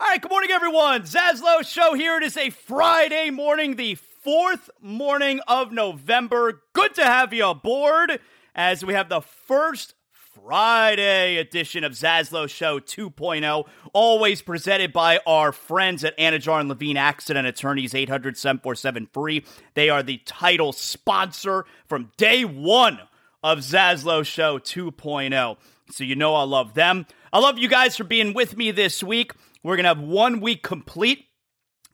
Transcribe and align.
All 0.00 0.08
right, 0.08 0.20
good 0.20 0.30
morning, 0.30 0.50
everyone. 0.50 1.02
Zaslow 1.02 1.64
Show 1.64 1.94
here. 1.94 2.16
It 2.16 2.24
is 2.24 2.36
a 2.36 2.50
Friday 2.50 3.30
morning, 3.30 3.76
the 3.76 3.94
fourth 3.94 4.68
morning 4.80 5.38
of 5.46 5.70
November. 5.70 6.62
Good 6.72 6.96
to 6.96 7.04
have 7.04 7.32
you 7.32 7.46
aboard 7.46 8.18
as 8.56 8.84
we 8.84 8.94
have 8.94 9.08
the 9.08 9.20
first 9.20 9.94
Friday 10.10 11.36
edition 11.36 11.84
of 11.84 11.92
Zaslow 11.92 12.48
Show 12.48 12.80
2.0, 12.80 13.68
always 13.92 14.42
presented 14.42 14.92
by 14.92 15.20
our 15.28 15.52
friends 15.52 16.02
at 16.02 16.18
Anidjar 16.18 16.58
and 16.58 16.68
Levine 16.68 16.96
Accident 16.96 17.46
Attorneys, 17.46 17.94
800 17.94 18.36
747 18.36 19.08
free. 19.12 19.44
They 19.74 19.90
are 19.90 20.02
the 20.02 20.18
title 20.26 20.72
sponsor 20.72 21.66
from 21.86 22.10
day 22.16 22.44
one 22.44 22.98
of 23.44 23.60
Zaslow 23.60 24.26
Show 24.26 24.58
2.0. 24.58 25.56
So 25.92 26.02
you 26.02 26.16
know 26.16 26.34
I 26.34 26.42
love 26.42 26.74
them. 26.74 27.06
I 27.32 27.38
love 27.38 27.58
you 27.58 27.68
guys 27.68 27.96
for 27.96 28.04
being 28.04 28.34
with 28.34 28.56
me 28.56 28.72
this 28.72 29.00
week. 29.02 29.32
We're 29.64 29.76
going 29.76 29.84
to 29.84 29.88
have 29.88 30.00
one 30.00 30.40
week 30.40 30.62
complete 30.62 31.24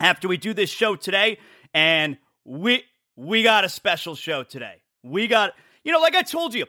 after 0.00 0.28
we 0.28 0.36
do 0.36 0.52
this 0.52 0.68
show 0.68 0.96
today. 0.96 1.38
And 1.72 2.18
we 2.44 2.82
we 3.16 3.42
got 3.42 3.64
a 3.64 3.68
special 3.68 4.14
show 4.16 4.42
today. 4.42 4.82
We 5.02 5.28
got, 5.28 5.52
you 5.84 5.92
know, 5.92 6.00
like 6.00 6.14
I 6.14 6.22
told 6.22 6.52
you, 6.52 6.66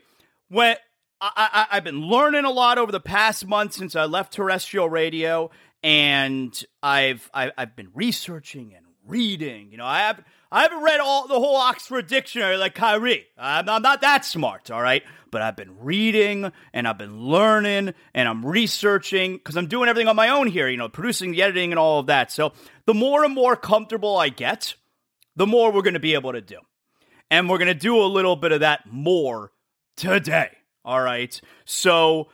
when 0.49 0.75
I, 1.19 1.67
I, 1.71 1.75
have 1.75 1.83
been 1.83 2.01
learning 2.01 2.45
a 2.45 2.51
lot 2.51 2.77
over 2.77 2.91
the 2.91 2.99
past 2.99 3.47
month 3.47 3.73
since 3.73 3.95
I 3.95 4.05
left 4.05 4.33
terrestrial 4.33 4.89
radio, 4.89 5.49
and 5.81 6.63
I've 6.83 7.29
I, 7.33 7.51
I've 7.57 7.75
been 7.75 7.89
researching 7.93 8.73
and 8.75 8.85
reading. 9.05 9.71
You 9.71 9.77
know, 9.77 9.85
I 9.85 9.99
have 9.99 10.23
I 10.51 10.63
haven't 10.63 10.83
read 10.83 10.99
all 10.99 11.27
the 11.27 11.39
whole 11.39 11.55
Oxford 11.55 12.07
Dictionary 12.07 12.57
like 12.57 12.75
Kyrie. 12.75 13.27
I'm, 13.37 13.69
I'm 13.69 13.81
not 13.81 14.01
that 14.01 14.25
smart, 14.25 14.69
all 14.69 14.81
right. 14.81 15.01
But 15.31 15.41
I've 15.41 15.55
been 15.55 15.79
reading 15.79 16.51
and 16.73 16.85
I've 16.85 16.97
been 16.97 17.17
learning 17.17 17.93
and 18.13 18.27
I'm 18.27 18.45
researching 18.45 19.37
because 19.37 19.55
I'm 19.55 19.67
doing 19.67 19.87
everything 19.87 20.09
on 20.09 20.17
my 20.17 20.27
own 20.27 20.47
here. 20.47 20.67
You 20.67 20.75
know, 20.75 20.89
producing 20.89 21.31
the 21.31 21.41
editing 21.41 21.71
and 21.71 21.79
all 21.79 21.99
of 21.99 22.07
that. 22.07 22.33
So 22.33 22.51
the 22.85 22.93
more 22.93 23.23
and 23.23 23.33
more 23.33 23.55
comfortable 23.55 24.17
I 24.17 24.27
get, 24.27 24.75
the 25.37 25.47
more 25.47 25.71
we're 25.71 25.83
going 25.83 25.93
to 25.93 26.01
be 26.01 26.15
able 26.15 26.33
to 26.33 26.41
do, 26.41 26.57
and 27.29 27.49
we're 27.49 27.59
going 27.59 27.69
to 27.69 27.73
do 27.73 27.97
a 27.97 28.03
little 28.03 28.35
bit 28.35 28.51
of 28.51 28.59
that 28.59 28.91
more 28.91 29.53
today. 29.95 30.49
All 30.83 31.01
right. 31.01 31.39
So 31.63 32.27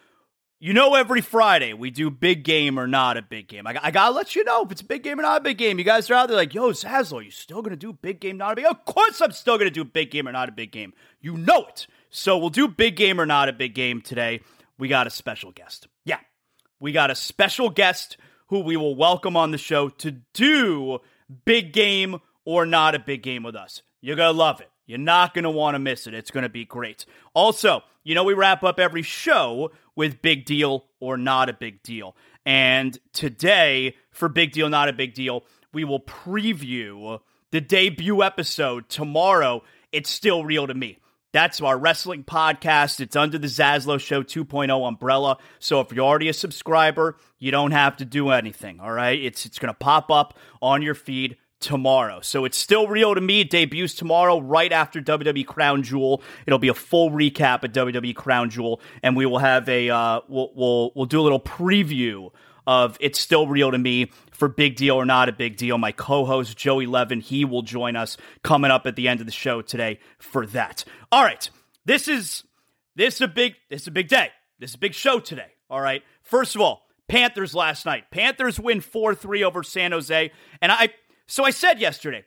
you 0.59 0.73
know, 0.73 0.95
every 0.95 1.21
Friday 1.21 1.73
we 1.73 1.91
do 1.91 2.09
big 2.09 2.43
game 2.43 2.79
or 2.79 2.87
not 2.87 3.17
a 3.17 3.21
big 3.21 3.47
game. 3.47 3.67
I, 3.67 3.77
I, 3.81 3.91
gotta 3.91 4.15
let 4.15 4.35
you 4.35 4.43
know 4.43 4.63
if 4.63 4.71
it's 4.71 4.81
a 4.81 4.85
big 4.85 5.03
game 5.03 5.19
or 5.19 5.21
not 5.21 5.41
a 5.41 5.43
big 5.43 5.57
game. 5.57 5.77
You 5.77 5.85
guys 5.85 6.09
are 6.09 6.15
out 6.15 6.27
there 6.27 6.37
like, 6.37 6.53
yo, 6.53 6.71
Zaslow, 6.71 7.23
you 7.23 7.29
still 7.29 7.61
gonna 7.61 7.75
do 7.75 7.93
big 7.93 8.19
game, 8.19 8.37
not 8.37 8.53
a 8.53 8.55
big 8.55 8.65
game? 8.65 8.71
Of 8.71 8.85
course 8.85 9.21
I'm 9.21 9.31
still 9.31 9.57
gonna 9.57 9.69
do 9.69 9.83
big 9.83 10.09
game 10.09 10.27
or 10.27 10.31
not 10.31 10.49
a 10.49 10.51
big 10.51 10.71
game. 10.71 10.93
You 11.21 11.37
know 11.37 11.65
it. 11.65 11.87
So 12.09 12.37
we'll 12.37 12.49
do 12.49 12.67
big 12.67 12.95
game 12.95 13.21
or 13.21 13.25
not 13.25 13.49
a 13.49 13.53
big 13.53 13.75
game 13.75 14.01
today. 14.01 14.41
We 14.79 14.87
got 14.87 15.07
a 15.07 15.11
special 15.11 15.51
guest. 15.51 15.87
Yeah, 16.05 16.19
we 16.79 16.91
got 16.91 17.11
a 17.11 17.15
special 17.15 17.69
guest 17.69 18.17
who 18.47 18.61
we 18.61 18.77
will 18.77 18.95
welcome 18.95 19.37
on 19.37 19.51
the 19.51 19.57
show 19.57 19.89
to 19.89 20.11
do 20.33 20.99
big 21.45 21.73
game 21.73 22.17
or 22.45 22.65
not 22.65 22.95
a 22.95 22.99
big 22.99 23.21
game 23.21 23.43
with 23.43 23.55
us. 23.55 23.83
You're 24.01 24.15
gonna 24.15 24.37
love 24.37 24.61
it. 24.61 24.69
You're 24.87 24.97
not 24.97 25.35
want 25.53 25.75
to 25.75 25.79
miss 25.79 26.07
it. 26.07 26.13
It's 26.13 26.31
to 26.31 26.49
be 26.49 26.63
great. 26.63 27.05
Also, 27.33 27.83
you 28.07 28.15
know, 28.15 28.23
we 28.23 28.33
wrap 28.33 28.63
up 28.63 28.79
every 28.79 29.01
show 29.01 29.69
with 29.97 30.21
big 30.21 30.45
deal 30.45 30.85
or 31.01 31.17
not 31.17 31.49
a 31.49 31.53
big 31.53 31.83
deal. 31.83 32.15
And 32.45 32.97
today, 33.11 33.97
for 34.11 34.29
big 34.29 34.53
deal, 34.53 34.69
not 34.69 34.87
a 34.87 34.93
big 34.93 35.13
deal, 35.13 35.43
we 35.73 35.83
will 35.83 35.99
preview 35.99 37.19
the 37.51 37.59
debut 37.59 38.23
episode 38.23 38.87
tomorrow. 38.87 39.61
It's 39.91 40.09
still 40.09 40.45
real 40.45 40.67
to 40.67 40.73
me. 40.73 40.99
That's 41.33 41.59
our 41.59 41.77
wrestling 41.77 42.23
podcast. 42.23 43.01
It's 43.01 43.17
under 43.17 43.37
the 43.37 43.47
Zaslow 43.47 43.99
Show 43.99 44.23
2.0 44.23 44.87
umbrella. 44.87 45.37
So 45.59 45.81
if 45.81 45.91
you're 45.91 46.05
already 46.05 46.29
a 46.29 46.33
subscriber, 46.33 47.17
you 47.39 47.51
don't 47.51 47.71
have 47.71 47.97
to 47.97 48.05
do 48.05 48.29
anything. 48.29 48.79
All 48.79 48.93
right. 48.93 49.21
It's, 49.21 49.45
it's 49.45 49.59
going 49.59 49.73
to 49.73 49.77
pop 49.77 50.09
up 50.09 50.37
on 50.61 50.81
your 50.81 50.95
feed 50.95 51.35
tomorrow. 51.59 52.21
So 52.21 52.45
it's 52.45 52.57
still 52.57 52.87
real 52.87 53.15
to 53.15 53.21
me. 53.21 53.41
It 53.41 53.49
debuts 53.49 53.95
tomorrow, 53.95 54.39
right 54.39 54.71
after 54.71 55.01
WWE 55.01 55.45
Crown 55.45 55.83
Jewel. 55.83 56.21
It'll 56.45 56.59
be 56.59 56.67
a 56.67 56.73
full 56.73 57.09
recap 57.11 57.63
of 57.63 57.71
WWE 57.71 58.15
Crown 58.15 58.49
Jewel, 58.49 58.81
and 59.03 59.15
we 59.15 59.25
will 59.25 59.39
have 59.39 59.67
a 59.69 59.89
uh, 59.89 60.21
we'll 60.27 60.51
we'll 60.55 60.91
we'll 60.95 61.05
do 61.05 61.19
a 61.19 61.23
little 61.23 61.39
preview 61.39 62.31
of 62.65 62.97
It's 62.99 63.17
Still 63.17 63.47
Real 63.47 63.71
to 63.71 63.77
Me 63.77 64.11
for 64.31 64.49
Big 64.49 64.75
Deal 64.75 64.95
or 64.95 65.05
Not 65.05 65.29
a 65.29 65.31
Big 65.31 65.55
Deal. 65.55 65.77
My 65.77 65.91
co 65.91 66.25
host, 66.25 66.57
Joey 66.57 66.85
Levin, 66.85 67.21
he 67.21 67.45
will 67.45 67.61
join 67.61 67.95
us 67.95 68.17
coming 68.43 68.71
up 68.71 68.85
at 68.85 68.95
the 68.95 69.07
end 69.07 69.21
of 69.21 69.25
the 69.25 69.31
show 69.31 69.61
today 69.61 69.99
for 70.19 70.45
that. 70.47 70.83
All 71.11 71.23
right. 71.23 71.49
This 71.85 72.09
is 72.09 72.43
this 72.95 73.15
is 73.15 73.21
a 73.21 73.27
big 73.27 73.55
this 73.69 73.83
is 73.83 73.87
a 73.87 73.91
big 73.91 74.09
day. 74.09 74.29
This 74.59 74.71
is 74.71 74.75
a 74.75 74.79
big 74.79 74.93
show 74.93 75.19
today. 75.19 75.53
All 75.69 75.79
right. 75.79 76.03
First 76.21 76.55
of 76.55 76.61
all, 76.61 76.87
Panthers 77.07 77.55
last 77.55 77.85
night. 77.85 78.11
Panthers 78.11 78.59
win 78.59 78.81
4-3 78.81 79.43
over 79.43 79.63
San 79.63 79.93
Jose. 79.93 80.31
And 80.61 80.71
I 80.71 80.89
so 81.27 81.43
I 81.43 81.51
said 81.51 81.79
yesterday, 81.79 82.23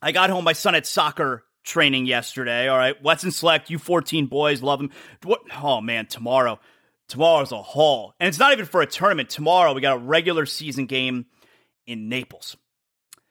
I 0.00 0.12
got 0.12 0.30
home. 0.30 0.44
My 0.44 0.52
son 0.52 0.74
had 0.74 0.86
soccer 0.86 1.44
training 1.64 2.06
yesterday. 2.06 2.68
All 2.68 2.78
right. 2.78 3.00
Weston 3.02 3.32
Select, 3.32 3.70
you 3.70 3.78
14 3.78 4.26
boys, 4.26 4.62
love 4.62 4.78
them. 4.78 4.90
What 5.22 5.42
oh 5.60 5.80
man, 5.80 6.06
tomorrow. 6.06 6.58
Tomorrow's 7.08 7.52
a 7.52 7.62
haul. 7.62 8.14
And 8.18 8.28
it's 8.28 8.38
not 8.38 8.52
even 8.52 8.66
for 8.66 8.82
a 8.82 8.86
tournament. 8.86 9.30
Tomorrow 9.30 9.74
we 9.74 9.80
got 9.80 9.96
a 9.96 10.00
regular 10.00 10.44
season 10.44 10.86
game 10.86 11.26
in 11.86 12.08
Naples. 12.08 12.56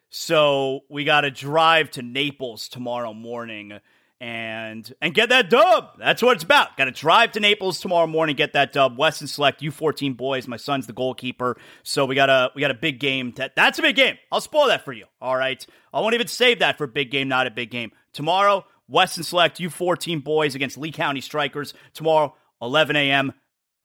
So 0.10 0.82
we 0.89 1.04
got 1.04 1.22
to 1.22 1.32
drive 1.32 1.92
to 1.92 2.01
Naples 2.01 2.70
tomorrow 2.70 3.13
morning 3.13 3.80
and 4.22 4.94
and 5.02 5.14
get 5.14 5.30
that 5.30 5.50
dub. 5.50 5.98
That's 6.00 6.22
what 6.22 6.36
it's 6.36 6.44
about. 6.44 6.78
Got 6.78 6.86
to 6.86 6.92
drive 6.92 7.34
to 7.34 7.40
Naples 7.40 7.80
tomorrow 7.80 8.08
morning, 8.08 8.36
get 8.36 8.54
that 8.54 8.72
dub. 8.72 8.98
Weston 8.98 9.28
Select, 9.28 9.62
U14 9.62 10.16
boys. 10.16 10.48
My 10.48 10.58
son's 10.58 10.88
the 10.88 10.94
goalkeeper, 10.94 11.58
so 11.84 12.06
we 12.06 12.16
got 12.16 12.30
a 12.30 12.52
we 12.56 12.62
got 12.62 12.72
a 12.72 12.76
big 12.76 13.00
game. 13.00 13.34
That, 13.36 13.56
that's 13.56 13.80
a 13.80 13.82
big 13.82 13.96
game. 13.96 14.18
I'll 14.32 14.42
spoil 14.42 14.68
that 14.68 14.86
for 14.86 14.94
you. 14.94 15.06
All 15.22 15.36
right, 15.36 15.66
I 15.94 16.00
won't 16.00 16.14
even 16.14 16.28
save 16.28 16.60
that 16.60 16.78
for 16.78 16.86
a 16.86 16.90
big 16.90 17.12
game, 17.12 17.28
not 17.28 17.48
a 17.48 17.52
big 17.52 17.70
game. 17.72 17.92
Tomorrow, 18.14 18.66
Weston 18.88 19.24
Select, 19.24 19.60
U14 19.60 20.24
boys 20.24 20.56
against 20.56 20.78
Lee 20.78 20.92
County 20.92 21.22
Strikers. 21.22 21.74
Tomorrow, 21.94 22.36
11 22.62 22.96
a.m. 22.96 23.34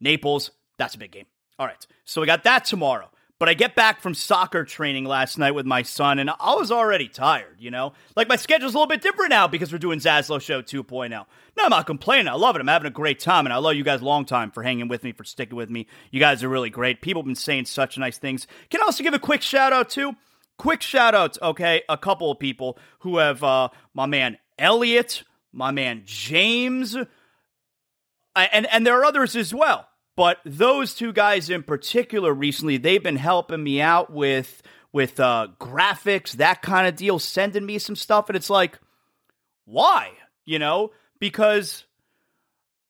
Naples. 0.00 0.52
That's 0.78 0.94
a 0.94 0.98
big 0.98 1.12
game. 1.12 1.26
All 1.58 1.66
right, 1.66 1.86
so 2.04 2.20
we 2.20 2.26
got 2.26 2.44
that 2.44 2.64
tomorrow. 2.64 3.10
But 3.40 3.48
I 3.48 3.54
get 3.54 3.74
back 3.74 4.02
from 4.02 4.12
soccer 4.12 4.64
training 4.64 5.06
last 5.06 5.38
night 5.38 5.52
with 5.52 5.64
my 5.64 5.80
son, 5.80 6.18
and 6.18 6.28
I 6.28 6.54
was 6.56 6.70
already 6.70 7.08
tired, 7.08 7.56
you 7.58 7.70
know? 7.70 7.94
Like, 8.14 8.28
my 8.28 8.36
schedule's 8.36 8.74
a 8.74 8.76
little 8.76 8.86
bit 8.86 9.00
different 9.00 9.30
now 9.30 9.48
because 9.48 9.72
we're 9.72 9.78
doing 9.78 9.98
Zaslow 9.98 10.38
Show 10.42 10.60
2.0. 10.60 11.08
No, 11.08 11.24
I'm 11.58 11.70
not 11.70 11.86
complaining. 11.86 12.28
I 12.28 12.34
love 12.34 12.54
it. 12.54 12.60
I'm 12.60 12.66
having 12.66 12.86
a 12.86 12.90
great 12.90 13.18
time, 13.18 13.46
and 13.46 13.52
I 13.54 13.56
love 13.56 13.76
you 13.76 13.82
guys 13.82 14.02
long 14.02 14.26
time 14.26 14.50
for 14.50 14.62
hanging 14.62 14.88
with 14.88 15.02
me, 15.02 15.12
for 15.12 15.24
sticking 15.24 15.56
with 15.56 15.70
me. 15.70 15.86
You 16.10 16.20
guys 16.20 16.44
are 16.44 16.50
really 16.50 16.68
great. 16.68 17.00
People 17.00 17.22
have 17.22 17.26
been 17.26 17.34
saying 17.34 17.64
such 17.64 17.96
nice 17.96 18.18
things. 18.18 18.46
Can 18.68 18.82
I 18.82 18.84
also 18.84 19.02
give 19.02 19.14
a 19.14 19.18
quick 19.18 19.40
shout 19.40 19.72
out, 19.72 19.88
to, 19.90 20.16
Quick 20.58 20.82
shout 20.82 21.14
out, 21.14 21.40
okay? 21.40 21.80
A 21.88 21.96
couple 21.96 22.30
of 22.30 22.38
people 22.38 22.76
who 22.98 23.16
have, 23.16 23.42
uh, 23.42 23.70
my 23.94 24.04
man 24.04 24.36
Elliot, 24.58 25.22
my 25.50 25.70
man 25.70 26.02
James, 26.04 26.94
and, 26.94 27.06
and 28.66 28.86
there 28.86 29.00
are 29.00 29.04
others 29.06 29.34
as 29.34 29.54
well 29.54 29.88
but 30.16 30.38
those 30.44 30.94
two 30.94 31.12
guys 31.12 31.50
in 31.50 31.62
particular 31.62 32.32
recently, 32.32 32.76
they've 32.76 33.02
been 33.02 33.16
helping 33.16 33.62
me 33.62 33.80
out 33.80 34.12
with 34.12 34.62
with 34.92 35.20
uh, 35.20 35.48
graphics, 35.60 36.32
that 36.32 36.62
kind 36.62 36.86
of 36.86 36.96
deal, 36.96 37.18
sending 37.18 37.64
me 37.64 37.78
some 37.78 37.94
stuff, 37.94 38.28
and 38.28 38.34
it's 38.34 38.50
like, 38.50 38.78
why? 39.64 40.10
You 40.44 40.58
know, 40.58 40.90
because 41.20 41.84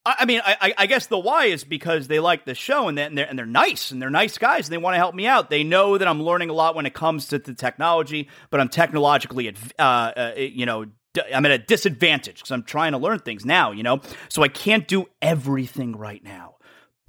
I, 0.06 0.24
mean, 0.24 0.40
I, 0.42 0.72
I, 0.78 0.86
guess 0.86 1.08
the 1.08 1.18
why 1.18 1.46
is 1.46 1.62
because 1.62 2.08
they 2.08 2.20
like 2.20 2.46
the 2.46 2.54
show 2.54 2.88
and, 2.88 2.96
they're, 2.96 3.28
and 3.28 3.38
they're 3.38 3.44
nice 3.44 3.90
and 3.90 4.00
they're 4.00 4.08
nice 4.08 4.38
guys 4.38 4.66
and 4.66 4.72
they 4.72 4.78
want 4.78 4.94
to 4.94 4.98
help 4.98 5.14
me 5.14 5.26
out. 5.26 5.50
They 5.50 5.62
know 5.62 5.98
that 5.98 6.08
I'm 6.08 6.22
learning 6.22 6.48
a 6.48 6.54
lot 6.54 6.74
when 6.74 6.86
it 6.86 6.94
comes 6.94 7.28
to 7.28 7.38
the 7.38 7.52
technology, 7.52 8.30
but 8.48 8.60
I'm 8.60 8.70
technologically, 8.70 9.54
uh, 9.78 9.82
uh, 9.82 10.32
you 10.38 10.64
know, 10.64 10.86
I'm 11.34 11.44
at 11.44 11.52
a 11.52 11.58
disadvantage 11.58 12.36
because 12.36 12.50
I'm 12.50 12.62
trying 12.62 12.92
to 12.92 12.98
learn 12.98 13.18
things 13.18 13.44
now, 13.44 13.72
you 13.72 13.82
know? 13.82 14.00
So 14.30 14.42
I 14.42 14.48
can't 14.48 14.88
do 14.88 15.06
everything 15.20 15.94
right 15.94 16.24
now. 16.24 16.56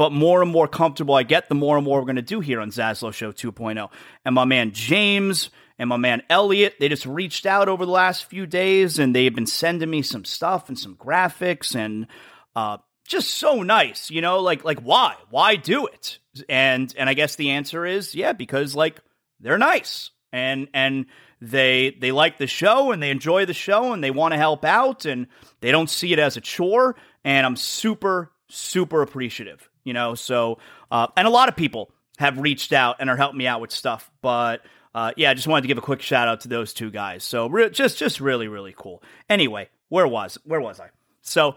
But 0.01 0.13
more 0.13 0.41
and 0.41 0.50
more 0.50 0.67
comfortable 0.67 1.13
I 1.13 1.22
get, 1.22 1.48
the 1.48 1.53
more 1.53 1.77
and 1.77 1.86
more 1.86 2.00
we're 2.00 2.05
going 2.05 2.15
to 2.15 2.24
do 2.24 2.39
here 2.39 2.60
on 2.60 2.72
Zaslow 2.72 3.13
Show 3.13 3.31
2.0. 3.31 3.88
And 4.25 4.34
my 4.34 4.46
man 4.46 4.72
James 4.72 5.51
and 5.77 5.89
my 5.89 5.98
man 5.98 6.24
Elliot, 6.27 6.77
they 6.79 6.89
just 6.89 7.05
reached 7.05 7.46
out 7.46 7.70
over 7.70 7.86
the 7.86 7.91
last 7.91 8.25
few 8.25 8.48
days 8.48 8.98
and 8.98 9.15
they've 9.15 9.36
been 9.36 9.46
sending 9.46 9.91
me 9.91 10.01
some 10.01 10.25
stuff 10.25 10.70
and 10.70 10.79
some 10.79 10.96
graphics 10.96 11.75
and 11.75 12.08
uh, 12.55 12.79
just 13.08 13.36
so 13.36 13.62
nice, 13.62 14.10
you 14.10 14.22
know, 14.22 14.39
like 14.39 14.63
like 14.63 14.79
why? 14.79 15.17
Why 15.29 15.55
do 15.55 15.86
it? 15.86 16.17
And 16.50 16.91
and 16.98 17.08
I 17.08 17.13
guess 17.13 17.36
the 17.36 17.51
answer 17.51 17.86
is 17.86 18.15
yeah, 18.15 18.34
because 18.34 18.74
like 18.74 19.00
they're 19.39 19.60
nice 19.60 20.10
and 20.34 20.67
and 20.74 21.05
they 21.41 21.96
they 22.01 22.12
like 22.12 22.39
the 22.39 22.48
show 22.48 22.91
and 22.91 23.03
they 23.03 23.12
enjoy 23.12 23.46
the 23.46 23.53
show 23.53 23.93
and 23.93 24.03
they 24.03 24.10
want 24.10 24.31
to 24.31 24.39
help 24.39 24.65
out 24.65 25.05
and 25.05 25.27
they 25.60 25.70
don't 25.70 25.91
see 25.91 26.12
it 26.12 26.17
as 26.17 26.38
a 26.38 26.41
chore 26.41 26.96
and 27.24 27.46
I'm 27.46 27.55
super 27.55 28.31
super 28.50 29.03
appreciative 29.03 29.70
you 29.84 29.94
know. 29.94 30.16
So, 30.16 30.60
uh, 30.92 31.08
and 31.16 31.28
a 31.28 31.32
lot 31.32 31.50
of 31.50 31.56
people 31.56 31.92
have 32.18 32.38
reached 32.38 32.74
out 32.74 32.98
and 33.00 33.10
are 33.10 33.18
helping 33.18 33.38
me 33.38 33.48
out 33.48 33.62
with 33.62 33.72
stuff, 33.72 34.10
but. 34.22 34.62
Uh, 34.94 35.14
yeah, 35.16 35.30
I 35.32 35.34
just 35.36 35.48
wanted 35.48 35.62
to 35.62 35.68
give 35.70 35.78
a 35.78 35.82
quick 35.82 36.02
shout 36.02 36.28
out 36.28 36.42
to 36.42 36.50
those 36.50 36.74
two 36.74 36.92
guys. 36.92 37.24
So 37.24 37.48
re- 37.48 37.70
just, 37.70 37.98
just 37.98 38.20
really, 38.20 38.50
really 38.50 38.74
cool. 38.78 39.02
Anyway, 39.30 39.70
where 39.88 40.06
was, 40.06 40.38
where 40.44 40.60
was 40.60 40.82
I? 40.82 40.90
So 41.22 41.56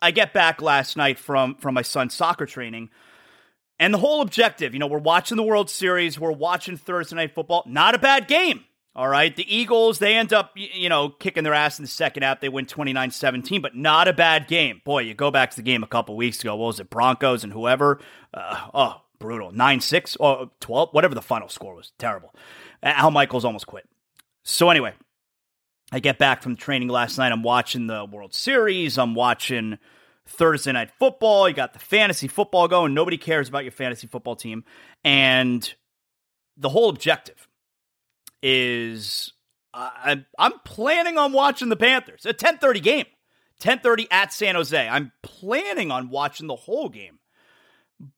I 0.00 0.10
get 0.10 0.32
back 0.32 0.60
last 0.60 0.96
night 0.96 1.18
from 1.18 1.56
from 1.56 1.74
my 1.74 1.82
son's 1.82 2.14
soccer 2.14 2.46
training, 2.46 2.90
and 3.78 3.92
the 3.92 3.98
whole 3.98 4.20
objective, 4.20 4.74
you 4.74 4.78
know, 4.78 4.86
we're 4.86 4.98
watching 4.98 5.36
the 5.36 5.42
World 5.42 5.70
Series, 5.70 6.20
we're 6.20 6.32
watching 6.32 6.76
Thursday 6.76 7.16
night 7.16 7.34
football. 7.34 7.62
Not 7.66 7.94
a 7.94 7.98
bad 7.98 8.28
game. 8.28 8.64
All 8.96 9.08
right. 9.08 9.34
The 9.34 9.54
Eagles, 9.54 9.98
they 9.98 10.14
end 10.14 10.32
up, 10.32 10.52
you 10.54 10.88
know, 10.88 11.08
kicking 11.08 11.42
their 11.42 11.54
ass 11.54 11.78
in 11.78 11.82
the 11.84 11.90
second 11.90 12.22
half. 12.22 12.40
They 12.40 12.48
win 12.48 12.66
29 12.66 13.10
17, 13.10 13.60
but 13.60 13.74
not 13.74 14.06
a 14.06 14.12
bad 14.12 14.46
game. 14.46 14.82
Boy, 14.84 15.00
you 15.00 15.14
go 15.14 15.30
back 15.32 15.50
to 15.50 15.56
the 15.56 15.62
game 15.62 15.82
a 15.82 15.88
couple 15.88 16.16
weeks 16.16 16.40
ago. 16.40 16.54
What 16.54 16.66
was 16.66 16.80
it? 16.80 16.90
Broncos 16.90 17.42
and 17.42 17.52
whoever. 17.52 18.00
Uh, 18.32 18.68
oh, 18.72 19.02
brutal. 19.18 19.50
9 19.50 19.80
6 19.80 20.16
or 20.16 20.50
12, 20.60 20.90
whatever 20.92 21.14
the 21.14 21.22
final 21.22 21.48
score 21.48 21.74
was. 21.74 21.92
Terrible. 21.98 22.32
Al 22.82 23.10
Michaels 23.10 23.44
almost 23.44 23.66
quit. 23.66 23.88
So, 24.44 24.70
anyway, 24.70 24.92
I 25.90 25.98
get 25.98 26.18
back 26.18 26.42
from 26.42 26.54
training 26.54 26.88
last 26.88 27.18
night. 27.18 27.32
I'm 27.32 27.42
watching 27.42 27.88
the 27.88 28.04
World 28.04 28.32
Series. 28.32 28.96
I'm 28.96 29.14
watching 29.14 29.78
Thursday 30.26 30.70
night 30.70 30.90
football. 30.98 31.48
You 31.48 31.54
got 31.54 31.72
the 31.72 31.78
fantasy 31.80 32.28
football 32.28 32.68
going. 32.68 32.94
Nobody 32.94 33.18
cares 33.18 33.48
about 33.48 33.64
your 33.64 33.72
fantasy 33.72 34.06
football 34.06 34.36
team. 34.36 34.64
And 35.02 35.74
the 36.56 36.68
whole 36.68 36.88
objective 36.88 37.48
is 38.44 39.32
I'm, 39.72 40.26
I'm 40.38 40.52
planning 40.64 41.18
on 41.18 41.32
watching 41.32 41.70
the 41.70 41.76
Panthers. 41.76 42.26
A 42.26 42.34
10:30 42.34 42.82
game. 42.82 43.06
10:30 43.60 44.06
at 44.10 44.32
San 44.32 44.54
Jose. 44.54 44.88
I'm 44.88 45.12
planning 45.22 45.90
on 45.90 46.10
watching 46.10 46.46
the 46.46 46.54
whole 46.54 46.88
game. 46.88 47.18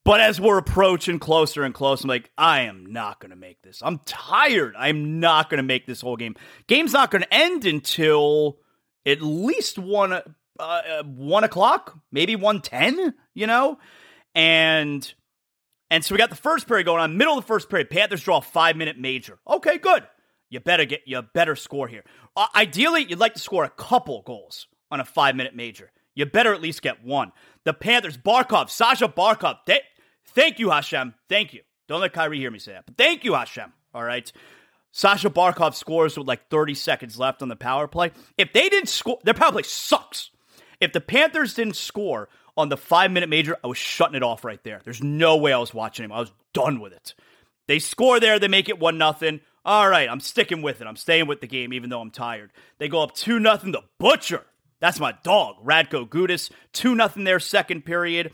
But 0.05 0.21
as 0.21 0.41
we're 0.41 0.59
approaching 0.59 1.19
closer 1.19 1.63
and 1.63 1.73
closer, 1.73 2.05
I'm 2.05 2.09
like, 2.09 2.31
I 2.37 2.63
am 2.63 2.87
not 2.87 3.21
going 3.21 3.31
to 3.31 3.37
make 3.37 3.63
this. 3.63 3.83
I'm 3.85 4.01
tired. 4.05 4.75
I'm 4.77 5.21
not 5.21 5.49
going 5.49 5.59
to 5.59 5.63
make 5.63 5.87
this 5.87 6.01
whole 6.01 6.17
game. 6.17 6.35
Game's 6.67 6.95
not 6.95 7.11
going 7.11 7.23
to 7.23 7.33
end 7.33 7.67
until 7.67 8.59
at 9.05 9.21
least 9.21 9.79
one 9.79 10.13
uh, 10.13 10.23
uh 10.59 11.03
one 11.05 11.45
o'clock, 11.45 11.97
maybe 12.11 12.35
one 12.35 12.61
ten. 12.61 13.15
You 13.35 13.47
know, 13.47 13.79
and 14.35 15.15
and 15.91 16.05
so 16.05 16.15
we 16.15 16.19
got 16.19 16.31
the 16.31 16.37
first 16.37 16.67
period 16.67 16.85
going 16.85 17.01
on. 17.01 17.17
Middle 17.17 17.39
of 17.39 17.45
the 17.45 17.47
first 17.47 17.69
period, 17.71 17.91
Panthers 17.91 18.23
draw 18.23 18.39
a 18.39 18.43
five 18.43 18.77
minute 18.77 18.99
major. 18.99 19.39
Okay, 19.47 19.79
good. 19.79 20.05
You 20.57 20.61
better 20.61 20.87
get 20.87 21.03
you 21.05 21.21
better 21.21 21.55
score 21.55 21.87
here. 21.87 22.03
Uh, 22.35 22.47
ideally, 22.55 23.05
you'd 23.05 23.19
like 23.19 23.35
to 23.35 23.41
score 23.41 23.65
a 23.65 23.69
couple 23.69 24.23
goals 24.23 24.69
on 24.91 25.01
a 25.01 25.05
five 25.05 25.37
minute 25.37 25.55
major. 25.55 25.93
You 26.15 26.25
better 26.25 26.55
at 26.55 26.63
least 26.63 26.81
get 26.81 27.05
one. 27.05 27.33
The 27.65 27.75
Panthers, 27.75 28.17
Barkov, 28.17 28.71
Sasha 28.71 29.07
Barkov. 29.07 29.59
They, 29.67 29.83
thank 30.29 30.59
you, 30.59 30.71
Hashem. 30.71 31.13
Thank 31.29 31.53
you. 31.53 31.61
Don't 31.89 32.01
let 32.01 32.15
Kyrie 32.15 32.39
hear 32.39 32.51
me 32.51 32.59
say 32.59 32.73
that. 32.73 32.87
But 32.87 32.97
thank 32.97 33.23
you, 33.23 33.35
Hashem. 33.35 33.71
All 33.93 34.03
right. 34.03 34.33
Sasha 34.93 35.29
Barkov 35.29 35.75
scores 35.75 36.17
with 36.17 36.27
like 36.27 36.49
30 36.49 36.75
seconds 36.75 37.19
left 37.19 37.43
on 37.43 37.49
the 37.49 37.57
power 37.57 37.87
play. 37.87 38.13
If 38.39 38.55
they 38.55 38.71
didn't 38.71 38.89
score, 38.89 39.19
their 39.25 39.35
power 39.35 39.53
play 39.53 39.63
sucks. 39.63 40.31
If 40.81 40.95
the 40.95 41.03
Panthers 41.03 41.53
didn't 41.53 41.77
score 41.77 42.31
on 42.57 42.71
the 42.71 42.79
five 42.79 43.11
minute 43.11 43.29
major, 43.29 43.59
I 43.63 43.67
was 43.67 43.77
shutting 43.77 44.17
it 44.17 44.23
off 44.23 44.43
right 44.43 44.65
there. 44.65 44.81
There's 44.83 45.03
no 45.03 45.37
way 45.37 45.53
I 45.53 45.59
was 45.59 45.75
watching 45.75 46.07
him. 46.07 46.13
I 46.13 46.21
was 46.21 46.33
done 46.55 46.81
with 46.81 46.95
it. 46.95 47.15
They 47.69 47.79
score 47.79 48.21
there, 48.21 48.39
they 48.39 48.49
make 48.49 48.71
it 48.71 48.79
one 48.79 48.97
nothing. 48.97 49.41
All 49.67 49.89
right, 49.89 50.09
I'm 50.09 50.21
sticking 50.21 50.63
with 50.63 50.81
it. 50.81 50.87
I'm 50.87 50.95
staying 50.95 51.27
with 51.27 51.41
the 51.41 51.49
game, 51.49 51.73
even 51.73 51.91
though 51.91 52.01
I'm 52.01 52.13
tired. 52.13 52.53
They 52.79 52.89
go 52.89 53.03
up 53.03 53.15
2 53.17 53.41
nothing. 53.41 53.73
The 53.73 53.83
Butcher. 53.99 54.47
That's 54.79 55.01
my 55.01 55.13
dog, 55.25 55.57
Radko 55.65 56.09
Gudas. 56.09 56.53
2 56.73 56.95
nothing 56.95 57.25
there, 57.25 57.41
second 57.41 57.85
period. 57.85 58.33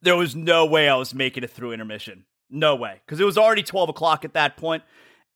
There 0.00 0.16
was 0.16 0.34
no 0.34 0.64
way 0.64 0.88
I 0.88 0.96
was 0.96 1.14
making 1.14 1.44
it 1.44 1.50
through 1.50 1.72
intermission. 1.72 2.24
No 2.48 2.76
way. 2.76 3.02
Because 3.04 3.20
it 3.20 3.24
was 3.24 3.36
already 3.36 3.62
12 3.62 3.90
o'clock 3.90 4.24
at 4.24 4.32
that 4.32 4.56
point. 4.56 4.82
point, 4.82 4.84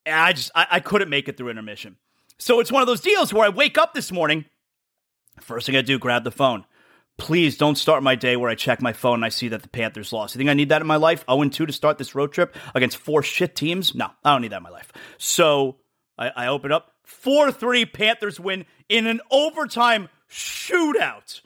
And 0.07 0.15
I 0.15 0.33
just, 0.33 0.51
I, 0.55 0.67
I 0.71 0.81
couldn't 0.81 1.11
make 1.11 1.29
it 1.29 1.37
through 1.37 1.51
intermission. 1.51 1.97
So 2.39 2.61
it's 2.61 2.73
one 2.73 2.81
of 2.81 2.89
those 2.89 3.03
deals 3.03 3.35
where 3.35 3.45
I 3.45 3.51
wake 3.51 3.77
up 3.77 3.93
this 3.93 4.11
morning. 4.11 4.47
First 5.41 5.67
thing 5.67 5.77
I 5.77 5.83
do, 5.83 5.99
grab 5.99 6.25
the 6.25 6.31
phone. 6.31 6.65
Please 7.19 7.57
don't 7.57 7.77
start 7.77 8.03
my 8.03 8.15
day 8.15 8.37
where 8.37 8.51
I 8.51 8.55
check 8.55 8.83
my 8.83 8.93
phone 8.93 9.17
and 9.17 9.25
I 9.25 9.29
see 9.29 9.49
that 9.49 9.63
the 9.63 9.69
Panthers 9.69 10.13
lost. 10.13 10.35
You 10.35 10.39
think 10.39 10.51
I 10.51 10.55
need 10.55 10.71
that 10.71 10.81
in 10.81 10.87
my 10.87 10.97
life? 10.97 11.25
0 11.31 11.49
2 11.49 11.67
to 11.67 11.73
start 11.73 11.99
this 11.99 12.15
road 12.15 12.33
trip 12.33 12.57
against 12.75 12.97
four 12.97 13.23
shit 13.23 13.55
teams? 13.55 13.95
No, 13.95 14.09
I 14.25 14.33
don't 14.33 14.43
need 14.43 14.53
that 14.53 14.59
in 14.59 14.63
my 14.63 14.71
life. 14.71 14.93
So 15.19 15.77
I, 16.19 16.31
I 16.31 16.47
open 16.49 16.73
up 16.73 16.93
4 17.05 17.53
3 17.53 17.87
Panthers 17.87 18.41
win 18.41 18.65
in 18.89 19.07
an 19.07 19.21
overtime 19.31 20.09
shootout. 20.29 21.43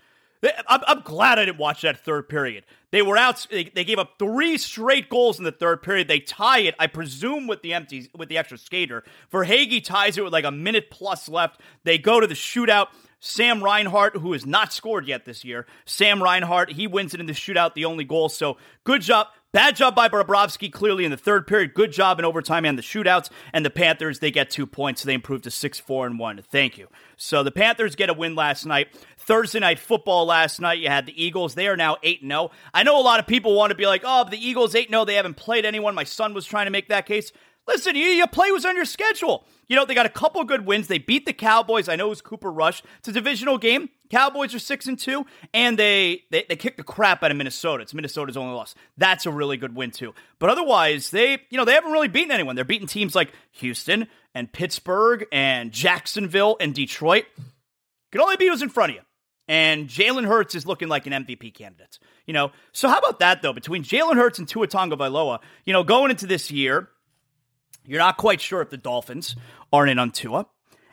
I'm, 0.68 0.80
I'm 0.86 1.00
glad 1.00 1.38
I 1.38 1.44
didn't 1.44 1.58
watch 1.58 1.82
that 1.82 1.98
third 1.98 2.28
period. 2.28 2.64
They 2.90 3.02
were 3.02 3.16
out. 3.16 3.46
They, 3.50 3.64
they 3.64 3.84
gave 3.84 3.98
up 3.98 4.18
three 4.18 4.58
straight 4.58 5.08
goals 5.08 5.38
in 5.38 5.44
the 5.44 5.52
third 5.52 5.82
period. 5.82 6.08
They 6.08 6.20
tie 6.20 6.60
it, 6.60 6.74
I 6.78 6.86
presume, 6.86 7.46
with 7.46 7.62
the 7.62 7.74
empties 7.74 8.08
with 8.16 8.28
the 8.28 8.38
extra 8.38 8.58
skater. 8.58 9.02
Verhaeghe 9.32 9.82
ties 9.82 10.16
it 10.18 10.24
with 10.24 10.32
like 10.32 10.44
a 10.44 10.50
minute 10.50 10.90
plus 10.90 11.28
left. 11.28 11.60
They 11.84 11.98
go 11.98 12.20
to 12.20 12.26
the 12.26 12.34
shootout. 12.34 12.88
Sam 13.20 13.62
Reinhart, 13.62 14.16
who 14.18 14.32
has 14.32 14.44
not 14.44 14.72
scored 14.72 15.06
yet 15.06 15.24
this 15.24 15.44
year, 15.44 15.66
Sam 15.84 16.22
Reinhart, 16.22 16.72
he 16.72 16.86
wins 16.86 17.14
it 17.14 17.20
in 17.20 17.26
the 17.26 17.32
shootout, 17.32 17.74
the 17.74 17.84
only 17.84 18.04
goal. 18.04 18.28
So 18.28 18.56
good 18.84 19.02
job. 19.02 19.28
Bad 19.52 19.74
job 19.76 19.94
by 19.94 20.06
Bobrovsky, 20.10 20.70
clearly 20.70 21.06
in 21.06 21.10
the 21.10 21.16
third 21.16 21.46
period. 21.46 21.72
Good 21.72 21.90
job 21.90 22.18
in 22.18 22.26
overtime 22.26 22.66
and 22.66 22.76
the 22.76 22.82
shootouts. 22.82 23.30
And 23.54 23.64
the 23.64 23.70
Panthers, 23.70 24.18
they 24.18 24.30
get 24.30 24.50
two 24.50 24.66
points. 24.66 25.00
So 25.00 25.06
they 25.06 25.14
improve 25.14 25.40
to 25.42 25.50
6 25.50 25.78
4 25.78 26.06
and 26.06 26.18
1. 26.18 26.42
Thank 26.52 26.76
you. 26.76 26.88
So 27.16 27.42
the 27.42 27.50
Panthers 27.50 27.96
get 27.96 28.10
a 28.10 28.12
win 28.12 28.34
last 28.34 28.66
night. 28.66 28.88
Thursday 29.16 29.60
night 29.60 29.78
football 29.78 30.26
last 30.26 30.60
night, 30.60 30.78
you 30.80 30.88
had 30.88 31.06
the 31.06 31.24
Eagles. 31.24 31.54
They 31.54 31.68
are 31.68 31.76
now 31.76 31.96
8 32.02 32.20
0. 32.20 32.50
I 32.74 32.82
know 32.82 33.00
a 33.00 33.02
lot 33.02 33.18
of 33.18 33.26
people 33.26 33.54
want 33.54 33.70
to 33.70 33.76
be 33.76 33.86
like, 33.86 34.02
oh, 34.04 34.28
the 34.28 34.36
Eagles 34.36 34.74
8 34.74 34.90
0. 34.90 35.06
They 35.06 35.14
haven't 35.14 35.38
played 35.38 35.64
anyone. 35.64 35.94
My 35.94 36.04
son 36.04 36.34
was 36.34 36.44
trying 36.44 36.66
to 36.66 36.70
make 36.70 36.88
that 36.88 37.06
case. 37.06 37.32
Listen, 37.66 37.96
you, 37.96 38.04
your 38.06 38.28
play 38.28 38.50
was 38.52 38.64
on 38.64 38.76
your 38.76 38.84
schedule. 38.84 39.44
You 39.66 39.74
know, 39.74 39.84
they 39.84 39.94
got 39.94 40.06
a 40.06 40.10
couple 40.10 40.42
good 40.44 40.66
wins. 40.66 40.86
They 40.86 40.98
beat 40.98 41.26
the 41.26 41.32
Cowboys. 41.32 41.88
I 41.88 41.96
know 41.96 42.06
it 42.06 42.10
was 42.10 42.20
Cooper 42.20 42.50
Rush. 42.52 42.82
It's 42.98 43.08
a 43.08 43.12
divisional 43.12 43.58
game. 43.58 43.88
Cowboys 44.08 44.54
are 44.54 44.60
six 44.60 44.86
and 44.86 44.96
two, 44.96 45.26
and 45.52 45.76
they, 45.76 46.22
they 46.30 46.44
they 46.48 46.54
kicked 46.54 46.76
the 46.76 46.84
crap 46.84 47.24
out 47.24 47.32
of 47.32 47.36
Minnesota. 47.36 47.82
It's 47.82 47.92
Minnesota's 47.92 48.36
only 48.36 48.54
loss. 48.54 48.76
That's 48.96 49.26
a 49.26 49.32
really 49.32 49.56
good 49.56 49.74
win 49.74 49.90
too. 49.90 50.14
But 50.38 50.50
otherwise, 50.50 51.10
they 51.10 51.40
you 51.50 51.58
know 51.58 51.64
they 51.64 51.72
haven't 51.72 51.90
really 51.90 52.06
beaten 52.06 52.30
anyone. 52.30 52.54
They're 52.54 52.64
beating 52.64 52.86
teams 52.86 53.16
like 53.16 53.32
Houston 53.52 54.06
and 54.32 54.52
Pittsburgh 54.52 55.26
and 55.32 55.72
Jacksonville 55.72 56.56
and 56.60 56.72
Detroit. 56.72 57.24
Can 58.12 58.20
only 58.20 58.36
beat 58.36 58.48
who's 58.48 58.62
in 58.62 58.68
front 58.68 58.90
of 58.90 58.96
you. 58.96 59.02
And 59.48 59.88
Jalen 59.88 60.26
Hurts 60.26 60.54
is 60.54 60.66
looking 60.66 60.88
like 60.88 61.06
an 61.06 61.12
MVP 61.12 61.54
candidate. 61.54 61.98
You 62.26 62.34
know, 62.34 62.50
so 62.72 62.88
how 62.88 62.98
about 62.98 63.20
that 63.20 63.42
though? 63.42 63.52
Between 63.52 63.82
Jalen 63.82 64.14
Hurts 64.16 64.38
and 64.38 64.48
Tua 64.48 64.68
Tagovailoa, 64.68 65.40
you 65.64 65.72
know, 65.72 65.84
going 65.84 66.10
into 66.10 66.26
this 66.26 66.50
year, 66.50 66.88
you're 67.86 67.98
not 67.98 68.16
quite 68.16 68.40
sure 68.40 68.60
if 68.60 68.70
the 68.70 68.76
Dolphins 68.76 69.36
are 69.72 69.86
in 69.86 69.98
on 69.98 70.10
Tua. 70.10 70.46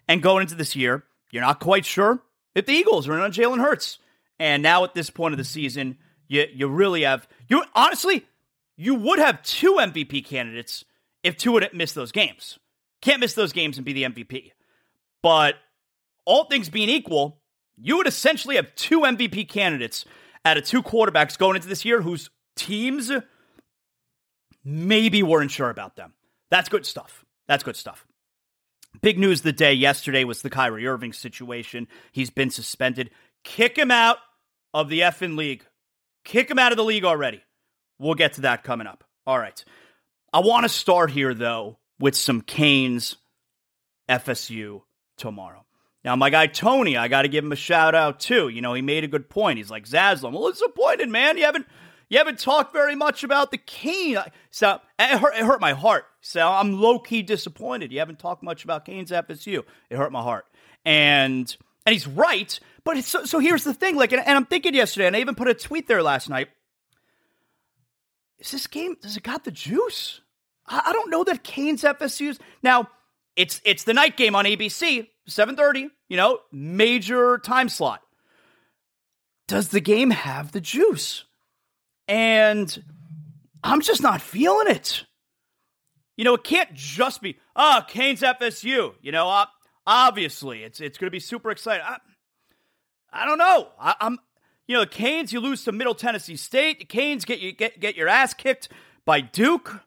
And 0.07 0.21
going 0.21 0.41
into 0.41 0.55
this 0.55 0.75
year, 0.75 1.03
you're 1.31 1.41
not 1.41 1.59
quite 1.59 1.85
sure 1.85 2.21
if 2.55 2.65
the 2.65 2.73
Eagles 2.73 3.07
are 3.07 3.13
in 3.13 3.21
on 3.21 3.31
Jalen 3.31 3.59
Hurts. 3.59 3.99
And 4.39 4.61
now 4.61 4.83
at 4.83 4.93
this 4.93 5.09
point 5.09 5.33
of 5.33 5.37
the 5.37 5.43
season, 5.43 5.97
you 6.27 6.45
you 6.53 6.67
really 6.67 7.03
have 7.03 7.27
you 7.47 7.63
honestly, 7.75 8.25
you 8.75 8.95
would 8.95 9.19
have 9.19 9.43
two 9.43 9.75
MVP 9.75 10.25
candidates 10.25 10.83
if 11.23 11.37
Tua 11.37 11.61
didn't 11.61 11.75
miss 11.75 11.93
those 11.93 12.11
games. 12.11 12.59
Can't 13.01 13.19
miss 13.19 13.33
those 13.33 13.53
games 13.53 13.77
and 13.77 13.85
be 13.85 13.93
the 13.93 14.03
MVP. 14.03 14.51
But 15.21 15.55
all 16.25 16.45
things 16.45 16.69
being 16.69 16.89
equal, 16.89 17.41
you 17.77 17.97
would 17.97 18.07
essentially 18.07 18.55
have 18.55 18.73
two 18.75 19.01
MVP 19.01 19.47
candidates 19.49 20.05
out 20.45 20.57
of 20.57 20.65
two 20.65 20.83
quarterbacks 20.83 21.37
going 21.37 21.55
into 21.55 21.67
this 21.67 21.85
year 21.85 22.01
whose 22.01 22.29
teams 22.55 23.11
maybe 24.63 25.23
weren't 25.23 25.51
sure 25.51 25.69
about 25.69 25.95
them. 25.95 26.13
That's 26.53 26.69
good 26.69 26.85
stuff. 26.85 27.25
That's 27.47 27.63
good 27.63 27.75
stuff. 27.75 28.05
Big 29.01 29.17
news 29.17 29.41
the 29.41 29.51
day 29.51 29.73
yesterday 29.73 30.23
was 30.23 30.43
the 30.43 30.51
Kyrie 30.51 30.85
Irving 30.85 31.11
situation. 31.11 31.87
He's 32.11 32.29
been 32.29 32.51
suspended. 32.51 33.09
Kick 33.43 33.75
him 33.75 33.89
out 33.89 34.17
of 34.71 34.87
the 34.87 34.99
effing 34.99 35.35
league. 35.35 35.65
Kick 36.23 36.51
him 36.51 36.59
out 36.59 36.71
of 36.71 36.77
the 36.77 36.83
league 36.83 37.05
already. 37.05 37.41
We'll 37.97 38.13
get 38.13 38.33
to 38.33 38.41
that 38.41 38.63
coming 38.63 38.85
up. 38.85 39.03
All 39.25 39.39
right. 39.39 39.65
I 40.31 40.41
want 40.41 40.65
to 40.65 40.69
start 40.69 41.09
here, 41.09 41.33
though, 41.33 41.79
with 41.99 42.13
some 42.13 42.41
Canes 42.41 43.15
FSU 44.07 44.83
tomorrow. 45.17 45.65
Now, 46.05 46.15
my 46.15 46.29
guy 46.29 46.45
Tony, 46.45 46.97
I 46.97 47.07
got 47.07 47.23
to 47.23 47.29
give 47.29 47.43
him 47.43 47.51
a 47.51 47.55
shout 47.55 47.95
out 47.95 48.19
too. 48.19 48.49
You 48.49 48.61
know, 48.61 48.75
he 48.75 48.83
made 48.83 49.03
a 49.03 49.07
good 49.07 49.27
point. 49.27 49.57
He's 49.57 49.71
like, 49.71 49.87
Zaslin, 49.87 50.33
well, 50.33 50.51
disappointed, 50.51 51.09
man. 51.09 51.35
You 51.35 51.45
haven't 51.45 51.65
you 52.13 52.19
haven't 52.19 52.37
talked 52.37 52.73
very 52.73 52.95
much 52.95 53.23
about 53.23 53.49
the 53.49 53.57
Cane. 53.57 54.19
So 54.51 54.79
it 54.99 55.17
hurt, 55.17 55.35
it 55.35 55.43
hurt 55.43 55.59
my 55.59 55.73
heart. 55.73 56.05
So 56.21 56.47
I'm 56.47 56.79
low 56.79 56.99
key 56.99 57.23
disappointed. 57.23 57.91
You 57.91 57.97
haven't 57.97 58.19
talked 58.19 58.43
much 58.43 58.63
about 58.63 58.85
Canes 58.85 59.09
FSU. 59.09 59.63
It 59.89 59.97
hurt 59.97 60.11
my 60.11 60.21
heart. 60.21 60.45
And 60.85 61.57
and 61.87 61.93
he's 61.93 62.05
right. 62.05 62.59
But 62.83 63.03
so, 63.03 63.25
so 63.25 63.39
here's 63.39 63.63
the 63.63 63.73
thing. 63.73 63.95
Like, 63.95 64.11
and, 64.11 64.21
and 64.23 64.37
I'm 64.37 64.45
thinking 64.45 64.75
yesterday, 64.75 65.07
and 65.07 65.15
I 65.15 65.21
even 65.21 65.33
put 65.33 65.47
a 65.47 65.55
tweet 65.55 65.87
there 65.87 66.03
last 66.03 66.29
night. 66.29 66.49
Is 68.37 68.51
this 68.51 68.67
game? 68.67 68.95
Does 69.01 69.17
it 69.17 69.23
got 69.23 69.43
the 69.43 69.51
juice? 69.51 70.21
I, 70.67 70.83
I 70.85 70.93
don't 70.93 71.09
know 71.09 71.23
that 71.23 71.43
Canes 71.43 71.81
FSU's 71.81 72.37
now. 72.61 72.89
It's 73.35 73.59
it's 73.65 73.85
the 73.85 73.93
night 73.95 74.17
game 74.17 74.35
on 74.35 74.45
ABC, 74.45 75.07
7:30. 75.27 75.89
You 76.09 76.17
know, 76.17 76.41
major 76.51 77.39
time 77.39 77.69
slot. 77.69 78.01
Does 79.47 79.69
the 79.69 79.81
game 79.81 80.11
have 80.11 80.51
the 80.51 80.61
juice? 80.61 81.25
And 82.07 82.83
I'm 83.63 83.81
just 83.81 84.01
not 84.01 84.21
feeling 84.21 84.67
it. 84.67 85.05
You 86.17 86.25
know, 86.25 86.35
it 86.35 86.43
can't 86.43 86.73
just 86.73 87.21
be, 87.21 87.37
oh, 87.55 87.81
Canes 87.87 88.21
FSU. 88.21 88.93
You 89.01 89.11
know, 89.11 89.29
uh, 89.29 89.45
obviously, 89.87 90.63
it's 90.63 90.79
it's 90.79 90.97
going 90.97 91.07
to 91.07 91.11
be 91.11 91.19
super 91.19 91.49
exciting. 91.49 91.85
I, 91.85 91.97
I 93.11 93.25
don't 93.25 93.37
know. 93.37 93.69
I, 93.79 93.95
am 94.01 94.19
you 94.67 94.75
know, 94.75 94.81
the 94.81 94.89
Canes, 94.89 95.33
you 95.33 95.39
lose 95.39 95.63
to 95.65 95.71
Middle 95.71 95.95
Tennessee 95.95 96.35
State. 96.35 96.79
The 96.79 96.85
Canes 96.85 97.25
get 97.25 97.39
you 97.39 97.51
get 97.51 97.79
get 97.79 97.95
your 97.95 98.07
ass 98.07 98.33
kicked 98.33 98.69
by 99.05 99.21
Duke. 99.21 99.81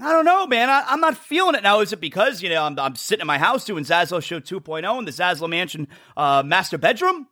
I 0.00 0.12
don't 0.12 0.24
know, 0.24 0.46
man. 0.46 0.70
I, 0.70 0.92
am 0.92 1.00
not 1.00 1.16
feeling 1.16 1.56
it 1.56 1.62
now. 1.62 1.80
Is 1.80 1.92
it 1.92 2.00
because 2.00 2.40
you 2.42 2.48
know 2.48 2.64
I'm, 2.64 2.78
I'm 2.78 2.94
sitting 2.94 3.22
in 3.22 3.26
my 3.26 3.38
house 3.38 3.64
doing 3.64 3.84
Zazzle 3.84 4.22
Show 4.22 4.38
2.0 4.38 4.98
in 4.98 5.04
the 5.04 5.10
Zazzle 5.10 5.50
Mansion 5.50 5.88
uh, 6.16 6.42
master 6.44 6.78
bedroom? 6.78 7.26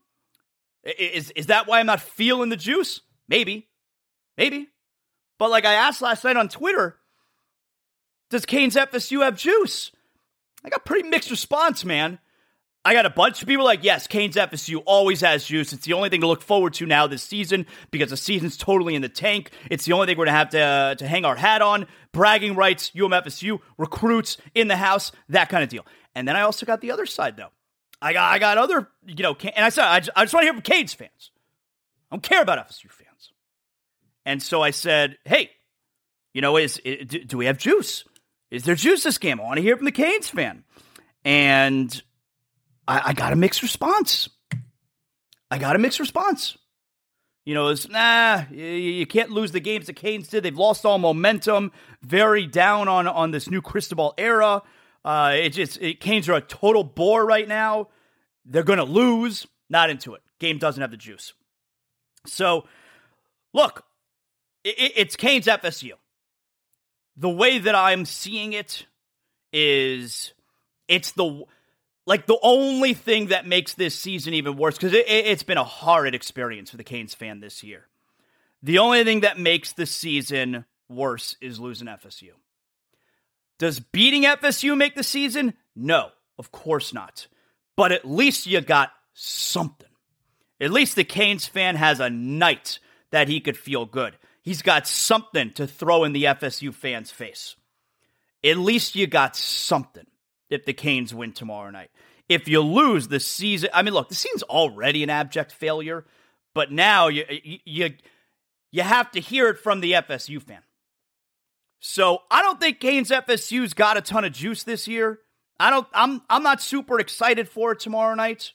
Is 0.85 1.31
is 1.33 1.47
that 1.47 1.67
why 1.67 1.81
I'm 1.81 1.87
not 1.87 2.01
feeling 2.01 2.49
the 2.49 2.57
juice? 2.57 3.01
Maybe. 3.29 3.69
Maybe. 4.37 4.69
But 5.39 5.51
like 5.51 5.65
I 5.65 5.75
asked 5.75 6.03
last 6.03 6.25
night 6.25 6.37
on 6.37 6.49
Twitter, 6.49 6.97
does 8.31 8.47
Canes 8.47 8.75
FSU 8.75 9.23
have 9.23 9.37
juice? 9.37 9.93
I 10.65 10.69
got 10.69 10.85
pretty 10.85 11.09
mixed 11.09 11.31
response, 11.31 11.85
man. 11.85 12.19
I 12.85 12.93
got 12.93 13.05
a 13.05 13.11
bunch 13.11 13.43
of 13.43 13.49
people 13.49 13.65
like, 13.65 13.83
yes, 13.83 14.07
Canes 14.07 14.37
FSU 14.37 14.81
always 14.87 15.21
has 15.21 15.45
juice. 15.45 15.73
It's 15.73 15.85
the 15.85 15.93
only 15.95 16.09
thing 16.09 16.21
to 16.21 16.29
look 16.29 16.41
forward 16.41 16.73
to 16.75 16.87
now 16.87 17.09
this 17.09 17.25
season 17.25 17.67
because 17.91 18.11
the 18.11 18.17
season's 18.17 18.57
totally 18.57 18.95
in 18.95 19.03
the 19.03 19.09
tank. 19.09 19.51
It's 19.71 19.85
the 19.85 19.93
only 19.93 20.07
thing 20.07 20.17
we're 20.17 20.27
going 20.27 20.35
to 20.35 20.39
have 20.39 20.51
to, 20.51 20.61
uh, 20.61 20.95
to 20.95 21.09
hang 21.09 21.25
our 21.25 21.35
hat 21.35 21.63
on. 21.63 21.89
Bragging 22.13 22.55
rights, 22.55 22.93
UMFSU, 22.95 23.59
recruits 23.77 24.37
in 24.55 24.69
the 24.69 24.77
house, 24.77 25.11
that 25.29 25.49
kind 25.49 25.65
of 25.65 25.69
deal. 25.69 25.85
And 26.15 26.29
then 26.29 26.37
I 26.37 26.43
also 26.43 26.65
got 26.65 26.81
the 26.81 26.93
other 26.93 27.07
side, 27.07 27.37
though. 27.37 27.51
I 28.01 28.13
got, 28.13 28.33
I 28.33 28.39
got 28.39 28.57
other, 28.57 28.89
you 29.05 29.23
know, 29.23 29.37
and 29.57 29.65
I 29.65 29.71
said, 29.71 29.85
I 29.85 29.99
just, 29.99 30.11
I 30.17 30.25
just 30.25 30.33
want 30.33 30.43
to 30.43 30.47
hear 30.47 30.53
from 30.53 30.63
Canes 30.63 30.95
fans. 30.95 31.33
I 32.11 32.15
don't 32.15 32.23
care 32.23 32.43
about 32.43 32.69
FSU 32.69 32.89
fans. 32.89 33.06
And 34.27 34.43
so 34.43 34.61
I 34.61 34.73
said, 34.73 35.17
hey, 35.25 35.51
you 36.35 36.43
know, 36.43 36.59
is, 36.59 36.81
do 37.27 37.39
we 37.39 37.47
have 37.47 37.57
juice? 37.57 38.05
Is 38.51 38.65
there 38.65 38.75
juice 38.75 39.05
this 39.05 39.19
game? 39.19 39.41
I 39.41 39.45
want 39.45 39.57
to 39.57 39.63
hear 39.63 39.77
from 39.77 39.87
the 39.87 39.93
Canes 39.93 40.29
fan. 40.29 40.65
And 41.25 42.03
I, 42.87 43.03
I 43.07 43.13
got 43.13 43.33
a 43.33 43.37
mixed 43.37 43.63
response. 43.63 44.29
I 45.49 45.59
got 45.59 45.77
a 45.77 45.79
mixed 45.79 46.01
response. 46.01 46.59
You 47.45 47.55
know, 47.55 47.69
it's 47.69 47.89
nah, 47.89 48.43
you, 48.51 48.65
you, 48.65 49.07
can't 49.07 49.31
lose 49.31 49.53
the 49.53 49.61
games 49.61 49.87
the 49.87 49.93
Canes 49.93 50.27
did. 50.27 50.43
They've 50.43 50.57
lost 50.57 50.85
all 50.85 50.99
momentum, 50.99 51.71
very 52.03 52.49
down 52.49 52.89
on, 52.89 53.07
on 53.07 53.31
this 53.31 53.49
new 53.49 53.63
Cristobal 53.63 54.13
era. 54.19 54.63
Uh, 55.05 55.35
it 55.37 55.51
just, 55.51 55.81
it, 55.81 56.01
Canes 56.01 56.29
are 56.29 56.35
a 56.35 56.41
total 56.41 56.83
bore 56.83 57.25
right 57.25 57.47
now. 57.47 57.89
They're 58.45 58.65
to 58.65 58.85
lose. 58.85 59.47
Not 59.71 59.91
into 59.91 60.15
it. 60.15 60.23
Game 60.41 60.59
doesn't 60.59 60.81
have 60.81 60.91
the 60.91 60.97
juice. 60.97 61.33
So, 62.27 62.67
look, 63.55 63.86
it, 64.67 64.93
it's 64.97 65.17
Canes 65.17 65.47
FSU. 65.47 65.93
The 67.17 67.31
way 67.31 67.59
that 67.59 67.75
I'm 67.75 68.05
seeing 68.05 68.53
it 68.53 68.87
is 69.53 70.35
it's 70.89 71.13
the 71.13 71.45
like 72.07 72.27
the 72.27 72.39
only 72.43 72.95
thing 72.95 73.29
that 73.29 73.47
makes 73.47 73.75
this 73.75 73.95
season 73.99 74.35
even 74.35 74.57
worse 74.57 74.77
because 74.77 74.93
it, 74.93 75.27
has 75.27 75.43
been 75.43 75.59
a 75.59 75.65
horrid 75.65 76.15
experience 76.15 76.71
for 76.71 76.77
the 76.77 76.85
Canes 76.85 77.15
fan 77.15 77.41
this 77.41 77.63
year. 77.63 77.87
The 78.63 78.79
only 78.79 79.03
thing 79.05 79.21
that 79.21 79.39
makes 79.39 79.73
the 79.73 79.87
season 79.87 80.65
worse 80.89 81.37
is 81.41 81.59
losing 81.59 81.89
FSU. 81.89 82.31
Does 83.59 83.81
beating 83.81 84.25
FSU 84.25 84.77
make 84.77 84.95
the 84.95 85.03
season? 85.03 85.55
No, 85.75 86.11
of 86.39 86.53
course 86.53 86.93
not. 86.93 87.27
But 87.77 87.93
at 87.93 88.05
least 88.05 88.47
you 88.47 88.61
got 88.61 88.93
something. 89.15 89.89
At 90.61 90.71
least 90.71 90.97
the 90.97 91.05
Canes 91.05 91.47
fan 91.47 91.77
has 91.77 92.01
a 92.01 92.11
night 92.11 92.79
that 93.11 93.29
he 93.29 93.41
could 93.41 93.57
feel 93.57 93.85
good 93.85 94.17
he's 94.47 94.63
got 94.63 94.87
something 94.87 95.51
to 95.55 95.67
throw 95.67 96.05
in 96.05 96.15
the 96.15 96.25
FSU 96.25 96.73
fans' 96.73 97.11
face. 97.11 97.57
At 98.43 98.57
least 98.57 98.95
you 98.95 99.07
got 99.07 99.37
something 99.37 100.07
if 100.49 100.65
the 100.65 100.73
Canes 100.73 101.13
win 101.13 101.33
tomorrow 101.33 101.71
night. 101.71 101.91
If 102.29 102.49
you 102.49 102.61
lose 102.61 103.09
the 103.09 103.21
season, 103.21 103.69
I 103.75 103.83
mean, 103.83 103.93
look, 103.93 104.09
the 104.09 104.15
season's 104.15 104.45
already 104.45 105.03
an 105.03 105.11
abject 105.11 105.53
failure, 105.53 106.07
but 106.55 106.73
now 106.73 107.09
you 107.09 107.25
you 107.65 107.95
you 108.73 108.83
have 108.83 109.11
to 109.13 109.21
hear 109.21 109.49
it 109.49 109.59
from 109.59 109.81
the 109.81 109.93
FSU 109.93 110.41
fan. 110.41 110.63
So 111.79 112.21
I 112.31 112.43
don't 112.43 112.59
think 112.59 112.81
Canes 112.81 113.11
FSU's 113.11 113.75
got 113.75 113.97
a 113.97 114.01
ton 114.01 114.25
of 114.25 114.33
juice 114.33 114.65
this 114.65 114.89
year. 114.89 115.21
I 115.59 115.71
don't. 115.71 115.87
I'm 115.93 116.23
I'm 116.29 116.43
not 116.43 116.61
super 116.63 116.99
excited 116.99 117.49
for 117.49 117.73
it 117.73 117.81
tomorrow 117.81 118.15
night. 118.15 118.53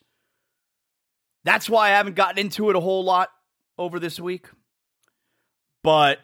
That's 1.43 1.69
why 1.69 1.87
I 1.87 1.91
haven't 1.91 2.15
gotten 2.15 2.39
into 2.39 2.69
it 2.69 2.75
a 2.75 2.79
whole 2.79 3.03
lot 3.03 3.29
over 3.77 3.99
this 3.99 4.19
week. 4.19 4.47
But 5.83 6.19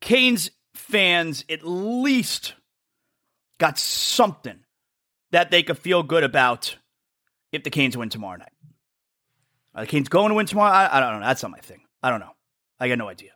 Canes 0.00 0.50
fans 0.74 1.44
at 1.48 1.66
least 1.66 2.54
got 3.58 3.78
something 3.78 4.60
that 5.30 5.50
they 5.50 5.62
could 5.62 5.78
feel 5.78 6.02
good 6.02 6.24
about 6.24 6.76
if 7.52 7.62
the 7.62 7.70
Canes 7.70 7.96
win 7.96 8.08
tomorrow 8.08 8.38
night. 8.38 8.52
Are 9.74 9.84
the 9.84 9.90
Canes 9.90 10.08
going 10.08 10.30
to 10.30 10.34
win 10.34 10.46
tomorrow? 10.46 10.72
I, 10.72 10.98
I 10.98 11.00
don't 11.00 11.20
know. 11.20 11.26
That's 11.26 11.42
not 11.42 11.52
my 11.52 11.60
thing. 11.60 11.82
I 12.02 12.10
don't 12.10 12.20
know. 12.20 12.34
I 12.78 12.88
got 12.88 12.98
no 12.98 13.08
idea. 13.08 13.30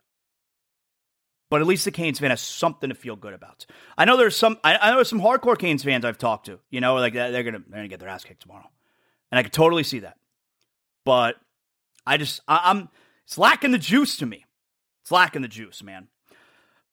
But 1.50 1.60
at 1.60 1.66
least 1.66 1.84
the 1.84 1.90
Canes 1.92 2.18
fan 2.18 2.30
has 2.30 2.40
something 2.40 2.88
to 2.88 2.94
feel 2.94 3.14
good 3.14 3.34
about. 3.34 3.66
I 3.96 4.06
know 4.06 4.16
there's 4.16 4.36
some. 4.36 4.58
I, 4.64 4.76
I 4.76 4.90
know 4.90 4.96
there's 4.96 5.08
some 5.08 5.20
hardcore 5.20 5.58
Canes 5.58 5.84
fans 5.84 6.04
I've 6.04 6.18
talked 6.18 6.46
to. 6.46 6.58
You 6.70 6.80
know, 6.80 6.96
like 6.96 7.12
they're 7.12 7.44
gonna 7.44 7.60
they're 7.68 7.78
gonna 7.78 7.88
get 7.88 8.00
their 8.00 8.08
ass 8.08 8.24
kicked 8.24 8.42
tomorrow, 8.42 8.68
and 9.30 9.38
I 9.38 9.42
could 9.42 9.52
totally 9.52 9.84
see 9.84 10.00
that. 10.00 10.16
But 11.04 11.36
I 12.06 12.16
just 12.16 12.40
I, 12.48 12.62
I'm 12.64 12.88
it's 13.24 13.38
lacking 13.38 13.70
the 13.70 13.78
juice 13.78 14.16
to 14.16 14.26
me. 14.26 14.43
It's 15.04 15.12
lacking 15.12 15.42
the 15.42 15.48
juice, 15.48 15.82
man. 15.82 16.08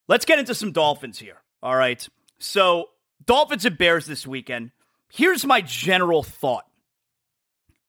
Let's 0.10 0.26
get 0.26 0.38
into 0.38 0.54
some 0.54 0.74
Dolphins 0.74 1.18
here. 1.18 1.38
All 1.64 1.76
right. 1.76 2.06
So 2.40 2.90
Dolphins 3.26 3.64
and 3.64 3.78
Bears 3.78 4.06
this 4.06 4.28
weekend. 4.28 4.72
Here's 5.10 5.46
my 5.46 5.62
general 5.62 6.22
thought 6.22 6.66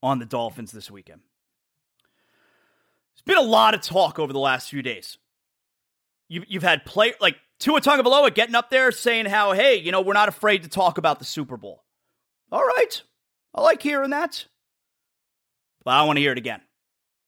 on 0.00 0.20
the 0.20 0.24
Dolphins 0.24 0.70
this 0.70 0.92
weekend. 0.92 1.22
There's 3.14 3.37
been 3.37 3.44
a 3.44 3.48
lot 3.48 3.74
of 3.74 3.80
talk 3.80 4.20
over 4.20 4.32
the 4.32 4.38
last 4.38 4.70
few 4.70 4.80
days. 4.80 5.18
You, 6.28 6.44
you've 6.46 6.62
had 6.62 6.85
play 6.85 7.14
like 7.20 7.37
Tua 7.58 7.80
Tagovailoa 7.80 8.32
getting 8.32 8.54
up 8.54 8.70
there 8.70 8.92
saying 8.92 9.26
how, 9.26 9.52
hey, 9.54 9.74
you 9.74 9.90
know, 9.90 10.02
we're 10.02 10.12
not 10.12 10.28
afraid 10.28 10.62
to 10.62 10.68
talk 10.68 10.98
about 10.98 11.18
the 11.18 11.24
Super 11.24 11.56
Bowl. 11.56 11.82
All 12.52 12.64
right, 12.64 13.02
I 13.54 13.61
like 13.61 13.82
hearing 13.82 14.11
that, 14.11 14.46
but 15.85 15.92
I 15.92 16.04
want 16.04 16.18
to 16.18 16.20
hear 16.20 16.32
it 16.32 16.38
again. 16.38 16.61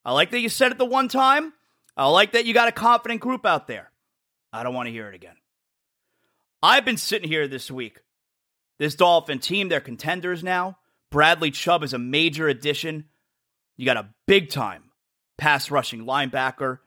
I 0.05 0.13
like 0.13 0.31
that 0.31 0.41
you 0.41 0.49
said 0.49 0.71
it 0.71 0.79
the 0.79 0.85
one 0.85 1.09
time. 1.09 1.53
I 1.97 2.09
like 2.09 2.33
that 2.33 2.45
you 2.45 2.55
got 2.55 2.69
a 2.69 2.73
confident 2.73 3.21
group 3.21 3.47
out 3.47 3.67
there. 3.67 3.91
I 4.53 4.63
don't 4.63 4.75
want 4.75 4.87
to 4.87 4.93
hear 4.93 5.09
it 5.09 5.15
again. 5.15 5.37
I've 6.63 6.85
been 6.85 6.97
sitting 6.97 7.29
here 7.29 7.47
this 7.47 7.71
week. 7.71 8.01
This 8.79 8.95
Dolphin 8.95 9.39
team, 9.39 9.69
they're 9.69 9.81
contenders 9.81 10.43
now. 10.43 10.79
Bradley 11.11 11.51
Chubb 11.51 11.85
is 11.85 11.93
a 11.93 11.99
major 11.99 12.49
addition. 12.49 13.05
You 13.77 13.85
got 13.85 13.97
a 13.97 14.09
big 14.27 14.51
time 14.51 14.91
pass 15.37 15.71
rushing 15.71 16.05
linebacker. 16.05 16.79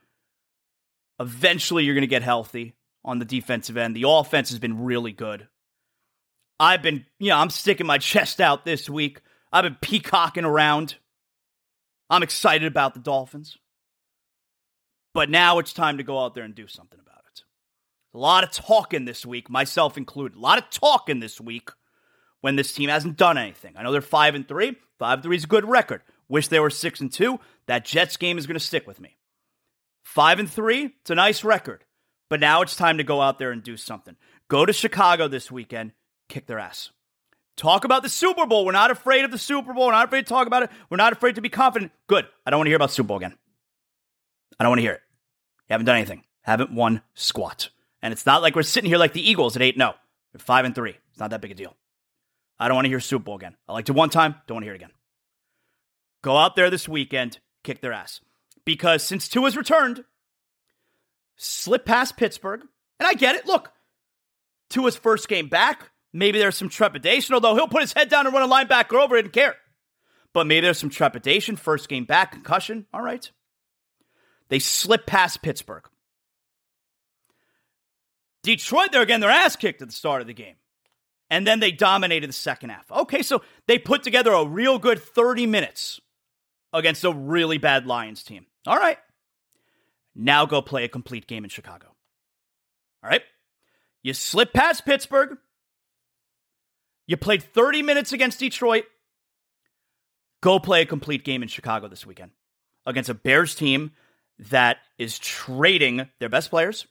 Eventually, 1.20 1.84
you're 1.84 1.96
going 1.96 2.02
to 2.02 2.08
get 2.08 2.24
healthy 2.24 2.74
on 3.04 3.20
the 3.20 3.26
defensive 3.26 3.78
end. 3.78 3.96
The 3.96 4.08
offense 4.08 4.50
has 4.50 4.60
been 4.60 4.84
really 4.84 5.12
good. 5.12 5.48
I've 6.60 6.82
been, 6.82 7.06
you 7.20 7.30
know, 7.30 7.38
I'm 7.38 7.50
sticking 7.50 7.88
my 7.88 7.98
chest 8.00 8.42
out 8.42 8.66
this 8.66 8.90
week. 8.90 9.22
I've 9.52 9.64
been 9.64 9.78
peacocking 9.82 10.46
around. 10.46 10.96
I'm 12.10 12.24
excited 12.24 12.68
about 12.68 12.94
the 12.94 13.00
Dolphins. 13.00 13.58
But 15.18 15.32
now 15.32 15.58
it's 15.58 15.74
time 15.74 15.98
to 15.98 16.04
go 16.04 16.24
out 16.24 16.36
there 16.36 16.44
and 16.44 16.54
do 16.54 16.68
something 16.68 17.00
about 17.00 17.24
it. 17.34 17.42
A 18.14 18.20
lot 18.20 18.44
of 18.44 18.52
talking 18.52 19.06
this 19.06 19.26
week, 19.26 19.50
myself 19.50 19.98
included. 19.98 20.38
A 20.38 20.40
lot 20.40 20.60
of 20.60 20.70
talking 20.70 21.22
this 21.22 21.42
week 21.42 21.72
when 22.42 22.56
this 22.56 22.72
team 22.72 22.88
hasn't 22.88 23.18
done 23.18 23.36
anything. 23.36 23.74
I 23.76 23.82
know 23.82 23.92
they're 23.92 24.02
5 24.02 24.36
and 24.36 24.48
3. 24.48 24.76
5 25.00 25.24
3 25.24 25.36
is 25.36 25.46
a 25.46 25.48
good 25.48 25.68
record. 25.68 26.04
Wish 26.30 26.50
they 26.50 26.60
were 26.60 26.70
6 26.70 27.02
and 27.02 27.12
2. 27.12 27.40
That 27.66 27.84
Jets 27.84 28.16
game 28.16 28.38
is 28.38 28.46
going 28.46 28.60
to 28.60 28.64
stick 28.64 28.86
with 28.86 29.00
me. 29.00 29.18
5 30.04 30.38
and 30.38 30.48
3, 30.48 30.94
it's 31.02 31.10
a 31.10 31.16
nice 31.16 31.44
record. 31.44 31.84
But 32.30 32.40
now 32.40 32.62
it's 32.62 32.76
time 32.76 33.00
to 33.00 33.04
go 33.04 33.20
out 33.20 33.40
there 33.40 33.50
and 33.50 33.64
do 33.64 33.76
something. 33.76 34.18
Go 34.50 34.68
to 34.68 34.72
Chicago 34.72 35.28
this 35.28 35.52
weekend, 35.52 35.94
kick 36.30 36.46
their 36.46 36.60
ass. 36.60 36.92
Talk 37.56 37.86
about 37.86 38.04
the 38.04 38.10
Super 38.10 38.46
Bowl. 38.46 38.68
We're 38.68 38.72
not 38.72 38.92
afraid 38.92 39.26
of 39.26 39.32
the 39.32 39.40
Super 39.40 39.74
Bowl. 39.74 39.88
We're 39.88 39.94
not 39.94 40.10
afraid 40.10 40.28
to 40.28 40.30
talk 40.30 40.46
about 40.46 40.62
it. 40.62 40.70
We're 40.92 40.98
not 40.98 41.12
afraid 41.12 41.34
to 41.34 41.42
be 41.42 41.50
confident. 41.50 41.92
Good. 42.06 42.28
I 42.46 42.52
don't 42.52 42.60
want 42.60 42.68
to 42.68 42.70
hear 42.70 42.76
about 42.76 42.92
Super 42.92 43.08
Bowl 43.08 43.18
again. 43.18 43.34
I 44.60 44.64
don't 44.64 44.70
want 44.70 44.78
to 44.78 44.84
hear 44.84 44.94
it. 44.94 45.02
You 45.70 45.74
haven't 45.74 45.86
done 45.86 45.98
anything. 45.98 46.24
Haven't 46.42 46.72
won 46.72 47.02
squat. 47.14 47.70
And 48.02 48.12
it's 48.14 48.26
not 48.26 48.42
like 48.42 48.56
we're 48.56 48.64
sitting 48.64 48.90
here 48.90 48.98
like 48.98 49.14
the 49.14 49.28
Eagles 49.28 49.56
at 49.56 49.62
8 49.62 49.78
no. 49.78 49.90
Oh. 49.90 49.94
We're 50.34 50.40
5 50.40 50.66
and 50.66 50.76
3. 50.76 50.92
It's 51.10 51.20
not 51.20 51.32
that 51.32 51.42
big 51.42 51.52
a 51.52 51.56
deal. 51.56 51.76
I 52.60 52.68
don't 52.68 52.76
want 52.76 52.86
to 52.86 52.90
hear 52.90 53.00
Super 53.00 53.24
Bowl 53.24 53.36
again. 53.36 53.56
I 53.68 53.74
liked 53.74 53.90
it 53.90 53.94
one 53.94 54.10
time, 54.10 54.36
don't 54.48 54.56
want 54.56 54.64
to 54.64 54.68
hear 54.68 54.74
it 54.74 54.78
again. 54.78 54.92
Go 56.24 56.38
out 56.38 56.56
there 56.56 56.70
this 56.70 56.88
weekend, 56.90 57.40
kick 57.64 57.82
their 57.82 57.94
ass. 57.94 58.20
Because 58.66 59.04
since 59.04 59.28
two 59.28 59.42
Tua's 59.42 59.56
returned, 59.56 60.04
slip 61.36 61.86
past 61.86 62.18
Pittsburgh, 62.18 62.62
and 63.00 63.08
I 63.08 63.14
get 63.14 63.36
it. 63.36 63.46
Look, 63.46 63.72
Tua's 64.70 64.96
first 64.96 65.30
game 65.30 65.48
back, 65.48 65.92
maybe 66.12 66.40
there's 66.40 66.58
some 66.58 66.70
trepidation, 66.70 67.34
although 67.34 67.56
he'll 67.56 67.68
put 67.68 67.82
his 67.82 67.94
head 67.94 68.10
down 68.10 68.26
and 68.26 68.36
run 68.36 68.50
a 68.50 68.54
linebacker 68.54 69.02
over 69.02 69.16
it 69.16 69.26
and 69.26 69.34
care. 69.34 69.56
But 70.34 70.48
maybe 70.48 70.62
there's 70.66 70.80
some 70.80 70.90
trepidation, 70.90 71.56
first 71.56 71.88
game 71.88 72.06
back, 72.06 72.32
concussion. 72.32 72.88
All 72.94 73.02
right. 73.02 73.32
They 74.50 74.60
slip 74.60 75.06
past 75.06 75.42
Pittsburgh. 75.42 75.88
Detroit, 78.44 78.92
they're 78.92 79.06
getting 79.06 79.22
their 79.22 79.30
ass 79.30 79.56
kicked 79.56 79.82
at 79.82 79.90
the 79.90 79.94
start 79.94 80.22
of 80.22 80.28
the 80.28 80.34
game 80.34 80.56
and 81.30 81.46
then 81.46 81.60
they 81.60 81.72
dominated 81.72 82.30
the 82.30 82.34
second 82.34 82.70
half. 82.70 82.90
Okay, 82.92 83.22
so 83.22 83.42
they 83.68 83.78
put 83.78 84.04
together 84.04 84.32
a 84.32 84.46
real 84.46 84.80
good 84.80 85.02
30 85.02 85.46
minutes 85.46 86.00
against 86.74 87.04
a 87.04 87.12
really 87.12 87.58
bad 87.58 87.86
Lions 87.86 88.24
team. 88.24 88.46
All 88.66 88.78
right. 88.78 88.98
Now 90.16 90.46
go 90.46 90.62
play 90.62 90.84
a 90.84 90.90
complete 90.90 91.28
game 91.28 91.44
in 91.44 91.50
Chicago. 91.50 91.88
All 93.04 93.10
right. 93.10 93.22
You 94.04 94.14
slip 94.14 94.54
past 94.54 94.86
Pittsburgh. 94.86 95.38
You 97.06 97.18
played 97.18 97.44
30 97.44 97.84
minutes 97.84 98.14
against 98.14 98.40
Detroit. 98.40 98.86
Go 100.42 100.60
play 100.60 100.82
a 100.82 100.86
complete 100.86 101.24
game 101.24 101.42
in 101.42 101.50
Chicago 101.50 101.88
this 101.88 102.06
weekend 102.06 102.32
against 102.86 103.10
a 103.10 103.14
Bears 103.14 103.56
team 103.56 103.92
that 104.40 104.78
is 104.98 105.20
trading 105.20 106.08
their 106.20 106.30
best 106.30 106.50
players. 106.50 106.88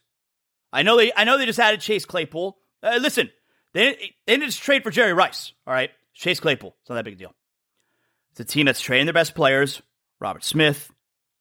I 0.72 0.82
know 0.82 0.96
they 0.96 1.12
I 1.16 1.24
know 1.24 1.38
they 1.38 1.46
just 1.46 1.58
added 1.58 1.80
Chase 1.80 2.04
Claypool. 2.04 2.56
Uh, 2.82 2.98
listen, 3.00 3.30
they, 3.72 4.14
they 4.26 4.36
didn't 4.36 4.46
just 4.46 4.62
trade 4.62 4.82
for 4.82 4.90
Jerry 4.90 5.12
Rice, 5.12 5.52
all 5.66 5.74
right? 5.74 5.90
Chase 6.14 6.40
Claypool. 6.40 6.74
It's 6.80 6.90
not 6.90 6.96
that 6.96 7.04
big 7.04 7.14
a 7.14 7.16
deal. 7.16 7.34
It's 8.30 8.40
a 8.40 8.44
team 8.44 8.66
that's 8.66 8.80
trading 8.80 9.06
their 9.06 9.12
best 9.12 9.34
players 9.34 9.80
Robert 10.20 10.44
Smith, 10.44 10.90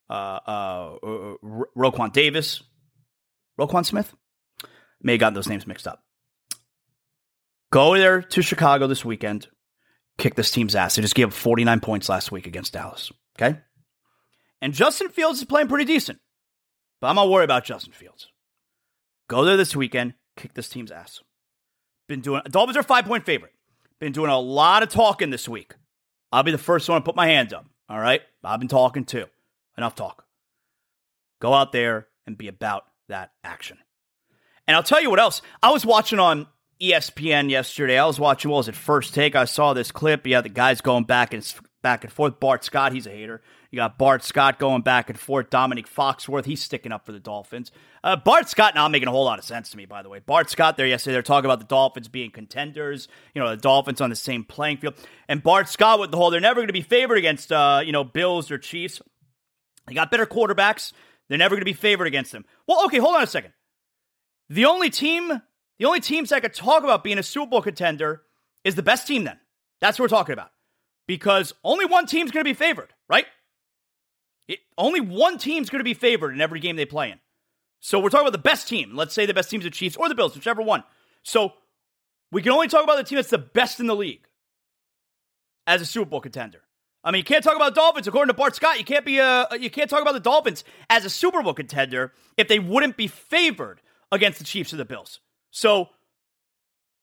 uh, 0.10 0.14
uh, 0.14 0.96
uh, 1.02 1.34
Roquan 1.78 2.12
Davis, 2.12 2.62
Roquan 3.60 3.86
Smith. 3.86 4.14
May 5.02 5.14
have 5.14 5.20
gotten 5.20 5.34
those 5.34 5.48
names 5.48 5.68
mixed 5.68 5.88
up. 5.88 6.04
Go 7.72 7.98
there 7.98 8.22
to 8.22 8.42
Chicago 8.42 8.88
this 8.88 9.06
weekend, 9.06 9.48
kick 10.18 10.36
this 10.36 10.52
team's 10.52 10.76
ass. 10.76 10.96
They 10.96 11.02
just 11.02 11.16
gave 11.16 11.28
up 11.28 11.34
49 11.34 11.80
points 11.80 12.10
last 12.10 12.32
week 12.32 12.48
against 12.48 12.74
Dallas, 12.74 13.12
okay? 13.40 13.60
And 14.66 14.74
Justin 14.74 15.10
Fields 15.10 15.38
is 15.38 15.46
playing 15.46 15.68
pretty 15.68 15.86
decent, 15.86 16.18
but 17.00 17.06
I'm 17.06 17.18
not 17.18 17.30
worried 17.30 17.44
about 17.44 17.66
Justin 17.66 17.94
Fields. 17.94 18.30
Go 19.30 19.46
there 19.46 19.58
this 19.58 19.76
weekend, 19.76 20.16
kick 20.38 20.56
this 20.56 20.70
team's 20.70 20.90
ass. 20.90 21.22
Been 22.08 22.22
doing 22.22 22.42
Dolphins 22.50 22.76
are 22.76 22.82
five 22.82 23.06
point 23.06 23.28
favorite. 23.28 23.54
Been 24.00 24.12
doing 24.12 24.32
a 24.32 24.40
lot 24.40 24.82
of 24.82 24.90
talking 24.90 25.30
this 25.30 25.48
week. 25.48 25.76
I'll 26.32 26.42
be 26.42 26.50
the 26.50 26.58
first 26.58 26.90
one 26.90 27.00
to 27.00 27.06
put 27.06 27.16
my 27.16 27.28
hands 27.28 27.54
up. 27.54 27.68
All 27.90 28.00
right. 28.00 28.24
I've 28.44 28.58
been 28.58 28.68
talking 28.68 29.06
too. 29.06 29.26
Enough 29.78 29.94
talk. 29.94 30.26
Go 31.40 31.54
out 31.54 31.72
there 31.72 32.08
and 32.26 32.36
be 32.36 32.48
about 32.48 32.86
that 33.08 33.34
action. 33.44 33.78
And 34.68 34.76
I'll 34.76 34.82
tell 34.82 35.00
you 35.00 35.12
what 35.12 35.20
else. 35.20 35.44
I 35.62 35.70
was 35.70 35.86
watching 35.86 36.18
on 36.18 36.48
ESPN 36.82 37.52
yesterday. 37.52 38.00
I 38.00 38.06
was 38.08 38.20
watching 38.20 38.50
what 38.50 38.58
was 38.58 38.68
it 38.68 38.76
first 38.76 39.14
take. 39.14 39.36
I 39.36 39.46
saw 39.46 39.74
this 39.74 39.92
clip. 39.92 40.26
Yeah, 40.26 40.42
the 40.42 40.50
guys 40.50 40.82
going 40.82 41.04
back 41.04 41.36
and 41.36 41.44
back 41.86 42.04
and 42.04 42.12
forth. 42.12 42.40
Bart 42.40 42.64
Scott, 42.64 42.94
he's 42.94 43.06
a 43.06 43.12
hater. 43.12 43.44
You 43.70 43.78
got 43.78 44.00
Bart 44.00 44.24
Scott 44.24 44.58
going 44.58 44.82
back 44.82 45.12
and 45.12 45.20
forth. 45.20 45.52
Domonique 45.52 45.88
Foxworth, 45.88 46.46
he's 46.46 46.60
sticking 46.60 46.92
up 46.92 47.06
for 47.06 47.12
the 47.12 47.20
Dolphins. 47.20 47.72
Uh, 48.04 48.16
Bart 48.16 48.50
Scott 48.50 48.74
not 48.74 48.90
making 48.90 49.08
a 49.08 49.12
whole 49.12 49.24
lot 49.24 49.38
of 49.38 49.46
sense 49.46 49.70
to 49.70 49.78
me, 49.78 49.86
by 49.86 50.02
the 50.02 50.10
way. 50.10 50.18
Bart 50.18 50.50
Scott 50.50 50.78
there 50.78 50.88
yesterday, 50.88 51.14
they're 51.14 51.22
talking 51.22 51.46
about 51.46 51.60
the 51.60 51.66
Dolphins 51.66 52.08
being 52.08 52.32
contenders, 52.32 53.08
you 53.36 53.40
know, 53.40 53.52
the 53.52 53.58
Dolphins 53.58 54.02
on 54.02 54.10
the 54.10 54.16
same 54.16 54.44
playing 54.44 54.78
field. 54.78 54.96
And 55.28 55.44
Bart 55.44 55.70
Scott 55.70 56.00
with 56.00 56.10
the 56.10 56.18
whole, 56.18 56.32
they're 56.32 56.42
never 56.42 56.56
going 56.56 56.70
to 56.70 56.74
be 56.74 56.82
favored 56.82 57.20
against, 57.20 57.52
uh, 57.52 57.84
you 57.86 57.92
know, 57.92 58.04
Bills 58.04 58.50
or 58.50 58.58
Chiefs. 58.58 59.00
They 59.86 59.94
got 59.94 60.10
better 60.10 60.26
quarterbacks. 60.26 60.92
They're 61.30 61.38
never 61.38 61.54
going 61.54 61.62
to 61.62 61.66
be 61.66 61.74
favored 61.74 62.08
against 62.08 62.32
them. 62.32 62.46
Well, 62.66 62.84
okay, 62.86 62.98
hold 62.98 63.16
on 63.16 63.22
a 63.22 63.28
second. 63.28 63.54
The 64.50 64.66
only 64.66 64.90
team, 64.90 65.40
the 65.78 65.86
only 65.86 66.00
teams 66.00 66.30
that 66.30 66.42
could 66.42 66.56
talk 66.56 66.84
about 66.84 67.04
being 67.04 67.20
a 67.20 67.24
Super 67.24 67.52
Bowl 67.52 67.62
contender 67.62 68.24
is 68.64 68.74
the 68.74 68.82
best 68.82 69.06
team 69.06 69.24
then. 69.24 69.40
That's 69.82 70.00
what 70.00 70.06
we're 70.06 70.18
talking 70.18 70.34
about 70.34 70.50
because 71.08 71.54
only 71.64 71.86
one 71.86 72.06
team's 72.06 72.32
going 72.32 72.44
to 72.44 72.50
be 72.50 72.54
favored, 72.54 72.94
right? 73.10 73.26
It, 74.48 74.60
only 74.78 75.02
one 75.02 75.38
team's 75.38 75.70
going 75.70 75.80
to 75.80 75.86
be 75.86 75.94
favored 75.94 76.34
in 76.34 76.42
every 76.42 76.60
game 76.60 76.76
they 76.76 76.86
play 76.86 77.12
in. 77.12 77.20
So 77.80 78.00
we're 78.00 78.10
talking 78.10 78.28
about 78.28 78.32
the 78.32 78.50
best 78.50 78.68
team. 78.68 78.96
Let's 78.96 79.14
say 79.14 79.26
the 79.26 79.34
best 79.34 79.50
team's 79.50 79.64
the 79.64 79.70
Chiefs 79.70 79.96
or 79.96 80.10
the 80.10 80.16
Bills, 80.16 80.36
whichever 80.36 80.62
one. 80.62 80.84
So 81.24 81.54
we 82.32 82.42
can 82.42 82.52
only 82.52 82.68
talk 82.68 82.84
about 82.84 82.98
the 82.98 83.04
team 83.04 83.18
that's 83.18 83.30
the 83.30 83.38
best 83.38 83.80
in 83.80 83.88
the 83.88 83.96
league 83.96 84.28
as 85.68 85.82
a 85.82 85.86
Super 85.86 86.10
Bowl 86.10 86.22
contender. 86.22 86.62
I 87.04 87.12
mean, 87.12 87.20
you 87.20 87.24
can't 87.24 87.44
talk 87.44 87.56
about 87.56 87.76
Dolphins 87.76 88.08
according 88.08 88.30
to 88.30 88.34
Bart 88.34 88.56
Scott. 88.56 88.80
You 88.80 88.86
can't 88.86 89.06
be 89.06 89.20
a 89.20 89.48
you 89.60 89.70
can't 89.70 89.90
talk 89.90 90.02
about 90.02 90.14
the 90.14 90.20
Dolphins 90.20 90.64
as 90.90 91.06
a 91.06 91.10
Super 91.10 91.44
Bowl 91.44 91.54
contender 91.54 92.14
if 92.36 92.48
they 92.48 92.58
wouldn't 92.58 92.98
be 92.98 93.08
favored 93.08 93.82
against 94.12 94.40
the 94.40 94.46
Chiefs 94.46 94.74
or 94.74 94.78
the 94.78 94.86
Bills. 94.86 95.20
So 95.52 95.90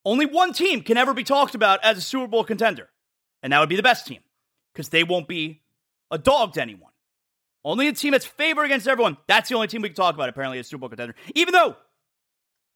only 0.05 0.27
one 0.27 0.53
team 0.53 0.83
can 0.83 0.97
ever 0.97 1.15
be 1.15 1.23
talked 1.23 1.55
about 1.55 1.79
as 1.85 1.99
a 1.99 2.01
Super 2.01 2.27
Bowl 2.27 2.43
contender 2.43 2.89
and 3.43 3.53
that 3.53 3.61
would 3.61 3.69
be 3.69 3.77
the 3.77 3.83
best 3.83 4.07
team 4.07 4.21
because 4.73 4.89
they 4.89 5.05
won't 5.05 5.29
be 5.29 5.63
a 6.11 6.19
dog 6.19 6.55
to 6.55 6.63
anyone. 6.63 6.93
Only 7.65 7.89
a 7.89 7.93
team 7.93 8.13
that's 8.13 8.27
favored 8.27 8.65
against 8.65 8.89
everyone. 8.89 9.17
That's 9.29 9.49
the 9.49 9.55
only 9.55 9.69
team 9.69 9.83
we 9.83 9.89
can 9.89 9.97
talk 9.97 10.15
about, 10.15 10.29
apparently, 10.29 10.59
as 10.59 10.67
Super 10.67 10.81
Bowl 10.81 10.89
contender. 10.89 11.15
Even 11.35 11.53
though 11.53 11.77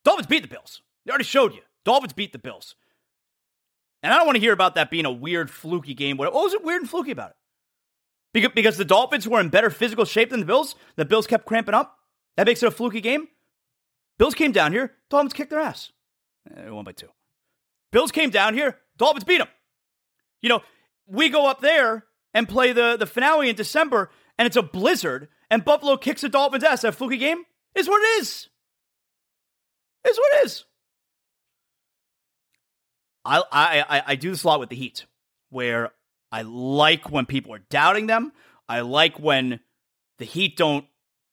Dolphins 0.05 0.29
beat 0.29 0.43
the 0.43 0.49
Bills. 0.49 0.83
They 1.05 1.11
already 1.11 1.25
showed 1.25 1.55
you. 1.55 1.63
Dolphins 1.85 2.13
beat 2.13 2.33
the 2.33 2.39
Bills. 2.39 2.77
And 4.03 4.13
I 4.13 4.19
don't 4.19 4.27
want 4.27 4.37
to 4.37 4.41
hear 4.41 4.53
about 4.53 4.77
that 4.77 4.91
being 4.91 5.05
a 5.05 5.11
weird, 5.11 5.51
fluky 5.51 5.95
game. 5.95 6.17
What 6.17 6.33
was 6.33 6.55
it 6.55 6.65
weird 6.65 6.83
and 6.83 6.91
fluky 6.91 7.11
about 7.11 7.31
it? 7.31 8.55
Because, 8.55 8.77
the 8.77 8.85
Dolphins 8.85 9.27
were 9.27 9.41
in 9.41 9.49
better 9.49 9.71
physical 9.71 10.05
shape 10.05 10.31
than 10.31 10.41
the 10.41 10.47
Bills? 10.47 10.75
The 10.97 11.05
Bills 11.05 11.27
kept 11.27 11.47
cramping 11.47 11.75
up? 11.75 11.99
That 12.37 12.47
makes 12.47 12.63
it 12.63 12.67
a 12.67 12.71
fluky 12.71 13.01
game? 13.01 13.29
Bills 14.19 14.35
came 14.35 14.53
down 14.53 14.73
here. 14.73 14.93
Dolphins 15.11 15.33
kicked 15.33 15.51
their 15.51 15.61
ass. 15.61 15.91
Eh, 16.55 16.69
one 16.69 16.85
by 16.85 16.93
two. 16.93 17.09
Bills 17.93 18.13
came 18.13 18.31
down 18.31 18.55
here. 18.55 18.79
Dolphins 18.99 19.25
beat 19.25 19.39
them. 19.39 19.49
You 20.43 20.49
know, 20.49 20.63
we 21.07 21.29
go 21.29 21.47
up 21.47 21.61
there 21.61 22.05
and 22.35 22.49
play 22.49 22.73
the, 22.73 22.97
the 22.97 23.07
finale 23.07 23.49
in 23.49 23.57
December, 23.57 24.11
and 24.39 24.47
it's 24.47 24.57
a 24.57 24.63
blizzard, 24.63 25.29
and 25.51 25.65
Buffalo 25.65 25.97
kicks 25.97 26.21
the 26.21 26.29
Dolphins' 26.29 26.65
ass. 26.65 26.83
That 26.83 26.95
fluky 26.95 27.17
game 27.17 27.45
is 27.75 27.89
what 27.89 28.03
it 28.03 28.21
is. 28.21 28.49
Is 30.09 30.19
what 30.19 30.33
it 30.35 30.47
is. 30.47 30.65
I, 33.25 33.43
I, 33.51 34.03
I 34.07 34.15
do 34.15 34.31
this 34.31 34.45
a 34.45 34.47
lot 34.47 34.61
with 34.61 34.69
the 34.69 34.77
Heat, 34.77 35.07
where 35.51 35.91
I 36.31 36.43
like 36.43 37.11
when 37.11 37.27
people 37.27 37.53
are 37.55 37.63
doubting 37.71 38.07
them. 38.07 38.33
I 38.69 38.81
like 38.81 39.19
when 39.19 39.61
the 40.19 40.25
Heat 40.25 40.57
don't 40.57 40.85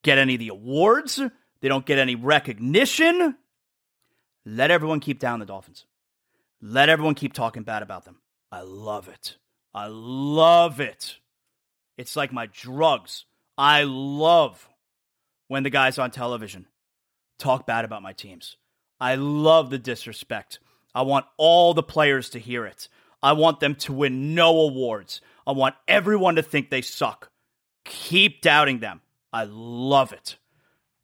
get 0.03 0.17
any 0.17 0.35
of 0.35 0.39
the 0.39 0.49
awards, 0.49 1.21
they 1.61 1.67
don't 1.67 1.85
get 1.85 1.99
any 1.99 2.15
recognition. 2.15 3.35
Let 4.45 4.71
everyone 4.71 4.99
keep 4.99 5.19
down 5.19 5.39
the 5.39 5.45
Dolphins. 5.45 5.85
Let 6.61 6.89
everyone 6.89 7.15
keep 7.15 7.33
talking 7.33 7.63
bad 7.63 7.83
about 7.83 8.05
them. 8.05 8.17
I 8.53 8.61
love 8.61 9.07
it. 9.07 9.37
I 9.73 9.87
love 9.87 10.79
it. 10.79 11.15
It's 11.97 12.15
like 12.15 12.31
my 12.31 12.45
drugs. 12.45 13.25
I 13.57 13.81
love 13.81 14.69
when 15.47 15.63
the 15.63 15.71
guys 15.71 15.97
on 15.97 16.11
television 16.11 16.67
talk 17.39 17.65
bad 17.65 17.83
about 17.83 18.03
my 18.03 18.13
teams. 18.13 18.57
I 18.99 19.15
love 19.15 19.71
the 19.71 19.79
disrespect. 19.79 20.59
I 20.93 21.01
want 21.01 21.25
all 21.37 21.73
the 21.73 21.81
players 21.81 22.29
to 22.29 22.39
hear 22.39 22.67
it. 22.67 22.89
I 23.23 23.33
want 23.33 23.59
them 23.59 23.73
to 23.73 23.91
win 23.91 24.35
no 24.35 24.59
awards. 24.59 25.21
I 25.47 25.53
want 25.53 25.73
everyone 25.87 26.35
to 26.35 26.43
think 26.43 26.69
they 26.69 26.83
suck. 26.83 27.31
Keep 27.85 28.41
doubting 28.41 28.81
them. 28.81 29.01
I 29.33 29.45
love 29.49 30.13
it. 30.13 30.37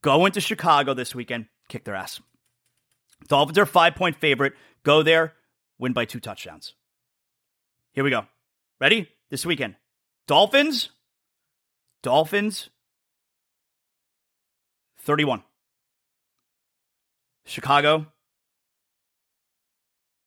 Go 0.04 0.28
into 0.28 0.40
Chicago 0.40 0.94
this 0.94 1.16
weekend, 1.16 1.48
kick 1.68 1.84
their 1.84 1.96
ass. 1.96 2.22
Dolphins 3.28 3.58
are 3.58 3.66
five 3.66 3.96
point 3.96 4.18
favorite. 4.18 4.54
Go 4.84 5.02
there, 5.02 5.34
win 5.80 5.94
by 5.94 6.06
two 6.06 6.20
touchdowns. 6.20 6.76
Here 7.94 8.04
we 8.04 8.10
go. 8.10 8.26
Ready? 8.80 9.10
This 9.30 9.46
weekend. 9.46 9.76
Dolphins. 10.28 10.90
Dolphins. 12.04 12.70
31. 15.00 15.44
Chicago. 17.46 18.06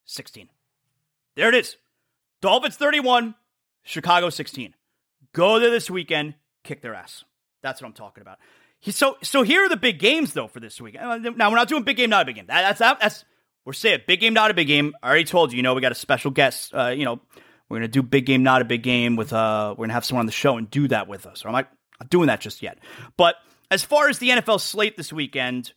16. 0.05 0.49
There 1.35 1.49
it 1.49 1.55
is. 1.55 1.77
Dolphins 2.41 2.75
31, 2.75 3.35
Chicago 3.83 4.29
16. 4.29 4.75
Go 5.33 5.59
there 5.59 5.71
this 5.71 5.89
weekend, 5.89 6.35
kick 6.63 6.81
their 6.81 6.93
ass. 6.93 7.23
That's 7.61 7.81
what 7.81 7.87
I'm 7.87 7.93
talking 7.93 8.21
about. 8.21 8.37
So 8.89 9.15
so 9.23 9.43
here 9.43 9.63
are 9.63 9.69
the 9.69 9.77
big 9.77 9.97
games 9.97 10.33
though 10.33 10.47
for 10.47 10.59
this 10.59 10.81
week. 10.81 10.97
Uh, 10.99 11.17
now 11.17 11.49
we're 11.49 11.55
not 11.55 11.69
doing 11.69 11.83
big 11.83 11.95
game, 11.95 12.09
not 12.09 12.23
a 12.23 12.25
big 12.25 12.35
game. 12.35 12.47
That, 12.47 12.77
that's 12.77 12.99
that's 13.01 13.25
we're 13.63 13.71
saying 13.71 14.01
big 14.05 14.19
game, 14.19 14.33
not 14.33 14.51
a 14.51 14.53
big 14.53 14.67
game. 14.67 14.93
I 15.01 15.07
already 15.07 15.23
told 15.23 15.53
you. 15.53 15.57
You 15.57 15.63
know 15.63 15.73
we 15.73 15.79
got 15.79 15.93
a 15.93 15.95
special 15.95 16.31
guest. 16.31 16.73
Uh, 16.73 16.89
you 16.89 17.05
know 17.05 17.21
we're 17.73 17.79
gonna 17.79 17.87
do 17.87 18.03
big 18.03 18.27
game, 18.27 18.43
not 18.43 18.61
a 18.61 18.65
big 18.65 18.83
game 18.83 19.15
with 19.15 19.33
uh 19.33 19.73
we're 19.75 19.85
gonna 19.85 19.93
have 19.93 20.05
someone 20.05 20.21
on 20.21 20.25
the 20.27 20.31
show 20.31 20.57
and 20.57 20.69
do 20.69 20.87
that 20.89 21.07
with 21.07 21.25
us. 21.25 21.41
I'm 21.43 21.51
not, 21.51 21.69
not 21.99 22.09
doing 22.11 22.27
that 22.27 22.39
just 22.39 22.61
yet. 22.61 22.77
But 23.17 23.35
as 23.71 23.83
far 23.83 24.09
as 24.09 24.19
the 24.19 24.29
NFL 24.29 24.61
slate 24.61 24.95
this 24.95 25.11
weekend, 25.11 25.73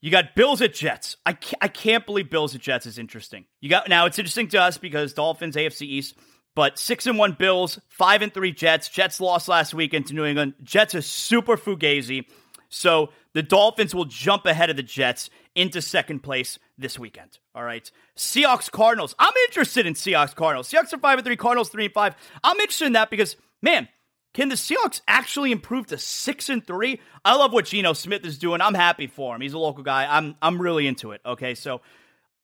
you 0.00 0.12
got 0.12 0.36
Bills 0.36 0.62
at 0.62 0.72
Jets. 0.72 1.16
I 1.26 1.32
can't, 1.32 1.58
I 1.60 1.66
can't 1.66 2.06
believe 2.06 2.30
Bills 2.30 2.54
at 2.54 2.60
Jets 2.60 2.86
is 2.86 2.96
interesting. 2.96 3.46
You 3.60 3.70
got 3.70 3.88
now 3.88 4.06
it's 4.06 4.20
interesting 4.20 4.46
to 4.48 4.62
us 4.62 4.78
because 4.78 5.12
Dolphins 5.12 5.56
AFC 5.56 5.82
East, 5.82 6.16
but 6.54 6.78
six 6.78 7.08
and 7.08 7.18
one 7.18 7.32
Bills, 7.32 7.80
five 7.88 8.22
and 8.22 8.32
three 8.32 8.52
Jets. 8.52 8.88
Jets 8.88 9.20
lost 9.20 9.48
last 9.48 9.74
weekend 9.74 10.06
to 10.06 10.14
New 10.14 10.24
England. 10.24 10.54
Jets 10.62 10.94
are 10.94 11.02
super 11.02 11.56
fugazi, 11.56 12.26
so 12.68 13.10
the 13.32 13.42
Dolphins 13.42 13.96
will 13.96 14.04
jump 14.04 14.46
ahead 14.46 14.70
of 14.70 14.76
the 14.76 14.84
Jets 14.84 15.28
into 15.54 15.80
second 15.80 16.20
place 16.20 16.58
this 16.76 16.98
weekend. 16.98 17.38
All 17.54 17.64
right, 17.64 17.90
Seahawks 18.16 18.70
Cardinals. 18.70 19.14
I'm 19.18 19.32
interested 19.48 19.86
in 19.86 19.94
Seahawks 19.94 20.34
Cardinals. 20.34 20.70
Seahawks 20.70 20.92
are 20.92 20.98
five 20.98 21.18
and 21.18 21.24
three. 21.24 21.36
Cardinals 21.36 21.68
three 21.68 21.86
and 21.86 21.94
five. 21.94 22.14
I'm 22.42 22.58
interested 22.60 22.86
in 22.86 22.92
that 22.92 23.10
because 23.10 23.36
man, 23.62 23.88
can 24.34 24.48
the 24.48 24.56
Seahawks 24.56 25.00
actually 25.06 25.52
improve 25.52 25.86
to 25.86 25.98
six 25.98 26.48
and 26.48 26.66
three? 26.66 27.00
I 27.24 27.36
love 27.36 27.52
what 27.52 27.66
Geno 27.66 27.92
Smith 27.92 28.24
is 28.24 28.38
doing. 28.38 28.60
I'm 28.60 28.74
happy 28.74 29.06
for 29.06 29.34
him. 29.34 29.40
He's 29.40 29.52
a 29.52 29.58
local 29.58 29.84
guy. 29.84 30.06
I'm 30.10 30.36
I'm 30.42 30.60
really 30.60 30.86
into 30.86 31.12
it. 31.12 31.20
Okay, 31.24 31.54
so 31.54 31.80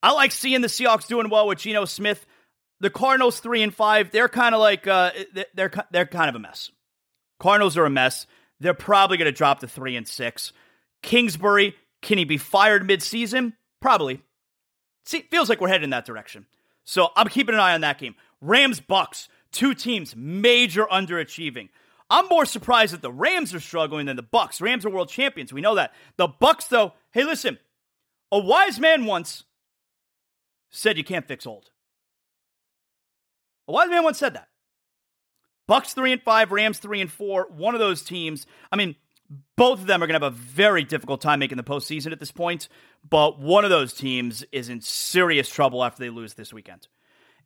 I 0.02 0.12
like 0.12 0.32
seeing 0.32 0.60
the 0.60 0.68
Seahawks 0.68 1.08
doing 1.08 1.28
well 1.28 1.46
with 1.46 1.58
Geno 1.58 1.84
Smith. 1.84 2.26
The 2.78 2.90
Cardinals 2.90 3.40
three 3.40 3.62
and 3.62 3.74
five. 3.74 4.10
They're 4.10 4.28
kind 4.28 4.54
of 4.54 4.60
like 4.60 4.86
uh, 4.86 5.10
they're 5.54 5.72
they're 5.90 6.06
kind 6.06 6.28
of 6.28 6.36
a 6.36 6.38
mess. 6.38 6.70
Cardinals 7.40 7.76
are 7.76 7.84
a 7.84 7.90
mess. 7.90 8.26
They're 8.60 8.74
probably 8.74 9.16
going 9.16 9.26
to 9.26 9.36
drop 9.36 9.60
to 9.60 9.68
three 9.68 9.96
and 9.96 10.06
six. 10.06 10.52
Kingsbury, 11.02 11.74
can 12.02 12.18
he 12.18 12.24
be 12.24 12.38
fired 12.38 12.86
midseason? 12.86 13.54
Probably. 13.80 14.22
See, 15.04 15.22
feels 15.30 15.48
like 15.48 15.60
we're 15.60 15.68
heading 15.68 15.84
in 15.84 15.90
that 15.90 16.04
direction. 16.04 16.46
So 16.84 17.10
I'm 17.16 17.28
keeping 17.28 17.54
an 17.54 17.60
eye 17.60 17.74
on 17.74 17.80
that 17.82 17.98
game. 17.98 18.14
Rams 18.40 18.80
Bucs. 18.80 19.28
Two 19.52 19.74
teams 19.74 20.14
major 20.14 20.84
underachieving. 20.86 21.70
I'm 22.08 22.26
more 22.28 22.44
surprised 22.44 22.92
that 22.92 23.02
the 23.02 23.12
Rams 23.12 23.54
are 23.54 23.60
struggling 23.60 24.06
than 24.06 24.16
the 24.16 24.22
Bucs. 24.22 24.60
Rams 24.60 24.84
are 24.84 24.90
world 24.90 25.08
champions. 25.08 25.52
We 25.52 25.60
know 25.60 25.76
that. 25.76 25.92
The 26.16 26.28
Bucs, 26.28 26.68
though, 26.68 26.92
hey, 27.12 27.24
listen, 27.24 27.58
a 28.32 28.38
wise 28.38 28.78
man 28.78 29.06
once 29.06 29.44
said 30.70 30.96
you 30.96 31.04
can't 31.04 31.26
fix 31.26 31.46
old. 31.46 31.70
A 33.66 33.72
wise 33.72 33.88
man 33.88 34.04
once 34.04 34.18
said 34.18 34.34
that. 34.34 34.48
Bucs 35.68 35.94
three 35.94 36.12
and 36.12 36.22
five, 36.22 36.50
Rams 36.50 36.78
three 36.78 37.00
and 37.00 37.10
four. 37.10 37.46
One 37.50 37.74
of 37.74 37.80
those 37.80 38.02
teams. 38.02 38.46
I 38.72 38.76
mean, 38.76 38.96
both 39.56 39.80
of 39.80 39.86
them 39.86 40.02
are 40.02 40.06
going 40.06 40.18
to 40.18 40.24
have 40.24 40.34
a 40.34 40.36
very 40.36 40.84
difficult 40.84 41.20
time 41.20 41.38
making 41.38 41.56
the 41.56 41.62
postseason 41.62 42.12
at 42.12 42.18
this 42.18 42.32
point. 42.32 42.68
But 43.08 43.38
one 43.38 43.64
of 43.64 43.70
those 43.70 43.92
teams 43.92 44.44
is 44.52 44.68
in 44.68 44.80
serious 44.80 45.48
trouble 45.48 45.84
after 45.84 46.02
they 46.02 46.10
lose 46.10 46.34
this 46.34 46.52
weekend. 46.52 46.88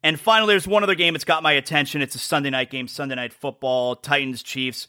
And 0.03 0.19
finally, 0.21 0.53
there's 0.53 0.69
one 0.69 0.83
other 0.83 0.95
game 0.95 1.15
that's 1.15 1.25
got 1.25 1.43
my 1.43 1.53
attention. 1.53 2.03
It's 2.03 2.15
a 2.15 2.19
Sunday 2.19 2.51
night 2.51 2.71
game, 2.71 2.89
Sunday 2.89 3.15
night 3.15 3.33
football, 3.33 3.97
Titans 3.97 4.43
Chiefs. 4.43 4.87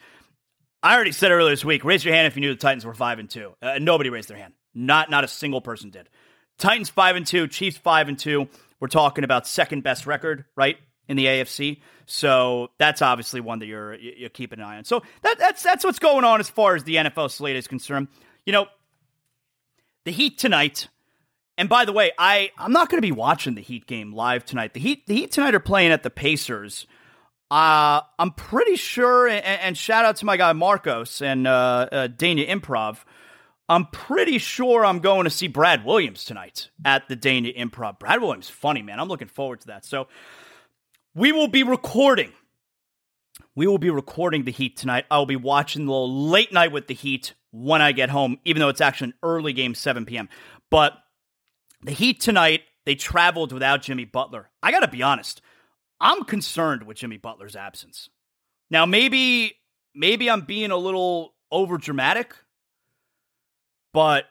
I 0.83 0.93
already 0.93 1.13
said 1.13 1.31
earlier 1.31 1.49
this 1.49 1.65
week. 1.65 1.83
Raise 1.83 2.03
your 2.03 2.13
hand 2.13 2.27
if 2.27 2.35
you 2.35 2.41
knew 2.41 2.53
the 2.53 2.59
Titans 2.59 2.85
were 2.85 2.93
five 2.93 3.17
and 3.19 3.29
two. 3.29 3.53
Uh, 3.61 3.79
nobody 3.79 4.09
raised 4.09 4.29
their 4.29 4.37
hand. 4.37 4.53
Not 4.73 5.09
not 5.09 5.23
a 5.23 5.27
single 5.27 5.61
person 5.61 5.89
did. 5.89 6.09
Titans 6.57 6.89
five 6.89 7.15
and 7.15 7.25
two, 7.25 7.47
Chiefs 7.47 7.77
five 7.77 8.07
and 8.07 8.19
two. 8.19 8.49
We're 8.79 8.87
talking 8.87 9.23
about 9.23 9.47
second 9.47 9.83
best 9.83 10.05
record, 10.05 10.45
right, 10.55 10.77
in 11.07 11.17
the 11.17 11.25
AFC. 11.25 11.81
So 12.05 12.69
that's 12.77 13.01
obviously 13.01 13.41
one 13.41 13.59
that 13.59 13.65
you're 13.65 13.95
you're 13.95 14.29
keeping 14.29 14.59
an 14.59 14.65
eye 14.65 14.77
on. 14.77 14.85
So 14.85 15.01
that, 15.23 15.37
that's 15.39 15.63
that's 15.63 15.83
what's 15.83 15.99
going 15.99 16.23
on 16.23 16.39
as 16.39 16.49
far 16.49 16.75
as 16.75 16.83
the 16.83 16.95
NFL 16.95 17.31
slate 17.31 17.55
is 17.55 17.67
concerned. 17.67 18.07
You 18.45 18.53
know, 18.53 18.67
the 20.03 20.11
Heat 20.11 20.37
tonight 20.37 20.87
and 21.57 21.69
by 21.69 21.85
the 21.85 21.93
way, 21.93 22.11
I 22.17 22.51
I'm 22.57 22.71
not 22.71 22.89
going 22.89 23.01
to 23.01 23.05
be 23.05 23.11
watching 23.11 23.55
the 23.55 23.61
Heat 23.61 23.85
game 23.85 24.13
live 24.13 24.45
tonight. 24.45 24.73
The 24.73 24.79
Heat 24.79 25.07
the 25.07 25.15
Heat 25.15 25.31
tonight 25.31 25.55
are 25.55 25.59
playing 25.59 25.91
at 25.91 26.03
the 26.03 26.09
Pacers. 26.09 26.85
Uh, 27.49 28.01
I'm 28.17 28.31
pretty 28.31 28.75
sure, 28.75 29.27
and, 29.27 29.45
and 29.45 29.77
shout 29.77 30.03
out 30.03 30.17
to 30.17 30.25
my 30.25 30.35
guy 30.35 30.51
Marcos 30.53 31.21
and 31.21 31.47
uh, 31.47 31.87
uh, 31.91 32.07
Dania 32.07 32.49
Improv. 32.49 32.97
I'm 33.69 33.85
pretty 33.87 34.37
sure 34.37 34.85
I'm 34.85 34.99
going 34.99 35.23
to 35.23 35.29
see 35.29 35.47
Brad 35.47 35.85
Williams 35.85 36.23
tonight 36.25 36.69
at 36.83 37.07
the 37.07 37.15
Dania 37.15 37.55
Improv. 37.57 37.99
Brad 37.99 38.21
Williams, 38.21 38.49
funny 38.49 38.81
man. 38.81 38.99
I'm 38.99 39.07
looking 39.07 39.27
forward 39.27 39.61
to 39.61 39.67
that. 39.67 39.85
So 39.85 40.07
we 41.15 41.31
will 41.31 41.47
be 41.47 41.63
recording. 41.63 42.33
We 43.55 43.67
will 43.67 43.77
be 43.77 43.89
recording 43.89 44.43
the 44.43 44.51
Heat 44.51 44.75
tonight. 44.77 45.05
I'll 45.09 45.25
be 45.25 45.37
watching 45.37 45.85
the 45.85 45.93
late 45.93 46.51
night 46.51 46.73
with 46.73 46.87
the 46.87 46.93
Heat 46.93 47.33
when 47.51 47.81
I 47.81 47.93
get 47.93 48.09
home, 48.09 48.37
even 48.43 48.59
though 48.59 48.69
it's 48.69 48.81
actually 48.81 49.07
an 49.07 49.13
early 49.23 49.53
game, 49.53 49.73
7 49.73 50.05
p.m. 50.05 50.27
But 50.69 50.93
the 51.81 51.93
Heat 51.93 52.19
tonight, 52.19 52.63
they 52.85 52.95
traveled 52.95 53.53
without 53.53 53.81
Jimmy 53.81 54.03
Butler. 54.05 54.49
I 54.61 54.71
got 54.71 54.81
to 54.81 54.89
be 54.89 55.01
honest. 55.01 55.41
I'm 56.01 56.25
concerned 56.25 56.83
with 56.83 56.97
Jimmy 56.97 57.17
Butler's 57.17 57.55
absence. 57.55 58.09
Now, 58.69 58.85
maybe 58.85 59.53
maybe 59.93 60.29
I'm 60.29 60.41
being 60.41 60.71
a 60.71 60.77
little 60.77 61.33
over 61.49 61.77
dramatic, 61.77 62.35
but 63.93 64.25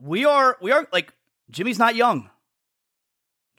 we 0.00 0.24
are 0.24 0.56
we 0.60 0.70
are 0.70 0.86
like 0.92 1.12
Jimmy's 1.50 1.78
not 1.78 1.96
young. 1.96 2.30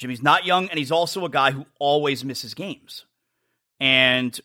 Jimmy's 0.03 0.21
not 0.21 0.45
young 0.45 0.67
and 0.67 0.77
he's 0.77 0.91
also 0.91 1.23
a 1.23 1.29
guy 1.29 1.51
who 1.51 1.65
always 1.79 2.25
misses 2.25 2.53
games. 2.53 3.05
And 3.79 4.37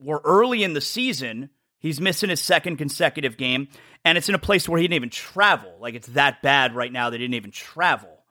we're 0.00 0.18
early 0.24 0.64
in 0.64 0.74
the 0.74 0.80
season, 0.80 1.50
he's 1.78 2.00
missing 2.00 2.28
his 2.28 2.40
second 2.40 2.76
consecutive 2.76 3.36
game 3.36 3.68
and 4.04 4.18
it's 4.18 4.28
in 4.28 4.34
a 4.34 4.38
place 4.38 4.68
where 4.68 4.80
he 4.80 4.88
didn't 4.88 4.96
even 4.96 5.10
travel. 5.10 5.72
Like 5.78 5.94
it's 5.94 6.08
that 6.08 6.42
bad 6.42 6.74
right 6.74 6.90
now 6.90 7.08
they 7.08 7.18
didn't 7.18 7.34
even 7.34 7.52
travel. 7.52 8.24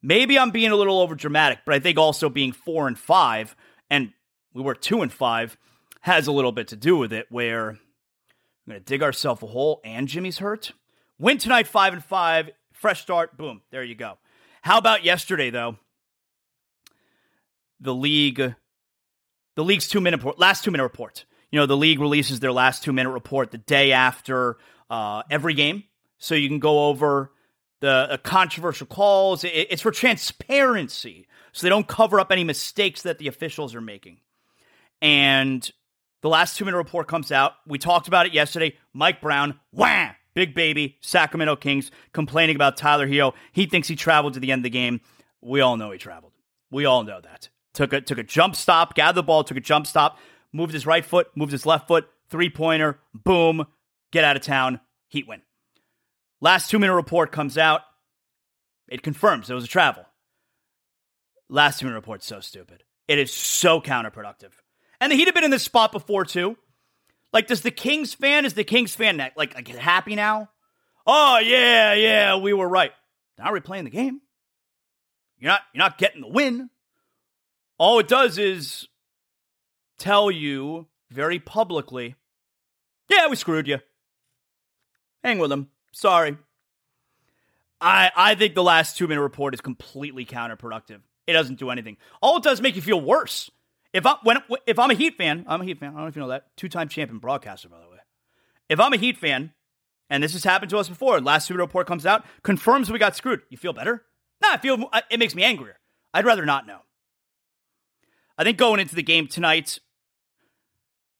Maybe 0.00 0.38
I'm 0.38 0.52
being 0.52 0.70
a 0.70 0.76
little 0.76 1.00
over 1.00 1.16
dramatic, 1.16 1.58
but 1.66 1.74
I 1.74 1.80
think 1.80 1.98
also 1.98 2.28
being 2.28 2.52
four 2.52 2.86
and 2.86 2.96
five, 2.96 3.56
and 3.90 4.12
we 4.54 4.62
were 4.62 4.76
two 4.76 5.02
and 5.02 5.12
five, 5.12 5.58
has 6.02 6.28
a 6.28 6.32
little 6.32 6.52
bit 6.52 6.68
to 6.68 6.76
do 6.76 6.96
with 6.96 7.12
it. 7.12 7.26
Where 7.30 7.78
we're 8.64 8.74
going 8.74 8.80
to 8.80 8.84
dig 8.84 9.02
ourselves 9.02 9.42
a 9.42 9.46
hole, 9.46 9.80
and 9.84 10.06
Jimmy's 10.06 10.38
hurt. 10.38 10.70
Win 11.18 11.38
tonight, 11.38 11.66
five 11.66 11.92
and 11.92 12.04
five, 12.04 12.50
fresh 12.72 13.02
start. 13.02 13.36
Boom, 13.36 13.62
there 13.72 13.82
you 13.82 13.96
go. 13.96 14.18
How 14.62 14.78
about 14.78 15.02
yesterday 15.04 15.50
though? 15.50 15.78
The 17.80 17.94
league, 17.94 18.54
the 19.54 19.64
league's 19.64 19.88
two 19.88 20.00
minute 20.00 20.38
last 20.38 20.64
two 20.64 20.70
minute 20.70 20.84
report. 20.84 21.24
You 21.50 21.60
know, 21.60 21.66
the 21.66 21.76
league 21.76 22.00
releases 22.00 22.40
their 22.40 22.52
last 22.52 22.82
two 22.82 22.92
minute 22.92 23.10
report 23.10 23.50
the 23.50 23.58
day 23.58 23.92
after 23.92 24.56
uh, 24.90 25.22
every 25.30 25.54
game, 25.54 25.84
so 26.18 26.34
you 26.34 26.48
can 26.48 26.58
go 26.58 26.86
over 26.86 27.32
the 27.80 28.12
uh, 28.12 28.16
controversial 28.18 28.86
calls. 28.86 29.44
It, 29.44 29.68
it's 29.70 29.82
for 29.82 29.90
transparency, 29.90 31.26
so 31.52 31.64
they 31.64 31.70
don't 31.70 31.86
cover 31.86 32.18
up 32.18 32.32
any 32.32 32.44
mistakes 32.44 33.02
that 33.02 33.18
the 33.18 33.28
officials 33.28 33.74
are 33.74 33.80
making. 33.80 34.20
And 35.02 35.68
the 36.22 36.28
last 36.28 36.56
two 36.56 36.64
minute 36.64 36.78
report 36.78 37.08
comes 37.08 37.30
out. 37.30 37.52
We 37.66 37.78
talked 37.78 38.08
about 38.08 38.26
it 38.26 38.32
yesterday. 38.32 38.76
Mike 38.92 39.20
Brown, 39.20 39.60
wham, 39.70 40.14
big 40.34 40.54
baby, 40.54 40.96
Sacramento 41.00 41.56
Kings, 41.56 41.90
complaining 42.12 42.56
about 42.56 42.76
Tyler 42.76 43.06
Herro. 43.06 43.34
He 43.52 43.66
thinks 43.66 43.88
he 43.88 43.96
traveled 43.96 44.34
to 44.34 44.40
the 44.40 44.52
end 44.52 44.60
of 44.60 44.64
the 44.64 44.70
game. 44.70 45.00
We 45.40 45.60
all 45.60 45.76
know 45.76 45.90
he 45.90 45.98
traveled. 45.98 46.32
We 46.70 46.84
all 46.84 47.04
know 47.04 47.20
that. 47.20 47.48
Took 47.76 47.92
a 47.92 48.00
took 48.00 48.16
a 48.16 48.22
jump 48.22 48.56
stop, 48.56 48.94
gathered 48.94 49.16
the 49.16 49.22
ball, 49.22 49.44
took 49.44 49.58
a 49.58 49.60
jump 49.60 49.86
stop, 49.86 50.18
moved 50.50 50.72
his 50.72 50.86
right 50.86 51.04
foot, 51.04 51.28
moved 51.36 51.52
his 51.52 51.66
left 51.66 51.86
foot, 51.86 52.08
three 52.30 52.48
pointer, 52.48 52.98
boom, 53.12 53.66
get 54.12 54.24
out 54.24 54.34
of 54.34 54.42
town, 54.42 54.80
Heat 55.08 55.28
win. 55.28 55.42
Last 56.40 56.70
two 56.70 56.78
minute 56.78 56.94
report 56.94 57.32
comes 57.32 57.58
out. 57.58 57.82
It 58.88 59.02
confirms 59.02 59.50
it 59.50 59.54
was 59.54 59.64
a 59.64 59.68
travel. 59.68 60.06
Last 61.50 61.80
two 61.80 61.84
minute 61.84 61.96
report's 61.96 62.24
so 62.24 62.40
stupid. 62.40 62.82
It 63.08 63.18
is 63.18 63.30
so 63.30 63.82
counterproductive. 63.82 64.52
And 64.98 65.12
the 65.12 65.16
Heat 65.16 65.28
have 65.28 65.34
been 65.34 65.44
in 65.44 65.50
this 65.50 65.62
spot 65.62 65.92
before 65.92 66.24
too. 66.24 66.56
Like, 67.34 67.46
does 67.46 67.60
the 67.60 67.70
Kings 67.70 68.14
fan, 68.14 68.46
is 68.46 68.54
the 68.54 68.64
Kings 68.64 68.94
fan 68.94 69.18
like, 69.18 69.36
like 69.36 69.68
happy 69.68 70.14
now? 70.14 70.48
Oh 71.06 71.40
yeah, 71.40 71.92
yeah, 71.92 72.36
we 72.36 72.54
were 72.54 72.68
right. 72.68 72.92
Now 73.38 73.52
we're 73.52 73.60
playing 73.60 73.84
the 73.84 73.90
game. 73.90 74.22
You're 75.38 75.50
not 75.50 75.60
you're 75.74 75.84
not 75.84 75.98
getting 75.98 76.22
the 76.22 76.28
win. 76.28 76.70
All 77.78 77.98
it 77.98 78.08
does 78.08 78.38
is 78.38 78.88
tell 79.98 80.30
you 80.30 80.86
very 81.10 81.38
publicly, 81.38 82.16
yeah, 83.10 83.28
we 83.28 83.36
screwed 83.36 83.68
you. 83.68 83.78
Hang 85.22 85.38
with 85.38 85.50
them. 85.50 85.68
Sorry. 85.92 86.36
I 87.80 88.10
I 88.16 88.34
think 88.34 88.54
the 88.54 88.62
last 88.62 88.96
two 88.96 89.06
minute 89.06 89.22
report 89.22 89.54
is 89.54 89.60
completely 89.60 90.24
counterproductive. 90.24 91.00
It 91.26 91.32
doesn't 91.32 91.58
do 91.58 91.70
anything. 91.70 91.96
All 92.22 92.38
it 92.38 92.42
does 92.42 92.58
is 92.58 92.62
make 92.62 92.76
you 92.76 92.82
feel 92.82 93.00
worse. 93.00 93.50
If 93.92 94.06
I 94.06 94.16
when 94.22 94.38
if 94.66 94.78
I'm 94.78 94.90
a 94.90 94.94
Heat 94.94 95.16
fan, 95.16 95.44
I'm 95.46 95.60
a 95.60 95.64
Heat 95.64 95.78
fan. 95.78 95.90
I 95.90 95.92
don't 95.92 96.02
know 96.02 96.06
if 96.06 96.16
you 96.16 96.22
know 96.22 96.28
that. 96.28 96.56
Two 96.56 96.68
time 96.68 96.88
champion 96.88 97.18
broadcaster, 97.18 97.68
by 97.68 97.80
the 97.80 97.88
way. 97.88 97.98
If 98.68 98.80
I'm 98.80 98.92
a 98.92 98.96
Heat 98.96 99.18
fan, 99.18 99.52
and 100.08 100.22
this 100.22 100.32
has 100.32 100.44
happened 100.44 100.70
to 100.70 100.78
us 100.78 100.88
before, 100.88 101.20
last 101.20 101.48
two 101.48 101.54
minute 101.54 101.64
report 101.64 101.86
comes 101.86 102.06
out, 102.06 102.24
confirms 102.42 102.90
we 102.90 102.98
got 102.98 103.16
screwed. 103.16 103.42
You 103.50 103.56
feel 103.56 103.72
better? 103.72 104.04
No, 104.42 104.50
I 104.50 104.58
feel 104.58 104.90
it 105.10 105.18
makes 105.18 105.34
me 105.34 105.42
angrier. 105.42 105.78
I'd 106.14 106.24
rather 106.24 106.46
not 106.46 106.66
know. 106.66 106.80
I 108.38 108.44
think 108.44 108.58
going 108.58 108.80
into 108.80 108.94
the 108.94 109.02
game 109.02 109.28
tonight, 109.28 109.78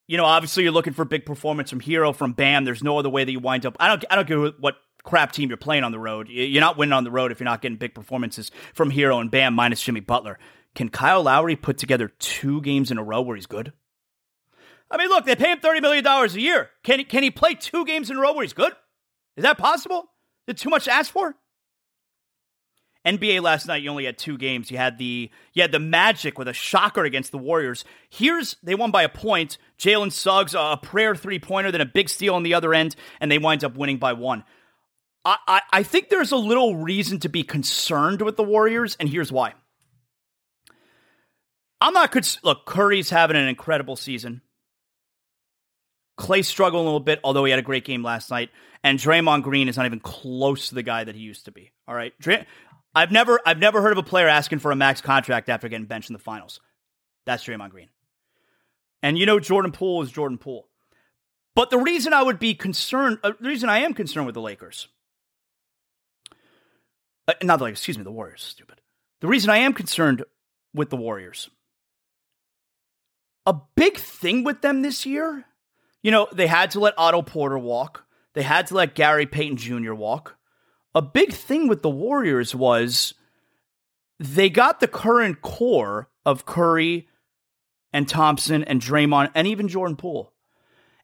you 0.06 0.16
know, 0.16 0.24
obviously 0.24 0.62
you're 0.62 0.72
looking 0.72 0.92
for 0.92 1.04
big 1.04 1.26
performance 1.26 1.70
from 1.70 1.80
Herro, 1.80 2.14
from 2.14 2.32
Bam. 2.32 2.64
There's 2.64 2.82
no 2.82 2.98
other 2.98 3.08
way 3.08 3.24
that 3.24 3.32
you 3.32 3.40
wind 3.40 3.66
up. 3.66 3.76
I 3.80 3.88
don't, 3.88 4.04
I 4.10 4.16
don't 4.16 4.28
care 4.28 4.52
what 4.60 4.76
crap 5.02 5.32
team 5.32 5.48
you're 5.48 5.56
playing 5.56 5.84
on 5.84 5.92
the 5.92 5.98
road. 5.98 6.28
You're 6.28 6.60
not 6.60 6.76
winning 6.76 6.92
on 6.92 7.04
the 7.04 7.10
road 7.10 7.32
if 7.32 7.40
you're 7.40 7.46
not 7.46 7.62
getting 7.62 7.78
big 7.78 7.94
performances 7.94 8.50
from 8.74 8.90
Herro 8.90 9.20
and 9.20 9.30
Bam 9.30 9.54
minus 9.54 9.82
Jimmy 9.82 10.00
Butler. 10.00 10.38
Can 10.74 10.90
Kyle 10.90 11.22
Lowry 11.22 11.56
put 11.56 11.78
together 11.78 12.08
two 12.18 12.60
games 12.60 12.90
in 12.90 12.98
a 12.98 13.02
row 13.02 13.22
where 13.22 13.36
he's 13.36 13.46
good? 13.46 13.72
I 14.90 14.98
mean, 14.98 15.08
look, 15.08 15.24
they 15.24 15.34
pay 15.34 15.52
him 15.52 15.58
$30 15.58 15.80
million 15.80 16.06
a 16.06 16.26
year. 16.38 16.70
Can 16.84 16.98
he, 17.00 17.04
can 17.04 17.22
he 17.22 17.30
play 17.30 17.54
two 17.54 17.84
games 17.84 18.10
in 18.10 18.16
a 18.16 18.20
row 18.20 18.34
where 18.34 18.44
he's 18.44 18.52
good? 18.52 18.72
Is 19.36 19.42
that 19.42 19.58
possible? 19.58 20.10
Is 20.46 20.52
it 20.52 20.58
too 20.58 20.70
much 20.70 20.84
to 20.84 20.92
ask 20.92 21.10
for? 21.10 21.34
NBA 23.06 23.40
last 23.40 23.66
night, 23.66 23.82
you 23.82 23.90
only 23.90 24.04
had 24.04 24.18
two 24.18 24.36
games. 24.36 24.70
You 24.70 24.78
had 24.78 24.98
the 24.98 25.30
you 25.52 25.62
had 25.62 25.72
the 25.72 25.78
Magic 25.78 26.38
with 26.38 26.48
a 26.48 26.52
shocker 26.52 27.04
against 27.04 27.30
the 27.30 27.38
Warriors. 27.38 27.84
Here's 28.10 28.56
they 28.62 28.74
won 28.74 28.90
by 28.90 29.02
a 29.02 29.08
point. 29.08 29.58
Jalen 29.78 30.12
Suggs 30.12 30.54
a 30.54 30.78
prayer 30.82 31.14
three 31.14 31.38
pointer, 31.38 31.70
then 31.70 31.80
a 31.80 31.86
big 31.86 32.08
steal 32.08 32.34
on 32.34 32.42
the 32.42 32.54
other 32.54 32.74
end, 32.74 32.96
and 33.20 33.30
they 33.30 33.38
wind 33.38 33.62
up 33.62 33.76
winning 33.76 33.98
by 33.98 34.12
one. 34.12 34.44
I, 35.24 35.36
I, 35.46 35.60
I 35.72 35.82
think 35.82 36.08
there's 36.08 36.32
a 36.32 36.36
little 36.36 36.76
reason 36.76 37.20
to 37.20 37.28
be 37.28 37.42
concerned 37.42 38.22
with 38.22 38.36
the 38.36 38.44
Warriors, 38.44 38.96
and 38.98 39.08
here's 39.08 39.30
why. 39.30 39.54
I'm 41.80 41.92
not 41.92 42.10
cons- 42.10 42.40
look. 42.42 42.66
Curry's 42.66 43.10
having 43.10 43.36
an 43.36 43.48
incredible 43.48 43.96
season. 43.96 44.42
Clay 46.16 46.42
struggling 46.42 46.82
a 46.82 46.84
little 46.84 47.00
bit, 47.00 47.20
although 47.22 47.44
he 47.44 47.50
had 47.50 47.58
a 47.58 47.62
great 47.62 47.84
game 47.84 48.02
last 48.02 48.30
night. 48.30 48.50
And 48.82 48.98
Draymond 48.98 49.42
Green 49.42 49.68
is 49.68 49.76
not 49.76 49.86
even 49.86 50.00
close 50.00 50.68
to 50.68 50.74
the 50.74 50.82
guy 50.82 51.04
that 51.04 51.14
he 51.14 51.20
used 51.20 51.44
to 51.46 51.52
be. 51.52 51.72
All 51.86 51.94
right, 51.94 52.12
Dray- 52.18 52.46
I've 52.96 53.12
never 53.12 53.38
I've 53.44 53.58
never 53.58 53.82
heard 53.82 53.92
of 53.92 53.98
a 53.98 54.02
player 54.02 54.26
asking 54.26 54.60
for 54.60 54.72
a 54.72 54.76
max 54.76 55.02
contract 55.02 55.50
after 55.50 55.68
getting 55.68 55.86
benched 55.86 56.08
in 56.08 56.14
the 56.14 56.18
finals. 56.18 56.60
That's 57.26 57.44
Draymond 57.44 57.70
Green. 57.70 57.90
And 59.02 59.18
you 59.18 59.26
know 59.26 59.38
Jordan 59.38 59.70
Poole 59.70 60.00
is 60.00 60.10
Jordan 60.10 60.38
Poole. 60.38 60.66
But 61.54 61.68
the 61.68 61.78
reason 61.78 62.14
I 62.14 62.22
would 62.22 62.38
be 62.38 62.54
concerned, 62.54 63.18
uh, 63.22 63.32
the 63.38 63.48
reason 63.48 63.68
I 63.68 63.80
am 63.80 63.92
concerned 63.92 64.24
with 64.24 64.34
the 64.34 64.40
Lakers, 64.40 64.88
uh, 67.28 67.34
not 67.42 67.58
the 67.58 67.66
Lakers, 67.66 67.80
excuse 67.80 67.98
me, 67.98 68.04
the 68.04 68.10
Warriors, 68.10 68.42
stupid. 68.42 68.80
The 69.20 69.26
reason 69.26 69.50
I 69.50 69.58
am 69.58 69.74
concerned 69.74 70.24
with 70.74 70.88
the 70.88 70.96
Warriors, 70.96 71.50
a 73.44 73.56
big 73.74 73.98
thing 73.98 74.42
with 74.42 74.62
them 74.62 74.80
this 74.80 75.04
year, 75.04 75.44
you 76.02 76.10
know, 76.10 76.28
they 76.32 76.46
had 76.46 76.70
to 76.70 76.80
let 76.80 76.94
Otto 76.96 77.20
Porter 77.20 77.58
walk. 77.58 78.06
They 78.32 78.42
had 78.42 78.68
to 78.68 78.74
let 78.74 78.94
Gary 78.94 79.26
Payton 79.26 79.58
Jr. 79.58 79.92
walk 79.92 80.36
a 80.96 81.02
big 81.02 81.30
thing 81.34 81.68
with 81.68 81.82
the 81.82 81.90
Warriors 81.90 82.54
was 82.54 83.12
they 84.18 84.48
got 84.48 84.80
the 84.80 84.88
current 84.88 85.42
core 85.42 86.08
of 86.24 86.46
Curry 86.46 87.06
and 87.92 88.08
Thompson 88.08 88.64
and 88.64 88.80
Draymond 88.80 89.30
and 89.34 89.46
even 89.46 89.68
Jordan 89.68 89.96
Poole. 89.96 90.32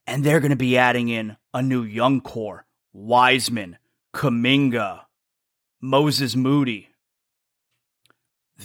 And 0.07 0.25
they're 0.25 0.41
going 0.41 0.51
to 0.51 0.57
be 0.57 0.79
adding 0.79 1.11
in 1.11 1.37
a 1.53 1.61
new 1.61 1.83
young 1.83 2.23
core 2.23 2.65
Wiseman, 2.95 3.77
Kuminga, 4.15 5.03
Moses 5.83 6.35
Moody. 6.35 6.89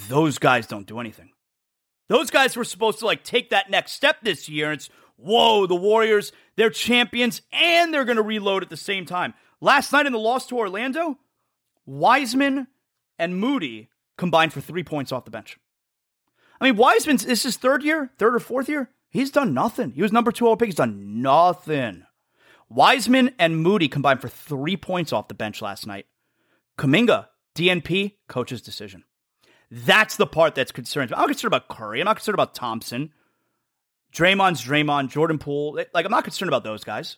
Those 0.08 0.38
guys 0.38 0.66
don't 0.66 0.88
do 0.88 1.00
anything. 1.00 1.32
Those 2.08 2.32
guys 2.32 2.56
were 2.56 2.64
supposed 2.64 3.00
to 3.00 3.06
like 3.06 3.26
take 3.26 3.50
that 3.50 3.70
next 3.70 3.92
step 3.92 4.20
this 4.24 4.48
year. 4.48 4.72
It's, 4.72 4.90
whoa, 5.18 5.68
the 5.68 5.76
Warriors, 5.76 6.32
they're 6.56 6.70
champions 6.70 7.42
and 7.52 7.94
they're 7.94 8.06
going 8.06 8.16
to 8.16 8.24
reload 8.24 8.64
at 8.64 8.70
the 8.70 8.78
same 8.78 9.06
time. 9.06 9.34
Last 9.60 9.92
night 9.92 10.06
in 10.06 10.14
the 10.14 10.20
loss 10.20 10.46
to 10.48 10.58
Orlando, 10.58 11.18
Wiseman 11.86 12.68
and 13.18 13.40
Moody 13.40 13.90
combined 14.18 14.54
for 14.54 14.62
three 14.62 14.84
points 14.84 15.12
off 15.12 15.26
the 15.26 15.32
bench. 15.32 15.58
I 16.60 16.66
mean, 16.66 16.76
Wiseman's 16.76 17.26
this 17.26 17.40
is 17.40 17.44
his 17.44 17.58
third 17.58 17.84
year, 17.84 18.12
third 18.18 18.36
or 18.36 18.40
fourth 18.40 18.70
year. 18.70 18.90
He's 19.10 19.32
done 19.32 19.54
nothing. 19.54 19.92
He 19.92 20.02
was 20.02 20.12
number 20.12 20.32
two 20.32 20.46
overall 20.46 20.58
pick. 20.58 20.68
He's 20.68 20.76
done 20.76 21.22
nothing. 21.22 22.04
Wiseman 22.70 23.34
and 23.40 23.58
Moody 23.58 23.88
combined 23.88 24.22
for 24.22 24.28
three 24.28 24.76
points 24.76 25.14
off 25.14 25.30
the 25.30 25.34
bench 25.34 25.62
last 25.62 25.88
night. 25.88 26.06
Kuminga, 26.78 27.28
DNP, 27.56 28.14
coach's 28.28 28.62
decision. 28.62 29.04
That's 29.72 30.18
the 30.18 30.28
part 30.28 30.56
that's 30.56 30.72
concerned. 30.72 31.12
I'm 31.14 31.20
not 31.20 31.30
concerned 31.30 31.54
about 31.54 31.70
Curry. 31.70 32.00
I'm 32.00 32.06
not 32.06 32.18
concerned 32.18 32.36
about 32.36 32.54
Thompson. 32.54 33.12
Draymond's 34.14 34.64
Draymond, 34.64 35.10
Jordan 35.10 35.38
Poole. 35.38 35.80
Like, 35.94 36.06
I'm 36.06 36.12
not 36.12 36.24
concerned 36.24 36.50
about 36.50 36.64
those 36.64 36.84
guys. 36.84 37.18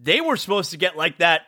They 0.00 0.20
were 0.20 0.36
supposed 0.36 0.72
to 0.72 0.76
get 0.76 0.96
like 0.96 1.18
that 1.18 1.42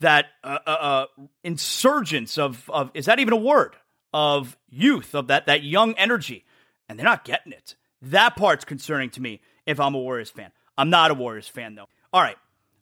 that 0.00 0.26
uh, 0.44 0.58
uh, 0.66 0.70
uh, 0.70 1.06
insurgence 1.44 2.38
of 2.38 2.68
of 2.70 2.90
is 2.94 3.06
that 3.06 3.18
even 3.18 3.32
a 3.32 3.38
word 3.38 3.76
of 4.12 4.56
youth 4.68 5.14
of 5.14 5.28
that 5.28 5.46
that 5.46 5.62
young 5.62 5.94
energy, 5.94 6.44
and 6.88 6.98
they're 6.98 7.04
not 7.04 7.24
getting 7.24 7.52
it. 7.52 7.76
That 8.02 8.36
part's 8.36 8.64
concerning 8.64 9.10
to 9.10 9.20
me. 9.20 9.40
If 9.66 9.78
I'm 9.78 9.94
a 9.94 9.98
Warriors 9.98 10.30
fan, 10.30 10.50
I'm 10.76 10.90
not 10.90 11.10
a 11.10 11.14
Warriors 11.14 11.48
fan 11.48 11.74
though. 11.74 11.88
All 12.12 12.20
right, 12.20 12.36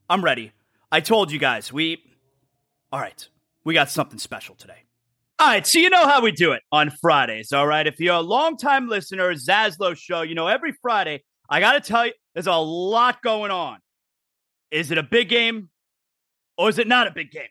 I'm 0.09 0.25
ready. 0.25 0.53
I 0.91 1.01
told 1.01 1.31
you 1.31 1.39
guys 1.39 1.73
we. 1.73 2.03
All 2.91 3.01
right, 3.01 3.29
we 3.65 3.75
got 3.75 3.91
something 3.91 4.19
special 4.19 4.55
today. 4.55 4.85
All 5.39 5.47
right, 5.47 5.67
so 5.67 5.79
you 5.79 5.91
know 5.91 6.09
how 6.09 6.23
we 6.23 6.33
do 6.33 6.53
it 6.53 6.63
on 6.73 6.91
Fridays. 6.91 7.53
All 7.53 7.67
right, 7.67 7.87
if 7.87 8.01
you're 8.01 8.15
a 8.15 8.21
longtime 8.21 8.89
listener, 8.89 9.33
Zaslow 9.35 9.97
Show, 9.97 10.23
you 10.23 10.35
know 10.35 10.49
every 10.49 10.73
Friday 10.81 11.23
I 11.49 11.61
got 11.61 11.73
to 11.73 11.81
tell 11.81 12.07
you, 12.07 12.13
there's 12.35 12.47
a 12.47 12.53
lot 12.53 13.23
going 13.23 13.51
on. 13.51 13.79
Is 14.71 14.91
it 14.91 14.99
a 14.99 15.03
big 15.03 15.29
game? 15.29 15.71
or 16.59 16.69
is 16.69 16.79
it 16.79 16.89
not 16.89 17.07
a 17.07 17.13
big 17.13 17.31
game? 17.31 17.49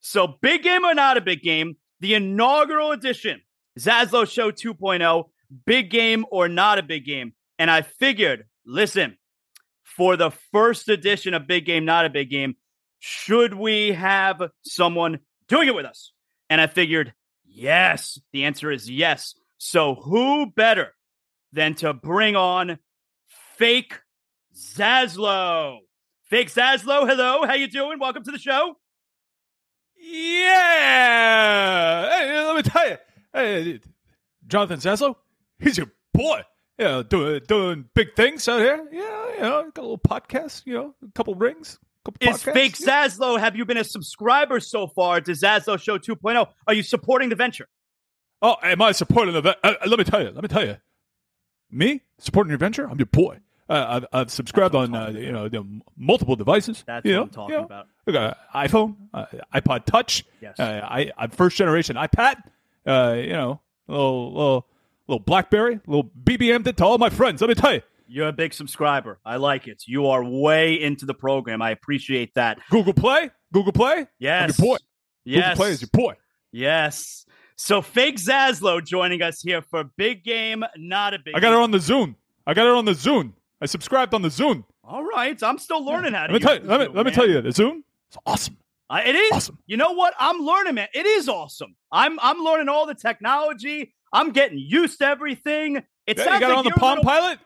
So, 0.00 0.26
big 0.26 0.62
game 0.62 0.84
or 0.84 0.94
not 0.94 1.16
a 1.16 1.20
big 1.20 1.42
game, 1.42 1.76
the 2.00 2.14
inaugural 2.14 2.92
edition, 2.92 3.42
Zaslow 3.78 4.28
Show 4.28 4.50
2.0, 4.50 5.24
big 5.66 5.90
game 5.90 6.24
or 6.30 6.48
not 6.48 6.78
a 6.78 6.82
big 6.82 7.04
game. 7.04 7.34
And 7.58 7.70
I 7.70 7.82
figured, 7.82 8.46
listen, 8.64 9.18
for 9.82 10.16
the 10.16 10.30
first 10.52 10.88
edition 10.88 11.34
of 11.34 11.46
Big 11.46 11.66
Game, 11.66 11.84
Not 11.84 12.06
a 12.06 12.10
Big 12.10 12.30
Game, 12.30 12.54
should 13.00 13.52
we 13.52 13.92
have 13.92 14.40
someone 14.62 15.18
doing 15.48 15.66
it 15.66 15.74
with 15.74 15.86
us? 15.86 16.12
And 16.48 16.60
I 16.60 16.68
figured, 16.68 17.12
yes. 17.44 18.20
The 18.32 18.44
answer 18.44 18.70
is 18.70 18.88
yes. 18.88 19.34
So, 19.58 19.96
who 19.96 20.46
better 20.46 20.94
than 21.52 21.74
to 21.76 21.92
bring 21.92 22.36
on 22.36 22.78
Fake 23.56 23.98
Zaslow. 24.54 25.78
Fake 26.28 26.52
Zaslow, 26.52 27.08
hello. 27.08 27.46
How 27.46 27.54
you 27.54 27.68
doing? 27.68 27.98
Welcome 27.98 28.22
to 28.24 28.30
the 28.30 28.38
show. 28.38 28.76
Yeah. 29.98 30.50
Hey, 32.10 32.44
let 32.44 32.56
me 32.56 32.62
tell 32.62 32.88
you. 32.88 32.96
Hey, 33.32 33.80
Jonathan 34.46 34.78
Zaslow, 34.78 35.16
he's 35.58 35.78
your 35.78 35.90
boy. 36.12 36.42
Yeah, 36.78 37.02
doing 37.08 37.40
doing 37.48 37.86
big 37.94 38.14
things 38.14 38.46
out 38.46 38.60
here. 38.60 38.86
Yeah, 38.92 39.34
you 39.34 39.40
know, 39.40 39.70
got 39.74 39.78
a 39.78 39.88
little 39.88 39.98
podcast. 39.98 40.66
You 40.66 40.74
know, 40.74 40.94
a 41.02 41.10
couple 41.14 41.34
rings. 41.34 41.78
Couple 42.04 42.28
Is 42.28 42.42
Fake 42.42 42.76
Zaslow, 42.76 43.40
have 43.40 43.56
you 43.56 43.64
been 43.64 43.78
a 43.78 43.84
subscriber 43.84 44.60
so 44.60 44.86
far 44.86 45.22
to 45.22 45.32
Zaslow 45.32 45.80
Show 45.80 45.98
2.0? 45.98 46.46
Are 46.66 46.74
you 46.74 46.82
supporting 46.82 47.30
the 47.30 47.36
venture? 47.36 47.68
Oh, 48.42 48.56
am 48.62 48.82
I 48.82 48.92
supporting 48.92 49.34
the? 49.34 49.56
Uh, 49.64 49.74
let 49.86 49.98
me 49.98 50.04
tell 50.04 50.22
you. 50.22 50.30
Let 50.30 50.42
me 50.42 50.48
tell 50.48 50.64
you. 50.64 50.76
Me 51.70 52.02
supporting 52.18 52.50
your 52.50 52.58
venture? 52.58 52.88
I'm 52.88 52.98
your 52.98 53.06
boy. 53.06 53.38
Uh, 53.68 54.00
I've, 54.00 54.06
I've 54.12 54.30
subscribed 54.30 54.74
on 54.74 54.94
uh, 54.94 55.10
you 55.10 55.30
know 55.30 55.48
the 55.48 55.64
multiple 55.96 56.36
devices. 56.36 56.84
That's 56.86 57.04
you 57.04 57.12
what 57.12 57.16
know, 57.16 57.22
I'm 57.22 57.28
talking 57.28 57.54
you 57.54 57.60
know. 57.60 57.66
about. 57.66 57.86
I 58.06 58.12
got 58.12 58.38
iPhone, 58.54 58.96
uh, 59.12 59.26
iPod 59.54 59.84
Touch. 59.84 60.24
Yes. 60.40 60.58
Uh, 60.58 60.80
I 60.82 61.10
I'm 61.18 61.30
first 61.30 61.56
generation 61.56 61.96
iPad. 61.96 62.36
Uh, 62.86 63.16
you 63.18 63.32
know, 63.32 63.60
little 63.86 64.32
little 64.32 64.66
little 65.06 65.20
BlackBerry, 65.20 65.80
little 65.86 66.10
BBM 66.24 66.74
to 66.74 66.84
all 66.84 66.96
my 66.98 67.10
friends. 67.10 67.40
Let 67.42 67.48
me 67.48 67.54
tell 67.54 67.74
you, 67.74 67.82
You're 68.06 68.28
a 68.28 68.32
big 68.32 68.54
subscriber. 68.54 69.18
I 69.24 69.36
like 69.36 69.68
it. 69.68 69.82
You 69.86 70.06
are 70.06 70.24
way 70.24 70.80
into 70.80 71.04
the 71.04 71.14
program. 71.14 71.60
I 71.60 71.70
appreciate 71.70 72.34
that. 72.34 72.60
Google 72.70 72.94
Play, 72.94 73.30
Google 73.52 73.72
Play. 73.72 74.06
Yes. 74.18 74.58
I'm 74.58 74.64
your 74.64 74.74
boy. 74.74 74.84
Yes. 75.24 75.42
Google 75.42 75.56
Play 75.56 75.70
is 75.72 75.82
your 75.82 75.90
boy. 75.92 76.14
Yes. 76.52 77.26
So 77.56 77.82
Fake 77.82 78.16
Zaslow 78.16 78.82
joining 78.82 79.20
us 79.20 79.42
here 79.42 79.60
for 79.60 79.84
big 79.84 80.24
game, 80.24 80.64
not 80.76 81.12
a 81.12 81.18
big. 81.18 81.34
I 81.34 81.40
got 81.40 81.50
game. 81.50 81.60
on 81.60 81.70
the 81.72 81.80
Zoom. 81.80 82.16
I 82.46 82.54
got 82.54 82.64
her 82.66 82.74
on 82.74 82.84
the 82.86 82.94
Zoom. 82.94 83.34
I 83.60 83.66
subscribed 83.66 84.14
on 84.14 84.22
the 84.22 84.30
Zoom. 84.30 84.64
All 84.84 85.04
right, 85.04 85.40
I'm 85.42 85.58
still 85.58 85.84
learning 85.84 86.14
how 86.14 86.26
to. 86.26 86.32
Let 86.32 86.40
me 86.42 86.46
tell 86.46 86.54
you. 86.56 86.62
Let 86.68 86.80
me 86.80 86.86
let 86.96 87.06
me 87.06 87.12
tell 87.12 87.28
you, 87.28 87.40
the 87.40 87.52
Zoom. 87.52 87.84
It's 88.08 88.16
awesome. 88.26 88.56
Uh, 88.90 89.02
it 89.04 89.14
is 89.14 89.32
Awesome. 89.32 89.58
You 89.66 89.76
know 89.76 89.92
what? 89.92 90.14
I'm 90.18 90.38
learning, 90.40 90.76
man. 90.76 90.88
It 90.94 91.04
is 91.04 91.28
awesome. 91.28 91.74
I'm 91.92 92.18
I'm 92.20 92.38
learning 92.38 92.68
all 92.68 92.86
the 92.86 92.94
technology. 92.94 93.94
I'm 94.12 94.30
getting 94.30 94.58
used 94.58 94.98
to 95.00 95.06
everything. 95.06 95.76
It 96.06 96.16
Yeah, 96.16 96.24
sounds 96.24 96.40
you 96.40 96.46
got 96.46 96.48
like 96.48 96.52
it 96.52 96.58
on 96.58 96.64
the 96.64 96.70
Palm 96.70 96.90
little- 96.98 97.04
Pilot. 97.04 97.38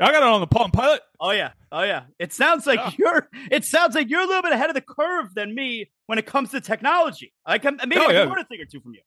I 0.00 0.10
got 0.10 0.22
it 0.24 0.28
on 0.28 0.40
the 0.40 0.46
Palm 0.48 0.70
Pilot. 0.72 1.00
Oh 1.20 1.30
yeah, 1.30 1.52
oh 1.72 1.82
yeah. 1.82 2.02
It 2.18 2.32
sounds 2.32 2.66
like 2.66 2.80
Yeah. 2.80 2.90
you're. 2.98 3.28
It 3.50 3.64
sounds 3.64 3.94
like 3.94 4.10
you're 4.10 4.20
a 4.22 4.26
little 4.26 4.42
bit 4.42 4.52
ahead 4.52 4.68
of 4.68 4.74
the 4.74 4.80
curve 4.82 5.32
than 5.34 5.54
me 5.54 5.88
when 6.06 6.18
it 6.18 6.26
comes 6.26 6.50
to 6.50 6.60
technology. 6.60 7.32
I 7.46 7.58
can 7.58 7.76
maybe 7.86 7.96
Oh, 8.00 8.08
I 8.08 8.12
can 8.12 8.28
learn 8.28 8.40
a 8.40 8.44
thing 8.44 8.60
or 8.60 8.64
two 8.66 8.80
from 8.80 8.92
you. 8.94 9.00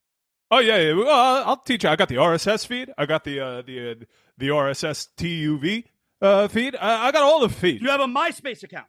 Oh 0.50 0.60
yeah, 0.60 0.78
yeah. 0.78 0.94
Well, 0.94 1.44
I'll 1.46 1.58
teach 1.58 1.84
you. 1.84 1.90
I 1.90 1.98
got 1.98 2.08
the 2.08 2.16
RSS 2.16 2.66
feed. 2.66 2.90
I 2.98 3.06
got 3.06 3.26
the 3.26 3.40
uh, 3.40 3.62
the 3.64 3.92
uh, 3.92 3.96
the 4.38 4.48
RSS 4.48 5.10
TUV 5.18 5.84
uh, 6.22 6.48
feed. 6.48 6.76
I, 6.76 7.08
I 7.08 7.12
got 7.12 7.24
all 7.24 7.40
the 7.42 7.50
feeds. 7.50 7.82
You 7.82 7.90
have 7.90 8.02
a 8.02 8.06
MySpace 8.08 8.64
account. 8.64 8.88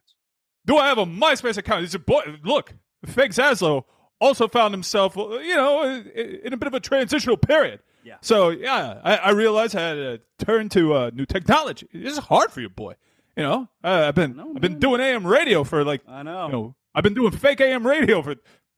Do 0.65 0.77
I 0.77 0.87
have 0.87 0.97
a 0.97 1.05
MySpace 1.05 1.57
account? 1.57 1.83
It's 1.85 1.95
a 1.95 1.99
boy. 1.99 2.21
Look, 2.43 2.73
Fake 3.05 3.31
Zaslow 3.31 3.85
also 4.19 4.47
found 4.47 4.73
himself, 4.73 5.17
uh, 5.17 5.37
you 5.39 5.55
know, 5.55 5.83
in 5.83 6.53
a 6.53 6.57
bit 6.57 6.67
of 6.67 6.73
a 6.73 6.79
transitional 6.79 7.37
period. 7.37 7.79
Yeah. 8.03 8.15
So 8.21 8.49
yeah, 8.49 8.99
I, 9.03 9.15
I 9.17 9.29
realized 9.31 9.75
I 9.75 9.81
had 9.81 9.93
to 9.95 10.21
turn 10.45 10.69
to 10.69 10.93
uh, 10.93 11.11
new 11.13 11.25
technology. 11.25 11.87
This 11.93 12.13
is 12.13 12.19
hard 12.19 12.51
for 12.51 12.61
you, 12.61 12.69
boy. 12.69 12.95
You 13.35 13.43
know, 13.43 13.69
uh, 13.83 14.05
I've 14.07 14.15
been 14.15 14.35
know, 14.35 14.51
I've 14.55 14.61
been 14.61 14.79
doing 14.79 14.99
AM 15.01 15.25
radio 15.25 15.63
for 15.63 15.83
like 15.83 16.01
I 16.07 16.23
know. 16.23 16.45
you 16.47 16.51
know 16.51 16.75
I've 16.95 17.03
been 17.03 17.13
doing 17.13 17.31
fake 17.31 17.61
AM 17.61 17.85
radio 17.85 18.21
for 18.21 18.35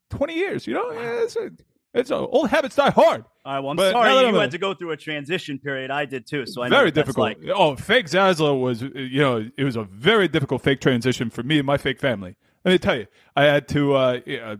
twenty 0.10 0.36
years. 0.36 0.68
You 0.68 0.74
know, 0.76 0.91
Yeah, 0.91 1.24
it's 1.24 1.36
a, 1.36 1.52
it's 1.94 2.10
a, 2.10 2.16
old 2.16 2.50
habits 2.50 2.76
die 2.76 2.89
hard. 2.89 3.26
All 3.44 3.54
right. 3.54 3.60
Well, 3.60 3.72
I'm 3.72 3.76
But 3.78 3.92
sorry 3.92 4.28
you 4.28 4.36
had 4.36 4.52
to 4.52 4.58
go 4.58 4.74
through 4.74 4.92
a 4.92 4.98
transition 4.98 5.60
period. 5.60 5.92
I 5.92 6.06
did 6.06 6.26
too. 6.26 6.46
So 6.46 6.62
I 6.62 6.70
very 6.70 6.92
difficult. 6.92 7.18
like. 7.18 7.38
Oh, 7.54 7.76
fake 7.76 8.06
Zaslow 8.06 8.60
was, 8.60 8.84
uh, 8.84 8.89
you 8.94 9.20
know, 9.22 9.50
it 9.58 9.64
was 9.64 9.76
a 9.76 9.84
very 9.84 10.28
difficult 10.28 10.62
fake 10.62 10.80
transition 10.80 11.30
for 11.30 11.44
me 11.44 11.58
and 11.58 11.66
my 11.66 11.78
fake 11.78 12.00
family. 12.00 12.36
Let 12.64 12.72
me 12.74 12.78
tell 12.78 12.96
you, 12.96 13.08
I 13.36 13.44
had 13.46 13.68
to 13.70 13.96
uh, 13.96 14.20
you 14.26 14.38
know, 14.39 14.58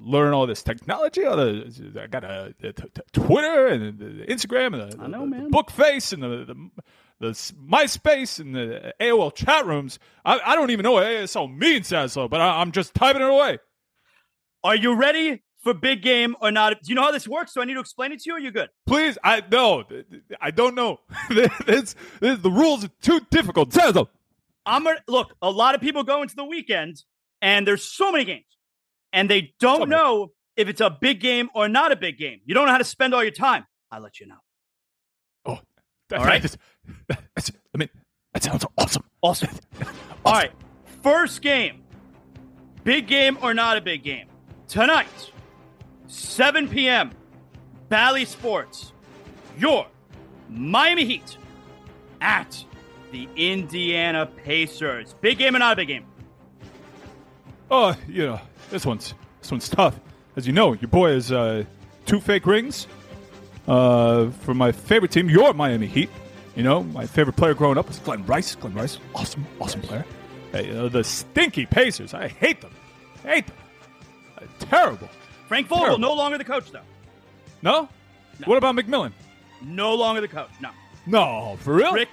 learn 0.00 0.32
all 0.32 0.46
this 0.46 0.62
technology. 0.62 1.24
All 1.24 1.36
the, 1.36 2.00
I 2.02 2.06
got 2.06 2.24
a, 2.24 2.54
a 2.62 2.72
t- 2.72 2.82
t- 2.94 3.02
Twitter 3.12 3.66
and 3.66 3.98
the 3.98 4.24
Instagram 4.26 4.80
and 4.80 4.92
the, 4.92 5.02
I 5.02 5.06
know, 5.06 5.20
the, 5.20 5.26
man. 5.26 5.44
the 5.44 5.50
book 5.50 5.70
face 5.70 6.12
and 6.12 6.22
the, 6.22 6.28
the 6.46 6.70
the 7.20 7.28
MySpace 7.30 8.40
and 8.40 8.54
the 8.54 8.92
AOL 9.00 9.32
chat 9.32 9.64
rooms. 9.64 10.00
I, 10.24 10.40
I 10.44 10.56
don't 10.56 10.70
even 10.70 10.82
know 10.82 10.92
what 10.92 11.04
ASL 11.04 11.54
means, 11.56 11.88
Zaslow, 11.90 12.28
but 12.28 12.40
I, 12.40 12.60
I'm 12.60 12.72
just 12.72 12.94
typing 12.94 13.22
it 13.22 13.28
away. 13.28 13.58
Are 14.64 14.74
you 14.74 14.94
ready 14.96 15.42
for 15.62 15.74
big 15.74 16.02
game 16.02 16.36
or 16.40 16.50
not? 16.50 16.82
Do 16.82 16.88
you 16.90 16.94
know 16.94 17.02
how 17.02 17.10
this 17.10 17.28
works? 17.28 17.54
Do 17.54 17.62
I 17.62 17.64
need 17.64 17.74
to 17.74 17.80
explain 17.80 18.12
it 18.12 18.20
to 18.20 18.24
you? 18.26 18.34
Or 18.34 18.36
are 18.36 18.40
you 18.40 18.50
good? 18.50 18.68
Please, 18.86 19.18
I 19.22 19.42
no, 19.50 19.84
I 20.40 20.50
don't 20.50 20.74
know. 20.74 21.00
this, 21.30 21.94
this, 22.20 22.38
the 22.38 22.50
rules 22.50 22.84
are 22.84 22.90
too 23.00 23.20
difficult, 23.30 23.70
Zaslow. 23.70 24.08
I'm 24.64 24.84
gonna 24.84 25.00
look. 25.08 25.34
A 25.42 25.50
lot 25.50 25.74
of 25.74 25.80
people 25.80 26.04
go 26.04 26.22
into 26.22 26.36
the 26.36 26.44
weekend, 26.44 27.02
and 27.40 27.66
there's 27.66 27.84
so 27.84 28.12
many 28.12 28.24
games, 28.24 28.44
and 29.12 29.28
they 29.28 29.54
don't 29.58 29.88
know 29.88 30.32
if 30.56 30.68
it's 30.68 30.80
a 30.80 30.90
big 30.90 31.20
game 31.20 31.50
or 31.54 31.68
not 31.68 31.92
a 31.92 31.96
big 31.96 32.18
game. 32.18 32.40
You 32.44 32.54
don't 32.54 32.66
know 32.66 32.72
how 32.72 32.78
to 32.78 32.84
spend 32.84 33.14
all 33.14 33.22
your 33.22 33.32
time. 33.32 33.64
I'll 33.90 34.00
let 34.00 34.20
you 34.20 34.26
know. 34.26 34.36
Oh, 35.44 35.58
that, 36.08 36.20
All 36.20 36.26
right. 36.26 36.42
That's, 36.42 36.56
that's, 37.34 37.52
I 37.74 37.78
mean, 37.78 37.88
that 38.32 38.42
sounds 38.42 38.64
awesome. 38.78 39.04
Awesome. 39.22 39.50
All 40.24 40.32
right. 40.32 40.52
First 41.02 41.42
game. 41.42 41.82
Big 42.84 43.06
game 43.06 43.38
or 43.42 43.54
not 43.54 43.76
a 43.76 43.80
big 43.80 44.02
game? 44.02 44.26
Tonight, 44.66 45.31
7 46.12 46.68
p.m. 46.68 47.10
Bally 47.88 48.26
Sports. 48.26 48.92
Your 49.58 49.86
Miami 50.50 51.06
Heat 51.06 51.38
at 52.20 52.64
the 53.12 53.28
Indiana 53.34 54.26
Pacers. 54.26 55.14
Big 55.22 55.38
game 55.38 55.56
or 55.56 55.58
not 55.58 55.72
a 55.72 55.76
big 55.76 55.88
game? 55.88 56.04
Oh, 57.70 57.96
you 58.06 58.26
know, 58.26 58.40
this 58.70 58.84
one's 58.84 59.14
this 59.40 59.50
one's 59.50 59.68
tough. 59.68 59.98
As 60.36 60.46
you 60.46 60.52
know, 60.52 60.74
your 60.74 60.88
boy 60.88 61.12
has 61.12 61.32
uh, 61.32 61.64
two 62.04 62.20
fake 62.20 62.44
rings 62.44 62.86
uh, 63.66 64.28
for 64.30 64.52
my 64.52 64.70
favorite 64.70 65.12
team, 65.12 65.30
your 65.30 65.54
Miami 65.54 65.86
Heat. 65.86 66.10
You 66.54 66.62
know, 66.62 66.82
my 66.82 67.06
favorite 67.06 67.36
player 67.36 67.54
growing 67.54 67.78
up 67.78 67.88
was 67.88 67.98
Glen 68.00 68.26
Rice. 68.26 68.54
Glen 68.54 68.74
Rice, 68.74 68.98
awesome, 69.14 69.46
awesome 69.58 69.80
player. 69.80 70.04
Hey, 70.52 70.70
know, 70.70 70.90
the 70.90 71.02
stinky 71.04 71.64
Pacers, 71.64 72.12
I 72.12 72.28
hate 72.28 72.60
them. 72.60 72.72
hate 73.22 73.46
them. 73.46 73.56
Uh, 74.36 74.44
terrible. 74.58 75.08
Frank 75.52 75.68
Vogel, 75.68 75.98
no 75.98 76.14
longer 76.14 76.38
the 76.38 76.44
coach, 76.44 76.70
though. 76.70 76.80
No? 77.60 77.86
What 78.46 78.56
about 78.56 78.74
McMillan? 78.74 79.12
No 79.60 79.94
longer 79.94 80.22
the 80.22 80.28
coach. 80.28 80.48
No. 80.62 80.70
No, 81.06 81.58
for 81.60 81.74
real? 81.74 81.92
Rick 81.92 82.08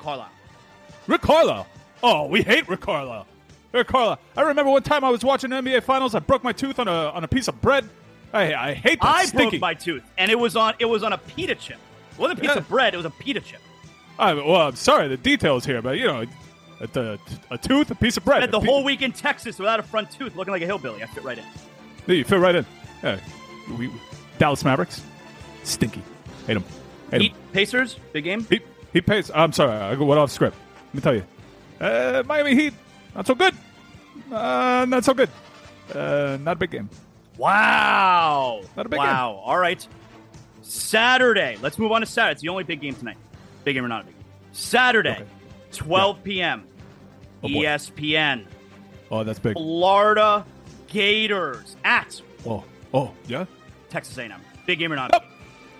Carlisle. 0.00 0.28
Rick 1.06 1.20
Carlisle. 1.20 1.68
Oh, 2.02 2.26
we 2.26 2.42
hate 2.42 2.68
Rick 2.68 2.80
Carlisle. 2.80 3.28
Rick 3.70 3.86
Carlisle. 3.86 4.18
I 4.36 4.42
remember 4.42 4.72
one 4.72 4.82
time 4.82 5.04
I 5.04 5.08
was 5.10 5.22
watching 5.24 5.50
NBA 5.50 5.84
Finals. 5.84 6.16
I 6.16 6.18
broke 6.18 6.42
my 6.42 6.50
tooth 6.50 6.80
on 6.80 6.88
a 6.88 7.10
on 7.10 7.22
a 7.22 7.28
piece 7.28 7.46
of 7.46 7.60
bread. 7.60 7.88
I 8.32 8.52
I 8.54 8.74
hate 8.74 9.00
that 9.02 9.08
I 9.08 9.24
stinky. 9.26 9.50
broke 9.58 9.60
my 9.60 9.74
tooth, 9.74 10.02
and 10.18 10.28
it 10.28 10.38
was 10.38 10.56
on 10.56 10.74
it 10.80 10.86
was 10.86 11.04
on 11.04 11.12
a 11.12 11.18
pita 11.18 11.54
chip. 11.54 11.78
It 12.14 12.18
wasn't 12.18 12.40
a 12.40 12.42
piece 12.42 12.50
Yeah. 12.50 12.58
of 12.58 12.68
bread, 12.68 12.92
it 12.92 12.96
was 12.96 13.06
a 13.06 13.10
pita 13.10 13.38
chip. 13.40 13.60
I, 14.18 14.34
well, 14.34 14.56
I'm 14.68 14.74
sorry 14.74 15.06
the 15.06 15.16
details 15.16 15.64
here, 15.64 15.80
but 15.80 15.96
you 15.96 16.06
know, 16.08 16.24
a, 16.80 16.88
a, 17.00 17.18
a 17.52 17.58
tooth, 17.58 17.92
a 17.92 17.94
piece 17.94 18.16
of 18.16 18.24
bread. 18.24 18.38
Spent 18.40 18.50
the 18.50 18.58
whole 18.60 18.82
week 18.82 19.02
in 19.02 19.12
Texas 19.12 19.60
without 19.60 19.78
a 19.78 19.84
front 19.84 20.10
tooth, 20.10 20.34
looking 20.34 20.50
like 20.52 20.62
a 20.62 20.66
hillbilly. 20.66 21.04
I 21.04 21.06
fit 21.06 21.22
right 21.22 21.38
in. 21.38 21.44
Yeah, 22.06 22.14
you 22.14 22.24
fit 22.24 22.40
right 22.40 22.54
in. 22.56 22.66
Yeah. 23.02 23.18
We, 23.78 23.90
Dallas 24.38 24.64
Mavericks, 24.64 25.02
stinky. 25.64 26.02
Hate 26.46 26.54
them. 26.54 26.64
Hate 27.10 27.20
Heat. 27.22 27.34
Pacers, 27.52 27.96
big 28.12 28.24
game. 28.24 28.44
He 28.48 28.60
he 28.92 29.00
pays. 29.00 29.30
I'm 29.34 29.52
sorry, 29.52 29.72
I 29.72 29.94
went 29.94 30.18
off 30.18 30.30
script. 30.30 30.56
Let 30.88 30.94
me 30.94 31.00
tell 31.00 31.14
you, 31.14 31.24
uh, 31.80 32.22
Miami 32.26 32.54
Heat, 32.54 32.74
not 33.14 33.26
so 33.26 33.34
good. 33.34 33.54
Uh, 34.30 34.86
not 34.88 35.04
so 35.04 35.14
good. 35.14 35.28
Uh, 35.94 36.38
not 36.40 36.52
a 36.52 36.56
big 36.56 36.70
game. 36.70 36.88
Wow. 37.36 38.62
Not 38.76 38.86
a 38.86 38.88
big 38.88 38.98
wow. 38.98 39.40
All 39.44 39.56
right. 39.58 39.86
Saturday. 40.62 41.56
Let's 41.62 41.78
move 41.78 41.90
on 41.92 42.00
to 42.02 42.06
Saturday. 42.06 42.32
It's 42.32 42.42
the 42.42 42.48
only 42.48 42.64
big 42.64 42.80
game 42.80 42.94
tonight. 42.94 43.16
Big 43.64 43.74
game 43.74 43.84
or 43.84 43.88
not 43.88 44.02
a 44.02 44.04
big 44.06 44.14
game. 44.14 44.24
Saturday, 44.52 45.12
Okay. 45.12 45.24
12 45.72 46.22
p.m. 46.22 46.64
Oh, 47.42 47.48
boy. 47.48 47.64
ESPN. 47.64 48.44
Oh, 49.10 49.24
that's 49.24 49.38
big. 49.38 49.54
Florida 49.54 50.44
Gators 50.88 51.76
at 51.84 52.20
Oh, 52.46 52.64
oh, 52.94 53.12
yeah. 53.26 53.44
Texas 53.88 54.16
A&M. 54.18 54.32
Big 54.66 54.78
game 54.78 54.92
or 54.92 54.96
not? 54.96 55.10
Nope. 55.12 55.24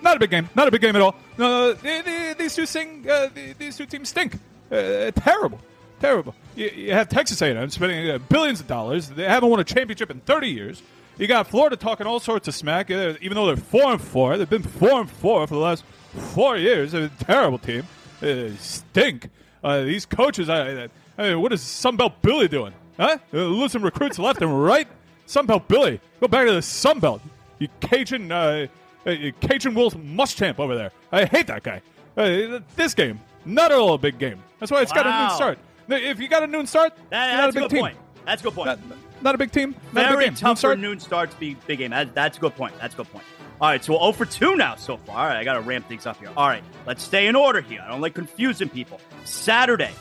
Not 0.02 0.16
a 0.16 0.20
big 0.20 0.30
game. 0.30 0.48
Not 0.54 0.66
a 0.68 0.70
big 0.70 0.80
game 0.80 0.96
at 0.96 1.02
all. 1.02 1.14
No, 1.36 1.72
they, 1.74 2.00
they, 2.02 2.34
these 2.38 2.54
two 2.54 2.66
sing. 2.66 3.06
Uh, 3.08 3.28
the- 3.34 3.52
these 3.58 3.76
two 3.76 3.86
teams 3.86 4.08
stink. 4.08 4.34
Uh, 4.70 5.10
terrible, 5.10 5.60
terrible. 6.00 6.34
You, 6.56 6.68
you 6.68 6.92
have 6.92 7.08
Texas 7.08 7.42
A&M 7.42 7.68
spending 7.70 8.10
uh, 8.10 8.18
billions 8.18 8.60
of 8.60 8.66
dollars. 8.66 9.08
They 9.10 9.24
haven't 9.24 9.50
won 9.50 9.60
a 9.60 9.64
championship 9.64 10.10
in 10.10 10.20
30 10.20 10.48
years. 10.48 10.82
You 11.18 11.26
got 11.26 11.48
Florida 11.48 11.76
talking 11.76 12.06
all 12.06 12.18
sorts 12.18 12.48
of 12.48 12.54
smack, 12.54 12.90
uh, 12.90 13.14
even 13.20 13.34
though 13.34 13.46
they're 13.46 13.56
four 13.56 13.92
and 13.92 14.00
four. 14.00 14.38
They've 14.38 14.48
been 14.48 14.62
four 14.62 15.00
and 15.00 15.10
four 15.10 15.46
for 15.46 15.54
the 15.54 15.60
last 15.60 15.84
four 16.32 16.56
years. 16.56 16.92
They're 16.92 17.04
a 17.04 17.24
terrible 17.24 17.58
team. 17.58 17.82
They 18.20 18.54
stink. 18.56 19.28
Uh, 19.62 19.82
these 19.82 20.06
coaches. 20.06 20.48
I, 20.48 20.84
I, 20.84 20.88
I 21.18 21.22
mean, 21.28 21.42
what 21.42 21.52
is 21.52 21.60
Sunbelt 21.60 22.14
Billy 22.22 22.48
doing? 22.48 22.72
Huh? 22.98 23.18
Uh, 23.34 23.36
losing 23.36 23.82
recruits 23.82 24.18
left 24.18 24.40
and 24.40 24.62
right. 24.64 24.88
Sunbelt 25.30 25.68
Billy, 25.68 26.00
go 26.20 26.26
back 26.26 26.46
to 26.46 26.52
the 26.52 26.58
Sunbelt. 26.58 27.20
You 27.60 27.68
Cajun, 27.80 28.32
uh, 28.32 28.66
uh, 29.06 29.14
Cajun 29.40 29.74
Wolf 29.74 29.94
Muschamp 29.94 30.58
over 30.58 30.74
there. 30.74 30.90
I 31.12 31.24
hate 31.24 31.46
that 31.46 31.62
guy. 31.62 31.82
Uh, 32.16 32.58
this 32.74 32.94
game, 32.94 33.20
not 33.44 33.70
at 33.70 33.78
all 33.78 33.94
a 33.94 33.98
big 33.98 34.18
game. 34.18 34.42
That's 34.58 34.72
why 34.72 34.82
it's 34.82 34.92
got 34.92 35.06
a 35.06 35.20
noon 35.20 35.30
start. 35.36 35.58
If 35.88 36.18
you 36.18 36.26
got 36.28 36.42
a 36.42 36.48
noon 36.48 36.66
start, 36.66 36.96
That- 37.10 37.36
that's 37.36 37.54
a 37.54 37.58
a 37.58 37.62
good 37.62 37.70
team. 37.70 37.80
point. 37.80 37.96
That's 38.26 38.42
a 38.42 38.44
good 38.44 38.54
point. 38.54 38.66
Not, 38.66 38.78
not 39.22 39.34
a 39.36 39.38
big 39.38 39.52
team. 39.52 39.76
Not 39.92 40.12
a 40.12 40.16
big 40.16 40.26
game. 40.26 40.34
tough 40.34 40.42
noon 40.42 40.54
for 40.54 40.58
start. 40.58 40.78
noon 40.80 40.98
start 41.00 41.30
to 41.30 41.36
be 41.38 41.54
big 41.66 41.78
game. 41.78 41.90
That, 41.92 42.12
that's 42.12 42.36
a 42.36 42.40
good 42.40 42.56
point. 42.56 42.74
That's 42.80 42.94
a 42.94 42.96
good 42.96 43.12
point. 43.12 43.24
All 43.60 43.68
right, 43.68 43.84
so 43.84 43.92
we're 43.92 44.00
0 44.00 44.12
for 44.12 44.24
2 44.24 44.56
now 44.56 44.74
so 44.74 44.96
far. 44.96 45.16
All 45.18 45.26
right, 45.26 45.36
I 45.36 45.44
got 45.44 45.54
to 45.54 45.60
ramp 45.60 45.86
things 45.86 46.06
up 46.06 46.16
here. 46.18 46.30
All 46.36 46.48
right, 46.48 46.64
let's 46.86 47.04
stay 47.04 47.28
in 47.28 47.36
order 47.36 47.60
here. 47.60 47.82
I 47.84 47.88
don't 47.88 48.00
like 48.00 48.14
confusing 48.14 48.68
people. 48.68 49.00
Saturday, 49.24 49.92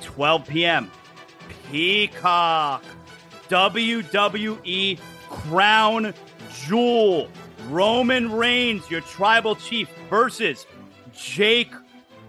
12 0.00 0.48
p.m. 0.48 0.90
Peacock. 1.70 2.82
WWE 3.54 4.98
Crown 5.30 6.12
Jewel. 6.66 7.28
Roman 7.70 8.30
Reigns, 8.32 8.90
your 8.90 9.00
tribal 9.02 9.54
chief, 9.56 9.88
versus 10.10 10.66
Jake 11.16 11.72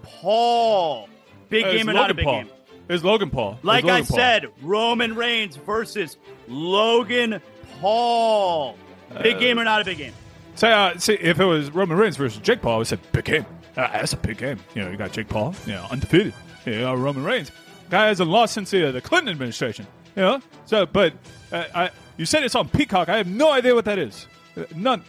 Paul. 0.02 1.08
Big 1.48 1.64
Uh, 1.64 1.72
game 1.72 1.90
or 1.90 1.92
not 1.92 2.10
a 2.10 2.14
big 2.14 2.24
Paul. 2.24 2.42
game? 2.44 2.50
It's 2.88 3.02
Logan 3.04 3.30
Paul. 3.30 3.54
It's 3.54 3.64
Like 3.64 3.84
I 3.84 4.02
Paul. 4.02 4.16
said, 4.16 4.46
Roman 4.62 5.14
Reigns 5.14 5.56
versus 5.56 6.16
Logan 6.48 7.40
Paul. 7.80 8.76
Big 9.22 9.38
game 9.38 9.58
or 9.58 9.64
not 9.64 9.82
a 9.82 9.84
big 9.84 9.98
game? 9.98 10.12
Say, 10.54 10.72
uh, 10.72 10.96
see, 10.98 11.14
if 11.14 11.38
it 11.38 11.44
was 11.44 11.70
Roman 11.70 11.98
Reigns 11.98 12.16
versus 12.16 12.40
Jake 12.40 12.62
Paul, 12.62 12.74
I 12.74 12.78
would 12.78 12.86
say 12.86 12.98
big 13.12 13.24
game. 13.24 13.46
Uh, 13.76 13.88
that's 13.92 14.12
a 14.14 14.16
big 14.16 14.38
game. 14.38 14.58
You 14.74 14.84
know, 14.84 14.90
you 14.90 14.96
got 14.96 15.12
Jake 15.12 15.28
Paul, 15.28 15.54
you 15.66 15.72
know, 15.72 15.86
undefeated. 15.90 16.32
You 16.64 16.80
know, 16.80 16.94
Roman 16.94 17.24
Reigns, 17.24 17.50
guy 17.90 18.06
hasn't 18.06 18.30
lost 18.30 18.54
since 18.54 18.70
the, 18.70 18.88
uh, 18.88 18.92
the 18.92 19.00
Clinton 19.02 19.28
administration. 19.30 19.86
You 20.16 20.22
know, 20.22 20.40
so 20.64 20.86
but 20.86 21.12
uh, 21.52 21.64
I, 21.74 21.90
you 22.16 22.24
said 22.24 22.42
it's 22.42 22.54
on 22.54 22.68
Peacock. 22.68 23.08
I 23.10 23.18
have 23.18 23.26
no 23.26 23.52
idea 23.52 23.74
what 23.74 23.84
that 23.84 23.98
is. 23.98 24.26
Uh, 24.56 24.64
none, 24.74 25.04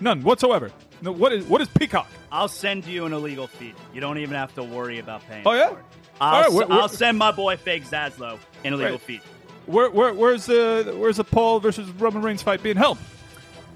none 0.00 0.22
whatsoever. 0.22 0.70
No, 1.02 1.12
what 1.12 1.32
is 1.32 1.46
what 1.46 1.60
is 1.62 1.68
Peacock? 1.68 2.08
I'll 2.30 2.46
send 2.48 2.84
you 2.84 3.06
an 3.06 3.12
illegal 3.14 3.46
feed. 3.46 3.74
You 3.94 4.00
don't 4.02 4.18
even 4.18 4.34
have 4.34 4.54
to 4.56 4.62
worry 4.62 4.98
about 4.98 5.26
paying. 5.26 5.42
Oh, 5.46 5.52
yeah? 5.54 5.72
I'll, 6.20 6.42
right, 6.42 6.52
where- 6.52 6.66
where- 6.66 6.78
I'll 6.78 6.88
send 6.88 7.16
my 7.18 7.32
boy 7.32 7.56
Fake 7.56 7.84
Zaslow 7.84 8.38
an 8.64 8.74
illegal 8.74 8.92
Right. 8.92 9.00
feed. 9.00 9.20
Where, 9.66 9.88
where 9.90 10.12
where's 10.12 10.44
the 10.46 10.94
where's 10.98 11.16
the 11.16 11.24
Paul 11.24 11.60
versus 11.60 11.88
Roman 11.92 12.20
Reigns 12.22 12.42
fight 12.42 12.62
being 12.62 12.76
held? 12.76 12.98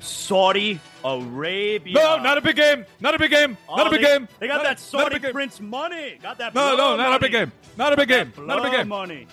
Saudi 0.01 0.81
Arabia. 1.03 1.95
No, 1.95 2.19
not 2.23 2.37
a 2.37 2.41
big 2.43 2.57
game. 2.57 2.85
Not 3.01 3.15
a 3.15 3.19
big 3.19 3.31
game. 3.31 3.57
Oh, 3.69 3.77
not 3.77 3.87
a 3.87 3.91
big 3.91 4.03
they, 4.03 4.07
game. 4.19 4.29
They 4.39 4.47
got 4.49 4.57
Not- 4.57 4.65
that 4.65 4.81
Saudi 4.81 5.19
game. 5.19 5.33
Prince 5.33 5.61
money. 5.61 6.19
Got 6.23 6.39
that. 6.39 6.55
No, 6.55 6.77
no, 6.77 6.97
not 6.97 7.15
a 7.15 7.19
big 7.21 7.33
game. 7.33 7.53
Not 7.79 7.93
a 7.93 7.97
big 7.97 8.09
game. 8.09 8.33
Not 8.39 8.59
a 8.59 8.63
big 8.63 8.73
game. 8.73 8.89
Money. 8.89 9.27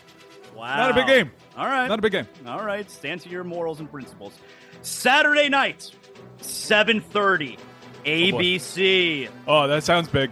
Wow. 0.56 0.78
Not 0.78 0.91
a 0.91 0.93
big 0.93 1.08
game. 1.08 1.32
All 1.58 1.66
right. 1.66 1.88
Not 1.88 1.99
a 1.99 2.02
big 2.02 2.12
game. 2.14 2.28
All 2.45 2.64
right. 2.66 2.89
Stand 2.89 3.22
to 3.22 3.30
your 3.30 3.43
morals 3.43 3.80
and 3.80 3.89
principles. 3.91 4.34
Saturday 4.82 5.49
night, 5.49 5.91
7:30, 6.39 7.58
ABC. 8.06 9.30
Oh, 9.47 9.68
that 9.68 9.84
sounds 9.84 10.08
big. 10.08 10.32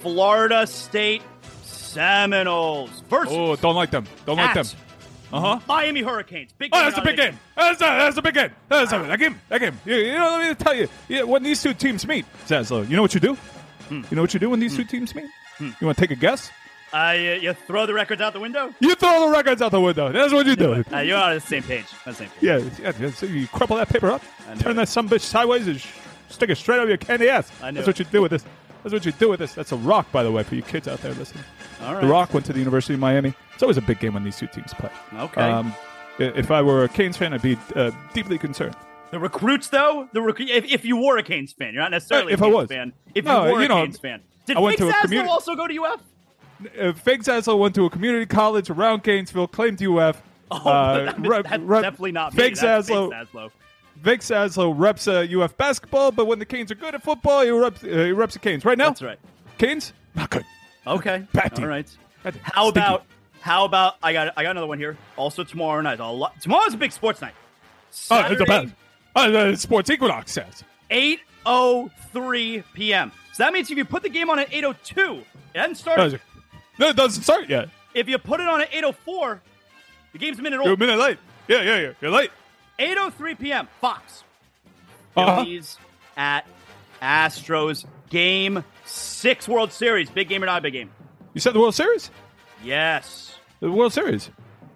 Florida 0.00 0.66
State 0.66 1.22
Seminoles 1.62 3.02
versus 3.08 3.34
Oh, 3.34 3.56
don't 3.56 3.74
like 3.74 3.90
them. 3.90 4.04
Don't 4.26 4.36
like 4.36 4.54
them. 4.54 4.66
Uh 5.32 5.40
huh. 5.40 5.60
Miami 5.66 6.02
Hurricanes. 6.02 6.52
Big 6.52 6.70
Oh, 6.72 6.78
that's 6.84 6.98
a 6.98 7.02
big 7.02 7.16
game. 7.16 7.38
That's 7.56 7.80
a, 7.80 7.84
that's 7.84 8.16
a 8.16 8.22
big 8.22 8.34
game. 8.34 8.50
That's 8.68 8.92
a, 8.92 8.98
that 8.98 9.18
game. 9.18 9.40
That 9.48 9.58
game. 9.60 9.80
You, 9.84 9.96
you 9.96 10.12
know, 10.12 10.36
let 10.38 10.48
me 10.48 10.54
tell 10.64 10.74
you. 10.74 10.88
Yeah, 11.08 11.22
when 11.24 11.42
these 11.42 11.60
two 11.62 11.74
teams 11.74 12.06
meet, 12.06 12.24
Zaslow, 12.46 12.88
you 12.88 12.94
know 12.94 13.02
what 13.02 13.14
you 13.14 13.20
do? 13.20 13.34
Hmm. 13.88 14.02
You 14.10 14.16
know 14.16 14.22
what 14.22 14.34
you 14.34 14.40
do 14.40 14.50
when 14.50 14.60
these 14.60 14.76
two 14.76 14.84
teams 14.84 15.14
meet? 15.14 15.24
You 15.58 15.72
want 15.80 15.96
to 15.96 16.00
take 16.06 16.10
a 16.16 16.20
guess? 16.20 16.50
Uh, 16.96 17.12
you, 17.42 17.52
throw 17.52 17.84
the 17.86 17.92
records 17.94 18.20
out 18.22 18.32
the 18.32 18.40
window. 18.40 18.72
You 18.80 18.94
throw 18.94 19.26
the 19.26 19.28
records 19.32 19.60
out 19.60 19.70
the 19.72 19.80
window. 19.80 20.10
That's 20.12 20.32
what 20.32 20.46
you 20.46 20.56
do. 20.56 20.84
Uh, 20.92 20.98
you're 21.00 21.18
on 21.18 21.34
the 21.34 21.40
same 21.40 21.62
page. 21.62 21.84
On 22.06 22.12
the 22.12 22.14
same 22.14 22.28
page. 22.28 22.42
Yeah, 22.42 22.58
yeah. 22.80 22.92
yeah. 22.98 23.10
So 23.10 23.26
you 23.26 23.46
crumple 23.48 23.76
that 23.76 23.88
paper 23.88 24.10
up, 24.10 24.22
I 24.48 24.54
turn 24.54 24.72
it. 24.72 24.74
that 24.74 24.88
some 24.88 25.08
bitch 25.08 25.20
sideways, 25.22 25.66
and 25.66 25.80
sh- 25.80 25.88
stick 26.28 26.48
it 26.50 26.56
straight 26.56 26.78
up 26.80 26.88
your 26.88 26.96
candy 26.96 27.28
ass. 27.28 27.50
I 27.62 27.70
knew 27.70 27.76
That's 27.76 27.86
what 27.86 27.98
you 27.98 28.04
do 28.06 28.22
with 28.22 28.30
this. 28.30 28.44
That's 28.82 28.92
what 28.92 29.04
you 29.04 29.12
do 29.12 29.28
with 29.28 29.40
this. 29.40 29.52
That's 29.54 29.72
a 29.72 29.76
rock, 29.76 30.10
by 30.12 30.22
the 30.22 30.30
way, 30.30 30.42
for 30.44 30.54
you 30.54 30.62
kids 30.62 30.86
out 30.86 31.00
there 31.00 31.12
listening. 31.14 31.44
All 31.82 31.94
right. 31.94 32.00
The 32.02 32.06
Rock 32.06 32.32
went 32.32 32.46
to 32.46 32.52
the 32.52 32.60
University 32.60 32.94
of 32.94 33.00
Miami. 33.00 33.34
It's 33.52 33.62
always 33.62 33.76
a 33.76 33.82
big 33.82 33.98
game 34.00 34.14
when 34.14 34.22
these 34.24 34.38
two 34.38 34.46
teams 34.46 34.72
play. 34.72 34.90
Okay. 35.14 35.40
Um, 35.42 35.74
if 36.18 36.50
I 36.50 36.62
were 36.62 36.84
a 36.84 36.88
Canes 36.88 37.16
fan, 37.16 37.34
I'd 37.34 37.42
be 37.42 37.58
uh, 37.74 37.90
deeply 38.14 38.38
concerned. 38.38 38.76
The 39.10 39.18
recruits, 39.18 39.68
though, 39.68 40.08
the 40.12 40.22
rec- 40.22 40.40
if, 40.40 40.64
if 40.64 40.84
you 40.84 40.96
were 40.96 41.18
a 41.18 41.22
Canes 41.22 41.52
fan, 41.52 41.74
you're 41.74 41.82
not 41.82 41.90
necessarily 41.90 42.32
If 42.32 42.40
a 42.40 42.44
I 42.44 42.46
Canes 42.46 42.54
was. 42.56 42.68
fan. 42.68 42.92
If 43.14 43.24
No, 43.24 43.46
you 43.46 43.52
were 43.52 43.58
you 43.60 43.64
a 43.66 43.68
know, 43.68 43.74
Canes 43.82 43.98
fan, 43.98 44.22
did 44.46 44.56
I 44.56 44.60
went 44.60 44.78
Fake 44.78 44.88
to 44.90 44.98
a 44.98 45.08
Zaslow 45.08 45.26
also 45.28 45.54
go 45.56 45.66
to 45.66 45.82
UF? 45.84 46.00
Uh, 46.78 46.92
Fake 46.92 47.22
Zaslow 47.22 47.58
went 47.58 47.74
to 47.74 47.84
a 47.84 47.90
community 47.90 48.26
college 48.26 48.70
around 48.70 49.02
Gainesville, 49.02 49.48
claimed 49.48 49.82
UF. 49.82 50.22
Oh, 50.48 50.58
uh, 50.58 51.12
rep- 51.18 51.44
that's 51.48 51.60
rep- 51.60 51.82
definitely 51.82 52.12
not 52.12 52.32
me. 52.32 52.36
Fake 52.40 52.54
That's 52.54 52.88
Zaslow. 52.88 53.10
Fake 53.10 53.28
Zaslow. 53.32 53.50
Vic 53.96 54.20
Zaslow 54.20 54.74
reps 54.76 55.08
uh, 55.08 55.26
UF 55.28 55.56
basketball, 55.56 56.12
but 56.12 56.26
when 56.26 56.38
the 56.38 56.44
Canes 56.44 56.70
are 56.70 56.76
good 56.76 56.94
at 56.94 57.02
football, 57.02 57.42
he 57.42 57.50
reps, 57.50 57.82
uh, 57.82 57.86
he 57.86 58.12
reps 58.12 58.34
the 58.34 58.38
Canes. 58.38 58.64
Right 58.64 58.78
now, 58.78 58.90
That's 58.90 59.02
right. 59.02 59.18
Canes 59.58 59.92
not 60.14 60.30
good. 60.30 60.44
Okay. 60.86 61.26
Bad 61.32 61.56
team. 61.56 61.64
All 61.64 61.70
right. 61.70 61.90
Bad. 62.22 62.36
How 62.42 62.70
Stinky. 62.70 62.78
about 62.78 63.06
how 63.40 63.64
about 63.64 63.96
I 64.02 64.12
got 64.12 64.34
I 64.36 64.44
got 64.44 64.52
another 64.52 64.68
one 64.68 64.78
here. 64.78 64.96
Also 65.16 65.42
tomorrow 65.42 65.80
night. 65.80 65.98
A 65.98 66.06
lot, 66.06 66.40
tomorrow's 66.40 66.74
a 66.74 66.76
big 66.76 66.92
sports 66.92 67.20
night. 67.20 67.34
Oh, 67.38 67.88
it's 67.88 67.98
Saturday, 67.98 68.44
about 68.44 68.68
uh, 69.16 69.30
the 69.30 69.56
Sports 69.56 69.90
Equinox 69.90 70.30
says. 70.32 70.62
8:03 70.90 72.64
p.m. 72.74 73.12
So 73.32 73.42
that 73.42 73.52
means 73.52 73.70
if 73.70 73.76
you 73.76 73.84
put 73.84 74.02
the 74.02 74.08
game 74.08 74.30
on 74.30 74.38
at 74.38 74.50
8:02, 74.50 75.18
it 75.18 75.24
hasn't 75.54 75.78
started. 75.78 76.20
No, 76.78 76.88
it 76.88 76.96
doesn't 76.96 77.22
start 77.22 77.48
yet. 77.48 77.68
If 77.94 78.08
you 78.08 78.18
put 78.18 78.40
it 78.40 78.48
on 78.48 78.60
at 78.60 78.70
8:04, 78.72 79.40
the 80.12 80.18
game's 80.18 80.38
a 80.38 80.42
minute 80.42 80.62
You're 80.62 80.74
a 80.74 80.76
minute 80.76 80.98
late. 80.98 81.18
Yeah, 81.48 81.62
yeah, 81.62 81.78
yeah. 81.78 81.92
You're 82.00 82.10
late. 82.10 82.30
8:03 82.78 83.38
p.m. 83.38 83.68
Fox. 83.80 84.24
Uh-huh. 85.16 85.44
Phillies 85.44 85.78
at 86.16 86.46
Astros. 87.00 87.86
Game 88.10 88.62
six 88.84 89.48
World 89.48 89.72
Series. 89.72 90.10
Big 90.10 90.28
game 90.28 90.42
or 90.42 90.46
not 90.46 90.62
big 90.62 90.74
game? 90.74 90.90
You 91.34 91.40
said 91.40 91.54
the 91.54 91.60
World 91.60 91.74
Series? 91.74 92.10
Yes. 92.62 93.36
The 93.60 93.70
World 93.70 93.92
Series. 93.92 94.30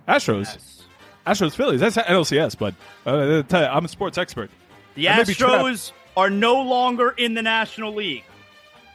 Astros. 0.09 0.47
Yes. 0.47 0.83
Astros 1.27 1.55
Phillies. 1.55 1.81
That's 1.81 1.97
NLCS, 1.97 2.59
but 2.59 2.75
uh, 3.07 3.43
you, 3.49 3.67
I'm 3.67 3.85
a 3.85 3.89
sports 3.89 4.19
expert. 4.19 4.51
The 4.95 5.09
I 5.09 5.21
Astros 5.21 5.93
are 6.17 6.31
no 6.31 6.61
longer 6.61 7.11
in 7.11 7.35
the 7.35 7.43
National 7.43 7.95
League. 7.95 8.25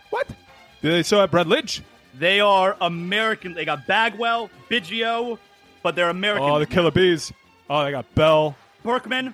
What? 0.10 0.28
Do 0.82 0.92
they 0.92 1.04
still 1.04 1.20
have 1.22 1.32
Brad 1.32 1.48
Lynch? 1.48 1.82
They 2.18 2.40
are 2.40 2.78
American. 2.82 3.54
They 3.54 3.66
got 3.66 3.86
Bagwell, 3.88 4.50
Biggio, 4.70 5.38
but 5.84 5.96
they're 5.96 6.10
American. 6.10 6.50
Oh, 6.50 6.60
the 6.60 6.66
Killer 6.66 6.92
Bees. 6.92 7.32
Oh, 7.70 7.84
they 7.84 7.92
got 7.92 8.14
Bell. 8.16 8.56
Berkman. 8.84 9.34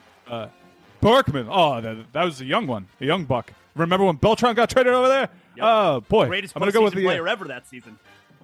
Berkman. 1.02 1.48
Uh, 1.48 1.52
oh, 1.52 1.82
that, 1.82 2.14
that 2.14 2.24
was 2.24 2.42
a 2.42 2.46
young 2.46 2.68
one, 2.68 2.88
a 3.00 3.06
young 3.06 3.26
buck. 3.26 3.52
Remember 3.76 4.06
when 4.06 4.16
Beltran 4.16 4.56
got 4.56 4.70
traded 4.70 4.94
over 4.94 5.08
there? 5.08 5.30
Yep. 5.56 5.66
Oh 5.66 6.02
boy, 6.02 6.28
Greatest 6.28 6.56
I'm 6.56 6.62
gonna 6.62 6.72
go 6.72 6.84
with 6.84 6.94
the. 6.94 7.02
Uh, 7.02 7.10
player 7.10 7.28
ever 7.28 7.46
that 7.46 7.68
season. 7.68 8.00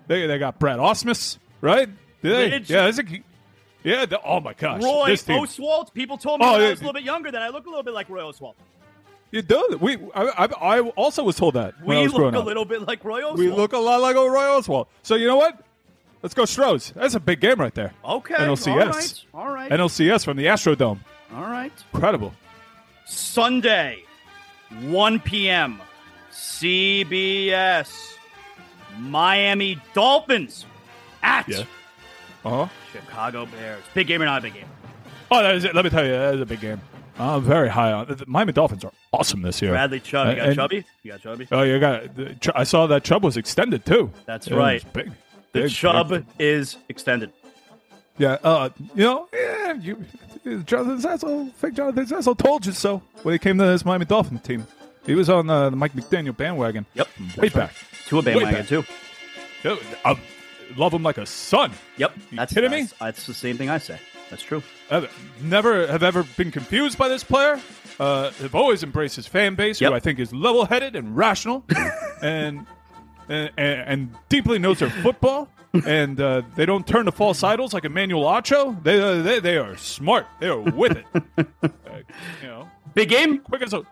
They, 0.07 0.25
they 0.27 0.38
got 0.38 0.59
Brad 0.59 0.79
Ausmus, 0.79 1.38
right? 1.61 1.89
Did 2.21 2.31
they? 2.31 2.49
Ridge. 2.51 2.69
Yeah, 2.69 2.88
a, 2.88 3.23
yeah. 3.83 4.05
The, 4.05 4.21
oh 4.21 4.39
my 4.39 4.53
gosh, 4.53 4.83
Roy. 4.83 5.11
Oswalt. 5.11 5.93
People 5.93 6.17
told 6.17 6.39
me 6.41 6.45
Oh, 6.45 6.55
I 6.55 6.59
yeah. 6.61 6.69
was 6.69 6.79
a 6.79 6.83
little 6.83 6.93
bit 6.93 7.03
younger 7.03 7.31
than 7.31 7.41
I 7.41 7.49
look 7.49 7.65
a 7.65 7.69
little 7.69 7.83
bit 7.83 7.93
like 7.93 8.09
Roy 8.09 8.21
Oswalt. 8.21 8.55
You 9.32 9.41
do. 9.41 9.78
We. 9.82 9.97
I, 10.15 10.45
I, 10.45 10.78
I 10.78 10.80
also 10.91 11.23
was 11.23 11.36
told 11.36 11.55
that 11.55 11.73
when 11.84 11.97
I 11.97 12.01
We 12.01 12.05
was 12.07 12.13
look 12.13 12.19
growing 12.21 12.36
a 12.36 12.39
up. 12.39 12.45
little 12.45 12.65
bit 12.65 12.88
like 12.88 13.03
Roy 13.03 13.21
Oswalt. 13.21 13.38
We 13.38 13.49
look 13.49 13.73
a 13.73 13.78
lot 13.78 13.99
like 14.01 14.15
old 14.15 14.32
Roy 14.32 14.43
Oswalt. 14.43 14.88
So 15.03 15.15
you 15.15 15.28
know 15.28 15.36
what? 15.36 15.59
Let's 16.23 16.34
go 16.34 16.45
Stros. 16.45 16.91
That's 16.95 17.13
a 17.15 17.19
big 17.19 17.39
game 17.41 17.59
right 17.59 17.73
there. 17.73 17.93
okay. 18.05 18.36
NLCS. 18.36 18.67
All 18.73 18.88
right. 18.88 19.25
All 19.34 19.49
right. 19.53 19.71
NLCS 19.71 20.23
from 20.25 20.38
the 20.38 20.45
Astrodome. 20.45 20.99
all 21.36 21.41
right. 21.43 21.71
Incredible. 21.93 22.34
Sunday, 23.05 24.03
1 24.84 25.19
p.m. 25.19 25.80
CBS. 26.32 28.13
Miami 28.99 29.80
Dolphins 29.93 30.65
at 31.21 31.47
Yeah. 31.47 31.63
Uh 32.43 32.65
huh. 32.65 32.67
Chicago 32.91 33.45
Bears. 33.45 33.84
Big 33.93 34.07
game 34.07 34.21
or 34.21 34.25
not 34.25 34.39
a 34.39 34.41
big 34.41 34.53
game? 34.55 34.65
Oh, 35.30 35.43
that 35.43 35.55
is 35.55 35.65
it. 35.65 35.75
Let 35.75 35.84
me 35.86 35.91
tell 35.91 36.03
you, 36.05 36.11
that 36.13 36.36
is 36.36 36.41
a 36.41 36.45
big 36.45 36.61
game. 36.61 36.82
I'm 37.20 37.41
very 37.41 37.70
high 37.70 37.91
on. 37.91 38.07
The 38.07 38.24
Miami 38.28 38.53
Dolphins 38.53 38.84
are 38.84 38.91
awesome 39.11 39.41
this 39.41 39.61
year. 39.61 39.72
Bradley 39.72 39.99
Chubb. 39.99 40.28
You 40.30 40.36
got 40.36 40.45
And- 40.47 40.55
Chubby? 40.55 40.86
You 41.03 41.11
got 41.11 41.22
Chubby? 41.22 41.47
Oh, 41.51 41.63
you 41.63 41.80
got. 41.80 42.03
I 42.55 42.63
saw 42.63 42.86
that 42.88 43.03
Chubb 43.03 43.24
was 43.24 43.38
extended 43.38 43.86
too. 43.86 44.11
That's 44.26 44.49
right. 44.51 44.84
Big. 44.93 45.11
The 45.53 45.61
big, 45.63 45.72
Chubb 45.72 46.09
big. 46.09 46.26
is 46.38 46.78
extended. 46.89 47.32
Yeah. 48.18 48.38
Uh, 48.43 48.70
you 48.95 49.03
know, 49.03 49.28
yeah. 49.34 49.74
You, 49.74 50.05
Jonathan 50.63 50.97
Zazzle, 51.01 51.53
fake 51.53 51.74
Jonathan 51.74 52.05
Zazzle 52.05 52.38
told 52.38 52.65
you 52.65 52.72
so 52.72 53.01
when 53.24 53.34
he 53.34 53.39
came 53.39 53.57
to 53.57 53.65
this 53.65 53.84
Miami 53.84 54.05
Dolphin 54.05 54.39
team. 54.39 54.65
He 55.05 55.15
was 55.15 55.30
on 55.30 55.49
uh, 55.49 55.70
the 55.70 55.76
Mike 55.76 55.93
McDaniel 55.93 56.36
bandwagon. 56.36 56.86
Yep. 56.93 57.07
Way 57.38 57.49
back. 57.49 57.74
To 58.07 58.20
a 58.20 58.22
bandwagon, 58.22 58.65
too. 58.65 58.84
Yeah, 59.63 59.78
I 60.03 60.20
love 60.76 60.93
him 60.93 61.01
like 61.03 61.18
a 61.18 61.26
son. 61.26 61.72
Yep. 61.97 62.11
you 62.32 62.38
that's 62.38 62.53
kidding 62.53 62.72
me? 62.72 62.82
that's, 62.82 62.93
That's 62.99 63.26
the 63.26 63.34
same 63.34 63.57
thing 63.57 63.70
I 63.70 63.78
say. 63.78 63.99
That's 64.30 64.43
true. 64.43 64.61
I've 64.91 65.09
never 65.41 65.88
have 65.88 66.03
ever 66.03 66.23
been 66.36 66.51
confused 66.51 66.97
by 66.97 67.07
this 67.07 67.23
player. 67.23 67.59
Uh, 67.99 68.32
have 68.32 68.53
always 68.55 68.84
embraced 68.84 69.15
his 69.15 69.25
fan 69.28 69.55
base, 69.55 69.82
Yep. 69.82 69.89
who 69.91 69.95
I 69.95 69.99
think 69.99 70.19
is 70.19 70.32
level-headed 70.34 70.95
and 70.95 71.15
rational, 71.17 71.65
and, 72.21 72.65
and 73.30 73.51
and 73.57 74.15
deeply 74.30 74.59
knows 74.59 74.80
their 74.80 74.89
football. 74.89 75.49
And 75.86 76.19
uh, 76.21 76.41
they 76.55 76.65
don't 76.65 76.88
turn 76.88 77.05
to 77.05 77.11
false 77.11 77.43
idols 77.43 77.73
like 77.73 77.86
Emmanuel 77.86 78.23
Acho. 78.23 78.82
They 78.84 78.99
uh, 79.01 79.21
they 79.21 79.39
they 79.39 79.57
are 79.57 79.75
smart. 79.78 80.25
They 80.39 80.47
are 80.47 80.59
with 80.59 80.97
it. 80.97 81.05
Uh, 81.38 81.43
you 82.41 82.47
know, 82.47 82.69
Big 82.93 83.09
game? 83.09 83.39
quick 83.39 83.61
as 83.61 83.73
a 83.73 83.84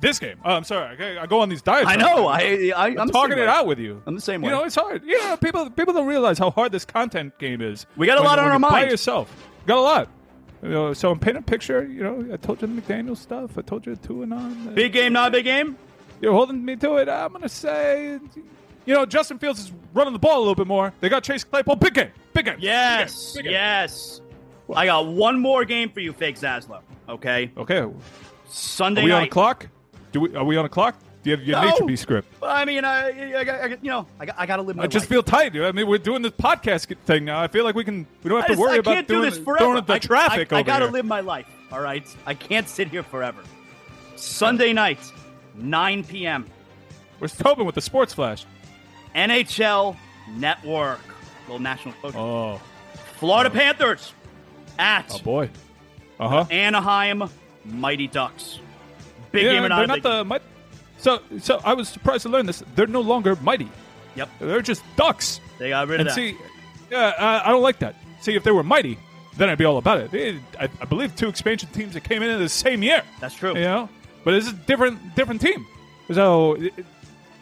This 0.00 0.18
game. 0.18 0.38
Oh, 0.44 0.54
I'm 0.54 0.64
sorry. 0.64 0.96
I, 1.18 1.22
I 1.22 1.26
go 1.26 1.40
on 1.40 1.48
these 1.48 1.62
diets. 1.62 1.88
I 1.88 1.96
know. 1.96 2.26
I, 2.28 2.72
I 2.76 2.86
I'm, 2.88 2.98
I'm 3.00 3.10
talking 3.10 3.38
it 3.38 3.48
out 3.48 3.66
with 3.66 3.78
you. 3.78 4.02
I'm 4.06 4.14
the 4.14 4.20
same 4.20 4.40
way. 4.42 4.50
You 4.50 4.56
know, 4.56 4.64
it's 4.64 4.74
hard. 4.76 5.04
Know, 5.04 5.36
people 5.36 5.68
people 5.70 5.94
don't 5.94 6.06
realize 6.06 6.38
how 6.38 6.50
hard 6.50 6.70
this 6.72 6.84
content 6.84 7.36
game 7.38 7.60
is. 7.60 7.86
We 7.96 8.06
got 8.06 8.18
a 8.18 8.20
when- 8.20 8.26
lot 8.28 8.38
on 8.38 8.44
our 8.46 8.50
you're 8.52 8.60
By 8.60 8.70
mind. 8.70 8.90
yourself, 8.90 9.32
got 9.66 9.78
a 9.78 9.80
lot. 9.80 10.08
You 10.62 10.70
know, 10.70 10.92
so 10.94 11.10
I'm 11.10 11.18
painting 11.18 11.40
a 11.42 11.46
picture. 11.46 11.84
You 11.86 12.02
know, 12.02 12.32
I 12.32 12.36
told 12.38 12.62
you 12.62 12.68
the 12.68 12.80
McDaniel 12.80 13.16
stuff. 13.16 13.58
I 13.58 13.62
told 13.62 13.86
you 13.86 13.94
two 13.96 14.22
and 14.22 14.32
on. 14.32 14.68
Uh, 14.68 14.70
big 14.72 14.92
game, 14.92 15.12
not 15.12 15.28
a 15.28 15.30
big 15.30 15.44
game. 15.44 15.76
You're 16.20 16.32
holding 16.32 16.64
me 16.64 16.76
to 16.76 16.96
it. 16.96 17.08
I'm 17.08 17.32
gonna 17.32 17.48
say, 17.48 18.18
you 18.86 18.94
know, 18.94 19.04
Justin 19.04 19.38
Fields 19.38 19.60
is 19.60 19.72
running 19.92 20.14
the 20.14 20.18
ball 20.18 20.38
a 20.38 20.40
little 20.40 20.54
bit 20.54 20.66
more. 20.66 20.92
They 21.00 21.08
got 21.08 21.22
Chase 21.22 21.44
Claypool. 21.44 21.76
Big 21.76 21.94
game. 21.94 22.10
Big 22.32 22.46
game. 22.46 22.56
Yes, 22.58 23.34
Big 23.34 23.44
game. 23.44 23.44
Big 23.44 23.44
game. 23.44 23.52
yes. 23.52 24.20
I 24.74 24.86
got 24.86 25.06
one 25.06 25.38
more 25.38 25.64
game 25.64 25.90
for 25.90 26.00
you, 26.00 26.12
fake 26.12 26.36
Zaslow. 26.36 26.80
Okay, 27.08 27.52
Okay. 27.56 27.78
Are 27.80 27.92
Sunday 28.48 29.04
we 29.04 29.12
on 29.12 29.22
a 29.24 29.28
clock? 29.28 29.68
Do 30.10 30.20
we? 30.20 30.34
Are 30.34 30.44
we 30.44 30.56
on 30.56 30.64
a 30.64 30.68
clock? 30.68 30.96
Do 31.26 31.30
you 31.32 31.36
have 31.38 31.44
your 31.44 31.60
No. 31.60 31.70
nature 31.70 31.84
be 31.86 31.96
script? 31.96 32.32
I 32.40 32.64
mean, 32.64 32.84
I, 32.84 33.38
I, 33.40 33.42
got, 33.42 33.60
I 33.60 33.66
you 33.82 33.90
know, 33.90 34.06
I 34.20 34.28
I 34.38 34.46
got 34.46 34.56
to 34.56 34.62
live 34.62 34.76
my 34.76 34.82
life. 34.84 34.90
I 34.90 34.92
just 34.92 35.02
life. 35.06 35.08
feel 35.10 35.22
tight. 35.24 35.56
I 35.56 35.72
mean, 35.72 35.88
we're 35.88 35.98
doing 35.98 36.22
this 36.22 36.30
podcast 36.30 36.96
thing 37.04 37.24
now. 37.24 37.42
I 37.42 37.48
feel 37.48 37.64
like 37.64 37.74
we 37.74 37.82
can. 37.82 38.06
We 38.22 38.28
don't 38.30 38.40
have 38.42 38.54
to 38.54 38.60
worry 38.60 38.78
about 38.78 39.08
doing 39.08 39.22
do 39.22 39.28
this 39.28 39.36
it- 39.38 39.42
forever. 39.44 39.58
throwing 39.64 39.84
the 39.84 39.92
I, 39.94 39.98
traffic 39.98 40.52
I, 40.52 40.58
I 40.58 40.60
over 40.60 40.66
gotta 40.68 40.86
live 40.86 41.04
my 41.04 41.18
life. 41.18 41.48
All 41.72 41.80
right, 41.80 42.06
I 42.26 42.34
can't 42.34 42.68
sit 42.68 42.86
here 42.86 43.02
forever. 43.02 43.42
Sunday 44.14 44.72
night, 44.72 45.00
9 45.56 46.04
p.m. 46.04 46.46
We're 47.18 47.26
hoping 47.42 47.66
with 47.66 47.74
the 47.74 47.80
sports 47.80 48.14
flash. 48.14 48.46
NHL 49.16 49.96
Network, 50.36 51.00
little 51.48 51.58
national 51.58 51.94
focus. 51.94 52.14
Oh, 52.16 52.60
Florida 53.18 53.50
Panthers 53.50 54.12
at 54.78 55.10
oh 55.12 55.18
boy. 55.18 55.50
Uh 56.20 56.28
huh. 56.28 56.44
Anaheim 56.52 57.24
Mighty 57.64 58.06
Ducks. 58.06 58.60
Big 59.32 59.44
Yeah, 59.46 59.54
game 59.54 59.68
not? 59.68 59.78
they're 59.78 59.86
not 59.88 60.02
the. 60.04 60.40
So, 60.98 61.20
so 61.40 61.60
I 61.64 61.74
was 61.74 61.88
surprised 61.88 62.22
to 62.22 62.28
learn 62.28 62.46
this. 62.46 62.62
They're 62.74 62.86
no 62.86 63.00
longer 63.00 63.36
mighty. 63.36 63.68
Yep, 64.16 64.28
They're 64.40 64.62
just 64.62 64.82
ducks. 64.96 65.40
they 65.58 65.68
got 65.70 65.88
rid 65.88 66.00
of 66.00 66.06
And 66.06 66.08
that. 66.08 66.14
see, 66.14 66.36
yeah, 66.90 67.12
I, 67.18 67.48
I 67.48 67.50
don't 67.52 67.62
like 67.62 67.78
that. 67.80 67.94
See, 68.22 68.34
if 68.34 68.42
they 68.44 68.50
were 68.50 68.62
mighty, 68.62 68.98
then 69.36 69.50
I'd 69.50 69.58
be 69.58 69.64
all 69.66 69.76
about 69.76 69.98
it. 70.00 70.10
They- 70.10 70.38
I, 70.58 70.68
I 70.80 70.84
believe 70.86 71.14
two 71.14 71.28
expansion 71.28 71.68
teams 71.70 71.92
that 71.94 72.02
came 72.04 72.22
in 72.22 72.30
in 72.30 72.38
the 72.40 72.48
same 72.48 72.82
year. 72.82 73.02
That's 73.20 73.34
true. 73.34 73.54
You 73.54 73.60
know, 73.64 73.88
but 74.24 74.32
it's 74.34 74.48
a 74.48 74.52
different 74.54 75.14
different 75.14 75.40
team. 75.42 75.66
So, 76.12 76.54
it- 76.54 76.72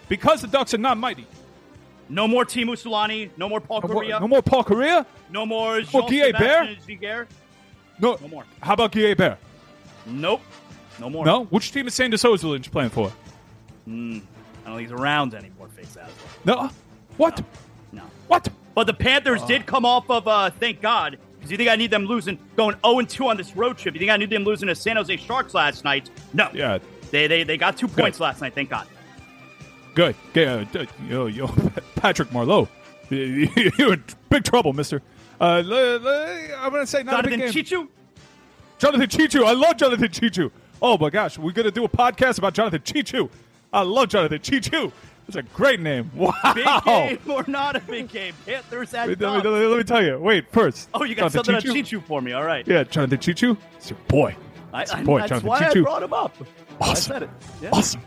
because 0.09 0.41
the 0.43 0.49
Ducks 0.49 0.75
are 0.75 0.79
not 0.79 0.99
mighty, 0.99 1.27
No 2.09 2.27
more 2.29 2.45
Teemu 2.45 2.73
Selanne. 2.77 3.31
No 3.39 3.49
more 3.49 3.61
Paul 3.61 3.81
no 3.83 3.89
more, 3.89 4.03
Kariya. 4.03 4.21
no 4.21 4.29
more 4.29 4.43
Paul 4.43 4.65
Kariya. 4.65 5.07
No 5.31 5.47
more 5.47 5.81
more 5.93 6.03
Guy 6.11 6.33
Jean-Sébastien 6.33 7.27
No, 8.01 8.19
No 8.21 8.29
more. 8.29 8.45
How 8.61 8.75
about 8.75 8.93
Guy 8.93 9.15
Bear? 9.15 9.39
Nope. 10.07 10.43
No 11.01 11.09
more. 11.09 11.25
No. 11.25 11.45
Which 11.45 11.73
team 11.73 11.87
is 11.87 11.95
Sandy 11.95 12.17
Sozelinch 12.17 12.71
playing 12.71 12.91
for? 12.91 13.13
I 13.87 13.91
don't 13.91 14.23
think 14.65 14.81
he's 14.81 14.93
around 14.93 15.35
anymore, 15.35 15.69
Face 15.69 15.91
Aslan. 15.91 16.09
No. 16.45 16.71
What? 17.17 17.43
No. 17.93 18.03
What? 18.29 18.49
But 18.75 18.87
the 18.87 18.95
Panthers 18.95 19.43
did 19.45 19.67
come 19.67 19.85
off 19.85 20.09
of, 20.11 20.27
uh, 20.27 20.51
thank 20.51 20.81
God, 20.81 21.19
because 21.37 21.51
you 21.51 21.57
think 21.57 21.71
I 21.71 21.77
need 21.77 21.91
them 21.91 22.07
losing, 22.07 22.39
going 22.57 22.77
0 22.85 23.03
2 23.03 23.29
on 23.29 23.37
this 23.37 23.55
road 23.55 23.79
trip. 23.79 23.95
You 23.95 24.01
think 24.01 24.11
I 24.11 24.17
need 24.17 24.31
them 24.31 24.45
losing 24.45 24.69
to 24.69 24.75
San 24.75 24.97
Jose 24.97 25.17
Sharks 25.19 25.55
last 25.55 25.85
night? 25.85 26.11
No. 26.33 26.49
Yeah. 26.53 26.79
They, 27.11 27.27
they, 27.27 27.45
they 27.45 27.57
got 27.57 27.77
two 27.77 27.87
points 27.87 28.19
last 28.19 28.41
night, 28.41 28.55
thank 28.55 28.71
God. 28.71 28.89
Good. 29.95 30.17
Yeah, 30.35 30.65
uh, 30.75 30.87
yo, 31.09 31.27
yo, 31.27 31.47
Patrick 31.95 32.31
Marleau, 32.31 32.67
you're 33.11 33.93
in 33.93 34.05
big 34.29 34.43
trouble, 34.43 34.73
Mister. 34.73 35.01
Uh, 35.41 35.63
le- 35.65 35.99
le- 35.99 36.57
I'm 36.57 36.73
gonna 36.73 36.87
say 36.87 37.05
not 37.05 37.21
a 37.21 37.31
Jonathan 37.31 37.41
big 37.41 37.53
game. 37.53 37.65
Chichu? 37.65 37.89
Jonathan 38.79 39.07
Chichu. 39.07 39.45
I 39.45 39.53
love 39.53 39.77
Jonathan 39.77 40.09
Chichu. 40.09 40.51
Oh 40.83 40.99
my 40.99 41.11
gosh, 41.11 41.39
we're 41.39 41.53
gonna 41.53 41.71
do 41.71 41.85
a 41.85 41.89
podcast 41.89 42.39
about 42.39 42.55
Jonathan 42.55 42.81
Chichu. 42.81 43.31
I 43.75 43.83
love 43.83 44.09
Jonathan 44.09 44.39
Chichu. 44.39 44.93
It's 45.27 45.37
a 45.37 45.43
great 45.43 45.81
name. 45.81 46.11
Wow. 46.15 46.33
Big 46.55 46.67
game 46.85 47.19
or 47.31 47.45
not 47.49 47.77
a 47.77 47.81
big 47.81 48.09
game? 48.09 48.35
Panthers 48.47 48.93
at 48.95 49.09
Let 49.09 49.19
me, 49.21 49.27
let, 49.27 49.45
me, 49.45 49.51
let 49.67 49.79
me 49.79 49.85
tell 49.85 50.05
you. 50.05 50.19
Wait, 50.19 50.51
first. 50.53 50.89
Oh, 50.95 51.03
you 51.05 51.15
got 51.15 51.33
Jonathan 51.33 51.61
something 51.61 51.71
on 51.71 51.77
Chichu 51.85 52.03
for 52.05 52.21
me. 52.21 52.33
All 52.33 52.45
right. 52.45 52.67
Yeah, 52.69 52.85
Jonathan 52.85 53.19
Chichu. 53.19 53.57
It's 53.77 53.91
your 53.91 53.99
boy. 54.09 54.37
I, 54.73 54.83
It's 54.83 54.93
your 54.93 55.01
I, 55.01 55.05
boy, 55.05 55.19
that's 55.21 55.29
Jonathan 55.31 55.49
why 55.49 55.59
I 55.67 55.73
brought 55.83 56.03
him 56.03 56.13
up. 56.13 56.35
I 56.81 56.91
Awesome. 56.91 57.13
said 57.13 57.23
it. 57.25 57.31
Yeah. 57.63 57.71
Awesome. 57.73 58.01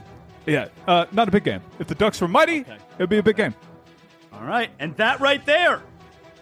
Yeah, 0.46 0.68
uh, 0.88 1.06
not 1.12 1.28
a 1.28 1.32
big 1.32 1.44
game. 1.44 1.62
If 1.80 1.88
the 1.88 1.96
Ducks 1.96 2.22
were 2.22 2.28
mighty, 2.28 2.62
Okay. 2.62 2.78
it'd 2.98 3.10
be 3.10 3.18
a 3.18 3.24
big 3.24 3.36
game. 3.36 3.54
All 4.32 4.44
right, 4.46 4.70
and 4.80 4.96
that 4.98 5.20
right 5.20 5.46
there 5.46 5.82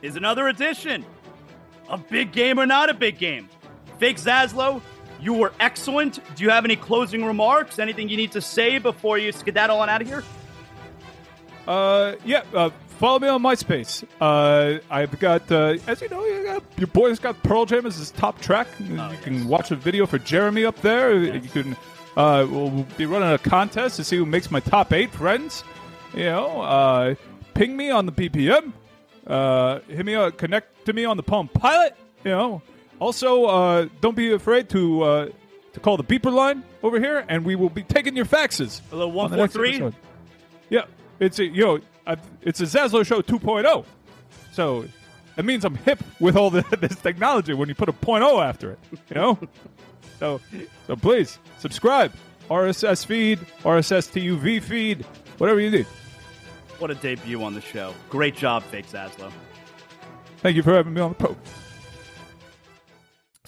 is 0.01 0.15
another 0.15 0.47
edition 0.49 1.03
of 1.87 2.07
Big 2.09 2.31
Game 2.31 2.59
or 2.59 2.65
Not 2.65 2.89
a 2.89 2.93
Big 2.93 3.17
Game. 3.17 3.49
Fake 3.97 4.17
Zaslow, 4.17 4.81
you 5.25 5.33
were 5.33 5.51
excellent. 5.59 6.19
Do 6.35 6.43
you 6.43 6.51
have 6.51 6.65
any 6.65 6.75
closing 6.75 7.25
remarks? 7.25 7.79
Anything 7.79 8.07
you 8.09 8.15
need 8.15 8.31
to 8.33 8.41
say 8.41 8.77
before 8.77 9.17
you 9.17 9.31
skedaddle 9.31 9.79
on 9.79 9.89
out 9.89 10.03
of 10.03 10.07
here? 10.07 10.23
Uh, 11.67 12.13
yeah. 12.23 12.43
Uh, 12.53 12.69
follow 12.99 13.17
me 13.17 13.27
on 13.27 13.41
MySpace. 13.41 14.03
Uh, 14.21 14.79
I've 14.91 15.17
got, 15.19 15.51
uh, 15.51 15.77
as 15.87 15.99
you 16.01 16.09
know, 16.09 16.23
you 16.23 16.43
got, 16.43 16.63
your 16.77 16.87
boy's 16.87 17.17
got 17.17 17.41
Pearl 17.41 17.65
Jam 17.65 17.87
as 17.87 17.97
his 17.97 18.11
top 18.11 18.39
track. 18.39 18.67
you 18.79 19.17
can 19.23 19.47
watch 19.47 19.71
a 19.71 19.75
video 19.75 20.05
for 20.05 20.19
Jeremy 20.19 20.63
up 20.63 20.79
there. 20.81 21.15
You 21.15 21.49
can. 21.49 21.75
Uh, 22.15 22.47
we'll 22.49 22.85
be 22.95 23.05
running 23.05 23.29
a 23.31 23.37
contest 23.37 23.97
to 23.97 24.03
see 24.03 24.15
who 24.15 24.25
makes 24.25 24.49
my 24.51 24.59
top 24.59 24.93
eight 24.93 25.11
friends. 25.11 25.63
You 26.13 26.25
know, 26.25 26.61
uh, 26.61 27.15
ping 27.55 27.75
me 27.75 27.89
on 27.89 28.05
the 28.05 28.11
BPM. 28.11 28.73
Uh, 29.25 29.79
hit 29.87 30.05
me 30.05 30.13
up, 30.13 30.37
connect 30.37 30.85
to 30.85 30.93
me 30.93 31.03
on 31.03 31.17
the 31.17 31.23
Palm 31.23 31.47
Pilot. 31.47 31.97
You 32.23 32.31
know. 32.31 32.61
Also, 32.99 33.45
uh, 33.45 33.87
don't 34.01 34.15
be 34.15 34.31
afraid 34.31 34.69
to 34.69 35.03
uh, 35.03 35.29
to 35.73 35.79
call 35.79 35.97
the 35.97 36.03
beeper 36.03 36.33
line 36.33 36.63
over 36.83 36.99
here, 36.99 37.25
and 37.27 37.45
we 37.45 37.55
will 37.55 37.69
be 37.69 37.83
taking 37.83 38.15
your 38.15 38.25
faxes. 38.25 38.81
A 38.91 38.95
little 38.95 39.19
on 39.19 39.31
the 39.31 39.37
next 39.37 39.55
143? 39.55 39.87
episode. 39.87 39.95
Yeah, 40.69 40.85
it's 41.19 41.39
a 41.39 41.45
yo, 41.45 41.79
I, 42.07 42.17
it's 42.41 42.61
a 42.61 42.63
Zaslow 42.63 43.05
Show 43.05 43.21
2.0. 43.21 43.85
So 44.53 44.85
that 45.35 45.43
means 45.43 45.65
I'm 45.65 45.75
hip 45.75 46.01
with 46.19 46.37
all 46.37 46.49
the, 46.49 46.61
this 46.79 46.95
technology 46.95 47.53
when 47.53 47.67
you 47.69 47.75
put 47.75 47.89
a 47.89 47.93
point 47.93 48.23
.0 48.23 48.43
after 48.43 48.71
it. 48.71 48.79
You 49.09 49.15
know, 49.15 49.39
so 50.19 50.41
so 50.87 50.95
please 50.95 51.37
subscribe, 51.59 52.13
RSS 52.49 53.05
feed, 53.05 53.39
RSS 53.63 54.09
TUV 54.11 54.61
feed, 54.61 55.03
whatever 55.37 55.59
you 55.59 55.69
need. 55.69 55.85
What 56.79 56.91
a 56.91 56.95
debut 56.95 57.41
on 57.43 57.53
the 57.53 57.61
show. 57.61 57.93
Great 58.09 58.35
job, 58.35 58.63
Fake 58.63 58.87
Zaslow. 58.87 59.31
Thank 60.37 60.57
you 60.57 60.63
for 60.63 60.73
having 60.73 60.93
me 60.93 61.01
on 61.01 61.09
the 61.09 61.15
pro. 61.15 61.35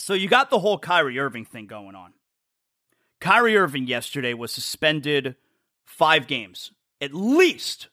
So 0.08 0.14
you 0.14 0.30
got 0.30 0.50
the 0.50 0.60
whole 0.60 0.78
Kyrie 0.78 1.20
Irving 1.20 1.44
thing 1.44 1.68
going 1.68 1.94
on. 1.94 2.14
Kyrie 3.20 3.58
Irving 3.58 3.88
yesterday 3.88 4.34
was 4.34 4.54
suspended 4.54 5.36
five 5.84 6.28
games, 6.28 6.72
at 7.02 7.14
least. 7.14 7.90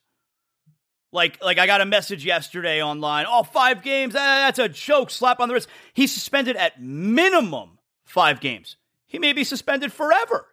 Like, 1.10 1.42
like 1.42 1.58
I 1.58 1.66
got 1.66 1.80
a 1.80 1.84
message 1.84 2.24
yesterday 2.24 2.80
online. 2.80 3.26
Oh, 3.28 3.42
five 3.42 3.82
games. 3.82 4.14
Ah, 4.14 4.46
that's 4.46 4.60
a 4.60 4.68
joke. 4.68 5.10
Slap 5.10 5.40
on 5.40 5.48
the 5.48 5.54
wrist. 5.54 5.66
He's 5.92 6.12
suspended 6.12 6.54
at 6.54 6.80
minimum 6.80 7.80
five 8.04 8.38
games. 8.38 8.76
He 9.08 9.18
may 9.18 9.32
be 9.32 9.42
suspended 9.42 9.92
forever. 9.92 10.46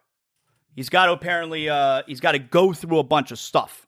He's 0.74 0.88
got 0.88 1.06
to 1.06 1.12
apparently. 1.12 1.68
Uh, 1.68 2.02
he's 2.08 2.18
got 2.18 2.32
to 2.32 2.40
go 2.40 2.72
through 2.72 2.98
a 2.98 3.04
bunch 3.04 3.30
of 3.30 3.38
stuff. 3.38 3.86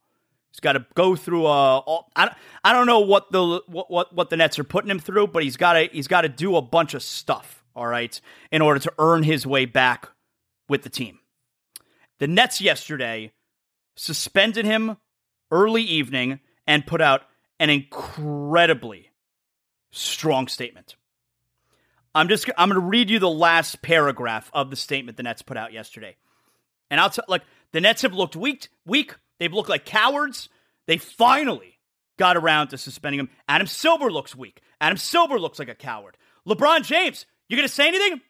He's 0.52 0.60
got 0.60 0.74
to 0.74 0.86
go 0.94 1.16
through. 1.16 1.46
Uh, 1.46 1.48
all, 1.48 2.08
I, 2.14 2.26
don't- 2.26 2.36
I 2.62 2.72
don't 2.72 2.86
know 2.86 3.00
what 3.00 3.32
the 3.32 3.62
what, 3.66 3.90
what 3.90 4.14
what 4.14 4.30
the 4.30 4.36
Nets 4.36 4.60
are 4.60 4.64
putting 4.64 4.92
him 4.92 5.00
through, 5.00 5.26
but 5.26 5.42
he's 5.42 5.56
got 5.56 5.72
to 5.72 5.88
he's 5.90 6.06
got 6.06 6.20
to 6.20 6.28
do 6.28 6.54
a 6.54 6.62
bunch 6.62 6.94
of 6.94 7.02
stuff. 7.02 7.62
All 7.76 7.86
right, 7.86 8.20
in 8.52 8.62
order 8.62 8.80
to 8.80 8.92
earn 8.98 9.22
his 9.22 9.46
way 9.46 9.64
back 9.64 10.08
with 10.68 10.82
the 10.82 10.90
team. 10.90 11.18
The 12.18 12.28
Nets 12.28 12.60
yesterday 12.60 13.32
suspended 13.96 14.64
him 14.64 14.96
early 15.50 15.82
evening 15.82 16.40
and 16.66 16.86
put 16.86 17.00
out 17.00 17.22
an 17.58 17.70
incredibly 17.70 19.10
strong 19.90 20.48
statement. 20.48 20.96
I'm 22.14 22.28
just 22.28 22.48
I'm 22.56 22.68
going 22.68 22.80
to 22.80 22.86
read 22.86 23.10
you 23.10 23.18
the 23.18 23.28
last 23.28 23.82
paragraph 23.82 24.50
of 24.52 24.70
the 24.70 24.76
statement 24.76 25.16
the 25.16 25.22
Nets 25.24 25.42
put 25.42 25.56
out 25.56 25.72
yesterday. 25.72 26.16
And 26.90 27.00
I'll 27.00 27.10
tell 27.10 27.24
like 27.28 27.42
the 27.72 27.80
Nets 27.80 28.02
have 28.02 28.14
looked 28.14 28.36
weak 28.36 28.68
weak. 28.86 29.14
They've 29.38 29.52
looked 29.52 29.68
like 29.68 29.84
cowards. 29.84 30.48
They 30.86 30.96
finally 30.96 31.78
got 32.18 32.36
around 32.36 32.68
to 32.68 32.78
suspending 32.78 33.18
him. 33.18 33.30
Adam 33.48 33.66
Silver 33.66 34.10
looks 34.12 34.36
weak. 34.36 34.60
Adam 34.80 34.96
Silver 34.96 35.40
looks 35.40 35.58
like 35.58 35.68
a 35.68 35.74
coward. 35.74 36.16
LeBron 36.46 36.84
James, 36.84 37.26
you 37.48 37.56
going 37.56 37.68
to 37.68 37.74
say 37.74 37.88
anything? 37.88 38.20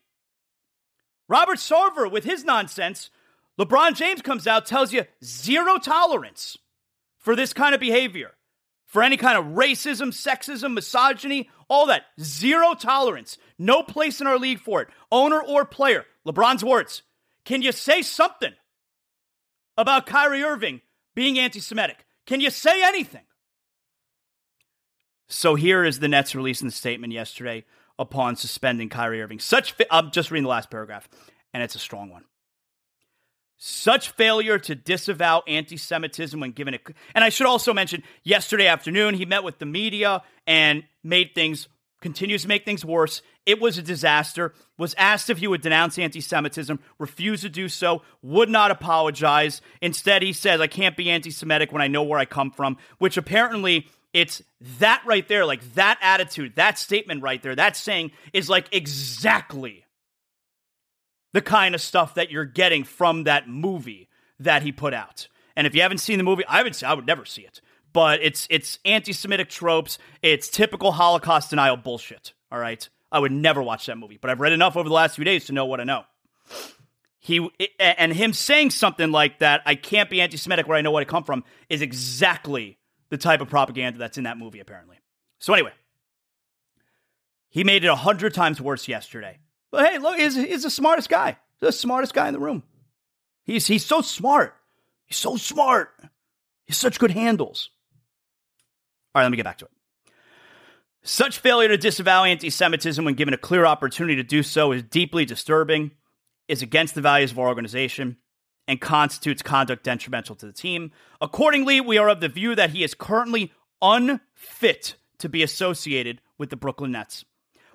Robert 1.29 1.59
Sarver 1.59 2.11
with 2.11 2.25
his 2.25 2.45
nonsense. 2.45 3.11
LeBron 3.59 3.95
James 3.95 4.21
comes 4.21 4.47
out, 4.47 4.67
tells 4.67 4.93
you 4.93 5.05
zero 5.23 5.79
tolerance 5.79 6.59
for 7.19 7.37
this 7.37 7.53
kind 7.53 7.75
of 7.75 7.81
behavior, 7.81 8.33
for 8.85 9.03
any 9.03 9.17
kind 9.17 9.39
of 9.39 9.55
racism, 9.55 10.09
sexism, 10.09 10.75
misogyny, 10.75 11.49
all 11.69 11.87
that. 11.87 12.05
Zero 12.21 12.75
tolerance. 12.75 13.39
No 13.59 13.83
place 13.83 14.21
in 14.21 14.27
our 14.27 14.39
league 14.39 14.61
for 14.61 14.83
it. 14.83 14.89
Owner 15.11 15.41
or 15.41 15.65
player. 15.65 16.05
LeBron's 16.27 16.65
words. 16.65 17.03
Can 17.45 17.63
you 17.63 17.73
say 17.73 18.03
something 18.03 18.53
about 19.77 20.07
Kyrie 20.07 20.43
Irving 20.43 20.81
being 21.15 21.39
anti 21.39 21.61
Semitic? 21.61 22.05
Can 22.27 22.41
you 22.41 22.51
say 22.51 22.83
anything? 22.83 23.25
So 25.29 25.55
here 25.55 25.85
is 25.85 26.01
the 26.01 26.09
Nets 26.09 26.35
releasing 26.35 26.69
the 26.69 26.73
statement 26.73 27.13
yesterday 27.13 27.65
upon 27.99 28.37
suspending 28.37 28.89
Kyrie 28.89 29.23
Irving. 29.23 29.39
Such, 29.39 29.73
fi- 29.73 29.87
I'm 29.91 30.11
just 30.11 30.31
reading 30.31 30.45
the 30.45 30.51
last 30.51 30.71
paragraph, 30.71 31.09
and 31.53 31.63
it's 31.63 31.75
a 31.75 31.79
strong 31.79 32.11
one. 32.11 32.25
Such 33.57 34.11
failure 34.11 34.59
to 34.59 34.75
disavow 34.75 35.43
anti 35.47 35.77
Semitism 35.77 36.39
when 36.39 36.51
given 36.51 36.75
a. 36.75 36.79
And 37.15 37.25
I 37.25 37.29
should 37.29 37.47
also 37.47 37.73
mention 37.73 38.03
yesterday 38.23 38.67
afternoon, 38.67 39.15
he 39.15 39.25
met 39.25 39.45
with 39.45 39.59
the 39.59 39.67
media 39.67 40.23
and 40.47 40.83
made 41.03 41.35
things, 41.35 41.69
continues 42.01 42.43
to 42.43 42.49
make 42.49 42.65
things 42.65 42.85
worse. 42.85 43.23
It 43.47 43.61
was 43.61 43.79
a 43.79 43.83
disaster. 43.83 44.53
Was 44.77 44.95
asked 44.99 45.31
if 45.31 45.39
he 45.39 45.47
would 45.47 45.63
denounce 45.63 45.99
anti 45.99 46.21
Semitism, 46.21 46.81
refused 46.99 47.43
to 47.45 47.49
do 47.49 47.69
so, 47.69 48.03
would 48.23 48.49
not 48.49 48.73
apologize. 48.73 49.63
Instead, 49.81 50.23
he 50.23 50.33
says, 50.33 50.61
I 50.61 50.67
can't 50.67 50.97
be 50.97 51.09
anti 51.09 51.31
Semitic 51.31 51.71
when 51.73 51.81
I 51.81 51.89
know 51.89 52.03
where 52.03 52.19
I 52.19 52.25
come 52.25 52.51
from, 52.51 52.77
which 52.99 53.17
apparently 53.17 53.87
it's 54.15 54.43
that 54.79 55.03
right 55.05 55.29
there, 55.29 55.45
like 55.45 55.75
that 55.75 55.99
attitude, 56.01 56.55
that 56.55 56.79
statement 56.79 57.23
right 57.23 57.43
there, 57.43 57.55
that 57.55 57.77
saying 57.77 58.13
is 58.33 58.49
like 58.49 58.69
exactly 58.73 59.85
the 61.35 61.43
kind 61.43 61.75
of 61.75 61.81
stuff 61.83 62.15
that 62.15 62.31
you're 62.31 62.45
getting 62.47 62.85
from 62.85 63.25
that 63.25 63.49
movie 63.49 64.09
that 64.39 64.63
he 64.63 64.73
put 64.73 64.95
out. 64.95 65.29
And 65.57 65.67
if 65.67 65.75
you 65.75 65.83
haven't 65.83 65.99
seen 65.99 66.19
the 66.19 66.25
movie, 66.25 66.45
I 66.47 66.63
would 66.63 66.75
say 66.75 66.87
I 66.87 66.95
would 66.95 67.07
never 67.07 67.25
see 67.25 67.43
it. 67.43 67.61
But 67.93 68.23
it's 68.23 68.47
it's 68.51 68.79
anti-Semitic 68.85 69.49
tropes. 69.49 69.99
It's 70.23 70.49
typical 70.49 70.93
Holocaust 70.93 71.51
denial 71.51 71.77
bullshit. 71.77 72.33
All 72.51 72.59
right, 72.59 72.89
I 73.13 73.19
would 73.19 73.33
never 73.33 73.63
watch 73.63 73.87
that 73.87 73.99
movie. 73.99 74.19
But 74.21 74.31
I've 74.31 74.41
read 74.41 74.53
enough 74.53 74.77
over 74.77 74.89
the 74.89 74.95
last 74.95 75.17
few 75.17 75.25
days 75.25 75.45
to 75.47 75.53
know 75.53 75.67
what 75.67 75.81
I 75.81 75.85
know. 75.85 76.05
He 77.21 77.49
and 77.79 78.13
him 78.13 78.33
saying 78.33 78.71
something 78.71 79.11
like 79.11 79.39
that, 79.39 79.63
I 79.65 79.77
can't 79.77 80.11
be 80.11 80.21
anti-Semitic 80.21 80.69
where 80.69 80.77
I 80.77 80.83
know 80.83 80.91
where 80.91 81.03
I 81.03 81.05
come 81.05 81.25
from, 81.25 81.45
is 81.69 81.83
exactly 81.83 82.79
the 83.15 83.23
type 83.23 83.41
of 83.41 83.49
propaganda 83.49 83.99
that's 83.99 84.19
in 84.19 84.25
that 84.25 84.39
movie. 84.39 84.61
Apparently. 84.61 84.97
So 85.39 85.53
anyway, 85.53 85.73
he 87.49 87.63
made 87.63 87.85
it 87.85 87.89
a 87.89 87.95
hundred 87.95 88.35
times 88.35 88.61
worse 88.61 88.89
yesterday. 88.89 89.39
But 89.71 89.87
hey, 89.87 89.99
look, 89.99 90.19
he's, 90.19 90.35
he's 90.35 90.65
the 90.65 90.71
smartest 90.71 91.09
guy. 91.09 91.39
The 91.61 91.71
smartest 91.71 92.13
guy 92.13 92.27
in 92.27 92.35
the 92.35 92.41
room. 92.41 92.65
He's 93.45 93.67
he's 93.67 93.85
so 93.85 94.01
smart. 94.01 94.57
He's 95.07 95.19
so 95.19 95.37
smart. 95.37 95.91
He's 96.65 96.77
such 96.77 96.99
good 96.99 97.13
handles. 97.13 97.71
All 99.15 99.21
right, 99.21 99.25
let 99.25 99.31
me 99.31 99.37
get 99.37 99.45
back 99.45 99.59
to 99.59 99.67
it. 99.67 99.71
Such 101.03 101.39
failure 101.39 101.69
to 101.69 101.77
disavow 101.77 102.25
anti 102.25 102.51
Semitism 102.51 103.05
when 103.05 103.15
given 103.15 103.35
a 103.35 103.39
clear 103.39 103.67
opportunity 103.67 104.17
to 104.17 104.25
do 104.25 104.43
so 104.43 104.73
is 104.73 104.83
deeply 104.83 105.25
disturbing, 105.25 105.93
is 106.49 106.63
against 106.63 106.95
the 106.95 107.03
values 107.03 107.31
of 107.31 107.39
our 107.39 107.47
organization, 107.47 108.17
and 108.67 108.81
constitutes 108.81 109.43
conduct 109.43 109.85
detrimental 109.85 110.35
to 110.37 110.47
the 110.47 110.53
team. 110.53 110.91
Accordingly, 111.21 111.81
we 111.81 111.99
are 111.99 112.09
of 112.09 112.21
the 112.21 112.29
view 112.29 112.55
that 112.55 112.71
he 112.71 112.83
is 112.83 112.95
currently 112.95 113.53
unfit 113.83 114.97
to 115.19 115.29
be 115.29 115.43
associated 115.43 116.21
with 116.39 116.51
the 116.51 116.57
Brooklyn 116.57 116.93
Nets. 116.93 117.25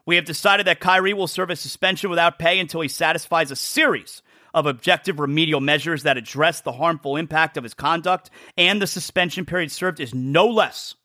We 0.05 0.15
have 0.15 0.25
decided 0.25 0.65
that 0.65 0.79
Kyrie 0.79 1.13
will 1.13 1.27
serve 1.27 1.51
a 1.51 1.55
suspension 1.55 2.09
without 2.09 2.39
pay 2.39 2.59
until 2.59 2.81
he 2.81 2.87
satisfies 2.87 3.51
a 3.51 3.55
series 3.55 4.23
of 4.53 4.65
objective 4.65 5.19
remedial 5.19 5.61
measures 5.61 6.03
that 6.03 6.17
address 6.17 6.61
the 6.61 6.71
harmful 6.71 7.15
impact 7.15 7.57
of 7.57 7.63
his 7.63 7.75
conduct, 7.75 8.31
and 8.57 8.81
the 8.81 8.87
suspension 8.87 9.45
period 9.45 9.71
served 9.71 9.99
is 9.99 10.15
no 10.15 10.47
less 10.47 10.95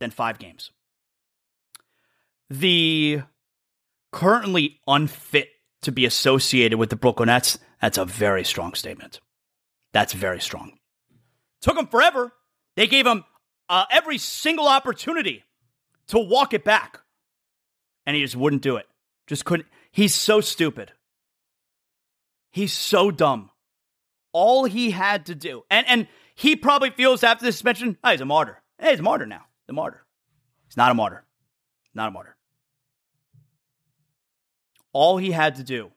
than 0.00 0.10
five 0.10 0.38
games. 0.38 0.70
The 2.48 3.22
currently 4.12 4.80
unfit 4.86 5.48
to 5.84 5.92
be 5.92 6.04
associated 6.04 6.78
with 6.78 6.90
the 6.90 6.96
Brooklyn 6.96 7.28
Nets, 7.28 7.58
that's 7.80 7.98
a 7.98 8.04
very 8.04 8.44
strong 8.44 8.74
statement. 8.74 9.20
That's 9.92 10.12
very 10.12 10.40
strong. 10.40 10.78
Took 11.60 11.78
him 11.78 11.86
forever. 11.86 12.32
They 12.76 12.86
gave 12.86 13.06
him 13.06 13.24
uh, 13.68 13.84
every 13.90 14.18
single 14.18 14.66
opportunity 14.66 15.44
to 16.08 16.18
walk 16.18 16.52
it 16.52 16.64
back 16.64 17.00
and 18.06 18.16
he 18.16 18.22
just 18.22 18.36
wouldn't 18.36 18.62
do 18.62 18.76
it. 18.76 18.86
Just 19.26 19.44
couldn't. 19.44 19.68
He's 19.90 20.14
so 20.14 20.40
stupid. 20.40 20.92
He's 22.50 22.72
so 22.72 23.10
dumb. 23.10 23.50
All 24.32 24.64
he 24.64 24.90
had 24.90 25.26
to 25.26 25.34
do, 25.34 25.62
and 25.70 25.86
and 25.86 26.08
he 26.34 26.56
probably 26.56 26.90
feels 26.90 27.22
after 27.22 27.44
the 27.44 27.52
suspension, 27.52 27.96
oh, 28.02 28.10
he's 28.10 28.20
a 28.20 28.24
martyr. 28.24 28.60
Hey, 28.78 28.90
he's 28.90 28.98
a 28.98 29.02
martyr 29.02 29.26
now. 29.26 29.42
The 29.66 29.72
martyr. 29.72 30.04
He's 30.66 30.76
not 30.76 30.90
a 30.90 30.94
martyr. 30.94 31.24
Not 31.94 32.08
a 32.08 32.10
martyr. 32.10 32.33
All 34.94 35.18
he 35.18 35.32
had 35.32 35.56
to 35.56 35.64
do 35.64 35.90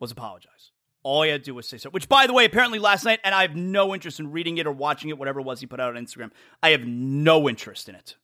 was 0.00 0.10
apologize. 0.10 0.72
All 1.04 1.22
he 1.22 1.30
had 1.30 1.42
to 1.42 1.50
do 1.50 1.54
was 1.54 1.68
say 1.68 1.76
so. 1.76 1.90
Which, 1.90 2.08
by 2.08 2.26
the 2.26 2.32
way, 2.32 2.46
apparently 2.46 2.78
last 2.78 3.04
night, 3.04 3.20
and 3.22 3.34
I 3.34 3.42
have 3.42 3.54
no 3.54 3.94
interest 3.94 4.18
in 4.18 4.32
reading 4.32 4.58
it 4.58 4.66
or 4.66 4.72
watching 4.72 5.10
it, 5.10 5.18
whatever 5.18 5.38
it 5.40 5.44
was 5.44 5.60
he 5.60 5.66
put 5.66 5.78
out 5.78 5.94
on 5.94 6.04
Instagram. 6.04 6.30
I 6.62 6.70
have 6.70 6.84
no 6.84 7.48
interest 7.48 7.88
in 7.88 7.94
it. 7.94 8.16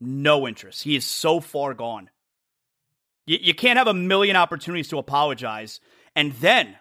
No 0.00 0.48
interest. 0.48 0.84
He 0.84 0.96
is 0.96 1.04
so 1.04 1.40
far 1.40 1.74
gone. 1.74 2.08
You, 3.26 3.38
you 3.40 3.52
can't 3.52 3.78
have 3.78 3.88
a 3.88 3.94
million 3.94 4.36
opportunities 4.36 4.88
to 4.88 4.98
apologize. 4.98 5.80
And 6.14 6.32
then 6.34 6.76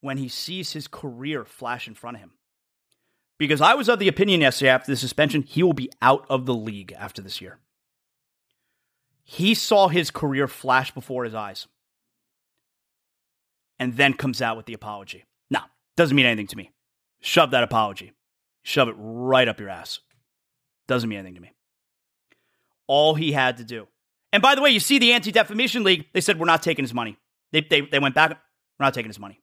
when 0.00 0.18
he 0.18 0.28
sees 0.28 0.72
his 0.72 0.88
career 0.88 1.44
flash 1.44 1.86
in 1.86 1.94
front 1.94 2.16
of 2.16 2.22
him. 2.22 2.32
Because 3.38 3.60
I 3.60 3.74
was 3.74 3.88
of 3.88 4.00
the 4.00 4.08
opinion 4.08 4.40
yesterday 4.40 4.70
after 4.70 4.90
the 4.90 4.96
suspension, 4.96 5.42
he 5.42 5.62
will 5.62 5.72
be 5.72 5.90
out 6.02 6.26
of 6.28 6.44
the 6.44 6.54
league 6.54 6.92
after 6.92 7.22
this 7.22 7.40
year. 7.40 7.58
He 9.24 9.54
saw 9.54 9.88
his 9.88 10.10
career 10.10 10.48
flash 10.48 10.90
before 10.90 11.24
his 11.24 11.34
eyes 11.34 11.68
and 13.78 13.96
then 13.96 14.14
comes 14.14 14.42
out 14.42 14.56
with 14.56 14.66
the 14.66 14.74
apology. 14.74 15.24
Now, 15.50 15.66
doesn't 15.96 16.16
mean 16.16 16.26
anything 16.26 16.48
to 16.48 16.56
me. 16.56 16.72
Shove 17.20 17.52
that 17.52 17.62
apology. 17.62 18.12
Shove 18.62 18.88
it 18.88 18.94
right 18.98 19.48
up 19.48 19.60
your 19.60 19.68
ass. 19.68 20.00
Doesn't 20.88 21.08
mean 21.08 21.20
anything 21.20 21.36
to 21.36 21.40
me 21.40 21.52
all 22.92 23.14
he 23.14 23.32
had 23.32 23.56
to 23.56 23.64
do. 23.64 23.88
And 24.34 24.42
by 24.42 24.54
the 24.54 24.60
way, 24.60 24.68
you 24.68 24.80
see 24.80 24.98
the 24.98 25.12
Anti 25.12 25.32
Defamation 25.32 25.82
League, 25.82 26.06
they 26.12 26.20
said, 26.20 26.38
we're 26.38 26.44
not 26.44 26.62
taking 26.62 26.84
his 26.84 26.92
money. 26.92 27.16
They, 27.50 27.62
they, 27.62 27.80
they 27.80 27.98
went 27.98 28.14
back, 28.14 28.30
we're 28.30 28.84
not 28.84 28.92
taking 28.92 29.08
his 29.08 29.18
money. 29.18 29.40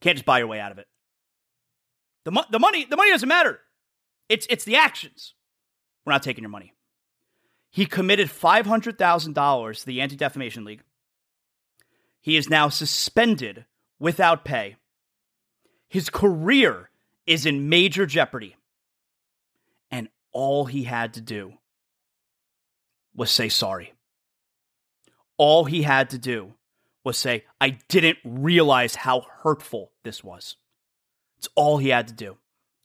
Can't 0.00 0.16
just 0.16 0.24
buy 0.24 0.38
your 0.38 0.46
way 0.46 0.58
out 0.58 0.72
of 0.72 0.78
it. 0.78 0.86
The, 2.24 2.30
mo- 2.30 2.44
the 2.50 2.58
money 2.58 2.86
the 2.88 2.96
money 2.96 3.10
doesn't 3.10 3.28
matter. 3.28 3.60
It's 4.28 4.46
it's 4.50 4.64
the 4.64 4.76
actions. 4.76 5.34
We're 6.04 6.12
not 6.12 6.22
taking 6.22 6.42
your 6.42 6.50
money. 6.50 6.72
He 7.70 7.86
committed 7.86 8.28
$500,000 8.28 9.80
to 9.80 9.86
the 9.86 10.00
Anti 10.00 10.16
Defamation 10.16 10.64
League. 10.64 10.82
He 12.20 12.36
is 12.36 12.50
now 12.50 12.68
suspended 12.68 13.64
without 13.98 14.44
pay. 14.44 14.76
His 15.88 16.10
career 16.10 16.90
is 17.26 17.46
in 17.46 17.68
major 17.68 18.06
jeopardy. 18.06 18.56
And 19.90 20.08
all 20.32 20.66
he 20.66 20.84
had 20.84 21.14
to 21.14 21.20
do 21.20 21.54
was 23.14 23.30
say 23.30 23.48
sorry. 23.48 23.94
All 25.36 25.64
he 25.64 25.82
had 25.82 26.10
to 26.10 26.18
do 26.18 26.54
was 27.04 27.16
say, 27.16 27.44
I 27.60 27.78
didn't 27.88 28.18
realize 28.24 28.94
how 28.94 29.26
hurtful 29.42 29.92
this 30.02 30.22
was. 30.22 30.56
It's 31.38 31.48
all 31.54 31.78
he 31.78 31.90
had 31.90 32.08
to 32.08 32.14
do. 32.14 32.36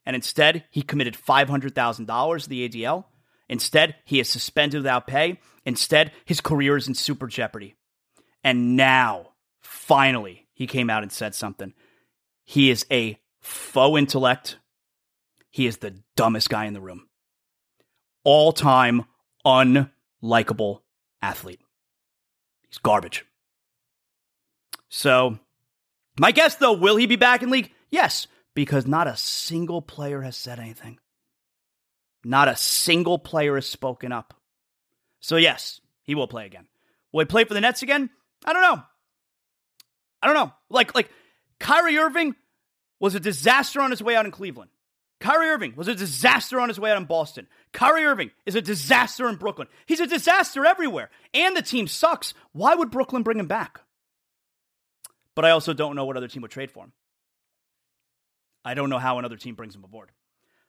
And 0.05 0.15
instead, 0.15 0.65
he 0.69 0.81
committed 0.81 1.15
$500,000 1.15 2.43
to 2.43 2.49
the 2.49 2.69
ADL. 2.69 3.05
Instead, 3.49 3.95
he 4.05 4.19
is 4.19 4.29
suspended 4.29 4.79
without 4.79 5.07
pay. 5.07 5.39
Instead, 5.65 6.11
his 6.25 6.41
career 6.41 6.77
is 6.77 6.87
in 6.87 6.93
super 6.93 7.27
jeopardy. 7.27 7.75
And 8.43 8.75
now, 8.75 9.29
finally, 9.61 10.47
he 10.53 10.67
came 10.67 10.89
out 10.89 11.03
and 11.03 11.11
said 11.11 11.35
something. 11.35 11.73
He 12.43 12.69
is 12.69 12.85
a 12.91 13.19
faux 13.39 13.97
intellect. 13.97 14.57
He 15.49 15.67
is 15.67 15.77
the 15.77 15.95
dumbest 16.15 16.49
guy 16.49 16.65
in 16.65 16.73
the 16.73 16.81
room. 16.81 17.07
All 18.23 18.53
time, 18.53 19.05
unlikable 19.45 20.79
athlete. 21.21 21.61
He's 22.69 22.77
garbage. 22.77 23.25
So, 24.89 25.39
my 26.19 26.31
guess 26.31 26.55
though, 26.55 26.73
will 26.73 26.95
he 26.95 27.05
be 27.05 27.15
back 27.15 27.43
in 27.43 27.49
league? 27.49 27.71
Yes, 27.89 28.27
because 28.53 28.87
not 28.87 29.07
a 29.07 29.17
single 29.17 29.81
player 29.81 30.21
has 30.21 30.37
said 30.37 30.59
anything. 30.59 30.99
Not 32.23 32.47
a 32.47 32.55
single 32.55 33.19
player 33.19 33.55
has 33.55 33.65
spoken 33.65 34.11
up. 34.11 34.33
So, 35.19 35.35
yes, 35.35 35.81
he 36.03 36.15
will 36.15 36.27
play 36.27 36.45
again. 36.45 36.67
Will 37.11 37.21
he 37.21 37.25
play 37.25 37.43
for 37.43 37.53
the 37.53 37.61
Nets 37.61 37.81
again? 37.81 38.09
I 38.45 38.53
don't 38.53 38.61
know. 38.61 38.83
I 40.21 40.27
don't 40.27 40.35
know. 40.35 40.53
Like, 40.69 40.95
like 40.95 41.09
Kyrie 41.59 41.97
Irving 41.97 42.35
was 42.99 43.15
a 43.15 43.19
disaster 43.19 43.81
on 43.81 43.91
his 43.91 44.01
way 44.01 44.15
out 44.15 44.25
in 44.25 44.31
Cleveland. 44.31 44.71
Kyrie 45.19 45.47
Irving 45.47 45.73
was 45.75 45.87
a 45.87 45.95
disaster 45.95 46.59
on 46.59 46.67
his 46.67 46.79
way 46.79 46.91
out 46.91 46.97
in 46.97 47.05
Boston. 47.05 47.47
Kyrie 47.71 48.03
Irving 48.03 48.31
is 48.45 48.55
a 48.55 48.61
disaster 48.61 49.29
in 49.29 49.37
Brooklyn. 49.37 49.69
He's 49.85 50.01
a 50.01 50.07
disaster 50.07 50.65
everywhere. 50.65 51.09
And 51.33 51.55
the 51.55 51.61
team 51.61 51.87
sucks. 51.87 52.33
Why 52.51 52.75
would 52.75 52.91
Brooklyn 52.91 53.23
bring 53.23 53.39
him 53.39 53.47
back? 53.47 53.79
But 55.35 55.45
I 55.45 55.51
also 55.51 55.73
don't 55.73 55.95
know 55.95 56.05
what 56.05 56.17
other 56.17 56.27
team 56.27 56.41
would 56.41 56.51
trade 56.51 56.71
for 56.71 56.83
him. 56.83 56.91
I 58.65 58.73
don't 58.73 58.89
know 58.89 58.99
how 58.99 59.17
another 59.17 59.37
team 59.37 59.55
brings 59.55 59.75
him 59.75 59.83
aboard. 59.83 60.11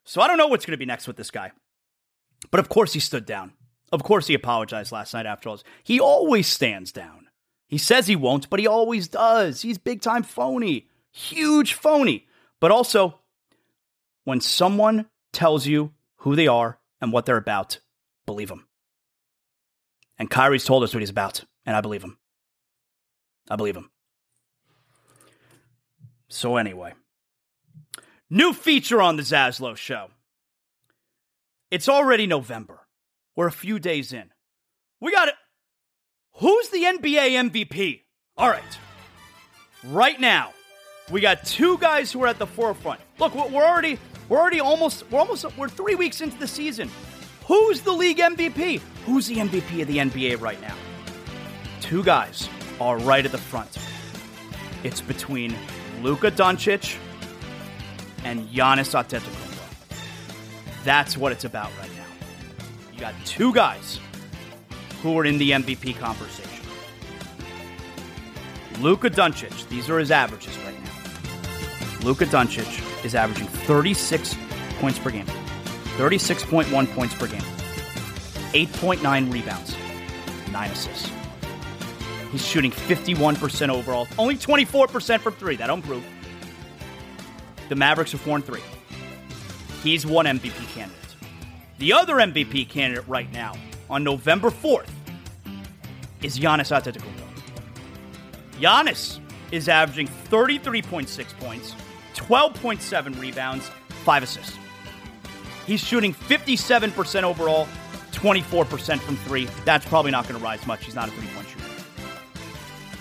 So 0.05 0.20
I 0.20 0.26
don't 0.26 0.38
know 0.38 0.46
what's 0.46 0.66
going 0.66 0.72
to 0.72 0.78
be 0.78 0.86
next 0.86 1.07
with 1.07 1.16
this 1.16 1.30
guy. 1.30 1.52
But 2.50 2.61
of 2.61 2.68
course 2.68 2.92
he 2.92 3.00
stood 3.00 3.26
down. 3.26 3.52
Of 3.92 4.02
course 4.02 4.26
he 4.26 4.34
apologized 4.34 4.92
last 4.92 5.14
night 5.14 5.26
after 5.26 5.48
all. 5.48 5.61
He 5.82 6.00
always 6.00 6.46
stands 6.46 6.92
down. 6.92 7.28
He 7.68 7.78
says 7.78 8.07
he 8.07 8.16
won't, 8.16 8.50
but 8.50 8.61
he 8.61 8.66
always 8.66 9.09
does. 9.09 9.62
He's 9.62 9.78
big 9.78 10.00
time 10.00 10.22
phony. 10.22 10.88
Huge 11.11 11.74
phony. 11.74 12.26
But 12.61 12.70
also, 12.70 13.20
when 14.24 14.40
someone 14.40 15.07
tells 15.32 15.66
you 15.66 15.92
who 16.18 16.36
they 16.36 16.46
are 16.46 16.78
and 17.00 17.12
what 17.12 17.26
they're 17.26 17.36
about, 17.36 17.80
believe 18.26 18.48
them. 18.48 18.66
And 20.18 20.30
Kyrie's 20.30 20.64
told 20.64 20.82
us 20.84 20.94
what 20.94 21.00
he's 21.00 21.11
about, 21.11 21.44
and 21.66 21.76
I 21.76 21.80
believe 21.80 22.02
him. 22.02 22.18
I 23.50 23.57
believe 23.57 23.76
him. 23.76 23.90
So, 26.28 26.57
anyway, 26.57 26.94
new 28.30 28.52
feature 28.52 29.00
on 29.00 29.16
the 29.16 29.22
Zaslow 29.22 29.76
show. 29.76 30.10
It's 31.70 31.88
already 31.88 32.26
November. 32.26 32.86
We're 33.36 33.48
a 33.48 33.52
few 33.52 33.78
days 33.78 34.12
in. 34.12 34.30
We 35.00 35.12
got 35.12 35.28
it. 35.28 35.34
Who's 36.36 36.68
the 36.68 36.82
NBA 36.82 37.50
MVP? 37.50 38.02
All 38.36 38.48
right. 38.48 38.62
Right 39.84 40.18
now, 40.18 40.52
we 41.10 41.20
got 41.20 41.44
two 41.44 41.78
guys 41.78 42.10
who 42.10 42.22
are 42.22 42.26
at 42.26 42.38
the 42.38 42.46
forefront. 42.46 43.00
Look, 43.18 43.34
we're 43.34 43.64
already 43.64 43.98
we're 44.28 44.38
already 44.38 44.60
almost 44.60 45.04
we're 45.10 45.20
almost 45.20 45.44
we're 45.58 45.68
3 45.68 45.94
weeks 45.94 46.20
into 46.20 46.38
the 46.38 46.46
season. 46.46 46.90
Who's 47.46 47.82
the 47.82 47.92
league 47.92 48.18
MVP? 48.18 48.80
Who's 49.04 49.26
the 49.26 49.36
MVP 49.36 49.82
of 49.82 49.88
the 49.88 49.98
NBA 49.98 50.40
right 50.40 50.60
now? 50.62 50.74
Two 51.80 52.02
guys 52.02 52.48
are 52.80 52.98
right 52.98 53.24
at 53.24 53.32
the 53.32 53.38
front. 53.38 53.76
It's 54.82 55.00
between 55.00 55.54
Luka 56.02 56.30
Doncic 56.30 56.96
and 58.24 58.48
Giannis 58.48 58.94
Antetokounmpo. 58.94 59.54
That's 60.84 61.16
what 61.16 61.32
it's 61.32 61.44
about 61.44 61.70
right 61.78 61.90
now. 61.96 62.04
You 62.92 63.00
got 63.00 63.14
two 63.24 63.52
guys 63.52 64.00
who 65.02 65.18
are 65.18 65.24
in 65.24 65.38
the 65.38 65.52
MVP 65.52 65.98
conversation. 65.98 66.50
Luka 68.80 69.08
Doncic, 69.08 69.68
these 69.68 69.88
are 69.88 69.98
his 69.98 70.10
averages 70.10 70.56
right 70.58 70.74
now. 70.82 70.90
Luka 72.04 72.26
Doncic 72.26 73.04
is 73.04 73.14
averaging 73.14 73.46
36 73.46 74.36
points 74.78 74.98
per 74.98 75.10
game, 75.10 75.26
36.1 75.96 76.94
points 76.94 77.14
per 77.14 77.26
game, 77.26 77.40
8.9 78.52 79.32
rebounds, 79.32 79.76
9 80.50 80.70
assists. 80.70 81.10
He's 82.32 82.44
shooting 82.44 82.72
51% 82.72 83.68
overall, 83.68 84.08
only 84.18 84.36
24% 84.36 85.20
from 85.20 85.34
three. 85.34 85.56
That 85.56 85.68
don't 85.68 85.82
prove. 85.82 86.04
The 87.68 87.74
Mavericks 87.74 88.14
are 88.14 88.18
4 88.18 88.36
and 88.36 88.44
3. 88.44 88.60
He's 89.82 90.06
one 90.06 90.26
MVP 90.26 90.74
candidate. 90.74 90.98
The 91.78 91.92
other 91.92 92.16
MVP 92.16 92.68
candidate 92.68 93.06
right 93.08 93.30
now, 93.32 93.54
on 93.90 94.04
November 94.04 94.50
4th, 94.50 94.88
is 96.22 96.38
Giannis 96.38 96.72
Antetokounmpo. 96.74 97.24
Giannis 98.60 99.18
is 99.50 99.68
averaging 99.68 100.08
33.6 100.30 101.38
points, 101.38 101.74
12.7 102.14 103.20
rebounds, 103.20 103.70
5 104.04 104.22
assists. 104.22 104.56
He's 105.66 105.80
shooting 105.80 106.14
57% 106.14 107.22
overall, 107.22 107.66
24% 108.12 109.00
from 109.00 109.16
3. 109.16 109.48
That's 109.64 109.86
probably 109.86 110.10
not 110.10 110.28
going 110.28 110.38
to 110.38 110.44
rise 110.44 110.66
much. 110.66 110.84
He's 110.84 110.94
not 110.94 111.08
a 111.08 111.12
three-point 111.12 111.48
shooter. 111.48 111.64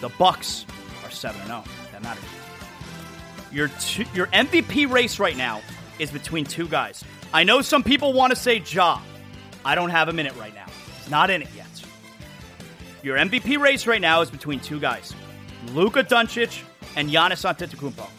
The 0.02 0.10
Bucks 0.18 0.66
are 1.04 1.12
7 1.12 1.46
0. 1.46 1.64
That 1.92 2.04
matters. 2.04 2.24
Your 3.54 3.68
two, 3.80 4.06
your 4.14 4.28
MVP 4.28 4.90
race 4.90 5.20
right 5.20 5.38
now 5.38 5.62
is 6.00 6.10
between 6.12 6.44
two 6.44 6.68
guys. 6.68 7.04
I 7.32 7.44
know 7.44 7.62
some 7.62 7.84
people 7.84 8.12
want 8.12 8.32
to 8.32 8.36
say 8.36 8.64
Ja. 8.66 9.00
I 9.64 9.76
don't 9.76 9.92
have 9.92 10.10
him 10.10 10.20
in 10.20 10.26
it 10.26 10.36
right 10.36 10.54
now. 10.54 10.66
He's 10.98 11.10
not 11.10 11.30
in 11.30 11.42
it 11.42 11.50
yet. 11.56 11.68
Your 13.04 13.18
MVP 13.18 13.60
race 13.60 13.86
right 13.86 14.02
now 14.02 14.22
is 14.22 14.32
between 14.32 14.60
two 14.60 14.80
guys. 14.80 15.14
Luka 15.72 16.04
Doncic 16.04 16.64
and 16.96 17.10
Giannis 17.10 17.46
Antetokounmpo. 17.46 18.10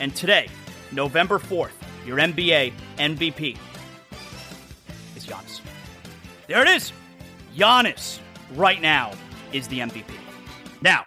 And 0.00 0.14
today, 0.14 0.48
November 0.92 1.38
4th, 1.38 1.72
your 2.06 2.18
NBA 2.18 2.72
MVP 2.98 3.56
is 5.16 5.26
Giannis. 5.26 5.60
There 6.46 6.62
it 6.62 6.68
is. 6.68 6.92
Giannis 7.56 8.18
right 8.54 8.80
now 8.80 9.12
is 9.52 9.66
the 9.68 9.80
MVP. 9.80 10.12
Now, 10.82 11.04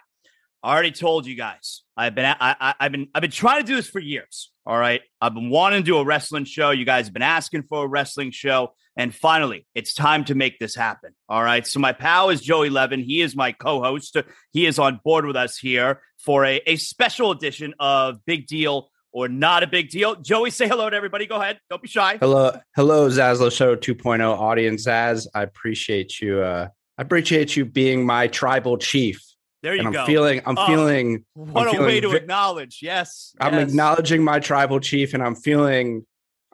I 0.62 0.72
already 0.72 0.92
told 0.92 1.26
you 1.26 1.34
guys. 1.34 1.82
I've 1.96 2.14
been 2.14 2.24
I, 2.24 2.74
I've 2.78 2.92
been 2.92 3.08
I've 3.14 3.22
been 3.22 3.30
trying 3.30 3.60
to 3.60 3.66
do 3.66 3.76
this 3.76 3.88
for 3.88 3.98
years. 3.98 4.52
All 4.64 4.78
right. 4.78 5.00
I've 5.20 5.34
been 5.34 5.50
wanting 5.50 5.80
to 5.80 5.84
do 5.84 5.96
a 5.98 6.04
wrestling 6.04 6.44
show. 6.44 6.70
You 6.70 6.84
guys 6.84 7.06
have 7.06 7.12
been 7.12 7.22
asking 7.22 7.64
for 7.64 7.84
a 7.84 7.88
wrestling 7.88 8.30
show. 8.30 8.74
And 8.96 9.14
finally, 9.14 9.66
it's 9.74 9.94
time 9.94 10.24
to 10.26 10.34
make 10.34 10.58
this 10.58 10.74
happen. 10.74 11.14
All 11.28 11.42
right. 11.42 11.66
So, 11.66 11.80
my 11.80 11.92
pal 11.92 12.30
is 12.30 12.40
Joey 12.40 12.68
Levin. 12.68 13.00
He 13.00 13.22
is 13.22 13.34
my 13.34 13.52
co 13.52 13.82
host. 13.82 14.16
He 14.52 14.66
is 14.66 14.78
on 14.78 15.00
board 15.02 15.24
with 15.24 15.34
us 15.34 15.56
here 15.56 16.02
for 16.18 16.44
a, 16.44 16.60
a 16.66 16.76
special 16.76 17.30
edition 17.30 17.74
of 17.80 18.24
Big 18.26 18.46
Deal 18.46 18.90
or 19.10 19.28
Not 19.28 19.62
a 19.62 19.66
Big 19.66 19.88
Deal. 19.88 20.14
Joey, 20.16 20.50
say 20.50 20.68
hello 20.68 20.88
to 20.90 20.96
everybody. 20.96 21.26
Go 21.26 21.36
ahead. 21.36 21.58
Don't 21.70 21.82
be 21.82 21.88
shy. 21.88 22.18
Hello. 22.18 22.58
Hello, 22.76 23.08
Zaslow 23.08 23.50
Show 23.50 23.76
2.0 23.76 24.22
audience. 24.38 24.86
Zaz, 24.86 25.26
I 25.34 25.42
appreciate 25.42 26.20
you. 26.20 26.40
Uh, 26.40 26.68
I 26.98 27.02
appreciate 27.02 27.56
you 27.56 27.64
being 27.64 28.04
my 28.04 28.26
tribal 28.28 28.76
chief. 28.76 29.22
There 29.62 29.74
you 29.74 29.80
and 29.80 29.88
I'm 29.88 29.92
go. 29.92 30.06
feeling, 30.06 30.40
I'm 30.44 30.58
Oh, 30.58 30.66
feeling, 30.66 31.24
what 31.34 31.62
I'm 31.62 31.68
a 31.68 31.70
feeling 31.70 31.86
way 31.86 32.00
to 32.00 32.08
vi- 32.10 32.16
acknowledge. 32.16 32.80
Yes. 32.82 33.34
I'm 33.40 33.54
yes. 33.54 33.68
acknowledging 33.68 34.24
my 34.24 34.40
tribal 34.40 34.80
chief, 34.80 35.14
and 35.14 35.22
I'm 35.22 35.36
feeling, 35.36 36.04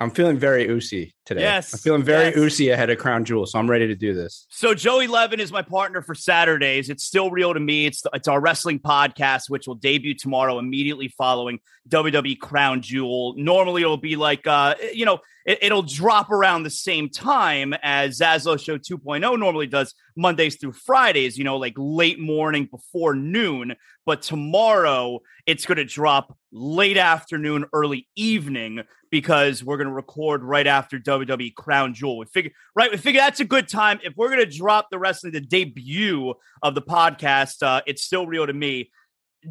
I'm 0.00 0.10
feeling 0.10 0.38
very 0.38 0.68
oozy 0.68 1.14
today. 1.26 1.40
Yes, 1.40 1.74
I'm 1.74 1.80
feeling 1.80 2.04
very 2.04 2.26
yes. 2.26 2.36
oozy 2.36 2.68
ahead 2.68 2.88
of 2.88 2.98
Crown 2.98 3.24
Jewel, 3.24 3.46
so 3.46 3.58
I'm 3.58 3.68
ready 3.68 3.88
to 3.88 3.96
do 3.96 4.14
this. 4.14 4.46
So 4.48 4.72
Joey 4.72 5.08
Levin 5.08 5.40
is 5.40 5.50
my 5.50 5.62
partner 5.62 6.02
for 6.02 6.14
Saturdays. 6.14 6.88
It's 6.88 7.02
still 7.02 7.30
real 7.32 7.52
to 7.52 7.58
me. 7.58 7.86
It's 7.86 8.02
it's 8.12 8.28
our 8.28 8.40
wrestling 8.40 8.78
podcast, 8.78 9.50
which 9.50 9.66
will 9.66 9.74
debut 9.74 10.14
tomorrow, 10.14 10.60
immediately 10.60 11.08
following 11.08 11.58
WWE 11.88 12.38
Crown 12.38 12.80
Jewel. 12.80 13.34
Normally, 13.36 13.82
it'll 13.82 13.96
be 13.96 14.14
like 14.14 14.46
uh, 14.46 14.76
you 14.92 15.04
know, 15.04 15.18
it, 15.44 15.72
will 15.72 15.82
drop 15.82 16.30
around 16.30 16.62
the 16.62 16.70
same 16.70 17.08
time 17.08 17.74
as 17.82 18.20
Zaslow 18.20 18.62
Show 18.62 18.78
2.0 18.78 19.38
normally 19.38 19.66
does 19.66 19.94
Mondays 20.16 20.60
through 20.60 20.72
Fridays. 20.72 21.36
You 21.36 21.42
know, 21.42 21.56
like 21.56 21.74
late 21.76 22.20
morning 22.20 22.68
before 22.70 23.16
noon. 23.16 23.74
But 24.06 24.22
tomorrow, 24.22 25.20
it's 25.44 25.66
going 25.66 25.78
to 25.78 25.84
drop 25.84 26.37
late 26.52 26.96
afternoon, 26.96 27.66
early 27.72 28.08
evening 28.16 28.82
because 29.10 29.64
we're 29.64 29.76
going 29.76 29.88
to 29.88 29.92
record 29.92 30.42
right 30.42 30.66
after 30.66 30.98
WWE 30.98 31.54
Crown 31.54 31.94
Jewel. 31.94 32.18
We 32.18 32.26
figure 32.26 32.50
right? 32.74 32.90
We 32.90 32.96
figure 32.96 33.20
that's 33.20 33.40
a 33.40 33.44
good 33.44 33.68
time. 33.68 34.00
If 34.02 34.14
we're 34.16 34.28
going 34.28 34.48
to 34.48 34.56
drop 34.56 34.88
the 34.90 34.98
wrestling, 34.98 35.32
the 35.32 35.40
debut 35.40 36.34
of 36.62 36.74
the 36.74 36.82
podcast, 36.82 37.62
uh, 37.62 37.82
it's 37.86 38.02
still 38.02 38.26
real 38.26 38.46
to 38.46 38.52
me. 38.52 38.90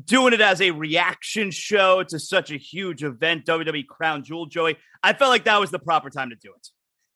Doing 0.03 0.33
it 0.33 0.41
as 0.41 0.59
a 0.61 0.71
reaction 0.71 1.49
show 1.49 2.03
to 2.03 2.19
such 2.19 2.51
a 2.51 2.57
huge 2.57 3.03
event, 3.03 3.45
WWE 3.45 3.87
Crown 3.87 4.23
Jewel, 4.23 4.45
Joey, 4.45 4.77
I 5.01 5.13
felt 5.13 5.29
like 5.29 5.45
that 5.45 5.59
was 5.59 5.71
the 5.71 5.79
proper 5.79 6.09
time 6.09 6.29
to 6.29 6.35
do 6.35 6.51
it. 6.55 6.67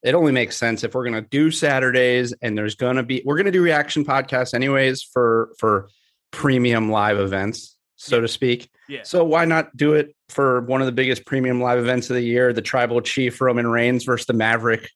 It 0.04 0.16
only 0.16 0.32
makes 0.32 0.58
sense 0.58 0.84
if 0.84 0.96
we're 0.96 1.04
going 1.04 1.22
to 1.22 1.30
do 1.30 1.52
Saturdays, 1.52 2.34
and 2.42 2.58
there's 2.58 2.76
going 2.76 2.96
to 2.96 3.04
be, 3.04 3.22
we're 3.26 3.36
going 3.36 3.46
to 3.46 3.52
do 3.52 3.62
reaction 3.62 4.04
podcasts 4.06 4.54
anyways 4.54 5.04
for 5.04 5.54
for 5.60 5.90
premium 6.32 6.90
live 6.90 7.20
events, 7.20 7.71
so 8.02 8.18
Yeah. 8.18 8.22
to 8.22 8.28
speak. 8.28 8.70
Yeah. 8.88 9.04
So 9.04 9.24
why 9.24 9.46
not 9.46 9.76
do 9.78 9.94
it 9.94 10.16
for 10.30 10.62
one 10.62 10.82
of 10.82 10.86
the 10.86 10.92
biggest 10.92 11.26
premium 11.26 11.62
live 11.62 11.80
events 11.80 12.10
of 12.10 12.16
the 12.16 12.22
year, 12.24 12.52
the 12.54 12.62
Tribal 12.62 13.02
Chief 13.02 13.40
Roman 13.40 13.68
Reigns 13.68 14.04
versus 14.04 14.26
the 14.26 14.34
Maverick 14.34 14.90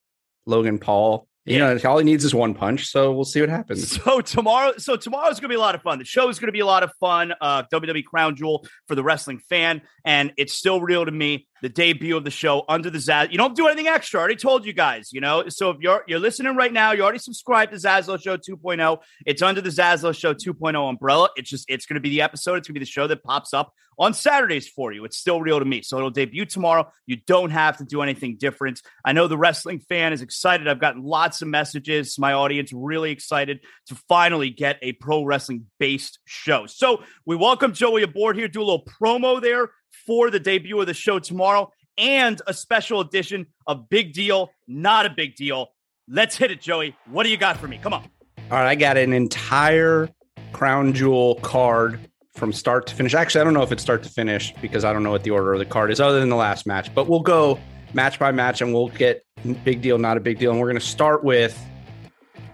Logan 0.46 0.80
Paul? 0.80 1.28
You 1.48 1.58
Yeah. 1.60 1.74
know, 1.76 1.80
all 1.90 2.00
he 2.00 2.04
needs 2.04 2.26
is 2.26 2.34
one 2.34 2.56
punch. 2.56 2.88
So 2.88 3.12
we'll 3.14 3.24
see 3.24 3.40
what 3.40 3.50
happens. 3.50 4.00
So 4.04 4.20
tomorrow, 4.22 4.74
so 4.78 4.96
tomorrow's 4.96 5.40
gonna 5.40 5.50
be 5.50 5.56
a 5.56 5.60
lot 5.60 5.76
of 5.76 5.84
fun. 5.84 6.00
The 6.00 6.06
show 6.06 6.28
is 6.30 6.40
gonna 6.40 6.52
be 6.52 6.62
a 6.62 6.66
lot 6.66 6.82
of 6.82 6.92
fun. 7.00 7.34
Uh, 7.40 7.62
WWE 7.72 8.04
Crown 8.04 8.36
Jewel 8.36 8.66
for 8.88 8.96
the 8.96 9.04
wrestling 9.04 9.38
fan, 9.38 9.84
and 10.04 10.34
it's 10.38 10.54
still 10.54 10.82
real 10.82 11.06
to 11.06 11.12
me. 11.12 11.48
The 11.62 11.70
debut 11.70 12.18
of 12.18 12.24
the 12.24 12.32
show 12.32 12.64
under 12.68 12.90
the 12.90 12.98
Zaz. 12.98 13.32
You 13.32 13.38
don't 13.38 13.56
do 13.56 13.68
anything 13.68 13.88
extra. 13.88 14.20
I 14.20 14.22
already 14.22 14.36
told 14.36 14.66
you 14.66 14.74
guys. 14.74 15.12
You 15.14 15.22
know, 15.22 15.48
so 15.50 15.70
if 15.72 15.78
you're 15.80 16.04
you're 16.08 16.20
listening 16.20 16.56
right 16.56 16.72
now, 16.72 16.92
you 16.92 17.04
already 17.04 17.20
subscribed 17.20 17.72
to 17.72 17.78
Zaslow 17.78 18.22
Show 18.22 18.38
2.0. 18.38 19.00
It's 19.26 19.42
under 19.42 19.62
the 19.62 19.70
Zaslow 19.70 20.16
Show 20.16 20.34
2.0 20.34 20.90
umbrella. 20.90 21.30
It's 21.36 21.50
just 21.50 21.66
it's 21.70 21.86
gonna 21.86 22.02
be 22.02 22.10
the 22.10 22.22
episode. 22.22 22.56
It's 22.56 22.68
gonna 22.68 22.76
be 22.76 22.80
the 22.82 22.86
show 22.86 23.08
that 23.08 23.24
pops 23.24 23.54
up 23.54 23.74
on 23.98 24.14
Saturdays 24.14 24.68
for 24.68 24.92
you. 24.92 25.06
It's 25.06 25.18
still 25.18 25.42
real 25.42 25.60
to 25.60 25.66
me. 25.66 25.82
So 25.82 25.98
it'll 25.98 26.10
debut 26.10 26.46
tomorrow. 26.46 26.92
You 27.06 27.18
don't 27.28 27.52
have 27.52 27.78
to 27.78 27.86
do 27.86 28.02
anything 28.02 28.38
different. 28.38 28.82
I 29.04 29.14
know 29.14 29.28
the 29.28 29.38
wrestling 29.38 29.80
fan 29.80 30.14
is 30.14 30.22
excited. 30.22 30.68
I've 30.68 30.80
gotten 30.80 31.04
lots 31.04 31.42
of 31.42 31.48
messages. 31.48 32.20
My 32.20 32.34
audience 32.34 32.72
really 32.74 33.12
excited 33.12 33.62
to 33.88 33.96
finally 34.08 34.50
get 34.50 34.78
a 34.82 34.94
pro 34.94 35.24
wrestling 35.24 35.66
based 35.80 36.20
show. 36.26 36.66
So 36.66 37.04
we 37.26 37.36
welcome 37.36 37.74
Joey 37.74 38.04
aboard 38.04 38.36
here, 38.36 38.48
do 38.48 38.62
a 38.62 38.64
little 38.64 38.86
promo 38.86 39.42
there 39.42 39.70
for 40.06 40.30
the 40.30 40.40
debut 40.40 40.80
of 40.80 40.88
the 40.88 40.94
show 40.94 41.20
tomorrow 41.20 41.72
and 41.98 42.42
a 42.48 42.54
special 42.54 43.00
edition 43.00 43.48
of 43.68 43.90
Big 43.90 44.14
Deal, 44.14 44.52
Not 44.68 45.06
a 45.06 45.10
Big 45.10 45.36
Deal. 45.36 45.68
Let's 46.08 46.38
hit 46.38 46.52
it, 46.52 46.62
Joey. 46.62 46.96
What 47.10 47.24
do 47.24 47.30
you 47.30 47.38
got 47.38 47.58
for 47.58 47.68
me? 47.68 47.80
Come 47.82 47.94
on. 47.94 48.04
All 48.52 48.58
right, 48.58 48.68
I 48.68 48.76
got 48.76 48.98
an 48.98 49.14
entire 49.14 50.10
crown 50.52 50.94
jewel 50.94 51.36
card 51.36 52.00
from 52.36 52.52
start 52.54 52.86
to 52.88 52.96
finish. 52.96 53.14
Actually, 53.14 53.42
I 53.42 53.44
don't 53.46 53.54
know 53.54 53.64
if 53.64 53.72
it's 53.72 53.82
start 53.82 54.04
to 54.04 54.10
finish 54.10 54.54
because 54.62 54.84
I 54.86 54.94
don't 54.94 55.04
know 55.04 55.12
what 55.12 55.24
the 55.24 55.32
order 55.32 55.54
of 55.54 55.60
the 55.60 55.66
card 55.66 55.90
is 55.90 56.00
other 56.00 56.20
than 56.20 56.30
the 56.30 56.36
last 56.36 56.68
match, 56.68 56.94
but 56.94 57.08
we'll 57.08 57.22
go 57.22 57.60
match 57.94 58.20
by 58.20 58.32
match 58.32 58.62
and 58.62 58.74
we'll 58.74 58.90
get 58.90 59.24
big 59.64 59.82
deal, 59.82 59.98
not 59.98 60.18
a 60.18 60.20
big 60.20 60.38
deal. 60.38 60.52
And 60.52 60.60
we're 60.60 60.68
going 60.68 60.80
to 60.80 60.86
start 60.86 61.24
with 61.24 61.58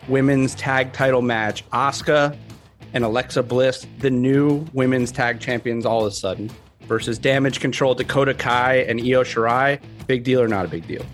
women's 0.07 0.55
tag 0.55 0.93
title 0.93 1.21
match 1.21 1.67
Asuka 1.71 2.37
and 2.93 3.03
Alexa 3.03 3.43
Bliss, 3.43 3.87
the 3.99 4.11
new 4.11 4.65
women's 4.73 5.11
tag 5.11 5.39
champions 5.39 5.85
all 5.85 6.05
of 6.05 6.11
a 6.11 6.15
sudden, 6.15 6.51
versus 6.91 7.17
Damage 7.17 7.61
Control, 7.61 7.95
Dakota 7.95 8.33
Kai, 8.33 8.79
and 8.79 8.99
Io 8.99 9.23
Shirai. 9.23 9.79
Big 10.07 10.25
deal 10.25 10.41
or 10.41 10.49
not 10.49 10.65
a 10.65 10.67
big 10.67 10.85
deal? 10.85 11.05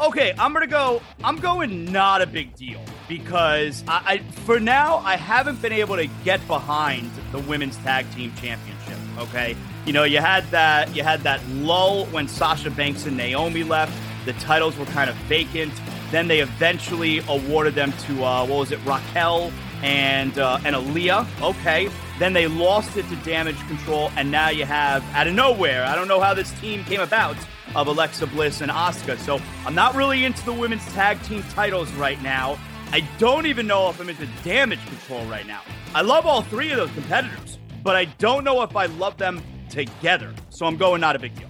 Okay, 0.00 0.32
I'm 0.38 0.54
gonna 0.54 0.66
go. 0.66 1.02
I'm 1.22 1.36
going 1.36 1.92
not 1.92 2.22
a 2.22 2.26
big 2.26 2.56
deal 2.56 2.80
because 3.10 3.84
I, 3.86 4.02
I 4.06 4.18
for 4.46 4.58
now 4.58 4.96
I 4.98 5.16
haven't 5.16 5.60
been 5.60 5.74
able 5.74 5.96
to 5.96 6.06
get 6.24 6.40
behind 6.46 7.10
the 7.32 7.40
women's 7.40 7.76
tag 7.78 8.10
team 8.14 8.32
championship. 8.40 8.96
Okay, 9.18 9.54
You 9.84 9.92
know, 9.92 10.04
you 10.04 10.18
had 10.18 10.44
that 10.50 10.96
you 10.96 11.02
had 11.02 11.20
that 11.24 11.46
lull 11.48 12.06
when 12.06 12.26
Sasha 12.26 12.70
Banks 12.70 13.04
and 13.04 13.14
Naomi 13.14 13.64
left. 13.64 13.92
The 14.24 14.32
titles 14.34 14.78
were 14.78 14.86
kind 14.86 15.10
of 15.10 15.16
vacant. 15.28 15.74
Then 16.10 16.26
they 16.26 16.40
eventually 16.40 17.18
awarded 17.28 17.74
them 17.74 17.92
to 18.06 18.24
uh, 18.24 18.46
what 18.46 18.60
was 18.60 18.72
it, 18.72 18.78
Raquel 18.86 19.52
and 19.82 20.38
uh, 20.38 20.58
and 20.64 20.74
Aliyah. 20.74 21.26
Okay. 21.42 21.90
Then 22.18 22.32
they 22.32 22.48
lost 22.48 22.96
it 22.96 23.08
to 23.08 23.16
Damage 23.16 23.58
Control, 23.68 24.10
and 24.16 24.30
now 24.30 24.48
you 24.48 24.64
have 24.64 25.04
out 25.14 25.28
of 25.28 25.34
nowhere. 25.34 25.84
I 25.84 25.94
don't 25.94 26.08
know 26.08 26.20
how 26.20 26.34
this 26.34 26.50
team 26.60 26.84
came 26.84 27.00
about 27.00 27.36
of 27.76 27.86
Alexa 27.86 28.26
Bliss 28.26 28.60
and 28.60 28.70
Asuka. 28.70 29.18
So 29.18 29.40
I'm 29.64 29.74
not 29.74 29.94
really 29.94 30.24
into 30.24 30.44
the 30.44 30.52
women's 30.52 30.84
tag 30.92 31.22
team 31.22 31.42
titles 31.50 31.90
right 31.92 32.20
now. 32.22 32.58
I 32.90 33.06
don't 33.18 33.46
even 33.46 33.66
know 33.66 33.88
if 33.90 34.00
I'm 34.00 34.08
into 34.08 34.26
Damage 34.42 34.84
Control 34.86 35.24
right 35.26 35.46
now. 35.46 35.62
I 35.94 36.00
love 36.02 36.26
all 36.26 36.42
three 36.42 36.70
of 36.70 36.78
those 36.78 36.90
competitors, 36.92 37.58
but 37.82 37.94
I 37.94 38.06
don't 38.06 38.44
know 38.44 38.62
if 38.62 38.74
I 38.74 38.86
love 38.86 39.16
them 39.16 39.42
together. 39.68 40.34
So 40.50 40.66
I'm 40.66 40.76
going 40.76 41.00
not 41.00 41.14
a 41.14 41.18
big 41.18 41.34
deal. 41.34 41.48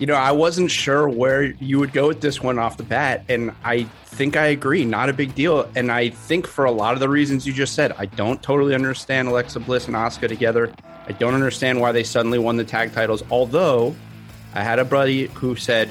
You 0.00 0.06
know, 0.06 0.14
I 0.14 0.32
wasn't 0.32 0.70
sure 0.70 1.06
where 1.08 1.42
you 1.42 1.78
would 1.78 1.92
go 1.92 2.08
with 2.08 2.22
this 2.22 2.40
one 2.40 2.58
off 2.58 2.78
the 2.78 2.82
bat, 2.82 3.22
and 3.28 3.52
I 3.62 3.82
think 4.06 4.34
I 4.34 4.46
agree. 4.46 4.86
Not 4.86 5.10
a 5.10 5.12
big 5.12 5.34
deal. 5.34 5.70
And 5.76 5.92
I 5.92 6.08
think 6.08 6.46
for 6.46 6.64
a 6.64 6.70
lot 6.70 6.94
of 6.94 7.00
the 7.00 7.08
reasons 7.08 7.46
you 7.46 7.52
just 7.52 7.74
said, 7.74 7.92
I 7.98 8.06
don't 8.06 8.42
totally 8.42 8.74
understand 8.74 9.28
Alexa 9.28 9.60
Bliss 9.60 9.86
and 9.88 9.94
Asuka 9.94 10.26
together. 10.26 10.72
I 11.06 11.12
don't 11.12 11.34
understand 11.34 11.82
why 11.82 11.92
they 11.92 12.02
suddenly 12.02 12.38
won 12.38 12.56
the 12.56 12.64
tag 12.64 12.94
titles. 12.94 13.22
Although 13.30 13.94
I 14.54 14.62
had 14.62 14.78
a 14.78 14.86
buddy 14.86 15.26
who 15.26 15.54
said 15.54 15.90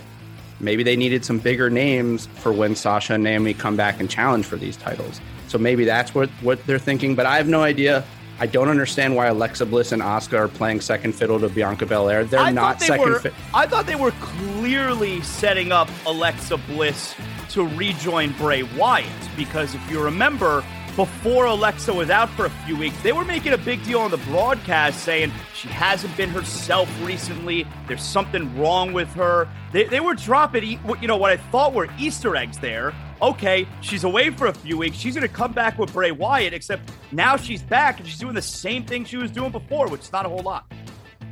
maybe 0.59 0.81
they 0.81 0.95
needed 0.95 1.23
some 1.23 1.37
bigger 1.37 1.69
names 1.69 2.25
for 2.35 2.51
when 2.51 2.75
Sasha 2.75 3.13
and 3.13 3.23
Naomi 3.23 3.53
come 3.53 3.75
back 3.75 3.99
and 3.99 4.09
challenge 4.09 4.45
for 4.45 4.55
these 4.55 4.75
titles. 4.75 5.21
So 5.49 5.59
maybe 5.59 5.85
that's 5.85 6.15
what, 6.15 6.29
what 6.41 6.65
they're 6.65 6.79
thinking. 6.79 7.13
But 7.13 7.27
I 7.27 7.37
have 7.37 7.47
no 7.47 7.61
idea. 7.61 8.03
I 8.41 8.45
don't 8.45 8.69
understand 8.69 9.17
why 9.17 9.27
Alexa 9.27 9.65
Bliss 9.65 9.91
and 9.91 10.01
Asuka 10.01 10.39
are 10.39 10.47
playing 10.47 10.79
second 10.79 11.13
fiddle 11.13 11.41
to 11.41 11.49
Bianca 11.49 11.85
Belair. 11.85 12.23
They're 12.23 12.39
I 12.39 12.51
not 12.51 12.79
they 12.79 12.87
second 12.87 13.09
were, 13.09 13.19
fiddle. 13.19 13.37
I 13.53 13.67
thought 13.67 13.85
they 13.85 13.95
were 13.95 14.11
clearly 14.21 15.21
setting 15.21 15.73
up 15.73 15.89
Alexa 16.05 16.57
Bliss 16.57 17.15
to 17.49 17.67
rejoin 17.67 18.31
Bray 18.33 18.63
Wyatt 18.63 19.07
because 19.35 19.75
if 19.75 19.91
you 19.91 20.01
remember, 20.01 20.63
before 20.95 21.45
Alexa 21.45 21.93
was 21.93 22.09
out 22.09 22.29
for 22.29 22.45
a 22.45 22.49
few 22.65 22.77
weeks, 22.77 23.01
they 23.03 23.11
were 23.11 23.25
making 23.25 23.53
a 23.53 23.57
big 23.57 23.83
deal 23.83 23.99
on 23.99 24.11
the 24.11 24.17
broadcast 24.17 25.03
saying 25.03 25.31
she 25.53 25.67
hasn't 25.67 26.15
been 26.15 26.29
herself 26.29 26.89
recently. 27.05 27.65
There's 27.87 28.03
something 28.03 28.57
wrong 28.57 28.93
with 28.93 29.09
her. 29.15 29.49
They, 29.73 29.83
they 29.83 29.99
were 29.99 30.13
dropping, 30.13 30.79
you 31.01 31.07
know, 31.07 31.17
what 31.17 31.31
I 31.31 31.37
thought 31.37 31.73
were 31.73 31.89
Easter 31.97 32.37
eggs 32.37 32.57
there. 32.57 32.93
Okay, 33.21 33.67
she's 33.81 34.05
away 34.05 34.29
for 34.29 34.47
a 34.47 34.53
few 34.53 34.77
weeks. 34.77 34.95
She's 34.97 35.13
going 35.13 35.27
to 35.27 35.33
come 35.33 35.51
back 35.51 35.77
with 35.77 35.91
Bray 35.91 36.11
Wyatt, 36.11 36.53
except 36.53 36.89
now 37.11 37.35
she's 37.35 37.61
back 37.61 37.99
and 37.99 38.07
she's 38.07 38.19
doing 38.19 38.33
the 38.33 38.41
same 38.41 38.85
thing 38.85 39.03
she 39.03 39.17
was 39.17 39.29
doing 39.29 39.51
before, 39.51 39.89
which 39.89 40.01
is 40.01 40.11
not 40.11 40.25
a 40.25 40.29
whole 40.29 40.41
lot. 40.41 40.71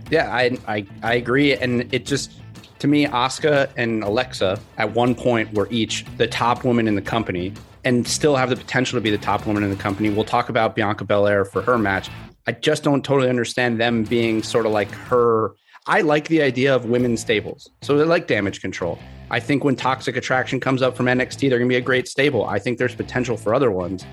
Yeah, 0.10 0.34
I, 0.34 0.58
I 0.68 0.86
I 1.04 1.14
agree, 1.16 1.54
and 1.54 1.94
it 1.94 2.06
just 2.06 2.32
to 2.80 2.88
me, 2.88 3.08
Asuka 3.08 3.70
and 3.76 4.04
Alexa 4.04 4.60
at 4.78 4.94
one 4.94 5.16
point 5.16 5.54
were 5.54 5.68
each 5.72 6.06
the 6.18 6.28
top 6.28 6.64
woman 6.64 6.88
in 6.88 6.96
the 6.96 7.02
company, 7.02 7.54
and 7.84 8.08
still 8.08 8.36
have 8.36 8.50
the 8.50 8.56
potential 8.56 8.98
to 8.98 9.02
be 9.02 9.10
the 9.10 9.18
top 9.18 9.46
woman 9.46 9.64
in 9.64 9.70
the 9.70 9.76
company. 9.76 10.10
We'll 10.10 10.26
talk 10.26 10.50
about 10.50 10.76
Bianca 10.76 11.06
Belair 11.06 11.46
for 11.46 11.62
her 11.62 11.78
match. 11.78 12.10
I 12.48 12.54
just 12.54 12.84
don't 12.84 13.04
totally 13.04 13.30
understand 13.30 13.80
them 13.80 14.04
being 14.04 14.44
sort 14.44 14.66
of 14.66 14.72
like 14.72 14.92
her. 14.92 15.54
I 15.88 16.02
like 16.02 16.28
the 16.28 16.42
idea 16.42 16.76
of 16.76 16.86
women's 16.86 17.22
stables, 17.22 17.70
so 17.82 17.98
they 17.98 18.04
like 18.04 18.28
damage 18.28 18.62
control. 18.62 19.00
I 19.30 19.40
think 19.40 19.64
when 19.64 19.76
Toxic 19.76 20.16
Attraction 20.16 20.60
comes 20.60 20.82
up 20.82 20.96
from 20.96 21.08
NXT, 21.08 21.50
they're 21.50 21.60
going 21.60 21.70
to 21.70 21.74
be 21.74 21.78
a 21.78 21.82
great 21.82 22.08
stable. 22.08 22.46
I 22.46 22.60
think 22.60 22.78
there's 22.78 22.96
potential 22.96 23.36
for 23.36 23.54
other 23.54 23.72
ones. 23.72 24.06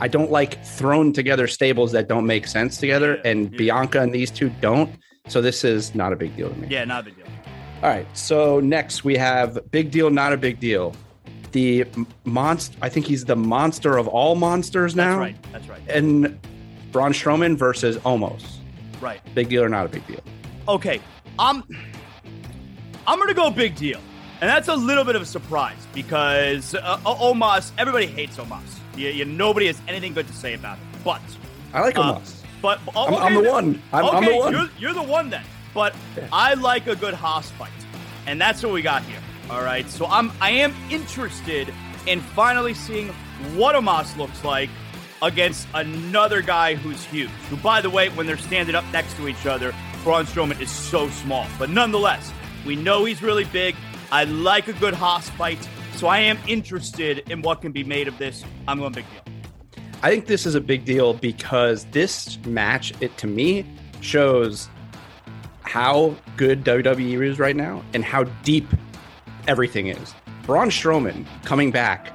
I 0.00 0.08
don't 0.08 0.30
like 0.30 0.64
thrown 0.64 1.12
together 1.12 1.46
stables 1.46 1.92
that 1.92 2.08
don't 2.08 2.26
make 2.26 2.46
sense 2.46 2.78
together, 2.78 3.20
and 3.24 3.50
Bianca 3.50 4.00
and 4.00 4.12
these 4.12 4.30
two 4.30 4.50
don't. 4.60 4.90
So 5.28 5.40
this 5.40 5.64
is 5.64 5.94
not 5.94 6.12
a 6.12 6.16
big 6.16 6.36
deal 6.36 6.50
to 6.50 6.56
me. 6.56 6.68
Yeah, 6.68 6.84
not 6.84 7.02
a 7.02 7.04
big 7.04 7.16
deal. 7.16 7.26
All 7.82 7.88
right. 7.88 8.06
So 8.16 8.60
next 8.60 9.04
we 9.04 9.16
have 9.16 9.58
big 9.70 9.90
deal, 9.90 10.10
not 10.10 10.32
a 10.32 10.36
big 10.36 10.58
deal. 10.58 10.94
The 11.52 11.84
monster. 12.24 12.76
I 12.80 12.88
think 12.88 13.06
he's 13.06 13.24
the 13.24 13.36
monster 13.36 13.98
of 13.98 14.08
all 14.08 14.34
monsters 14.34 14.96
now. 14.96 15.18
That's 15.18 15.18
right. 15.18 15.52
That's 15.52 15.68
right. 15.68 15.82
And 15.88 16.40
Braun 16.92 17.12
Strowman 17.12 17.56
versus 17.56 17.98
Omos. 17.98 18.58
Right. 19.00 19.20
Big 19.34 19.48
deal 19.48 19.62
or 19.62 19.68
not 19.68 19.86
a 19.86 19.88
big 19.88 20.06
deal? 20.06 20.22
Okay, 20.68 21.00
I'm 21.38 21.64
I'm 23.06 23.18
gonna 23.18 23.34
go 23.34 23.50
big 23.50 23.74
deal, 23.74 24.00
and 24.42 24.48
that's 24.50 24.66
a 24.66 24.74
little 24.74 25.04
bit 25.04 25.14
of 25.14 25.22
a 25.22 25.24
surprise 25.24 25.78
because 25.94 26.74
uh, 26.74 26.98
Omos. 27.06 27.70
Everybody 27.78 28.06
hates 28.06 28.36
Omos. 28.38 28.60
You, 28.96 29.08
you, 29.08 29.24
nobody 29.24 29.68
has 29.68 29.80
anything 29.86 30.14
good 30.14 30.26
to 30.26 30.32
say 30.32 30.54
about 30.54 30.78
him. 30.78 30.86
But 31.04 31.22
I 31.72 31.80
like 31.80 31.96
uh, 31.96 32.16
Omos. 32.16 32.42
but 32.60 32.80
oh, 32.96 33.04
I'm- 33.14 33.36
I'm 33.36 33.42
the 33.44 33.48
one. 33.48 33.82
I'm- 33.92 34.04
I'm 34.04 34.16
okay, 34.16 34.32
the 34.32 34.36
one. 34.36 34.52
You're, 34.52 34.68
you're 34.80 34.94
the 34.94 35.02
one 35.02 35.30
then. 35.30 35.44
But 35.72 35.94
I 36.32 36.54
like 36.54 36.88
a 36.88 36.96
good 36.96 37.14
hoss 37.14 37.50
fight, 37.52 37.70
and 38.26 38.40
that's 38.40 38.64
what 38.64 38.72
we 38.72 38.82
got 38.82 39.04
here. 39.04 39.20
All 39.48 39.62
right, 39.62 39.88
so 39.88 40.06
I'm 40.06 40.32
I 40.40 40.50
am 40.50 40.74
interested 40.90 41.72
in 42.08 42.20
finally 42.20 42.74
seeing 42.74 43.10
what 43.54 43.76
Omos 43.76 44.16
looks 44.16 44.42
like 44.44 44.70
against 45.22 45.68
another 45.72 46.42
guy 46.42 46.74
who's 46.74 47.04
huge. 47.04 47.30
Who, 47.48 47.56
by 47.58 47.80
the 47.80 47.90
way, 47.90 48.08
when 48.08 48.26
they're 48.26 48.36
standing 48.36 48.74
up 48.74 48.84
next 48.92 49.14
to 49.18 49.28
each 49.28 49.46
other, 49.46 49.72
Braun 50.02 50.26
Strowman 50.26 50.60
is 50.60 50.68
so 50.70 51.08
small. 51.10 51.46
But 51.60 51.70
nonetheless, 51.70 52.32
we 52.66 52.74
know 52.74 53.04
he's 53.04 53.22
really 53.22 53.44
big. 53.44 53.76
I 54.12 54.24
like 54.24 54.68
a 54.68 54.74
good 54.74 54.92
hoss 54.92 55.30
fight, 55.30 55.66
so 55.94 56.06
I 56.06 56.18
am 56.18 56.38
interested 56.46 57.30
in 57.30 57.40
what 57.40 57.62
can 57.62 57.72
be 57.72 57.82
made 57.82 58.08
of 58.08 58.18
this. 58.18 58.44
I'm 58.68 58.78
going 58.78 58.92
big 58.92 59.06
deal. 59.10 59.22
I 60.02 60.10
think 60.10 60.26
this 60.26 60.44
is 60.44 60.54
a 60.54 60.60
big 60.60 60.84
deal 60.84 61.14
because 61.14 61.86
this 61.92 62.38
match, 62.44 62.92
it 63.00 63.16
to 63.16 63.26
me, 63.26 63.64
shows 64.02 64.68
how 65.62 66.14
good 66.36 66.62
WWE 66.62 67.26
is 67.26 67.38
right 67.38 67.56
now 67.56 67.82
and 67.94 68.04
how 68.04 68.24
deep 68.44 68.66
everything 69.48 69.86
is. 69.86 70.14
Braun 70.42 70.68
Strowman 70.68 71.24
coming 71.46 71.70
back 71.70 72.12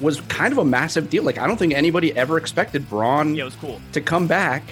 was 0.00 0.22
kind 0.22 0.52
of 0.52 0.58
a 0.58 0.64
massive 0.64 1.10
deal. 1.10 1.22
Like 1.22 1.36
I 1.36 1.46
don't 1.46 1.58
think 1.58 1.74
anybody 1.74 2.16
ever 2.16 2.38
expected 2.38 2.88
Braun 2.88 3.34
Yeah, 3.34 3.42
it 3.42 3.44
was 3.44 3.56
cool. 3.56 3.78
to 3.92 4.00
come 4.00 4.26
back 4.26 4.62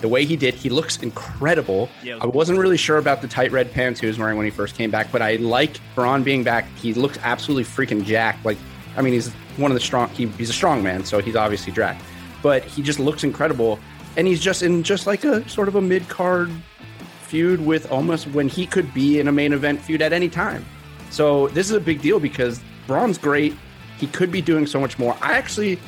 the 0.00 0.08
way 0.08 0.24
he 0.24 0.36
did. 0.36 0.54
He 0.54 0.68
looks 0.70 0.98
incredible. 0.98 1.88
Yeah, 2.02 2.18
I 2.20 2.26
wasn't 2.26 2.58
really 2.58 2.76
sure 2.76 2.98
about 2.98 3.22
the 3.22 3.28
tight 3.28 3.52
red 3.52 3.72
pants 3.72 4.00
he 4.00 4.06
was 4.06 4.18
wearing 4.18 4.36
when 4.36 4.44
he 4.44 4.50
first 4.50 4.76
came 4.76 4.90
back, 4.90 5.10
but 5.10 5.22
I 5.22 5.36
like 5.36 5.78
Braun 5.94 6.22
being 6.22 6.44
back. 6.44 6.66
He 6.76 6.94
looks 6.94 7.18
absolutely 7.22 7.64
freaking 7.64 8.04
jacked. 8.04 8.44
Like, 8.44 8.58
I 8.96 9.02
mean, 9.02 9.12
he's 9.12 9.28
one 9.56 9.70
of 9.70 9.74
the 9.74 9.80
strong. 9.80 10.08
He, 10.10 10.26
he's 10.26 10.50
a 10.50 10.54
strong 10.54 10.82
man, 10.82 11.04
so 11.04 11.20
he's 11.20 11.36
obviously 11.36 11.72
jacked, 11.72 12.02
but 12.42 12.64
he 12.64 12.82
just 12.82 12.98
looks 12.98 13.24
incredible. 13.24 13.78
And 14.16 14.26
he's 14.26 14.40
just 14.40 14.62
in 14.62 14.82
just 14.82 15.06
like 15.06 15.24
a 15.24 15.48
sort 15.48 15.68
of 15.68 15.76
a 15.76 15.80
mid 15.80 16.08
card 16.08 16.50
feud 17.22 17.64
with 17.64 17.86
Omos 17.88 18.30
when 18.32 18.48
he 18.48 18.66
could 18.66 18.92
be 18.94 19.20
in 19.20 19.28
a 19.28 19.32
main 19.32 19.52
event 19.52 19.80
feud 19.80 20.02
at 20.02 20.12
any 20.12 20.28
time. 20.28 20.64
So 21.10 21.48
this 21.48 21.70
is 21.70 21.76
a 21.76 21.80
big 21.80 22.00
deal 22.00 22.18
because 22.18 22.60
Braun's 22.86 23.18
great. 23.18 23.54
He 23.98 24.06
could 24.06 24.32
be 24.32 24.40
doing 24.40 24.66
so 24.66 24.80
much 24.80 24.98
more. 24.98 25.16
I 25.20 25.32
actually, 25.34 25.78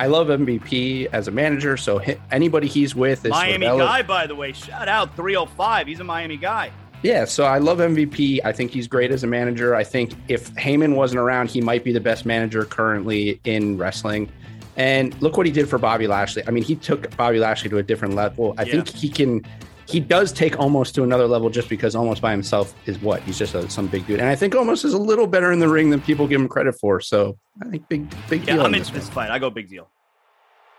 I 0.00 0.06
love 0.06 0.28
MVP 0.28 1.08
as 1.12 1.28
a 1.28 1.30
manager. 1.30 1.76
So 1.76 2.00
anybody 2.30 2.68
he's 2.68 2.94
with 2.94 3.22
is 3.26 3.32
Miami 3.32 3.66
guy, 3.66 4.00
by 4.00 4.26
the 4.26 4.34
way. 4.34 4.52
Shout 4.54 4.88
out 4.88 5.14
305. 5.14 5.86
He's 5.86 6.00
a 6.00 6.04
Miami 6.04 6.38
guy. 6.38 6.70
Yeah, 7.02 7.26
so 7.26 7.44
I 7.44 7.58
love 7.58 7.78
MVP. 7.78 8.40
I 8.42 8.50
think 8.52 8.70
he's 8.70 8.88
great 8.88 9.10
as 9.10 9.24
a 9.24 9.26
manager. 9.26 9.74
I 9.74 9.84
think 9.84 10.14
if 10.28 10.54
Heyman 10.54 10.94
wasn't 10.94 11.20
around, 11.20 11.50
he 11.50 11.60
might 11.60 11.84
be 11.84 11.92
the 11.92 12.00
best 12.00 12.24
manager 12.24 12.64
currently 12.64 13.40
in 13.44 13.76
wrestling. 13.76 14.30
And 14.76 15.20
look 15.20 15.36
what 15.36 15.44
he 15.44 15.52
did 15.52 15.68
for 15.68 15.76
Bobby 15.76 16.06
Lashley. 16.06 16.44
I 16.46 16.50
mean, 16.50 16.64
he 16.64 16.76
took 16.76 17.14
Bobby 17.18 17.38
Lashley 17.38 17.68
to 17.68 17.76
a 17.76 17.82
different 17.82 18.14
level. 18.14 18.54
I 18.56 18.62
Yeah. 18.62 18.72
think 18.72 18.88
he 18.88 19.10
can. 19.10 19.44
He 19.90 20.00
does 20.00 20.32
take 20.32 20.54
Omos 20.54 20.92
to 20.94 21.02
another 21.02 21.26
level 21.26 21.50
just 21.50 21.68
because 21.68 21.94
Omos 21.94 22.20
by 22.20 22.30
himself 22.30 22.74
is 22.86 22.98
what 23.00 23.22
he's 23.22 23.38
just 23.38 23.54
a, 23.54 23.68
some 23.68 23.86
big 23.88 24.06
dude, 24.06 24.20
and 24.20 24.28
I 24.28 24.36
think 24.36 24.54
Omos 24.54 24.84
is 24.84 24.94
a 24.94 24.98
little 24.98 25.26
better 25.26 25.50
in 25.52 25.58
the 25.58 25.68
ring 25.68 25.90
than 25.90 26.00
people 26.00 26.26
give 26.26 26.40
him 26.40 26.48
credit 26.48 26.76
for. 26.80 27.00
So 27.00 27.36
I 27.62 27.68
think 27.68 27.88
big 27.88 28.10
big 28.28 28.46
Yeah, 28.46 28.54
deal. 28.54 28.62
I'm 28.62 28.74
in 28.74 28.80
into 28.80 28.92
this 28.92 29.06
this 29.06 29.14
fight. 29.14 29.30
I 29.30 29.38
go 29.38 29.50
big 29.50 29.68
deal. 29.68 29.88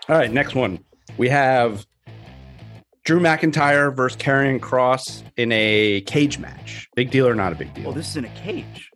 All 0.10 0.18
right, 0.18 0.32
next 0.32 0.56
one 0.56 0.84
we 1.18 1.30
have 1.30 1.86
Drew 3.04 3.20
McIntyre 3.20 3.94
versus 3.96 4.18
Karrion 4.22 4.60
Kross 4.60 5.24
in 5.38 5.52
a 5.52 6.02
cage 6.02 6.40
match. 6.40 6.88
Big 6.96 7.12
deal 7.12 7.28
or 7.28 7.36
not 7.36 7.52
a 7.52 7.56
big 7.56 7.74
deal? 7.74 7.90
Oh, 7.90 7.92
this 7.92 8.10
is 8.10 8.16
in 8.18 8.26
a 8.26 8.30
cage. 8.30 8.92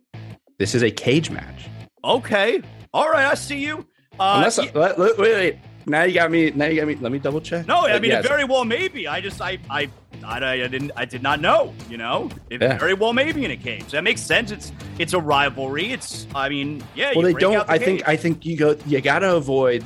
This 0.58 0.74
is 0.74 0.82
a 0.82 0.90
cage 0.90 1.30
match. 1.30 1.66
Okay. 2.04 2.62
All 2.94 3.10
right. 3.10 3.26
I 3.26 3.34
see 3.34 3.58
you. 3.58 3.86
Uh, 4.18 4.34
Unless 4.36 4.58
y- 4.58 4.70
wait, 4.74 4.98
wait, 4.98 5.18
wait. 5.18 5.58
Now 5.88 6.02
you 6.02 6.14
got 6.14 6.30
me. 6.32 6.50
Now 6.50 6.66
you 6.66 6.80
got 6.80 6.88
me. 6.88 6.96
Let 6.96 7.12
me 7.12 7.18
double 7.20 7.40
check. 7.40 7.66
no, 7.68 7.86
I 7.86 7.98
mean, 8.00 8.10
it 8.10 8.26
very 8.26 8.44
well 8.44 8.64
maybe. 8.64 9.06
I 9.06 9.20
just, 9.20 9.40
I, 9.40 9.58
I, 9.70 9.88
I, 10.24 10.38
I 10.38 10.66
didn't, 10.66 10.90
I 10.96 11.04
did 11.04 11.22
not 11.22 11.40
know. 11.40 11.72
You 11.88 11.96
know, 11.98 12.28
it 12.50 12.60
Yeah. 12.60 12.76
very 12.76 12.94
well 12.94 13.12
maybe 13.12 13.44
in 13.44 13.52
a 13.52 13.56
cage. 13.56 13.92
That 13.92 14.02
makes 14.02 14.20
sense. 14.20 14.50
It's, 14.50 14.72
it's 14.98 15.12
a 15.12 15.20
rivalry. 15.20 15.92
It's, 15.92 16.26
I 16.34 16.48
mean, 16.48 16.82
yeah. 16.96 17.12
well, 17.14 17.22
they 17.22 17.32
don't. 17.34 17.66
the 17.66 17.72
I 17.72 17.78
think. 17.78 18.06
I 18.08 18.16
think 18.16 18.44
you 18.44 18.56
go. 18.56 18.76
You 18.86 19.00
got 19.00 19.20
to 19.20 19.36
avoid 19.36 19.84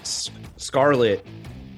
Scarlett 0.57 1.27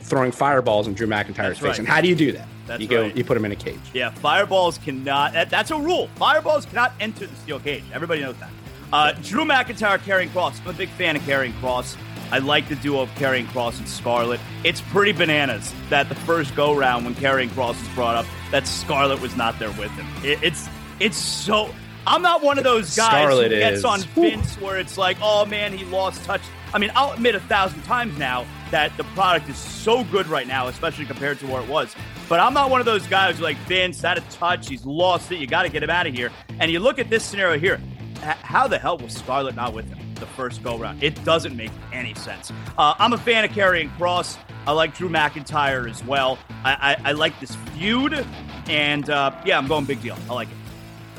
throwing 0.01 0.33
fireballs 0.33 0.87
in 0.87 0.95
Drew 0.95 1.07
McIntyre's 1.07 1.35
That's 1.35 1.59
face. 1.59 1.62
right. 1.68 1.79
And 1.81 1.89
how 1.89 2.01
do 2.01 2.09
you 2.09 2.14
do 2.14 2.33
that? 2.33 2.47
That's 2.66 2.81
you 2.81 2.89
go. 2.89 3.03
right. 3.03 3.16
You 3.16 3.25
put 3.25 3.37
him 3.37 3.45
in 3.45 3.53
a 3.53 3.57
cage. 3.57 3.81
Yeah, 3.93 4.11
fireballs 4.11 4.79
cannot. 4.79 5.33
That, 5.33 5.51
that's 5.51 5.70
a 5.73 5.77
rule. 5.77 6.09
Fireballs 6.16 6.64
cannot 6.66 6.93
enter 7.01 7.27
the 7.27 7.37
steel 7.37 7.59
cage. 7.59 7.83
Everybody 7.93 8.20
knows 8.20 8.37
that. 8.39 8.51
Uh, 8.93 9.12
Drew 9.23 9.45
McIntyre 9.45 9.99
Karrion 9.99 10.29
Kross. 10.29 10.61
I'm 10.62 10.68
a 10.68 10.73
big 10.75 10.91
fan 10.91 11.16
of 11.16 11.23
Karrion 11.23 11.53
Kross. 11.61 11.97
I 12.33 12.39
like 12.39 12.66
the 12.68 12.76
duo 12.76 13.03
of 13.03 13.11
Karrion 13.11 13.45
Kross 13.47 13.78
and 13.78 13.87
Scarlett. 13.87 14.41
It's 14.64 14.80
pretty 14.80 15.12
bananas 15.12 15.72
that 15.91 16.09
the 16.09 16.14
first 16.14 16.57
go 16.57 16.74
round 16.74 17.05
when 17.05 17.14
Karrion 17.14 17.49
Kross 17.51 17.78
was 17.78 17.89
brought 17.95 18.16
up, 18.16 18.26
that 18.51 18.66
Scarlett 18.66 19.20
was 19.20 19.37
not 19.37 19.59
there 19.59 19.70
with 19.72 19.91
him. 19.93 20.07
It, 20.24 20.43
it's 20.43 20.66
it's 20.99 21.16
so. 21.18 21.72
I'm 22.07 22.22
not 22.22 22.43
one 22.43 22.57
of 22.59 22.64
those 22.64 22.97
guys 22.97 23.11
Scarlett 23.28 23.53
who 23.53 23.59
gets 23.59 23.78
is. 23.80 23.85
on 23.85 24.01
Vince 24.01 24.55
where 24.61 24.78
it's 24.78 24.97
like, 24.99 25.18
oh 25.22 25.45
man, 25.45 25.76
he 25.76 25.85
lost 25.85 26.24
touch. 26.24 26.41
I 26.74 26.78
mean, 26.78 26.91
I'll 26.97 27.12
admit 27.12 27.35
a 27.35 27.41
thousand 27.41 27.83
times 27.83 28.16
now 28.18 28.47
that 28.70 28.97
the 28.97 29.05
product 29.05 29.49
is 29.51 29.59
so 29.59 30.03
good 30.05 30.26
right 30.26 30.47
now, 30.47 30.68
especially 30.68 31.05
compared 31.05 31.39
to 31.41 31.47
where 31.47 31.61
it 31.62 31.68
was. 31.68 31.95
But 32.30 32.41
I'm 32.41 32.55
not 32.55 32.70
one 32.70 32.80
of 32.80 32.87
those 32.87 33.07
guys 33.07 33.37
who 33.37 33.45
like 33.45 33.59
Vince 33.68 34.03
out 34.05 34.16
of 34.16 34.26
touch, 34.30 34.68
he's 34.68 34.87
lost 34.87 35.30
it. 35.30 35.37
You 35.39 35.47
got 35.47 35.64
to 35.64 35.68
get 35.68 35.83
him 35.83 35.91
out 35.91 36.07
of 36.07 36.14
here. 36.14 36.30
And 36.61 36.70
you 36.72 36.80
look 36.80 36.99
at 36.99 37.11
this 37.11 37.22
scenario 37.24 37.61
here. 37.61 37.78
h- 38.24 38.37
How 38.43 38.66
the 38.68 38.78
hell 38.78 38.97
was 38.97 39.12
Scarlett 39.12 39.55
not 39.55 39.74
with 39.74 39.87
him 39.87 39.99
the 40.23 40.27
first 40.35 40.62
go 40.62 40.79
round? 40.79 41.03
It 41.03 41.23
doesn't 41.25 41.57
make 41.57 41.73
any 41.93 42.14
sense. 42.14 42.53
Uh, 42.79 42.95
I'm 42.99 43.12
a 43.12 43.18
fan 43.18 43.45
of 43.45 43.51
Karrion 43.51 43.91
Kross. 43.99 44.39
I 44.66 44.73
like 44.73 44.97
Drew 44.97 45.09
McIntyre 45.09 45.91
as 45.91 46.05
well. 46.05 46.39
I, 46.64 46.97
I, 47.05 47.11
I 47.11 47.12
like 47.12 47.39
this 47.41 47.57
feud, 47.75 48.25
and 48.68 49.11
uh, 49.11 49.33
yeah, 49.45 49.59
I'm 49.59 49.66
going 49.66 49.85
big 49.85 50.01
deal. 50.01 50.16
I 50.31 50.35
like 50.35 50.49
it. 50.49 50.55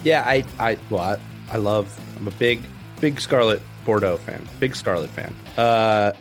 Yeah, 0.04 0.24
I, 0.26 0.43
I, 0.58 0.78
well, 0.89 1.01
I, 1.01 1.18
I 1.51 1.58
love. 1.58 1.99
I'm 2.18 2.28
a 2.28 2.32
big, 2.32 2.62
big 3.01 3.20
Scarlett 3.20 3.62
Bordeaux 3.86 4.18
fan. 4.18 4.47
Big 4.60 4.76
Scarlett 4.76 5.10
fan. 5.10 5.36
Uh, 5.58 6.14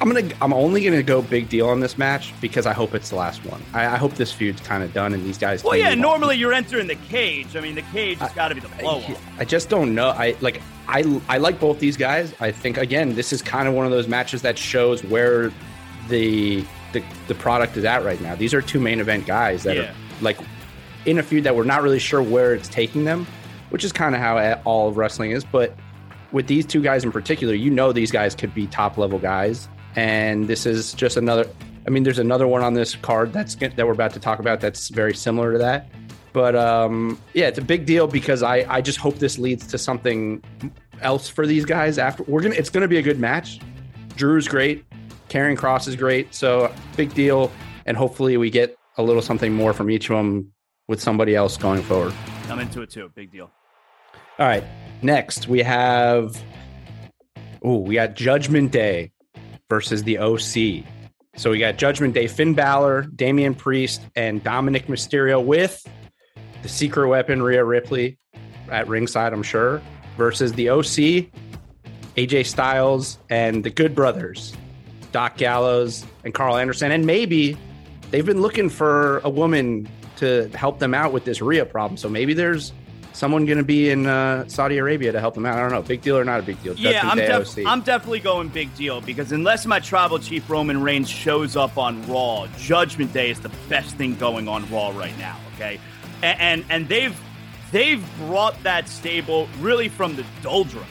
I'm 0.00 0.12
gonna, 0.12 0.28
I'm 0.42 0.52
only 0.52 0.84
gonna 0.84 1.02
go 1.02 1.22
big 1.22 1.48
deal 1.48 1.68
on 1.68 1.80
this 1.80 1.96
match 1.96 2.34
because 2.40 2.66
I 2.66 2.72
hope 2.74 2.94
it's 2.94 3.08
the 3.10 3.16
last 3.16 3.44
one. 3.46 3.62
I, 3.72 3.86
I 3.86 3.96
hope 3.96 4.12
this 4.14 4.30
feud's 4.32 4.60
kind 4.60 4.82
of 4.82 4.92
done 4.92 5.14
and 5.14 5.24
these 5.24 5.38
guys. 5.38 5.64
Well, 5.64 5.74
yeah, 5.76 5.84
move 5.84 5.92
on. 5.92 6.00
normally 6.00 6.36
you're 6.36 6.52
entering 6.52 6.86
the 6.86 6.96
cage. 6.96 7.56
I 7.56 7.60
mean, 7.60 7.74
the 7.74 7.82
cage 7.82 8.18
has 8.18 8.32
got 8.32 8.48
to 8.48 8.54
be 8.54 8.60
the 8.60 8.68
blow 8.68 8.98
I. 9.00 9.16
I 9.38 9.44
just 9.44 9.68
don't 9.70 9.94
know. 9.94 10.08
I 10.10 10.36
like, 10.40 10.60
I, 10.86 11.20
I 11.28 11.38
like 11.38 11.58
both 11.58 11.78
these 11.80 11.96
guys. 11.96 12.34
I 12.40 12.50
think 12.52 12.76
again, 12.76 13.14
this 13.14 13.32
is 13.32 13.40
kind 13.40 13.66
of 13.66 13.74
one 13.74 13.86
of 13.86 13.90
those 13.92 14.06
matches 14.06 14.42
that 14.42 14.58
shows 14.58 15.02
where 15.04 15.50
the, 16.08 16.62
the, 16.92 17.02
the 17.26 17.34
product 17.34 17.76
is 17.78 17.84
at 17.84 18.04
right 18.04 18.20
now. 18.20 18.34
These 18.34 18.52
are 18.54 18.60
two 18.60 18.80
main 18.80 19.00
event 19.00 19.26
guys 19.26 19.62
that 19.62 19.76
Yeah. 19.76 19.82
are 19.90 19.94
like 20.20 20.38
in 21.06 21.18
a 21.18 21.22
feud 21.22 21.44
that 21.44 21.56
we're 21.56 21.64
not 21.64 21.82
really 21.82 21.98
sure 21.98 22.22
where 22.22 22.54
it's 22.54 22.68
taking 22.68 23.04
them, 23.04 23.26
which 23.70 23.82
is 23.82 23.92
kind 23.92 24.14
of 24.14 24.20
how 24.20 24.60
all 24.64 24.88
of 24.88 24.96
wrestling 24.98 25.30
is. 25.30 25.42
But 25.44 25.74
with 26.32 26.46
these 26.48 26.66
two 26.66 26.82
guys 26.82 27.02
in 27.02 27.12
particular, 27.12 27.54
you 27.54 27.70
know 27.70 27.92
these 27.92 28.10
guys 28.10 28.34
could 28.34 28.52
be 28.54 28.66
top 28.66 28.98
level 28.98 29.18
guys, 29.18 29.68
and 29.96 30.46
this 30.46 30.66
is 30.66 30.92
just 30.92 31.16
another. 31.16 31.48
I 31.86 31.90
mean, 31.90 32.02
there's 32.02 32.18
another 32.18 32.46
one 32.46 32.62
on 32.62 32.74
this 32.74 32.94
card 32.94 33.32
that's 33.32 33.54
that 33.54 33.78
we're 33.78 33.92
about 33.92 34.12
to 34.12 34.20
talk 34.20 34.38
about 34.38 34.60
that's 34.60 34.88
very 34.88 35.14
similar 35.14 35.52
to 35.52 35.58
that. 35.58 35.88
But 36.32 36.54
um, 36.54 37.18
yeah, 37.32 37.48
it's 37.48 37.58
a 37.58 37.62
big 37.62 37.86
deal 37.86 38.06
because 38.06 38.42
I 38.42 38.66
I 38.72 38.80
just 38.80 38.98
hope 38.98 39.16
this 39.18 39.38
leads 39.38 39.66
to 39.68 39.78
something 39.78 40.42
else 41.00 41.28
for 41.28 41.46
these 41.46 41.64
guys. 41.64 41.98
After 41.98 42.22
we're 42.24 42.42
gonna, 42.42 42.54
it's 42.54 42.70
gonna 42.70 42.88
be 42.88 42.98
a 42.98 43.02
good 43.02 43.18
match. 43.18 43.60
Drew's 44.16 44.46
great, 44.46 44.84
Karrion 45.28 45.56
Kross 45.56 45.88
is 45.88 45.96
great, 45.96 46.34
so 46.34 46.72
big 46.96 47.12
deal, 47.14 47.50
and 47.86 47.96
hopefully 47.96 48.36
we 48.36 48.50
get 48.50 48.76
a 48.98 49.02
little 49.02 49.22
something 49.22 49.52
more 49.52 49.72
from 49.72 49.90
each 49.90 50.10
of 50.10 50.16
them 50.16 50.52
with 50.88 51.00
somebody 51.02 51.34
else 51.34 51.56
going 51.56 51.82
forward. 51.82 52.14
I'm 52.48 52.58
into 52.58 52.82
it 52.82 52.90
too. 52.90 53.10
Big 53.14 53.30
deal. 53.30 53.50
All 54.38 54.46
right. 54.46 54.64
Next, 55.02 55.48
we 55.48 55.62
have. 55.62 56.40
Oh, 57.62 57.78
we 57.78 57.94
got 57.94 58.14
Judgment 58.14 58.70
Day 58.70 59.12
versus 59.68 60.02
the 60.04 60.18
OC. 60.18 60.84
So 61.36 61.50
we 61.50 61.58
got 61.58 61.76
Judgment 61.76 62.14
Day, 62.14 62.28
Finn 62.28 62.54
Balor, 62.54 63.02
Damian 63.14 63.54
Priest, 63.54 64.02
and 64.14 64.42
Dominic 64.42 64.86
Mysterio 64.86 65.44
with 65.44 65.86
the 66.62 66.68
secret 66.68 67.08
weapon 67.08 67.42
Rhea 67.42 67.64
Ripley 67.64 68.18
at 68.70 68.88
ringside, 68.88 69.32
I'm 69.32 69.42
sure, 69.42 69.82
versus 70.16 70.52
the 70.54 70.70
OC, 70.70 71.28
AJ 72.16 72.46
Styles, 72.46 73.18
and 73.28 73.62
the 73.62 73.70
Good 73.70 73.94
Brothers, 73.94 74.54
Doc 75.12 75.36
Gallows 75.36 76.06
and 76.24 76.32
Carl 76.32 76.56
Anderson. 76.56 76.90
And 76.90 77.04
maybe 77.04 77.56
they've 78.10 78.24
been 78.24 78.40
looking 78.40 78.70
for 78.70 79.18
a 79.18 79.28
woman 79.28 79.88
to 80.16 80.48
help 80.54 80.78
them 80.78 80.94
out 80.94 81.12
with 81.12 81.24
this 81.24 81.42
Rhea 81.42 81.66
problem. 81.66 81.98
So 81.98 82.08
maybe 82.08 82.32
there's 82.32 82.72
someone 83.16 83.46
going 83.46 83.58
to 83.58 83.64
be 83.64 83.88
in 83.90 84.06
uh, 84.06 84.46
Saudi 84.46 84.76
Arabia 84.76 85.10
to 85.10 85.18
help 85.18 85.34
them 85.34 85.46
out. 85.46 85.56
I 85.56 85.62
don't 85.62 85.72
know. 85.72 85.80
Big 85.80 86.02
deal 86.02 86.18
or 86.18 86.24
not 86.24 86.40
a 86.40 86.42
big 86.42 86.62
deal? 86.62 86.74
Yeah, 86.74 87.00
I'm, 87.02 87.16
def- 87.16 87.58
I'm 87.66 87.80
definitely 87.80 88.20
going 88.20 88.48
big 88.48 88.74
deal 88.74 89.00
because 89.00 89.32
unless 89.32 89.64
my 89.64 89.80
tribal 89.80 90.18
chief 90.18 90.48
Roman 90.50 90.82
Reigns 90.82 91.08
shows 91.08 91.56
up 91.56 91.78
on 91.78 92.06
Raw, 92.06 92.46
Judgment 92.58 93.12
Day 93.12 93.30
is 93.30 93.40
the 93.40 93.50
best 93.68 93.96
thing 93.96 94.16
going 94.16 94.48
on 94.48 94.70
Raw 94.70 94.90
right 94.90 95.16
now. 95.18 95.38
Okay, 95.54 95.80
and 96.22 96.40
and, 96.40 96.64
and 96.68 96.88
they've 96.88 97.18
they've 97.72 98.04
brought 98.18 98.62
that 98.62 98.88
stable 98.88 99.48
really 99.60 99.88
from 99.88 100.14
the 100.14 100.24
doldrums, 100.42 100.86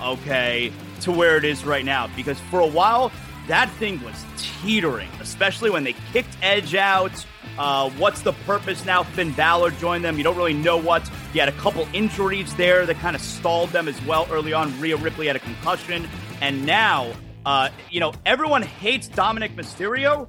okay, 0.00 0.72
to 1.02 1.12
where 1.12 1.36
it 1.36 1.44
is 1.44 1.64
right 1.66 1.84
now. 1.84 2.08
Because 2.16 2.40
for 2.40 2.60
a 2.60 2.66
while 2.66 3.12
that 3.48 3.70
thing 3.72 4.02
was 4.02 4.24
teetering, 4.36 5.08
especially 5.20 5.70
when 5.70 5.84
they 5.84 5.94
kicked 6.12 6.36
Edge 6.42 6.74
out. 6.74 7.24
Uh, 7.58 7.90
what's 7.90 8.20
the 8.22 8.32
purpose 8.44 8.84
now? 8.84 9.02
Finn 9.02 9.32
Balor 9.32 9.70
joined 9.72 10.04
them. 10.04 10.18
You 10.18 10.24
don't 10.24 10.36
really 10.36 10.52
know 10.52 10.76
what. 10.76 11.08
You 11.32 11.40
had 11.40 11.48
a 11.48 11.52
couple 11.52 11.88
injuries 11.92 12.54
there 12.56 12.86
that 12.86 12.96
kind 12.96 13.16
of 13.16 13.22
stalled 13.22 13.70
them 13.70 13.88
as 13.88 14.00
well 14.04 14.26
early 14.30 14.52
on. 14.52 14.78
Rhea 14.80 14.96
Ripley 14.96 15.26
had 15.26 15.36
a 15.36 15.40
concussion. 15.40 16.08
And 16.40 16.66
now, 16.66 17.12
uh, 17.46 17.70
you 17.90 18.00
know, 18.00 18.12
everyone 18.26 18.62
hates 18.62 19.08
Dominic 19.08 19.56
Mysterio. 19.56 20.28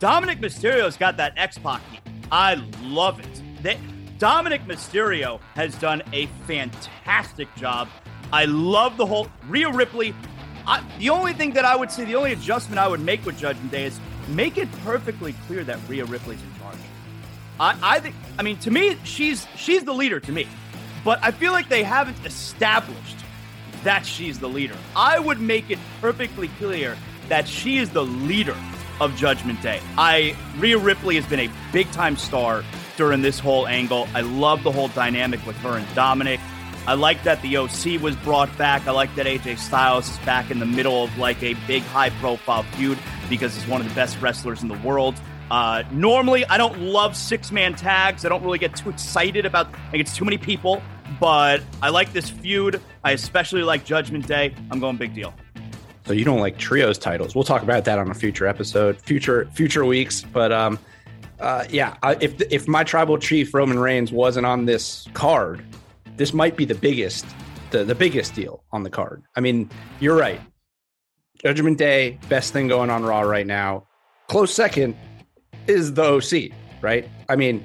Dominic 0.00 0.40
Mysterio's 0.40 0.96
got 0.96 1.16
that 1.18 1.34
X 1.36 1.58
Pac. 1.58 1.82
I 2.32 2.54
love 2.82 3.20
it. 3.20 3.42
They, 3.62 3.78
Dominic 4.18 4.62
Mysterio 4.64 5.40
has 5.54 5.74
done 5.76 6.02
a 6.12 6.26
fantastic 6.46 7.54
job. 7.56 7.88
I 8.32 8.46
love 8.46 8.96
the 8.96 9.06
whole 9.06 9.28
Rhea 9.48 9.70
Ripley. 9.70 10.14
I, 10.66 10.82
the 10.98 11.10
only 11.10 11.32
thing 11.32 11.52
that 11.52 11.64
I 11.64 11.76
would 11.76 11.92
say, 11.92 12.04
the 12.04 12.16
only 12.16 12.32
adjustment 12.32 12.78
I 12.78 12.88
would 12.88 13.00
make 13.00 13.24
with 13.24 13.38
Judgment 13.38 13.70
Day 13.70 13.84
is 13.84 14.00
make 14.28 14.58
it 14.58 14.70
perfectly 14.84 15.34
clear 15.46 15.64
that 15.64 15.78
Rhea 15.88 16.04
Ripley's 16.04 16.42
in 16.42 16.60
charge. 16.60 16.78
I, 17.58 17.78
I 17.82 18.00
think, 18.00 18.14
I 18.38 18.42
mean, 18.42 18.58
to 18.58 18.70
me, 18.70 18.96
she's 19.04 19.46
she's 19.56 19.84
the 19.84 19.94
leader 19.94 20.20
to 20.20 20.32
me, 20.32 20.46
but 21.04 21.18
I 21.22 21.30
feel 21.30 21.52
like 21.52 21.68
they 21.68 21.82
haven't 21.82 22.18
established 22.26 23.16
that 23.84 24.04
she's 24.04 24.38
the 24.38 24.48
leader. 24.48 24.76
I 24.94 25.18
would 25.18 25.40
make 25.40 25.70
it 25.70 25.78
perfectly 26.00 26.48
clear 26.58 26.96
that 27.28 27.46
she 27.48 27.78
is 27.78 27.90
the 27.90 28.04
leader 28.04 28.56
of 29.00 29.14
Judgment 29.16 29.62
Day. 29.62 29.80
I 29.96 30.36
Rhea 30.58 30.78
Ripley 30.78 31.14
has 31.16 31.26
been 31.26 31.40
a 31.40 31.50
big 31.72 31.90
time 31.92 32.16
star 32.16 32.64
during 32.96 33.22
this 33.22 33.38
whole 33.38 33.66
angle. 33.66 34.08
I 34.14 34.22
love 34.22 34.62
the 34.62 34.72
whole 34.72 34.88
dynamic 34.88 35.44
with 35.46 35.56
her 35.58 35.76
and 35.76 35.94
Dominic. 35.94 36.40
I 36.86 36.94
like 36.94 37.24
that 37.24 37.42
the 37.42 37.56
OC 37.56 38.00
was 38.00 38.14
brought 38.16 38.56
back. 38.56 38.86
I 38.86 38.92
like 38.92 39.12
that 39.16 39.26
AJ 39.26 39.58
Styles 39.58 40.08
is 40.08 40.18
back 40.18 40.52
in 40.52 40.60
the 40.60 40.66
middle 40.66 41.02
of 41.02 41.18
like 41.18 41.42
a 41.42 41.54
big 41.66 41.82
high 41.82 42.10
profile 42.10 42.62
feud 42.62 42.96
because 43.28 43.56
he's 43.56 43.66
one 43.66 43.80
of 43.80 43.88
the 43.88 43.94
best 43.94 44.20
wrestlers 44.20 44.62
in 44.62 44.68
the 44.68 44.78
world. 44.78 45.20
Uh, 45.50 45.82
normally, 45.90 46.44
I 46.46 46.56
don't 46.58 46.80
love 46.80 47.16
six 47.16 47.50
man 47.50 47.74
tags. 47.74 48.24
I 48.24 48.28
don't 48.28 48.42
really 48.44 48.58
get 48.58 48.76
too 48.76 48.90
excited 48.90 49.44
about. 49.44 49.72
Like 49.90 50.00
it's 50.00 50.14
too 50.14 50.24
many 50.24 50.38
people. 50.38 50.80
But 51.18 51.60
I 51.82 51.88
like 51.88 52.12
this 52.12 52.30
feud. 52.30 52.80
I 53.02 53.12
especially 53.12 53.62
like 53.62 53.84
Judgment 53.84 54.28
Day. 54.28 54.54
I'm 54.70 54.78
going 54.78 54.96
big 54.96 55.12
deal. 55.12 55.34
So 56.06 56.12
you 56.12 56.24
don't 56.24 56.40
like 56.40 56.56
trios 56.56 56.98
titles? 56.98 57.34
We'll 57.34 57.44
talk 57.44 57.62
about 57.62 57.84
that 57.86 57.98
on 57.98 58.10
a 58.10 58.14
future 58.14 58.46
episode, 58.46 59.00
future 59.02 59.48
future 59.54 59.84
weeks. 59.84 60.22
But 60.22 60.52
um, 60.52 60.78
uh, 61.40 61.64
yeah, 61.68 61.96
I, 62.04 62.16
if 62.20 62.40
if 62.52 62.68
my 62.68 62.84
tribal 62.84 63.18
chief 63.18 63.52
Roman 63.54 63.78
Reigns 63.78 64.12
wasn't 64.12 64.46
on 64.46 64.66
this 64.66 65.08
card, 65.14 65.64
this 66.16 66.32
might 66.32 66.56
be 66.56 66.64
the 66.64 66.74
biggest 66.74 67.26
the 67.70 67.84
the 67.84 67.94
biggest 67.94 68.34
deal 68.34 68.64
on 68.72 68.82
the 68.82 68.90
card. 68.90 69.22
I 69.34 69.40
mean, 69.40 69.70
you're 70.00 70.16
right. 70.16 70.40
Judgment 71.42 71.78
Day, 71.78 72.18
best 72.28 72.52
thing 72.52 72.68
going 72.68 72.90
on 72.90 73.04
Raw 73.04 73.20
right 73.20 73.46
now. 73.46 73.86
Close 74.28 74.52
second 74.52 74.96
is 75.66 75.92
the 75.94 76.02
OC, 76.02 76.56
right? 76.80 77.08
I 77.28 77.36
mean, 77.36 77.64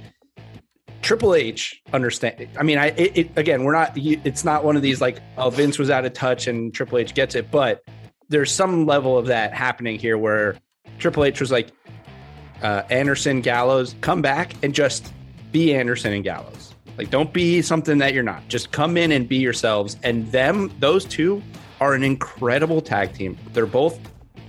Triple 1.02 1.34
H 1.34 1.82
understand. 1.94 2.48
I 2.60 2.64
mean, 2.64 2.78
I 2.78 2.88
it, 2.88 3.18
it, 3.18 3.32
again, 3.38 3.64
we're 3.64 3.74
not. 3.74 3.94
It's 3.96 4.44
not 4.44 4.64
one 4.64 4.76
of 4.76 4.82
these 4.82 5.02
like, 5.02 5.20
oh, 5.38 5.50
Vince 5.50 5.80
was 5.80 5.90
out 5.90 6.06
of 6.06 6.14
touch 6.14 6.48
and 6.48 6.74
Triple 6.74 7.00
H 7.00 7.14
gets 7.14 7.36
it, 7.36 7.50
but 7.50 7.82
there's 8.30 8.52
some 8.52 8.86
level 8.86 9.18
of 9.18 9.28
that 9.28 9.54
happening 9.54 10.00
here 10.00 10.18
where 10.18 10.58
Triple 11.00 11.26
H 11.26 11.40
was 11.40 11.52
like, 11.52 11.70
uh, 12.62 12.84
Anderson, 12.90 13.42
Gallows, 13.42 13.96
come 14.02 14.22
back 14.22 14.54
and 14.64 14.74
just 14.74 15.12
be 15.52 15.74
Anderson 15.74 16.14
and 16.14 16.24
Gallows. 16.24 16.71
Like, 16.98 17.10
don't 17.10 17.32
be 17.34 17.62
something 17.62 17.98
that 18.00 18.14
you're 18.14 18.24
not. 18.24 18.48
Just 18.48 18.72
come 18.72 18.98
in 18.98 19.12
and 19.12 19.28
be 19.28 19.38
yourselves. 19.38 19.98
And 20.04 20.32
them, 20.32 20.72
those 20.80 21.06
two, 21.06 21.42
are 21.80 21.94
an 21.94 22.04
incredible 22.04 22.82
tag 22.82 23.14
team. 23.14 23.38
They're 23.54 23.66
both 23.66 24.00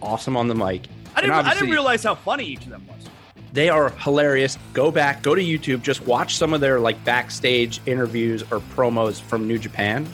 awesome 0.02 0.36
on 0.36 0.48
the 0.48 0.55
mic. 0.55 0.86
I 1.14 1.20
didn't. 1.20 1.35
I 1.35 1.55
didn't 1.55 1.70
realize 1.70 2.02
how 2.02 2.14
funny 2.14 2.44
each 2.44 2.64
of 2.64 2.70
them 2.70 2.86
was. 2.86 3.09
they 3.52 3.69
are 3.69 3.90
hilarious. 3.90 4.59
Go 4.73 4.90
back, 4.90 5.23
go 5.23 5.35
to 5.35 5.43
YouTube, 5.43 5.82
just 5.82 6.02
watch 6.06 6.36
some 6.36 6.52
of 6.52 6.60
their 6.60 6.81
like 6.81 7.02
backstage 7.05 7.81
interviews 7.86 8.43
or 8.51 8.60
promos 8.60 9.20
from 9.20 9.47
New 9.47 9.59
Japan. 9.59 10.09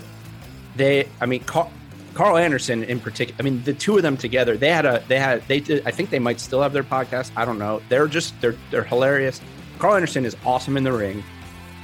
They, 0.76 1.08
I 1.20 1.26
mean, 1.26 1.42
Carl, 1.44 1.72
Carl 2.14 2.36
Anderson 2.36 2.82
in 2.84 3.00
particular. 3.00 3.36
I 3.40 3.42
mean, 3.42 3.62
the 3.64 3.72
two 3.74 3.96
of 3.96 4.02
them 4.02 4.16
together, 4.16 4.56
they 4.56 4.70
had 4.70 4.86
a, 4.86 5.02
they 5.08 5.18
had, 5.18 5.46
they 5.48 5.60
did. 5.60 5.86
I 5.86 5.90
think 5.92 6.10
they 6.10 6.18
might 6.18 6.40
still 6.40 6.62
have 6.62 6.72
their 6.72 6.84
podcast. 6.84 7.30
I 7.36 7.44
don't 7.44 7.58
know. 7.58 7.80
They're 7.88 8.08
just, 8.08 8.40
they're, 8.40 8.56
they're 8.70 8.84
hilarious. 8.84 9.40
Carl 9.78 9.94
Anderson 9.94 10.24
is 10.24 10.36
awesome 10.44 10.76
in 10.76 10.82
the 10.84 10.92
ring, 10.92 11.22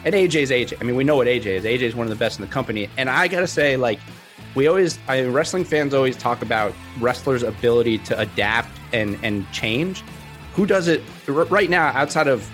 and 0.05 0.14
AJ's 0.14 0.51
AJ. 0.51 0.81
I 0.81 0.85
mean, 0.85 0.97
we 0.97 1.05
know 1.05 1.16
what 1.16 1.26
AJ 1.26 1.47
is. 1.47 1.64
AJ 1.64 1.82
is 1.82 1.94
one 1.94 2.06
of 2.06 2.10
the 2.10 2.16
best 2.16 2.39
in 2.39 2.44
the 2.44 2.51
company, 2.51 2.89
and 2.97 3.09
I 3.09 3.28
gotta 3.28 3.47
say, 3.47 3.76
like, 3.76 3.98
we 4.55 4.66
always 4.66 4.98
I, 5.09 5.22
mean, 5.22 5.32
wrestling 5.32 5.64
fans 5.64 5.94
always 5.94 6.16
talk 6.16 6.43
about 6.43 6.72
wrestlers' 7.01 7.43
ability 7.43 7.98
to 7.98 8.18
adapt 8.18 8.78
and 8.93 9.18
and 9.22 9.51
change. 9.52 10.02
Who 10.55 10.66
does 10.66 10.89
it 10.89 11.02
r- 11.28 11.44
right 11.44 11.68
now 11.68 11.86
outside 11.89 12.28
of 12.28 12.48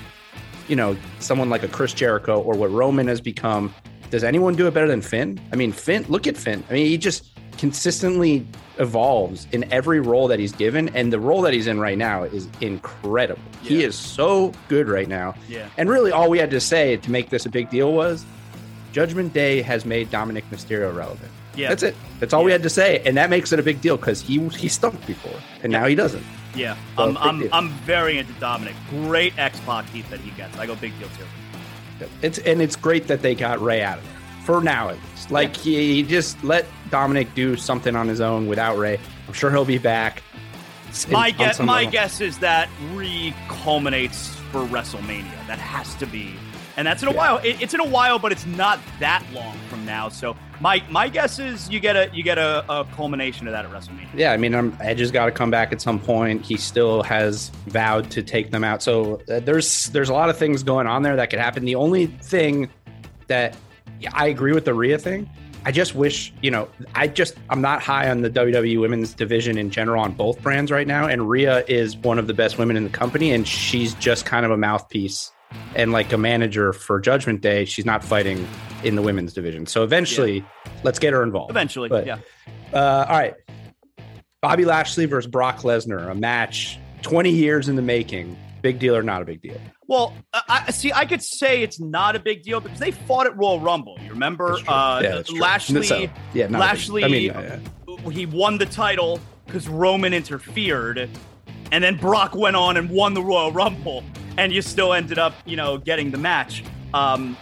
you 0.68 0.76
know 0.76 0.96
someone 1.18 1.50
like 1.50 1.62
a 1.62 1.68
Chris 1.68 1.92
Jericho 1.92 2.40
or 2.40 2.54
what 2.56 2.70
Roman 2.70 3.08
has 3.08 3.20
become? 3.20 3.74
Does 4.10 4.24
anyone 4.24 4.56
do 4.56 4.66
it 4.66 4.74
better 4.74 4.88
than 4.88 5.02
Finn? 5.02 5.40
I 5.52 5.56
mean, 5.56 5.72
Finn. 5.72 6.04
Look 6.08 6.26
at 6.26 6.36
Finn. 6.36 6.64
I 6.68 6.72
mean, 6.72 6.86
he 6.86 6.98
just 6.98 7.29
consistently 7.60 8.46
evolves 8.78 9.46
in 9.52 9.70
every 9.70 10.00
role 10.00 10.26
that 10.28 10.38
he's 10.38 10.52
given, 10.52 10.88
and 10.96 11.12
the 11.12 11.20
role 11.20 11.42
that 11.42 11.52
he's 11.52 11.66
in 11.66 11.78
right 11.78 11.98
now 11.98 12.22
is 12.22 12.48
incredible. 12.62 13.42
Yeah. 13.62 13.68
He 13.68 13.84
is 13.84 13.94
so 13.94 14.54
good 14.68 14.88
right 14.88 15.06
now. 15.06 15.34
Yeah. 15.46 15.68
And 15.76 15.90
really, 15.90 16.10
all 16.10 16.30
we 16.30 16.38
had 16.38 16.50
to 16.52 16.60
say 16.60 16.96
to 16.96 17.10
make 17.10 17.28
this 17.28 17.44
a 17.44 17.50
big 17.50 17.68
deal 17.68 17.92
was 17.92 18.24
Judgment 18.92 19.34
Day 19.34 19.60
has 19.60 19.84
made 19.84 20.10
Dominic 20.10 20.48
Mysterio 20.50 20.96
relevant. 20.96 21.30
Yeah. 21.54 21.68
That's 21.68 21.82
it. 21.82 21.96
That's 22.18 22.32
all 22.32 22.40
yeah. 22.40 22.46
we 22.46 22.52
had 22.52 22.62
to 22.62 22.70
say. 22.70 23.02
And 23.04 23.14
that 23.18 23.28
makes 23.28 23.52
it 23.52 23.58
a 23.58 23.62
big 23.62 23.82
deal 23.82 23.98
because 23.98 24.22
he 24.22 24.38
he 24.48 24.68
stunk 24.68 25.04
before 25.06 25.38
and 25.62 25.70
now 25.70 25.84
he 25.84 25.94
doesn't. 25.94 26.24
Yeah. 26.54 26.76
So 26.96 27.02
I'm 27.02 27.18
I'm, 27.18 27.48
I'm 27.52 27.68
very 27.80 28.16
into 28.16 28.32
Dominic. 28.34 28.74
Great 28.88 29.38
X 29.38 29.60
Pac 29.60 29.84
heat 29.90 30.08
that 30.08 30.20
he 30.20 30.30
gets. 30.30 30.56
I 30.58 30.64
go 30.66 30.76
big 30.76 30.98
deal 30.98 31.08
too. 31.08 32.06
It's 32.22 32.38
and 32.38 32.62
it's 32.62 32.76
great 32.76 33.08
that 33.08 33.20
they 33.20 33.34
got 33.34 33.60
Rey 33.60 33.82
out 33.82 33.98
of 33.98 34.04
there. 34.04 34.19
For 34.44 34.62
now 34.62 34.88
at 34.88 34.96
least. 34.96 35.30
Like 35.30 35.56
yeah. 35.58 35.78
he, 35.78 35.94
he, 35.96 36.02
just 36.02 36.42
let 36.42 36.66
Dominic 36.90 37.34
do 37.34 37.56
something 37.56 37.94
on 37.94 38.08
his 38.08 38.20
own 38.20 38.46
without 38.46 38.78
Rey. 38.78 38.98
I'm 39.26 39.34
sure 39.34 39.50
he'll 39.50 39.64
be 39.64 39.78
back. 39.78 40.22
My 41.08 41.30
guess 41.30 41.60
my 41.60 41.80
level. 41.80 41.92
guess 41.92 42.20
is 42.20 42.38
that 42.40 42.68
re 42.92 43.34
culminates 43.48 44.34
for 44.50 44.62
WrestleMania. 44.62 45.46
That 45.46 45.58
has 45.58 45.94
to 45.96 46.06
be 46.06 46.34
and 46.80 46.86
that's 46.86 47.02
in 47.02 47.08
a 47.08 47.12
yeah. 47.12 47.18
while. 47.18 47.36
It, 47.38 47.60
it's 47.60 47.74
in 47.74 47.80
a 47.80 47.86
while, 47.86 48.18
but 48.18 48.32
it's 48.32 48.46
not 48.46 48.80
that 49.00 49.22
long 49.34 49.54
from 49.68 49.84
now. 49.84 50.08
So 50.08 50.34
my 50.60 50.82
my 50.88 51.10
guess 51.10 51.38
is 51.38 51.68
you 51.68 51.78
get 51.78 51.94
a 51.94 52.10
you 52.14 52.22
get 52.22 52.38
a, 52.38 52.64
a 52.72 52.86
culmination 52.86 53.46
of 53.46 53.52
that 53.52 53.66
at 53.66 53.70
WrestleMania. 53.70 54.08
Yeah, 54.14 54.32
I 54.32 54.38
mean, 54.38 54.54
um, 54.54 54.74
Edge 54.80 55.00
has 55.00 55.10
got 55.10 55.26
to 55.26 55.30
come 55.30 55.50
back 55.50 55.72
at 55.72 55.82
some 55.82 56.00
point. 56.00 56.42
He 56.42 56.56
still 56.56 57.02
has 57.02 57.50
vowed 57.66 58.10
to 58.12 58.22
take 58.22 58.50
them 58.50 58.64
out. 58.64 58.82
So 58.82 59.20
uh, 59.28 59.40
there's 59.40 59.86
there's 59.88 60.08
a 60.08 60.14
lot 60.14 60.30
of 60.30 60.38
things 60.38 60.62
going 60.62 60.86
on 60.86 61.02
there 61.02 61.16
that 61.16 61.28
could 61.28 61.38
happen. 61.38 61.66
The 61.66 61.74
only 61.74 62.06
thing 62.06 62.70
that 63.26 63.56
I 64.12 64.26
agree 64.26 64.52
with 64.52 64.64
the 64.64 64.74
Rhea 64.74 64.98
thing. 64.98 65.28
I 65.64 65.72
just 65.72 65.94
wish, 65.94 66.32
you 66.40 66.50
know, 66.50 66.68
I 66.94 67.06
just 67.06 67.34
I'm 67.50 67.60
not 67.60 67.82
high 67.82 68.08
on 68.08 68.22
the 68.22 68.30
WWE 68.30 68.80
women's 68.80 69.12
division 69.12 69.58
in 69.58 69.70
general 69.70 70.02
on 70.02 70.12
both 70.12 70.40
brands 70.42 70.70
right 70.70 70.86
now. 70.86 71.06
And 71.06 71.28
Rhea 71.28 71.64
is 71.68 71.96
one 71.96 72.18
of 72.18 72.26
the 72.26 72.34
best 72.34 72.56
women 72.56 72.76
in 72.76 72.84
the 72.84 72.90
company, 72.90 73.32
and 73.32 73.46
she's 73.46 73.94
just 73.94 74.24
kind 74.24 74.46
of 74.46 74.50
a 74.50 74.56
mouthpiece 74.56 75.32
and 75.74 75.92
like 75.92 76.12
a 76.12 76.18
manager 76.18 76.72
for 76.72 77.00
Judgment 77.00 77.40
Day, 77.40 77.64
she's 77.64 77.84
not 77.84 78.04
fighting 78.04 78.46
in 78.84 78.96
the 78.96 79.02
women's 79.02 79.32
division. 79.32 79.66
So 79.66 79.82
eventually, 79.82 80.38
yeah. 80.38 80.72
let's 80.82 80.98
get 80.98 81.12
her 81.12 81.22
involved. 81.22 81.50
Eventually, 81.50 81.88
but, 81.88 82.06
yeah. 82.06 82.18
Uh, 82.72 83.06
all 83.08 83.18
right, 83.18 83.34
Bobby 84.42 84.64
Lashley 84.64 85.06
versus 85.06 85.30
Brock 85.30 85.58
Lesnar, 85.58 86.10
a 86.10 86.14
match 86.14 86.78
20 87.02 87.30
years 87.30 87.68
in 87.68 87.76
the 87.76 87.82
making. 87.82 88.36
Big 88.62 88.78
deal 88.78 88.94
or 88.94 89.02
not 89.02 89.22
a 89.22 89.24
big 89.24 89.40
deal? 89.40 89.58
Well, 89.90 90.14
I 90.32 90.70
see. 90.70 90.92
I 90.92 91.04
could 91.04 91.22
say 91.22 91.62
it's 91.62 91.80
not 91.80 92.14
a 92.16 92.20
big 92.20 92.42
deal 92.42 92.60
because 92.60 92.78
they 92.78 92.92
fought 92.92 93.26
at 93.26 93.36
Royal 93.36 93.60
Rumble. 93.60 93.98
You 94.00 94.10
remember? 94.10 94.56
Uh, 94.66 95.00
yeah, 95.02 95.22
Lashley. 95.38 95.82
So, 95.82 96.06
yeah, 96.32 96.46
Lashley. 96.48 97.04
I 97.04 97.08
mean, 97.08 97.30
uh, 97.30 97.58
he 98.08 98.24
won 98.24 98.56
the 98.56 98.66
title 98.66 99.20
because 99.46 99.68
Roman 99.68 100.14
interfered, 100.14 101.10
and 101.72 101.84
then 101.84 101.96
Brock 101.96 102.36
went 102.36 102.54
on 102.54 102.76
and 102.76 102.88
won 102.88 103.14
the 103.14 103.22
Royal 103.22 103.50
Rumble 103.50 104.04
and 104.40 104.52
you 104.52 104.62
still 104.62 104.94
ended 104.94 105.18
up, 105.18 105.34
you 105.44 105.56
know, 105.56 105.76
getting 105.76 106.10
the 106.10 106.18
match. 106.18 106.64
Um, 106.94 107.36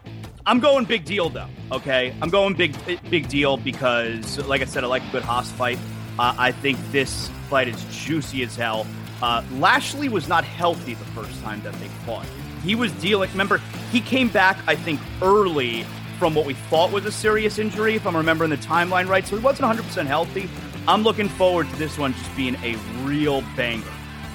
I'm 0.47 0.61
going 0.61 0.85
big 0.85 1.05
deal 1.05 1.29
though. 1.29 1.49
Okay, 1.71 2.15
I'm 2.23 2.31
going 2.31 2.55
big 2.55 2.75
big 3.11 3.29
deal 3.29 3.57
because, 3.57 4.39
like 4.47 4.63
I 4.63 4.65
said, 4.65 4.85
I 4.85 4.87
like 4.87 5.03
a 5.05 5.13
good 5.13 5.23
hoss 5.23 5.51
fight. 5.53 5.79
Uh, 6.19 6.35
I 6.39 6.53
think 6.53 6.79
this 6.91 7.29
fight 7.49 7.69
is 7.69 7.85
juicy 7.91 8.43
as 8.43 8.57
hell. 8.57 8.87
Uh, 9.23 9.43
Lashley 9.53 10.09
was 10.09 10.29
not 10.29 10.45
healthy 10.45 10.95
the 10.95 11.05
first 11.07 11.41
time 11.43 11.61
that 11.63 11.75
they 11.75 11.89
fought. 12.07 12.27
He 12.63 12.75
was 12.75 12.93
dealing. 12.95 13.31
Remember, 13.31 13.59
he 13.91 14.01
came 14.01 14.29
back. 14.29 14.59
I 14.67 14.75
think 14.75 15.01
early 15.23 15.85
from 16.19 16.35
what 16.35 16.47
we 16.47 16.55
thought 16.55 16.91
was 16.91 17.05
a 17.05 17.13
serious 17.13 17.59
injury, 17.59 17.95
if 17.95 18.07
I'm 18.07 18.17
remembering 18.17 18.51
the 18.51 18.57
timeline 18.57 19.09
right. 19.09 19.27
So 19.27 19.37
he 19.37 19.43
wasn't 19.43 19.71
100% 19.71 20.07
healthy. 20.07 20.49
I'm 20.89 21.03
looking 21.03 21.29
forward 21.29 21.69
to 21.69 21.77
this 21.77 21.99
one 21.99 22.13
just 22.15 22.35
being 22.37 22.57
a 22.57 22.77
real 23.05 23.43
banger. 23.57 23.87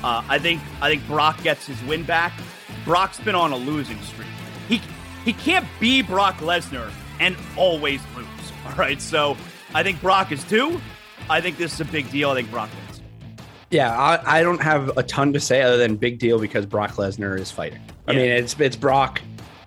Uh, 0.03 0.23
I 0.27 0.37
think 0.37 0.61
I 0.81 0.89
think 0.89 1.05
Brock 1.07 1.41
gets 1.43 1.65
his 1.65 1.81
win 1.83 2.03
back. 2.03 2.33
Brock's 2.85 3.19
been 3.19 3.35
on 3.35 3.51
a 3.53 3.57
losing 3.57 4.01
streak. 4.01 4.27
He 4.67 4.81
he 5.23 5.33
can't 5.33 5.67
be 5.79 6.01
Brock 6.01 6.37
Lesnar 6.37 6.91
and 7.19 7.35
always 7.57 8.01
lose. 8.15 8.27
All 8.65 8.75
right, 8.75 9.01
so 9.01 9.37
I 9.73 9.81
think 9.83 10.01
Brock 10.01 10.31
is 10.31 10.43
due. 10.43 10.79
I 11.29 11.41
think 11.41 11.57
this 11.57 11.73
is 11.73 11.81
a 11.81 11.85
big 11.85 12.09
deal. 12.11 12.31
I 12.31 12.35
think 12.35 12.51
Brock 12.51 12.69
wins. 12.87 13.01
Yeah, 13.69 13.97
I, 13.97 14.39
I 14.39 14.43
don't 14.43 14.61
have 14.61 14.95
a 14.97 15.03
ton 15.03 15.33
to 15.33 15.39
say 15.39 15.61
other 15.61 15.77
than 15.77 15.95
big 15.95 16.19
deal 16.19 16.39
because 16.39 16.65
Brock 16.65 16.91
Lesnar 16.91 17.39
is 17.39 17.51
fighting. 17.51 17.81
I 18.07 18.13
mean, 18.13 18.29
it's 18.29 18.59
it's 18.59 18.75
Brock. 18.75 19.21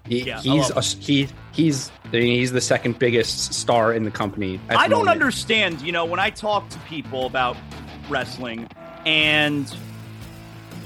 He, 0.06 0.22
yeah, 0.22 0.40
he's 0.40 0.70
a, 0.70 0.80
he 0.80 1.28
he's 1.52 1.90
I 2.04 2.10
mean, 2.10 2.38
he's 2.38 2.52
the 2.52 2.60
second 2.60 2.98
biggest 2.98 3.54
star 3.54 3.92
in 3.92 4.04
the 4.04 4.10
company. 4.10 4.60
I 4.68 4.86
don't 4.86 5.06
moment. 5.06 5.08
understand. 5.08 5.80
You 5.80 5.92
know, 5.92 6.04
when 6.04 6.20
I 6.20 6.30
talk 6.30 6.68
to 6.68 6.78
people 6.80 7.26
about 7.26 7.56
wrestling 8.08 8.68
and 9.04 9.74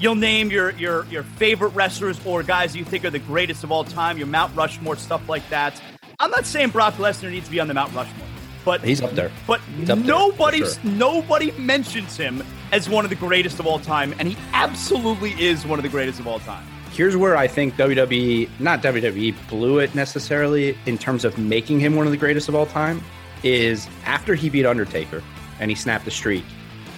You'll 0.01 0.15
name 0.15 0.49
your 0.49 0.71
your 0.71 1.05
your 1.05 1.21
favorite 1.21 1.75
wrestlers 1.75 2.19
or 2.25 2.41
guys 2.41 2.75
you 2.75 2.83
think 2.83 3.05
are 3.05 3.11
the 3.11 3.19
greatest 3.19 3.63
of 3.63 3.71
all 3.71 3.83
time, 3.83 4.17
your 4.17 4.25
Mount 4.25 4.55
Rushmore 4.55 4.95
stuff 4.95 5.29
like 5.29 5.47
that. 5.49 5.79
I'm 6.19 6.31
not 6.31 6.47
saying 6.47 6.69
Brock 6.69 6.95
Lesnar 6.95 7.29
needs 7.29 7.45
to 7.45 7.51
be 7.51 7.59
on 7.59 7.67
the 7.67 7.75
Mount 7.75 7.93
Rushmore, 7.93 8.27
but 8.63 8.81
he's 8.81 9.01
up 9.01 9.11
there. 9.11 9.31
But 9.47 9.61
up 9.89 9.99
nobody's 9.99 10.77
there, 10.77 10.83
sure. 10.83 10.91
nobody 10.97 11.51
mentions 11.53 12.17
him 12.17 12.43
as 12.71 12.89
one 12.89 13.03
of 13.03 13.09
the 13.09 13.15
greatest 13.15 13.59
of 13.59 13.67
all 13.67 13.79
time, 13.79 14.13
and 14.19 14.27
he 14.27 14.37
absolutely 14.53 15.31
is 15.41 15.65
one 15.65 15.79
of 15.79 15.83
the 15.83 15.89
greatest 15.89 16.19
of 16.19 16.27
all 16.27 16.39
time. 16.39 16.65
Here's 16.91 17.15
where 17.15 17.37
I 17.37 17.47
think 17.47 17.75
WWE, 17.75 18.49
not 18.59 18.81
WWE, 18.83 19.35
blew 19.47 19.79
it 19.79 19.95
necessarily 19.95 20.77
in 20.85 20.97
terms 20.97 21.23
of 21.23 21.37
making 21.37 21.79
him 21.79 21.95
one 21.95 22.05
of 22.05 22.11
the 22.11 22.17
greatest 22.17 22.49
of 22.49 22.55
all 22.55 22.65
time. 22.65 23.01
Is 23.43 23.87
after 24.05 24.35
he 24.35 24.49
beat 24.51 24.67
Undertaker 24.67 25.23
and 25.59 25.71
he 25.71 25.75
snapped 25.75 26.05
the 26.05 26.11
streak, 26.11 26.43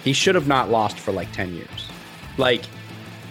he 0.02 0.12
should 0.12 0.34
have 0.34 0.46
not 0.46 0.68
lost 0.68 0.98
for 0.98 1.10
like 1.10 1.32
ten 1.32 1.54
years. 1.54 1.88
Like 2.36 2.64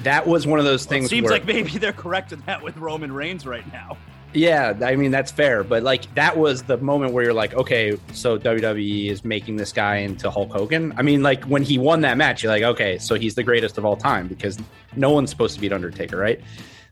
that 0.01 0.25
was 0.25 0.47
one 0.47 0.57
of 0.57 0.65
those 0.65 0.85
things. 0.85 1.03
Well, 1.03 1.09
seems 1.09 1.23
where, 1.25 1.33
like 1.33 1.45
maybe 1.45 1.77
they're 1.77 1.93
correcting 1.93 2.41
that 2.47 2.63
with 2.63 2.77
Roman 2.77 3.11
Reigns 3.11 3.45
right 3.45 3.69
now. 3.71 3.97
Yeah, 4.33 4.73
I 4.81 4.95
mean 4.95 5.11
that's 5.11 5.31
fair, 5.31 5.63
but 5.63 5.83
like 5.83 6.13
that 6.15 6.37
was 6.37 6.63
the 6.63 6.77
moment 6.77 7.13
where 7.13 7.23
you're 7.23 7.33
like, 7.33 7.53
okay, 7.53 7.97
so 8.13 8.37
WWE 8.37 9.09
is 9.09 9.23
making 9.23 9.57
this 9.57 9.71
guy 9.71 9.97
into 9.97 10.31
Hulk 10.31 10.51
Hogan. 10.51 10.93
I 10.97 11.03
mean, 11.03 11.21
like 11.21 11.43
when 11.45 11.61
he 11.61 11.77
won 11.77 12.01
that 12.01 12.17
match, 12.17 12.41
you're 12.41 12.51
like, 12.51 12.63
okay, 12.63 12.97
so 12.97 13.15
he's 13.15 13.35
the 13.35 13.43
greatest 13.43 13.77
of 13.77 13.85
all 13.85 13.95
time 13.95 14.27
because 14.27 14.57
no 14.95 15.11
one's 15.11 15.29
supposed 15.29 15.55
to 15.55 15.61
beat 15.61 15.71
Undertaker, 15.71 16.17
right? 16.17 16.41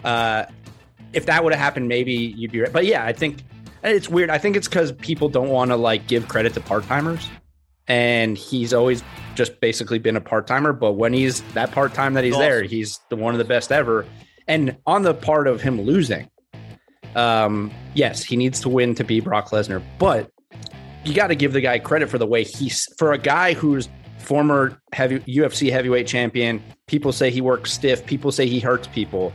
Uh, 0.03 0.45
if 1.13 1.25
that 1.25 1.43
would 1.43 1.53
have 1.53 1.59
happened, 1.59 1.87
maybe 1.87 2.13
you'd 2.13 2.51
be 2.51 2.61
right. 2.61 2.71
But 2.71 2.85
yeah, 2.85 3.03
I 3.03 3.13
think 3.13 3.43
it's 3.83 4.07
weird. 4.07 4.29
I 4.29 4.37
think 4.37 4.55
it's 4.55 4.67
because 4.67 4.91
people 4.91 5.27
don't 5.27 5.49
want 5.49 5.71
to 5.71 5.77
like 5.77 6.07
give 6.07 6.27
credit 6.27 6.53
to 6.53 6.61
part 6.61 6.85
timers 6.85 7.27
and 7.87 8.37
he's 8.37 8.73
always 8.73 9.03
just 9.35 9.59
basically 9.59 9.99
been 9.99 10.15
a 10.15 10.21
part 10.21 10.47
timer. 10.47 10.71
But 10.71 10.93
when 10.93 11.11
he's 11.11 11.41
that 11.53 11.71
part 11.71 11.93
time 11.93 12.13
that 12.13 12.23
he's 12.23 12.33
awesome. 12.33 12.41
there, 12.41 12.63
he's 12.63 12.99
the 13.09 13.17
one 13.17 13.33
of 13.33 13.37
the 13.37 13.45
best 13.45 13.69
ever. 13.69 14.05
And 14.47 14.77
on 14.85 15.03
the 15.03 15.13
part 15.13 15.47
of 15.47 15.61
him 15.61 15.81
losing, 15.81 16.29
um, 17.15 17.71
yes, 17.93 18.23
he 18.23 18.35
needs 18.35 18.59
to 18.61 18.69
win 18.69 18.95
to 18.95 19.03
beat 19.03 19.23
Brock 19.23 19.49
Lesnar, 19.49 19.83
but 19.99 20.29
you 21.03 21.13
got 21.13 21.27
to 21.27 21.35
give 21.35 21.53
the 21.53 21.61
guy 21.61 21.79
credit 21.79 22.09
for 22.09 22.17
the 22.17 22.27
way 22.27 22.43
he's 22.43 22.87
for 22.97 23.13
a 23.13 23.17
guy 23.17 23.53
who's 23.53 23.89
former 24.19 24.79
heavy 24.93 25.19
UFC 25.21 25.71
heavyweight 25.71 26.07
champion. 26.07 26.61
People 26.87 27.11
say 27.11 27.29
he 27.29 27.41
works 27.41 27.71
stiff. 27.71 28.05
People 28.05 28.31
say 28.31 28.47
he 28.47 28.59
hurts 28.59 28.87
people. 28.87 29.33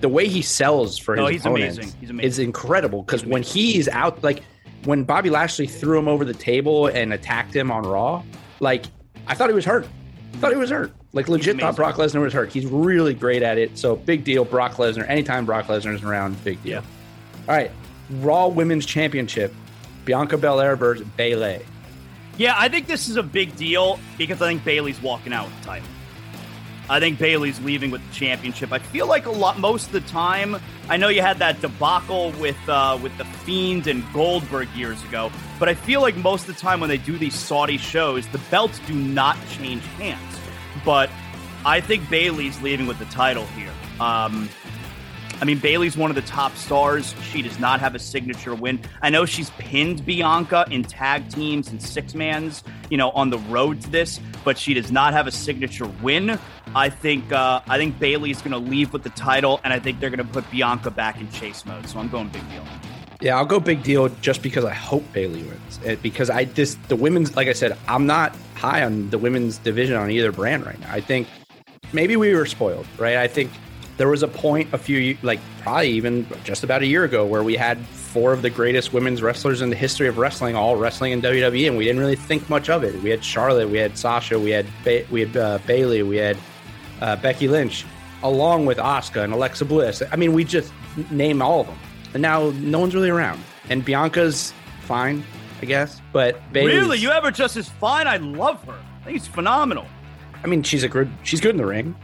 The 0.00 0.08
way 0.08 0.28
he 0.28 0.42
sells 0.42 0.98
for 0.98 1.16
no, 1.16 1.26
his 1.26 1.34
he's 1.34 1.40
opponents 1.42 1.76
amazing. 1.78 2.00
He's 2.00 2.10
amazing. 2.10 2.28
is 2.28 2.38
incredible 2.40 3.02
because 3.02 3.24
when 3.24 3.42
he's 3.42 3.88
out, 3.88 4.22
like 4.22 4.42
when 4.84 5.04
Bobby 5.04 5.30
Lashley 5.30 5.66
threw 5.66 5.98
him 5.98 6.08
over 6.08 6.24
the 6.24 6.34
table 6.34 6.88
and 6.88 7.12
attacked 7.12 7.54
him 7.54 7.70
on 7.70 7.84
Raw, 7.84 8.22
like 8.60 8.86
I 9.26 9.34
thought 9.34 9.48
he 9.48 9.54
was 9.54 9.64
hurt. 9.64 9.86
I 10.34 10.36
thought 10.38 10.52
he 10.52 10.58
was 10.58 10.70
hurt. 10.70 10.92
Like 11.12 11.28
legit 11.28 11.60
thought 11.60 11.76
Brock 11.76 11.94
Lesnar 11.94 12.20
was 12.20 12.32
hurt. 12.32 12.52
He's 12.52 12.66
really 12.66 13.14
great 13.14 13.42
at 13.42 13.56
it. 13.56 13.78
So 13.78 13.94
big 13.96 14.24
deal, 14.24 14.44
Brock 14.44 14.72
Lesnar. 14.72 15.08
Anytime 15.08 15.46
Brock 15.46 15.66
Lesnar 15.66 15.94
is 15.94 16.02
around, 16.02 16.42
big 16.42 16.60
deal. 16.62 16.72
Yeah. 16.72 16.82
All 17.48 17.54
right. 17.54 17.70
Raw 18.10 18.48
Women's 18.48 18.86
Championship. 18.86 19.54
Bianca 20.04 20.36
Belair 20.36 20.76
versus 20.76 21.06
Bayley. 21.16 21.64
Yeah, 22.36 22.54
I 22.56 22.68
think 22.68 22.86
this 22.86 23.08
is 23.08 23.16
a 23.16 23.22
big 23.22 23.56
deal 23.56 23.98
because 24.18 24.42
I 24.42 24.48
think 24.48 24.64
Bayley's 24.64 25.00
walking 25.00 25.32
out 25.32 25.46
with 25.46 25.58
the 25.60 25.66
title. 25.66 25.88
I 26.88 27.00
think 27.00 27.18
Bayley's 27.18 27.58
leaving 27.60 27.90
with 27.90 28.06
the 28.06 28.14
championship. 28.14 28.70
I 28.70 28.78
feel 28.78 29.06
like 29.06 29.24
a 29.24 29.30
lot 29.30 29.58
most 29.58 29.86
of 29.86 29.92
the 29.92 30.00
time. 30.02 30.56
I 30.88 30.98
know 30.98 31.08
you 31.08 31.22
had 31.22 31.38
that 31.38 31.62
debacle 31.62 32.32
with 32.32 32.58
uh, 32.68 32.98
with 33.02 33.16
the 33.16 33.24
Fiend 33.24 33.86
and 33.86 34.04
Goldberg 34.12 34.68
years 34.74 35.02
ago, 35.04 35.32
but 35.58 35.68
I 35.68 35.74
feel 35.74 36.02
like 36.02 36.16
most 36.16 36.46
of 36.46 36.54
the 36.54 36.60
time 36.60 36.80
when 36.80 36.90
they 36.90 36.98
do 36.98 37.16
these 37.16 37.34
Saudi 37.34 37.78
shows, 37.78 38.26
the 38.28 38.40
belts 38.50 38.80
do 38.80 38.94
not 38.94 39.38
change 39.52 39.82
hands. 39.96 40.20
But 40.84 41.08
I 41.64 41.80
think 41.80 42.10
Bayley's 42.10 42.60
leaving 42.60 42.86
with 42.86 42.98
the 42.98 43.06
title 43.06 43.46
here. 43.46 43.72
Um, 43.98 44.50
I 45.44 45.46
mean, 45.46 45.58
Bayley's 45.58 45.94
one 45.94 46.10
of 46.10 46.14
the 46.14 46.22
top 46.22 46.56
stars. 46.56 47.14
She 47.30 47.42
does 47.42 47.58
not 47.58 47.78
have 47.80 47.94
a 47.94 47.98
signature 47.98 48.54
win. 48.54 48.80
I 49.02 49.10
know 49.10 49.26
she's 49.26 49.50
pinned 49.58 50.06
Bianca 50.06 50.64
in 50.70 50.84
tag 50.84 51.28
teams 51.28 51.68
and 51.68 51.82
six 51.82 52.14
mans, 52.14 52.64
you 52.88 52.96
know, 52.96 53.10
on 53.10 53.28
the 53.28 53.36
road 53.36 53.82
to 53.82 53.90
this, 53.90 54.20
but 54.42 54.56
she 54.56 54.72
does 54.72 54.90
not 54.90 55.12
have 55.12 55.26
a 55.26 55.30
signature 55.30 55.84
win. 56.02 56.38
I 56.74 56.88
think 56.88 57.30
uh, 57.30 57.60
I 57.68 57.76
think 57.76 57.98
Bayley's 57.98 58.40
going 58.40 58.52
to 58.52 58.70
leave 58.70 58.94
with 58.94 59.02
the 59.02 59.10
title, 59.10 59.60
and 59.64 59.74
I 59.74 59.78
think 59.78 60.00
they're 60.00 60.08
going 60.08 60.26
to 60.26 60.32
put 60.32 60.50
Bianca 60.50 60.90
back 60.90 61.20
in 61.20 61.30
chase 61.30 61.66
mode. 61.66 61.86
So 61.90 61.98
I'm 61.98 62.08
going 62.08 62.28
big 62.28 62.48
deal. 62.48 62.64
Yeah, 63.20 63.36
I'll 63.36 63.44
go 63.44 63.60
big 63.60 63.82
deal 63.82 64.08
just 64.22 64.42
because 64.42 64.64
I 64.64 64.72
hope 64.72 65.04
Bayley 65.12 65.42
wins. 65.42 65.78
It, 65.84 66.00
because 66.00 66.30
I 66.30 66.46
just 66.46 66.82
the 66.88 66.96
women's, 66.96 67.36
like 67.36 67.48
I 67.48 67.52
said, 67.52 67.76
I'm 67.86 68.06
not 68.06 68.34
high 68.54 68.82
on 68.82 69.10
the 69.10 69.18
women's 69.18 69.58
division 69.58 69.98
on 69.98 70.10
either 70.10 70.32
brand 70.32 70.64
right 70.64 70.80
now. 70.80 70.90
I 70.90 71.02
think 71.02 71.28
maybe 71.92 72.16
we 72.16 72.34
were 72.34 72.46
spoiled, 72.46 72.86
right? 72.96 73.18
I 73.18 73.28
think 73.28 73.50
there 73.96 74.08
was 74.08 74.22
a 74.22 74.28
point 74.28 74.72
a 74.72 74.78
few, 74.78 75.16
like 75.22 75.40
probably 75.60 75.90
even 75.90 76.26
just 76.42 76.64
about 76.64 76.82
a 76.82 76.86
year 76.86 77.04
ago, 77.04 77.24
where 77.24 77.42
we 77.42 77.54
had 77.56 77.78
four 77.86 78.32
of 78.32 78.42
the 78.42 78.50
greatest 78.50 78.92
women's 78.92 79.22
wrestlers 79.22 79.62
in 79.62 79.70
the 79.70 79.76
history 79.76 80.08
of 80.08 80.18
wrestling 80.18 80.56
all 80.56 80.76
wrestling 80.76 81.12
in 81.12 81.22
WWE, 81.22 81.68
and 81.68 81.76
we 81.76 81.84
didn't 81.84 82.00
really 82.00 82.16
think 82.16 82.48
much 82.48 82.68
of 82.68 82.82
it. 82.84 83.00
We 83.02 83.10
had 83.10 83.24
Charlotte, 83.24 83.68
we 83.68 83.78
had 83.78 83.96
Sasha, 83.96 84.38
we 84.38 84.50
had 84.50 84.66
ba- 84.84 85.04
we 85.10 85.20
had 85.20 85.36
uh, 85.36 85.58
Bayley, 85.66 86.02
we 86.02 86.16
had 86.16 86.36
uh, 87.00 87.16
Becky 87.16 87.48
Lynch, 87.48 87.84
along 88.22 88.66
with 88.66 88.78
Asuka 88.78 89.22
and 89.22 89.32
Alexa 89.32 89.64
Bliss. 89.64 90.02
I 90.10 90.16
mean, 90.16 90.32
we 90.32 90.44
just 90.44 90.72
name 91.10 91.40
all 91.42 91.60
of 91.60 91.66
them, 91.66 91.78
and 92.14 92.22
now 92.22 92.50
no 92.56 92.80
one's 92.80 92.94
really 92.94 93.10
around. 93.10 93.42
And 93.70 93.84
Bianca's 93.84 94.52
fine, 94.82 95.24
I 95.62 95.66
guess, 95.66 96.00
but 96.12 96.40
Bayley's, 96.52 96.74
really, 96.76 96.98
you 96.98 97.10
ever 97.10 97.30
just 97.30 97.56
as 97.56 97.68
fine? 97.68 98.06
I 98.06 98.16
love 98.16 98.62
her. 98.64 98.78
I 99.02 99.04
think 99.04 99.16
it's 99.18 99.26
phenomenal. 99.26 99.86
I 100.42 100.46
mean, 100.46 100.62
she's 100.62 100.82
a 100.82 100.88
good. 100.88 101.10
She's 101.22 101.40
good 101.40 101.52
in 101.52 101.56
the 101.56 101.66
ring. 101.66 101.94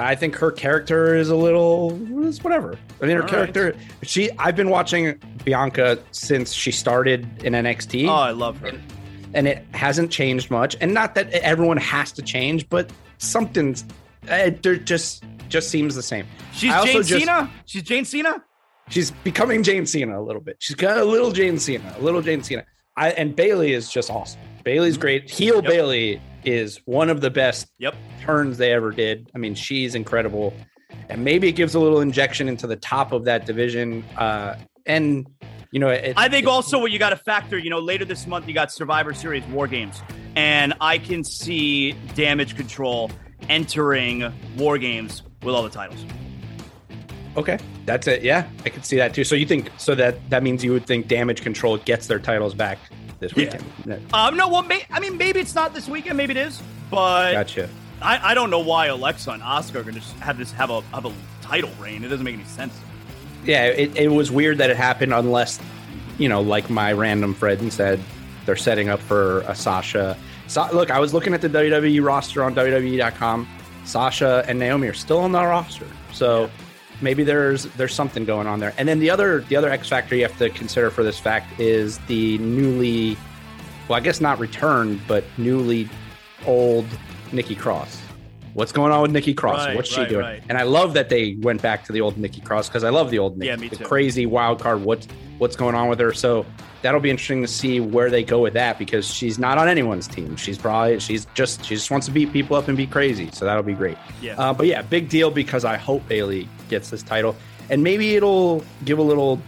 I 0.00 0.14
think 0.14 0.34
her 0.36 0.50
character 0.50 1.14
is 1.14 1.28
a 1.28 1.36
little 1.36 1.98
it's 2.26 2.42
whatever. 2.42 2.78
I 3.02 3.06
mean, 3.06 3.16
her 3.16 3.22
All 3.22 3.28
character. 3.28 3.74
She. 4.02 4.30
I've 4.38 4.56
been 4.56 4.70
watching 4.70 5.18
Bianca 5.44 5.98
since 6.12 6.52
she 6.52 6.72
started 6.72 7.28
in 7.44 7.52
NXT. 7.52 8.08
Oh, 8.08 8.12
I 8.12 8.30
love 8.30 8.58
her. 8.58 8.72
and 9.34 9.46
it 9.46 9.64
hasn't 9.72 10.10
changed 10.10 10.50
much. 10.50 10.76
And 10.80 10.92
not 10.94 11.14
that 11.14 11.30
everyone 11.32 11.76
has 11.76 12.12
to 12.12 12.22
change, 12.22 12.68
but 12.68 12.90
something's 13.18 13.84
uh, 14.28 14.50
there 14.62 14.76
just 14.76 15.24
just 15.48 15.68
seems 15.70 15.94
the 15.94 16.02
same. 16.02 16.26
She's 16.52 16.72
Jane 16.84 17.02
just- 17.02 17.10
Cena. 17.10 17.50
She's 17.66 17.82
Jane 17.82 18.04
Cena. 18.04 18.42
She's 18.88 19.10
becoming 19.12 19.62
Jane 19.62 19.86
Cena 19.86 20.20
a 20.20 20.24
little 20.24 20.42
bit. 20.42 20.56
She's 20.58 20.74
got 20.76 20.98
a 20.98 21.04
little 21.04 21.30
Jane 21.30 21.58
Cena, 21.60 21.94
a 21.98 22.02
little 22.02 22.22
Jane 22.22 22.42
Cena. 22.42 22.64
I, 22.96 23.10
and 23.10 23.36
Bayley 23.36 23.72
is 23.72 23.88
just 23.90 24.10
awesome. 24.10 24.40
Bayley's 24.64 24.96
great. 24.96 25.30
Heel 25.30 25.56
Yep. 25.56 25.64
Bayley 25.64 26.20
is 26.44 26.80
one 26.84 27.10
of 27.10 27.20
the 27.20 27.30
best 27.30 27.68
Yep. 27.78 27.94
turns 28.22 28.58
they 28.58 28.72
ever 28.72 28.90
did. 28.90 29.30
I 29.34 29.38
mean, 29.38 29.54
she's 29.54 29.94
incredible. 29.94 30.54
And 31.08 31.24
maybe 31.24 31.48
it 31.48 31.52
gives 31.52 31.74
a 31.74 31.80
little 31.80 32.00
injection 32.00 32.48
into 32.48 32.66
the 32.66 32.76
top 32.76 33.12
of 33.12 33.24
that 33.24 33.46
division. 33.46 34.04
Uh, 34.16 34.56
and, 34.86 35.26
you 35.70 35.80
know, 35.80 35.88
it, 35.88 36.14
I 36.16 36.28
think 36.28 36.46
also 36.46 36.78
what 36.78 36.90
you 36.90 36.98
got 36.98 37.10
to 37.10 37.16
factor, 37.16 37.58
you 37.58 37.70
know, 37.70 37.78
later 37.78 38.04
this 38.04 38.26
month 38.26 38.48
you 38.48 38.54
got 38.54 38.72
Survivor 38.72 39.14
Series 39.14 39.44
War 39.46 39.66
Games, 39.66 40.02
and 40.36 40.74
I 40.80 40.98
can 40.98 41.22
see 41.24 41.92
Damage 42.14 42.56
Control 42.56 43.10
entering 43.48 44.32
War 44.56 44.78
Games 44.78 45.22
with 45.42 45.54
all 45.54 45.62
the 45.62 45.70
titles. 45.70 46.04
Okay, 47.36 47.58
that's 47.86 48.06
it. 48.08 48.22
Yeah, 48.22 48.48
I 48.64 48.70
could 48.70 48.84
see 48.84 48.96
that 48.96 49.14
too. 49.14 49.22
So 49.22 49.36
you 49.36 49.46
think 49.46 49.70
so 49.76 49.94
that 49.94 50.16
that 50.30 50.42
means 50.42 50.64
you 50.64 50.72
would 50.72 50.86
think 50.86 51.06
Damage 51.06 51.42
Control 51.42 51.76
gets 51.78 52.08
their 52.08 52.18
titles 52.18 52.54
back 52.54 52.78
this 53.20 53.34
weekend? 53.34 53.64
Yeah. 53.86 53.98
Um, 54.12 54.36
no, 54.36 54.48
well, 54.48 54.62
may, 54.62 54.84
I 54.90 54.98
mean, 54.98 55.16
maybe 55.16 55.40
it's 55.40 55.54
not 55.54 55.72
this 55.74 55.88
weekend, 55.88 56.16
maybe 56.16 56.32
it 56.32 56.38
is, 56.38 56.60
but 56.90 57.32
Gotcha. 57.32 57.68
I, 58.02 58.30
I 58.30 58.34
don't 58.34 58.50
know 58.50 58.60
why 58.60 58.86
Alexa 58.86 59.30
and 59.30 59.42
Asuka 59.42 59.76
are 59.76 59.82
going 59.82 59.94
to 59.94 60.00
just 60.00 60.14
have 60.16 60.38
this 60.38 60.50
have 60.52 60.70
a 60.70 60.80
have 60.92 61.04
a 61.04 61.12
title 61.42 61.70
reign. 61.78 62.02
It 62.02 62.08
doesn't 62.08 62.24
make 62.24 62.34
any 62.34 62.44
sense. 62.44 62.74
Yeah, 63.44 63.66
it, 63.66 63.96
it 63.96 64.08
was 64.08 64.30
weird 64.30 64.58
that 64.58 64.70
it 64.70 64.76
happened 64.76 65.14
unless, 65.14 65.60
you 66.18 66.28
know, 66.28 66.40
like 66.40 66.68
my 66.68 66.92
random 66.92 67.34
friend 67.34 67.72
said, 67.72 68.00
they're 68.46 68.56
setting 68.56 68.88
up 68.88 69.00
for 69.00 69.40
a 69.40 69.54
Sasha. 69.54 70.16
Sa- 70.46 70.70
look, 70.72 70.90
I 70.90 70.98
was 70.98 71.14
looking 71.14 71.32
at 71.32 71.40
the 71.40 71.48
WWE 71.48 72.04
roster 72.04 72.42
on 72.42 72.54
WWE.com. 72.54 73.48
Sasha 73.84 74.44
and 74.46 74.58
Naomi 74.58 74.88
are 74.88 74.94
still 74.94 75.18
on 75.18 75.32
the 75.32 75.42
roster, 75.42 75.86
so 76.12 76.50
maybe 77.02 77.24
there's 77.24 77.64
there's 77.76 77.94
something 77.94 78.24
going 78.24 78.46
on 78.46 78.60
there. 78.60 78.74
And 78.78 78.88
then 78.88 78.98
the 78.98 79.10
other 79.10 79.40
the 79.40 79.56
other 79.56 79.70
X 79.70 79.88
factor 79.88 80.14
you 80.14 80.22
have 80.22 80.36
to 80.38 80.50
consider 80.50 80.90
for 80.90 81.02
this 81.02 81.18
fact 81.18 81.58
is 81.60 81.98
the 82.06 82.38
newly, 82.38 83.16
well, 83.88 83.98
I 83.98 84.00
guess 84.00 84.20
not 84.20 84.38
returned, 84.38 85.00
but 85.06 85.24
newly 85.38 85.88
old 86.46 86.86
Nikki 87.32 87.54
Cross. 87.54 88.02
What's 88.60 88.72
going 88.72 88.92
on 88.92 89.00
with 89.00 89.10
Nikki 89.10 89.32
Cross? 89.32 89.68
Right, 89.68 89.74
What's 89.74 89.88
she 89.88 90.00
right, 90.00 90.08
doing? 90.10 90.20
right. 90.20 90.42
And 90.50 90.58
I 90.58 90.64
love 90.64 90.92
that 90.92 91.08
they 91.08 91.34
went 91.36 91.62
back 91.62 91.82
to 91.86 91.94
the 91.94 92.02
old 92.02 92.18
Nikki 92.18 92.42
Cross 92.42 92.68
because 92.68 92.84
I 92.84 92.90
love 92.90 93.10
the 93.10 93.18
old 93.18 93.38
Nikki. 93.38 93.46
Yeah, 93.48 93.56
me 93.56 93.68
the 93.68 93.76
too. 93.76 93.84
crazy 93.84 94.26
wild 94.26 94.60
card. 94.60 94.82
What's 94.84 95.08
what's 95.38 95.56
going 95.56 95.74
on 95.74 95.88
with 95.88 95.98
her? 95.98 96.12
So 96.12 96.44
that'll 96.82 97.00
be 97.00 97.08
interesting 97.08 97.40
to 97.40 97.48
see 97.48 97.80
where 97.80 98.10
they 98.10 98.22
go 98.22 98.38
with 98.42 98.52
that 98.52 98.78
because 98.78 99.06
she's 99.06 99.38
not 99.38 99.56
on 99.56 99.66
anyone's 99.66 100.06
team. 100.06 100.36
She's 100.36 100.58
probably 100.58 101.00
she's 101.00 101.24
just 101.32 101.64
she 101.64 101.74
just 101.74 101.90
wants 101.90 102.06
to 102.08 102.12
beat 102.12 102.34
people 102.34 102.54
up 102.54 102.68
and 102.68 102.76
be 102.76 102.86
crazy. 102.86 103.30
So 103.32 103.46
that'll 103.46 103.62
be 103.62 103.72
great. 103.72 103.96
Yeah. 104.20 104.34
Uh, 104.36 104.52
but 104.52 104.66
yeah, 104.66 104.82
big 104.82 105.08
deal 105.08 105.30
because 105.30 105.64
I 105.64 105.78
hope 105.78 106.06
Bayley 106.06 106.46
gets 106.68 106.90
this 106.90 107.02
title 107.02 107.36
and 107.70 107.82
maybe 107.82 108.14
it'll 108.14 108.62
give 108.84 108.98
a 108.98 109.02
little 109.02 109.40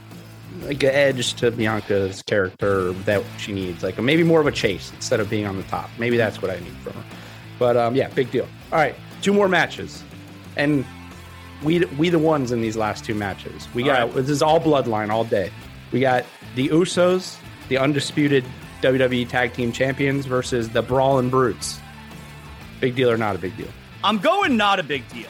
like 0.62 0.82
an 0.84 0.88
edge 0.90 1.34
to 1.34 1.50
Bianca's 1.50 2.22
character 2.22 2.92
that 3.04 3.22
she 3.36 3.52
needs, 3.52 3.82
like 3.82 4.00
maybe 4.00 4.22
more 4.22 4.40
of 4.40 4.46
a 4.46 4.52
chase 4.52 4.90
instead 4.94 5.20
of 5.20 5.28
being 5.28 5.44
on 5.44 5.58
the 5.58 5.64
top. 5.64 5.90
Maybe 5.98 6.16
that's 6.16 6.40
what 6.40 6.50
I 6.50 6.54
need 6.60 6.72
from 6.82 6.94
her. 6.94 7.04
But 7.58 7.76
um, 7.76 7.94
yeah, 7.94 8.08
big 8.08 8.30
deal. 8.30 8.48
All 8.72 8.78
right, 8.78 8.94
two 9.20 9.34
more 9.34 9.48
matches, 9.48 10.02
and 10.56 10.84
we 11.62 11.84
we 11.98 12.08
the 12.08 12.18
ones 12.18 12.52
in 12.52 12.62
these 12.62 12.76
last 12.76 13.04
two 13.04 13.14
matches. 13.14 13.68
We 13.74 13.82
All 13.82 13.88
got 13.88 13.98
right. 14.06 14.14
this 14.14 14.30
is 14.30 14.40
all 14.42 14.60
bloodline 14.60 15.10
all 15.10 15.24
day. 15.24 15.50
We 15.92 16.00
got 16.00 16.24
the 16.54 16.68
Usos, 16.70 17.36
the 17.68 17.76
undisputed 17.76 18.44
WWE 18.80 19.28
Tag 19.28 19.52
Team 19.52 19.72
Champions, 19.72 20.24
versus 20.24 20.70
the 20.70 20.80
Brawling 20.80 21.28
Brutes. 21.28 21.80
Big 22.80 22.96
deal 22.96 23.10
or 23.10 23.18
not 23.18 23.36
a 23.36 23.38
big 23.38 23.56
deal? 23.58 23.68
I'm 24.02 24.18
going 24.18 24.56
not 24.56 24.80
a 24.80 24.82
big 24.82 25.06
deal, 25.10 25.28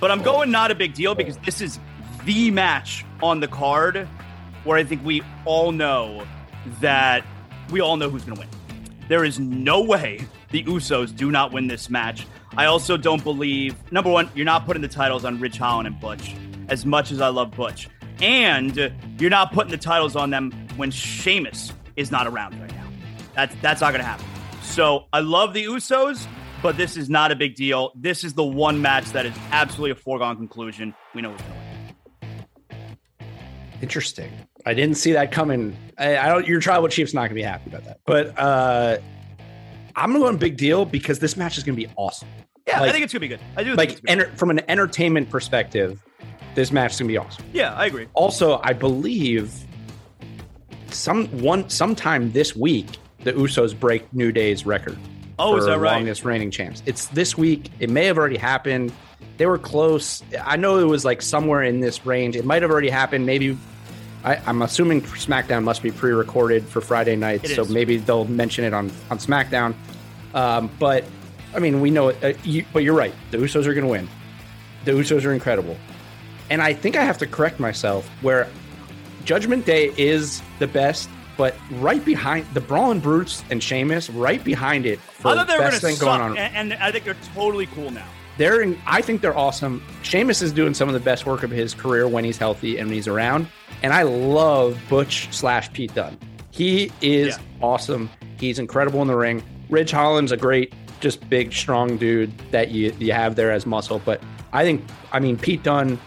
but 0.00 0.10
I'm 0.10 0.22
going 0.22 0.50
not 0.50 0.70
a 0.70 0.74
big 0.74 0.94
deal 0.94 1.14
because 1.14 1.36
this 1.38 1.60
is 1.60 1.78
the 2.24 2.50
match 2.50 3.04
on 3.22 3.40
the 3.40 3.48
card 3.48 4.08
where 4.64 4.78
I 4.78 4.84
think 4.84 5.04
we 5.04 5.22
all 5.44 5.70
know 5.70 6.26
that 6.80 7.24
we 7.70 7.80
all 7.80 7.96
know 7.96 8.08
who's 8.10 8.24
going 8.24 8.36
to 8.36 8.40
win. 8.40 8.48
There 9.08 9.24
is 9.24 9.38
no 9.38 9.82
way 9.82 10.26
the 10.50 10.64
Usos 10.64 11.14
do 11.14 11.30
not 11.30 11.52
win 11.52 11.66
this 11.66 11.90
match. 11.90 12.26
I 12.56 12.66
also 12.66 12.96
don't 12.96 13.22
believe, 13.22 13.76
number 13.92 14.10
one, 14.10 14.28
you're 14.34 14.44
not 14.44 14.66
putting 14.66 14.82
the 14.82 14.88
titles 14.88 15.24
on 15.24 15.38
Ridge 15.38 15.56
Holland 15.58 15.86
and 15.86 16.00
Butch 16.00 16.34
as 16.68 16.84
much 16.84 17.12
as 17.12 17.20
I 17.20 17.28
love 17.28 17.52
Butch. 17.52 17.88
And 18.20 18.92
you're 19.18 19.30
not 19.30 19.52
putting 19.52 19.70
the 19.70 19.78
titles 19.78 20.16
on 20.16 20.30
them 20.30 20.50
when 20.76 20.90
Sheamus 20.90 21.72
is 21.96 22.10
not 22.10 22.26
around 22.26 22.60
right 22.60 22.74
now. 22.74 22.86
That's, 23.34 23.54
that's 23.62 23.80
not 23.80 23.92
to 23.92 24.02
happen. 24.02 24.26
So 24.62 25.06
I 25.12 25.20
love 25.20 25.54
the 25.54 25.64
Usos, 25.64 26.26
but 26.62 26.76
this 26.76 26.96
is 26.96 27.08
not 27.08 27.32
a 27.32 27.36
big 27.36 27.54
deal. 27.54 27.92
This 27.94 28.24
is 28.24 28.34
the 28.34 28.44
one 28.44 28.82
match 28.82 29.06
that 29.12 29.26
is 29.26 29.34
absolutely 29.52 29.92
a 29.92 29.94
foregone 29.94 30.36
conclusion. 30.36 30.94
We 31.14 31.22
know 31.22 31.30
who's 31.32 31.40
going. 31.40 32.46
Interesting. 33.80 34.30
I 34.66 34.74
didn't 34.74 34.96
see 34.96 35.12
that 35.12 35.32
coming. 35.32 35.74
I, 35.96 36.18
I 36.18 36.28
don't. 36.28 36.46
Your 36.46 36.60
tribal 36.60 36.88
chief's 36.88 37.14
not 37.14 37.22
gonna 37.22 37.34
be 37.34 37.42
happy 37.42 37.70
about 37.70 37.84
that. 37.84 38.00
But 38.04 38.38
uh, 38.38 38.98
I'm 39.96 40.12
going 40.12 40.22
to 40.22 40.28
a 40.28 40.38
big 40.38 40.56
deal 40.56 40.84
because 40.84 41.18
this 41.18 41.36
match 41.36 41.58
is 41.58 41.64
gonna 41.64 41.76
be 41.76 41.88
awesome. 41.96 42.28
Yeah, 42.66 42.82
I 42.82 42.90
think 42.90 43.04
it's 43.04 43.12
going 43.12 43.20
to 43.22 43.28
be 43.28 43.28
good. 43.28 43.40
I 43.56 43.64
do 43.64 43.74
Like 43.74 44.00
enter, 44.06 44.30
from 44.36 44.50
an 44.50 44.60
entertainment 44.68 45.30
perspective, 45.30 46.00
this 46.54 46.70
match 46.70 46.92
is 46.92 47.00
gonna 47.00 47.08
be 47.08 47.18
awesome. 47.18 47.44
Yeah, 47.52 47.74
I 47.74 47.86
agree. 47.86 48.06
Also, 48.14 48.60
I 48.62 48.72
believe 48.72 49.52
some 50.88 51.26
one 51.40 51.68
sometime 51.68 52.32
this 52.32 52.54
week 52.56 52.86
the 53.24 53.32
Usos 53.32 53.78
break 53.78 54.12
New 54.12 54.32
Day's 54.32 54.66
record. 54.66 54.98
Oh, 55.38 55.56
is 55.56 55.66
that 55.66 55.78
right? 55.78 55.96
Longest 55.96 56.24
reigning 56.24 56.50
champs. 56.50 56.82
It's 56.86 57.06
this 57.06 57.36
week. 57.36 57.70
It 57.78 57.90
may 57.90 58.06
have 58.06 58.18
already 58.18 58.36
happened. 58.36 58.92
They 59.36 59.46
were 59.46 59.58
close. 59.58 60.22
I 60.42 60.56
know 60.56 60.78
it 60.78 60.84
was 60.84 61.04
like 61.04 61.22
somewhere 61.22 61.62
in 61.62 61.80
this 61.80 62.04
range. 62.04 62.36
It 62.36 62.44
might 62.44 62.62
have 62.62 62.70
already 62.70 62.90
happened. 62.90 63.24
Maybe 63.24 63.56
I, 64.24 64.36
I'm 64.46 64.62
assuming 64.62 65.00
SmackDown 65.02 65.62
must 65.64 65.82
be 65.82 65.90
pre-recorded 65.90 66.64
for 66.66 66.80
Friday 66.80 67.16
night, 67.16 67.44
It 67.44 67.54
so 67.56 67.62
is. 67.62 67.70
maybe 67.70 67.96
they'll 67.96 68.26
mention 68.26 68.64
it 68.64 68.74
on 68.74 68.90
on 69.10 69.18
SmackDown. 69.18 69.74
Um, 70.34 70.70
but 70.78 71.04
I 71.54 71.58
mean, 71.58 71.80
we 71.80 71.90
know 71.90 72.08
it. 72.08 72.22
Uh, 72.22 72.38
you, 72.44 72.64
but 72.72 72.84
you're 72.84 72.94
right. 72.94 73.14
The 73.30 73.38
Usos 73.38 73.66
are 73.66 73.74
going 73.74 73.86
to 73.86 73.90
win. 73.90 74.08
The 74.84 74.92
Usos 74.92 75.24
are 75.24 75.32
incredible, 75.32 75.76
and 76.50 76.60
I 76.62 76.72
think 76.74 76.96
I 76.96 77.04
have 77.04 77.18
to 77.18 77.26
correct 77.26 77.60
myself. 77.60 78.08
Where 78.22 78.48
Judgment 79.24 79.64
Day 79.66 79.92
is 79.96 80.42
the 80.58 80.66
best, 80.66 81.08
but 81.36 81.54
right 81.72 82.04
behind 82.04 82.46
the 82.54 82.60
Brawling 82.60 83.00
Brutes 83.00 83.42
and 83.50 83.62
Sheamus, 83.62 84.08
right 84.10 84.42
behind 84.44 84.86
it 84.86 84.98
for 85.00 85.28
I 85.28 85.34
thought 85.34 85.48
they 85.48 85.54
were 85.56 85.60
best 85.70 85.80
thing 85.82 85.96
suck, 85.96 86.06
going 86.06 86.20
on. 86.20 86.38
and, 86.38 86.72
and 86.72 86.82
I 86.82 86.92
think 86.92 87.04
they're 87.04 87.16
totally 87.34 87.66
cool 87.66 87.90
now. 87.90 88.06
They're, 88.40 88.62
in, 88.62 88.78
I 88.86 89.02
think 89.02 89.20
they're 89.20 89.36
awesome. 89.36 89.82
Sheamus 90.02 90.40
is 90.40 90.50
doing 90.50 90.72
some 90.72 90.88
of 90.88 90.94
the 90.94 91.00
best 91.00 91.26
work 91.26 91.42
of 91.42 91.50
his 91.50 91.74
career 91.74 92.08
when 92.08 92.24
he's 92.24 92.38
healthy 92.38 92.78
and 92.78 92.88
when 92.88 92.94
he's 92.94 93.06
around. 93.06 93.46
And 93.82 93.92
I 93.92 94.02
love 94.04 94.80
Butch 94.88 95.28
slash 95.30 95.70
Pete 95.74 95.92
Dunne. 95.94 96.16
He 96.50 96.90
is 97.02 97.36
Yeah. 97.36 97.42
awesome. 97.60 98.08
He's 98.38 98.58
incredible 98.58 99.02
in 99.02 99.08
the 99.08 99.14
ring. 99.14 99.42
Ridge 99.68 99.90
Holland's 99.90 100.32
a 100.32 100.38
great, 100.38 100.72
just 101.00 101.28
big, 101.28 101.52
strong 101.52 101.98
dude 101.98 102.32
that 102.50 102.70
you 102.70 102.94
you 102.98 103.12
have 103.12 103.36
there 103.36 103.52
as 103.52 103.66
muscle. 103.66 104.00
But 104.06 104.22
I 104.54 104.64
think, 104.64 104.84
I 105.12 105.20
mean, 105.20 105.36
Pete 105.36 105.62
Dunne, 105.62 105.98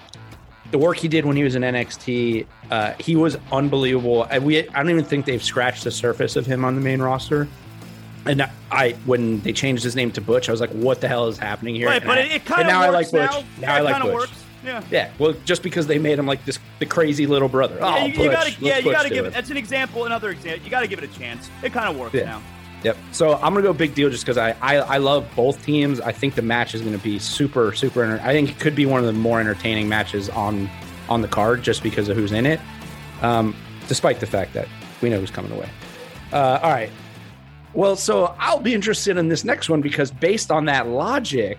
the 0.71 0.79
work 0.79 0.97
he 0.97 1.07
did 1.07 1.25
when 1.25 1.37
he 1.37 1.43
was 1.43 1.53
in 1.53 1.61
NXT, 1.61 2.47
uh, 2.71 2.93
he 2.99 3.15
was 3.15 3.37
unbelievable. 3.51 4.23
And 4.31 4.43
we, 4.43 4.67
I 4.69 4.77
don't 4.77 4.89
even 4.89 5.05
think 5.05 5.25
they've 5.27 5.43
scratched 5.43 5.83
the 5.83 5.91
surface 5.91 6.35
of 6.35 6.47
him 6.47 6.65
on 6.65 6.73
the 6.73 6.81
main 6.81 6.99
roster. 6.99 7.47
And 8.25 8.49
I, 8.71 8.93
when 9.05 9.41
they 9.41 9.51
changed 9.51 9.83
his 9.83 9.95
name 9.95 10.11
to 10.13 10.21
Butch, 10.21 10.47
I 10.47 10.51
was 10.53 10.61
like, 10.61 10.69
"What 10.71 11.01
the 11.01 11.07
hell 11.07 11.27
is 11.27 11.37
happening 11.37 11.75
here?" 11.75 11.87
Right, 11.87 12.01
and 12.01 12.07
but 12.07 12.17
I, 12.19 12.21
it, 12.21 12.45
kind 12.45 12.61
of 12.61 12.67
now 12.67 12.79
works 12.89 13.13
I 13.13 13.17
like 13.19 13.31
Butch. 13.31 13.45
now. 13.59 13.67
Now 13.67 13.75
I 13.75 13.79
like 13.81 14.01
Butch. 14.03 14.13
works. 14.13 14.45
Yeah. 14.63 14.81
Yeah, 14.89 15.11
well, 15.19 15.33
just 15.43 15.61
because 15.61 15.87
they 15.87 15.99
made 15.99 16.17
him 16.17 16.25
like 16.25 16.45
this, 16.45 16.57
the 16.79 16.85
crazy 16.85 17.27
little 17.27 17.49
brother. 17.49 17.77
Oh, 17.81 17.97
yeah, 17.97 18.05
you, 18.05 18.23
you 18.23 18.31
gotta, 18.31 18.51
yeah, 18.61 18.77
you 18.77 18.91
gotta 18.93 19.09
give 19.09 19.25
it. 19.25 19.29
it. 19.29 19.33
That's 19.33 19.49
an 19.49 19.57
example, 19.57 20.05
another 20.05 20.29
example. 20.29 20.63
You 20.63 20.71
gotta 20.71 20.87
give 20.87 20.99
it 20.99 21.03
a 21.13 21.19
chance. 21.19 21.49
It 21.63 21.73
kind 21.73 21.89
of 21.89 21.97
works 21.99 22.13
Yeah. 22.13 22.23
now. 22.25 22.41
Yep. 22.85 22.97
So 23.11 23.33
I'm 23.33 23.53
gonna 23.53 23.61
go 23.61 23.73
big 23.73 23.93
deal 23.93 24.09
just 24.09 24.23
because 24.25 24.37
I, 24.37 24.51
I 24.61 24.75
I 24.77 24.97
love 24.99 25.25
both 25.35 25.61
teams. 25.65 25.99
I 25.99 26.13
think 26.13 26.35
the 26.35 26.41
match 26.41 26.73
is 26.75 26.81
gonna 26.81 26.97
be 26.97 27.19
super 27.19 27.73
super. 27.73 28.03
Enter- 28.03 28.21
I 28.25 28.31
think 28.31 28.51
it 28.51 28.59
could 28.59 28.75
be 28.75 28.85
one 28.85 29.01
of 29.01 29.05
the 29.05 29.11
more 29.13 29.41
entertaining 29.41 29.89
matches 29.89 30.29
on 30.29 30.69
on 31.09 31.21
the 31.21 31.27
card 31.27 31.61
just 31.61 31.83
because 31.83 32.07
of 32.07 32.15
who's 32.15 32.31
in 32.31 32.45
it. 32.45 32.61
Um, 33.21 33.53
despite 33.89 34.21
the 34.21 34.27
fact 34.27 34.53
that 34.53 34.67
we 35.01 35.09
know 35.09 35.19
who's 35.19 35.31
coming 35.31 35.51
away. 35.51 35.69
Uh, 36.31 36.59
all 36.63 36.71
right. 36.71 36.89
Well, 37.73 37.95
so 37.95 38.35
I'll 38.39 38.59
be 38.59 38.73
interested 38.73 39.17
in 39.17 39.29
this 39.29 39.43
next 39.43 39.69
one 39.69 39.81
because 39.81 40.11
based 40.11 40.51
on 40.51 40.65
that 40.65 40.87
logic, 40.87 41.57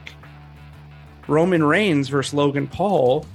Roman 1.27 1.65
Reigns 1.65 2.09
versus 2.09 2.35
Logan 2.35 2.67
Paul 2.69 3.27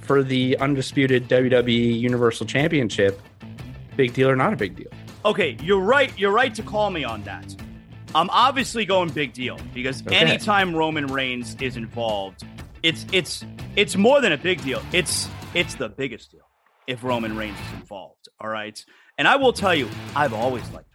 for 0.00 0.22
the 0.22 0.56
undisputed 0.58 1.28
WWE 1.28 1.98
Universal 2.00 2.46
Championship. 2.46 3.20
Big 3.96 4.14
deal 4.14 4.28
or 4.30 4.36
not 4.36 4.52
a 4.52 4.56
big 4.56 4.76
deal? 4.76 4.88
Okay, 5.24 5.56
you're 5.62 5.80
right. 5.80 6.16
You're 6.18 6.32
right 6.32 6.54
to 6.54 6.62
call 6.62 6.90
me 6.90 7.04
on 7.04 7.22
that. 7.24 7.54
I'm 8.14 8.30
obviously 8.30 8.84
going 8.84 9.10
big 9.10 9.32
deal 9.34 9.58
because 9.74 10.00
Okay. 10.06 10.16
anytime 10.16 10.74
Roman 10.74 11.06
Reigns 11.06 11.56
is 11.60 11.76
involved, 11.76 12.42
it's 12.82 13.04
it's 13.12 13.44
it's 13.76 13.94
more 13.96 14.20
than 14.20 14.32
a 14.32 14.38
big 14.38 14.62
deal. 14.62 14.82
It's 14.92 15.28
it's 15.54 15.74
the 15.74 15.88
biggest 15.90 16.30
deal 16.32 16.48
if 16.86 17.04
Roman 17.04 17.36
Reigns 17.36 17.58
is 17.68 17.80
involved. 17.80 18.28
All 18.40 18.48
right. 18.50 18.82
And 19.18 19.28
I 19.28 19.36
will 19.36 19.52
tell 19.52 19.74
you, 19.74 19.88
I've 20.16 20.32
always 20.32 20.68
liked. 20.70 20.89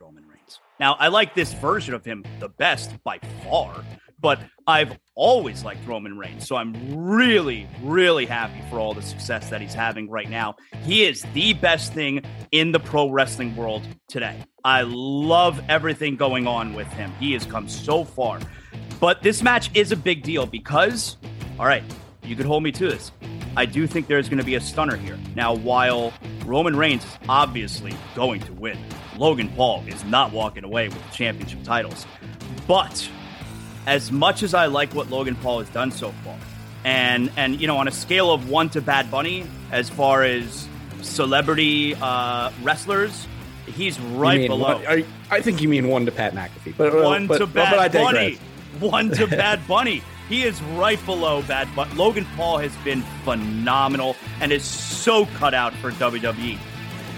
Now, 0.80 0.94
I 1.00 1.08
like 1.08 1.36
this 1.36 1.54
version 1.54 1.94
of 1.94 2.04
him 2.04 2.24
the 2.40 2.50
best 2.50 2.92
by 3.04 3.20
far, 3.44 3.74
but 4.20 4.40
I've 4.68 4.98
always 5.16 5.64
liked 5.64 5.88
Roman 5.88 6.18
Reigns. 6.18 6.48
So 6.48 6.56
I'm 6.56 6.74
really, 6.96 7.68
really 7.82 8.26
happy 8.26 8.62
for 8.70 8.80
all 8.80 8.94
the 8.94 9.02
success 9.02 9.50
that 9.50 9.62
he's 9.62 9.74
having 9.74 10.10
right 10.10 10.30
now. 10.30 10.56
He 10.84 11.06
is 11.06 11.26
the 11.34 11.54
best 11.54 11.94
thing 11.94 12.24
in 12.52 12.72
the 12.72 12.80
pro 12.80 13.10
wrestling 13.10 13.56
world 13.56 13.88
today. 14.10 14.44
I 14.64 14.82
love 14.82 15.62
everything 15.70 16.16
going 16.16 16.48
on 16.48 16.74
with 16.74 16.88
him. 16.88 17.12
He 17.20 17.34
has 17.34 17.46
come 17.46 17.70
so 17.70 18.04
far. 18.04 18.40
But 19.00 19.22
this 19.22 19.42
match 19.42 19.70
is 19.76 19.92
a 19.92 19.98
big 19.98 20.24
deal 20.24 20.46
because, 20.46 21.18
all 21.60 21.66
right, 21.66 21.84
you 22.24 22.36
could 22.36 22.46
hold 22.46 22.64
me 22.64 22.72
to 22.74 22.90
this. 22.90 23.12
I 23.56 23.66
do 23.66 23.88
think 23.88 24.08
there's 24.08 24.28
going 24.28 24.40
to 24.40 24.46
be 24.46 24.56
a 24.56 24.62
stunner 24.62 24.98
here. 24.98 25.18
Now, 25.36 25.54
while 25.54 26.12
Roman 26.46 26.76
Reigns 26.76 27.06
is 27.06 27.18
obviously 27.30 27.94
going 28.16 28.42
to 28.42 28.54
win, 28.54 28.78
Logan 29.18 29.50
Paul 29.56 29.84
is 29.88 30.04
not 30.06 30.32
walking 30.32 30.64
away 30.64 30.88
with 30.88 31.04
the 31.04 31.16
championship 31.16 31.64
titles. 31.64 32.06
But 32.68 33.10
as 33.86 34.12
much 34.12 34.44
as 34.44 34.54
I 34.54 34.66
like 34.66 34.94
what 34.94 35.10
Logan 35.10 35.36
Paul 35.36 35.60
has 35.60 35.70
done 35.70 35.92
so 35.92 36.12
far, 36.24 36.38
and 36.84 37.32
and 37.38 37.60
you 37.60 37.68
know, 37.68 37.78
on 37.78 37.88
a 37.88 37.92
scale 37.92 38.32
of 38.32 38.50
one 38.50 38.70
to 38.70 38.82
Bad 38.82 39.10
Bunny, 39.10 39.46
as 39.72 39.90
far 39.90 40.24
as 40.24 40.68
celebrity 41.02 41.96
uh, 42.02 42.52
wrestlers, 42.64 43.28
he's 43.66 44.00
right 44.00 44.40
mean 44.40 44.48
below. 44.50 44.76
one- 44.78 44.88
I, 44.88 45.06
I 45.30 45.42
think 45.42 45.62
you 45.62 45.70
mean 45.70 45.88
one 45.88 46.06
to 46.06 46.12
Pat 46.12 46.34
McAfee, 46.34 46.76
but 46.78 46.94
one 46.94 47.28
but, 47.28 47.40
to 47.40 47.46
but, 47.48 47.54
Bad 47.54 47.92
but 47.92 48.14
Bunny. 48.14 48.38
One 48.80 49.10
to 49.12 49.28
Bad 49.28 49.66
Bunny. 49.68 50.04
He 50.28 50.44
is 50.44 50.62
right 50.62 51.04
below 51.06 51.44
Bad 51.44 51.74
Bunny. 51.76 51.94
Logan 51.94 52.26
Paul 52.36 52.58
has 52.58 52.76
been 52.78 53.04
phenomenal 53.24 54.16
and 54.42 54.52
is 54.52 54.64
so 54.64 55.28
cut 55.28 55.54
out 55.54 55.74
for 55.76 55.92
WWE. 55.92 56.58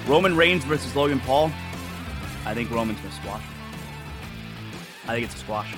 Roman 0.06 0.36
Reigns 0.36 0.64
versus 0.66 0.94
Logan 0.96 1.20
Paul. 1.22 1.52
I 2.48 2.54
think 2.54 2.72
Roman's 2.72 2.98
gonna 3.02 3.14
squash. 3.14 3.42
him. 3.42 3.54
I 5.06 5.16
think 5.16 5.26
it's 5.26 5.36
a 5.36 5.40
squash. 5.40 5.76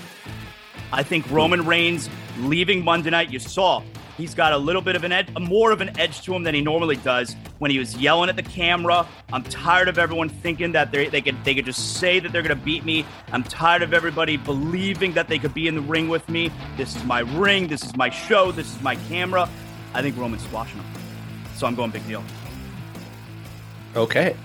I 0.94 1.02
think 1.02 1.30
Roman 1.32 1.66
Reigns 1.66 2.08
leaving 2.42 2.84
Monday 2.84 3.10
night. 3.10 3.32
You 3.32 3.40
saw 3.40 3.82
he's 4.18 4.36
got 4.36 4.54
a 4.54 4.58
little 4.58 4.84
bit 4.84 4.96
of 4.96 5.04
an 5.04 5.12
edge, 5.12 5.34
more 5.40 5.72
of 5.72 5.82
an 5.82 6.00
edge 6.00 6.22
to 6.26 6.36
him 6.36 6.44
than 6.44 6.54
he 6.54 6.62
normally 6.62 6.98
does 6.98 7.36
when 7.58 7.72
he 7.72 7.80
was 7.80 7.98
yelling 7.98 8.30
at 8.30 8.36
the 8.36 8.44
camera. 8.44 9.08
I'm 9.34 9.42
tired 9.42 9.88
of 9.88 9.98
everyone 9.98 10.30
thinking 10.30 10.72
that 10.74 10.92
they 10.92 11.08
they 11.08 11.22
could 11.22 11.44
they 11.44 11.56
could 11.56 11.66
just 11.66 11.98
say 11.98 12.20
that 12.20 12.32
they're 12.32 12.44
gonna 12.44 12.56
beat 12.56 12.86
me. 12.86 13.04
I'm 13.32 13.44
tired 13.44 13.82
of 13.82 13.92
everybody 13.92 14.38
believing 14.38 15.14
that 15.14 15.28
they 15.28 15.40
could 15.40 15.56
be 15.56 15.68
in 15.68 15.74
the 15.74 15.82
ring 15.82 16.08
with 16.08 16.30
me. 16.30 16.52
This 16.78 16.96
is 16.96 17.04
my 17.04 17.22
ring. 17.22 17.68
This 17.68 17.84
is 17.84 17.96
my 17.96 18.12
show. 18.12 18.52
This 18.52 18.72
is 18.72 18.80
my 18.84 18.96
camera. 19.10 19.50
I 19.96 20.04
think 20.04 20.16
Roman's 20.18 20.44
squashing 20.44 20.78
him. 20.80 20.86
So 21.56 21.66
I'm 21.66 21.74
going 21.74 21.90
big 21.90 22.06
deal. 22.06 22.24
Okay, 23.96 24.36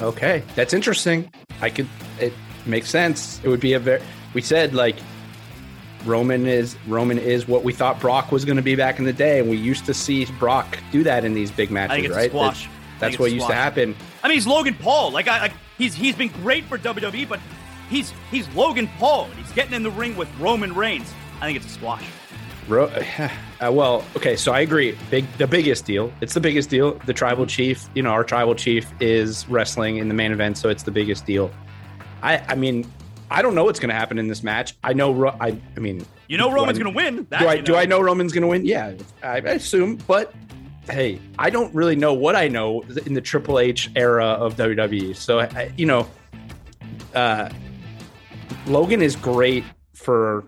okay, 0.00 0.44
that's 0.54 0.72
interesting. 0.72 1.28
I 1.60 1.70
could. 1.70 1.88
It 2.20 2.32
makes 2.66 2.90
sense. 2.90 3.40
It 3.42 3.48
would 3.48 3.60
be 3.60 3.74
a 3.74 3.78
very. 3.78 4.02
We 4.34 4.42
said 4.42 4.74
like 4.74 4.96
Roman 6.04 6.46
is 6.46 6.76
Roman 6.86 7.18
is 7.18 7.48
what 7.48 7.64
we 7.64 7.72
thought 7.72 8.00
Brock 8.00 8.32
was 8.32 8.44
going 8.44 8.56
to 8.56 8.62
be 8.62 8.74
back 8.74 8.98
in 8.98 9.04
the 9.04 9.12
day, 9.12 9.40
and 9.40 9.48
we 9.48 9.56
used 9.56 9.86
to 9.86 9.94
see 9.94 10.26
Brock 10.38 10.78
do 10.92 11.02
that 11.04 11.24
in 11.24 11.34
these 11.34 11.50
big 11.50 11.70
matches, 11.70 11.92
I 11.92 11.94
think 11.96 12.06
it's 12.06 12.14
a 12.14 12.18
right? 12.18 12.30
squash. 12.30 12.68
That's, 13.00 13.18
what 13.18 13.32
used 13.32 13.48
to 13.48 13.54
happen. 13.54 13.94
I 14.22 14.28
mean, 14.28 14.36
he's 14.36 14.46
Logan 14.46 14.74
Paul. 14.74 15.10
Like, 15.10 15.28
I, 15.28 15.40
like 15.40 15.52
he's 15.76 15.94
he's 15.94 16.16
been 16.16 16.28
great 16.28 16.64
for 16.64 16.78
WWE, 16.78 17.28
but 17.28 17.40
he's 17.90 18.12
he's 18.30 18.48
Logan 18.54 18.88
Paul, 18.98 19.24
and 19.24 19.34
he's 19.34 19.52
getting 19.52 19.74
in 19.74 19.82
the 19.82 19.90
ring 19.90 20.16
with 20.16 20.28
Roman 20.38 20.74
Reigns. 20.74 21.12
I 21.40 21.46
think 21.46 21.56
it's 21.56 21.66
a 21.66 21.70
squash. 21.70 22.04
Ro- 22.68 22.90
uh, 23.64 23.70
well, 23.70 24.04
okay, 24.16 24.36
so 24.36 24.52
I 24.52 24.60
agree. 24.60 24.96
Big, 25.10 25.24
the 25.38 25.46
biggest 25.46 25.84
deal. 25.84 26.12
It's 26.20 26.34
the 26.34 26.40
biggest 26.40 26.68
deal. 26.68 26.94
The 27.06 27.12
tribal 27.12 27.46
chief, 27.46 27.88
you 27.94 28.02
know, 28.02 28.10
our 28.10 28.24
tribal 28.24 28.54
chief 28.54 28.92
is 29.00 29.48
wrestling 29.48 29.96
in 29.98 30.08
the 30.08 30.14
main 30.14 30.32
event, 30.32 30.58
so 30.58 30.68
it's 30.68 30.82
the 30.82 30.90
biggest 30.90 31.24
deal. 31.24 31.50
I, 32.22 32.38
I 32.48 32.54
mean, 32.56 32.90
I 33.30 33.42
don't 33.42 33.54
know 33.54 33.64
what's 33.64 33.80
going 33.80 33.88
to 33.88 33.94
happen 33.94 34.18
in 34.18 34.28
this 34.28 34.42
match. 34.42 34.76
I 34.84 34.92
know, 34.92 35.28
I, 35.40 35.56
I 35.76 35.80
mean, 35.80 36.04
You 36.28 36.36
know 36.36 36.52
Roman's 36.52 36.78
going 36.78 36.92
to 36.92 36.96
win. 36.96 37.26
That 37.30 37.40
do 37.40 37.46
I 37.46 37.54
you 37.54 37.62
do 37.62 37.76
I 37.76 37.86
know 37.86 38.00
Roman's 38.00 38.32
going 38.32 38.42
to 38.42 38.48
win? 38.48 38.66
Yeah, 38.66 38.94
I, 39.22 39.36
I 39.36 39.38
assume. 39.38 39.96
But 40.06 40.34
hey, 40.90 41.20
I 41.38 41.48
don't 41.48 41.74
really 41.74 41.96
know 41.96 42.12
what 42.12 42.36
I 42.36 42.48
know 42.48 42.82
in 43.06 43.14
the 43.14 43.20
Triple 43.20 43.58
H 43.58 43.90
era 43.96 44.26
of 44.26 44.56
WWE. 44.56 45.16
So 45.16 45.40
I, 45.40 45.72
you 45.76 45.86
know, 45.86 46.06
uh, 47.14 47.48
Logan 48.66 49.00
is 49.00 49.16
great 49.16 49.64
for 49.94 50.44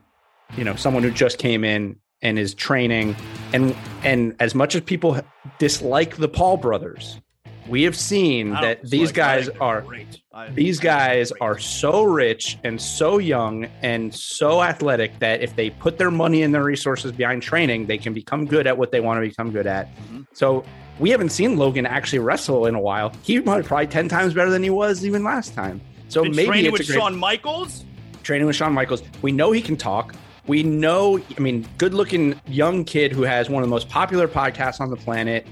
you 0.56 0.64
know 0.64 0.76
someone 0.76 1.02
who 1.02 1.10
just 1.10 1.38
came 1.38 1.64
in 1.64 1.96
and 2.22 2.38
his 2.38 2.54
training 2.54 3.14
and 3.52 3.76
and 4.02 4.34
as 4.40 4.54
much 4.54 4.74
as 4.74 4.82
people 4.82 5.20
dislike 5.58 6.16
the 6.16 6.28
Paul 6.28 6.56
brothers, 6.56 7.20
we 7.68 7.82
have 7.82 7.96
seen 7.96 8.50
that 8.50 8.82
these 8.84 9.12
guys 9.12 9.48
are 9.60 9.84
these 9.90 10.20
I 10.32 10.46
think 10.46 10.56
they're 10.56 10.74
guys 10.82 11.32
are 11.40 11.58
so 11.58 12.02
rich 12.04 12.58
and 12.64 12.80
so 12.80 13.18
young 13.18 13.66
and 13.82 14.14
so 14.14 14.62
athletic 14.62 15.18
that 15.18 15.40
if 15.40 15.56
they 15.56 15.70
put 15.70 15.98
their 15.98 16.10
money 16.10 16.42
and 16.42 16.54
their 16.54 16.64
resources 16.64 17.12
behind 17.12 17.42
training, 17.42 17.86
they 17.86 17.98
can 17.98 18.12
become 18.12 18.46
good 18.46 18.66
at 18.66 18.76
what 18.76 18.92
they 18.92 19.00
want 19.00 19.22
to 19.22 19.28
become 19.28 19.50
good 19.50 19.66
at. 19.66 19.94
Mm-hmm. 19.96 20.22
So 20.32 20.64
we 20.98 21.10
haven't 21.10 21.30
seen 21.30 21.56
Logan 21.56 21.86
actually 21.86 22.20
wrestle 22.20 22.66
in 22.66 22.74
a 22.74 22.80
while. 22.80 23.12
He 23.22 23.40
might 23.40 23.64
probably 23.64 23.86
10 23.86 24.08
times 24.08 24.34
better 24.34 24.50
than 24.50 24.62
he 24.62 24.70
was 24.70 25.04
even 25.04 25.24
last 25.24 25.54
time. 25.54 25.80
So 26.08 26.22
Been 26.22 26.36
maybe 26.36 26.48
training 26.48 26.66
it's 26.66 26.78
with 26.78 26.86
great 26.86 26.98
Shawn 26.98 27.16
Michaels. 27.16 27.84
training 28.22 28.46
with 28.46 28.56
Shawn 28.56 28.72
Michaels. 28.72 29.02
We 29.22 29.32
know 29.32 29.52
he 29.52 29.60
can 29.60 29.76
talk. 29.76 30.14
We 30.46 30.62
know, 30.62 31.20
I 31.36 31.40
mean, 31.40 31.66
good 31.76 31.92
looking 31.92 32.40
young 32.46 32.84
kid 32.84 33.12
who 33.12 33.22
has 33.22 33.50
one 33.50 33.62
of 33.62 33.68
the 33.68 33.70
most 33.70 33.88
popular 33.88 34.28
podcasts 34.28 34.80
on 34.80 34.90
the 34.90 34.96
planet. 34.96 35.46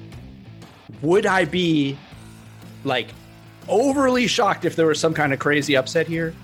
Would 1.03 1.27
I 1.27 1.45
be 1.45 1.99
like 2.85 3.09
overly 3.69 4.27
shocked 4.27 4.65
if 4.65 4.77
there 4.77 4.87
was 4.87 5.01
some 5.01 5.15
kind 5.15 5.33
of 5.33 5.39
crazy 5.39 5.77
upset 5.77 6.07
here? 6.07 6.35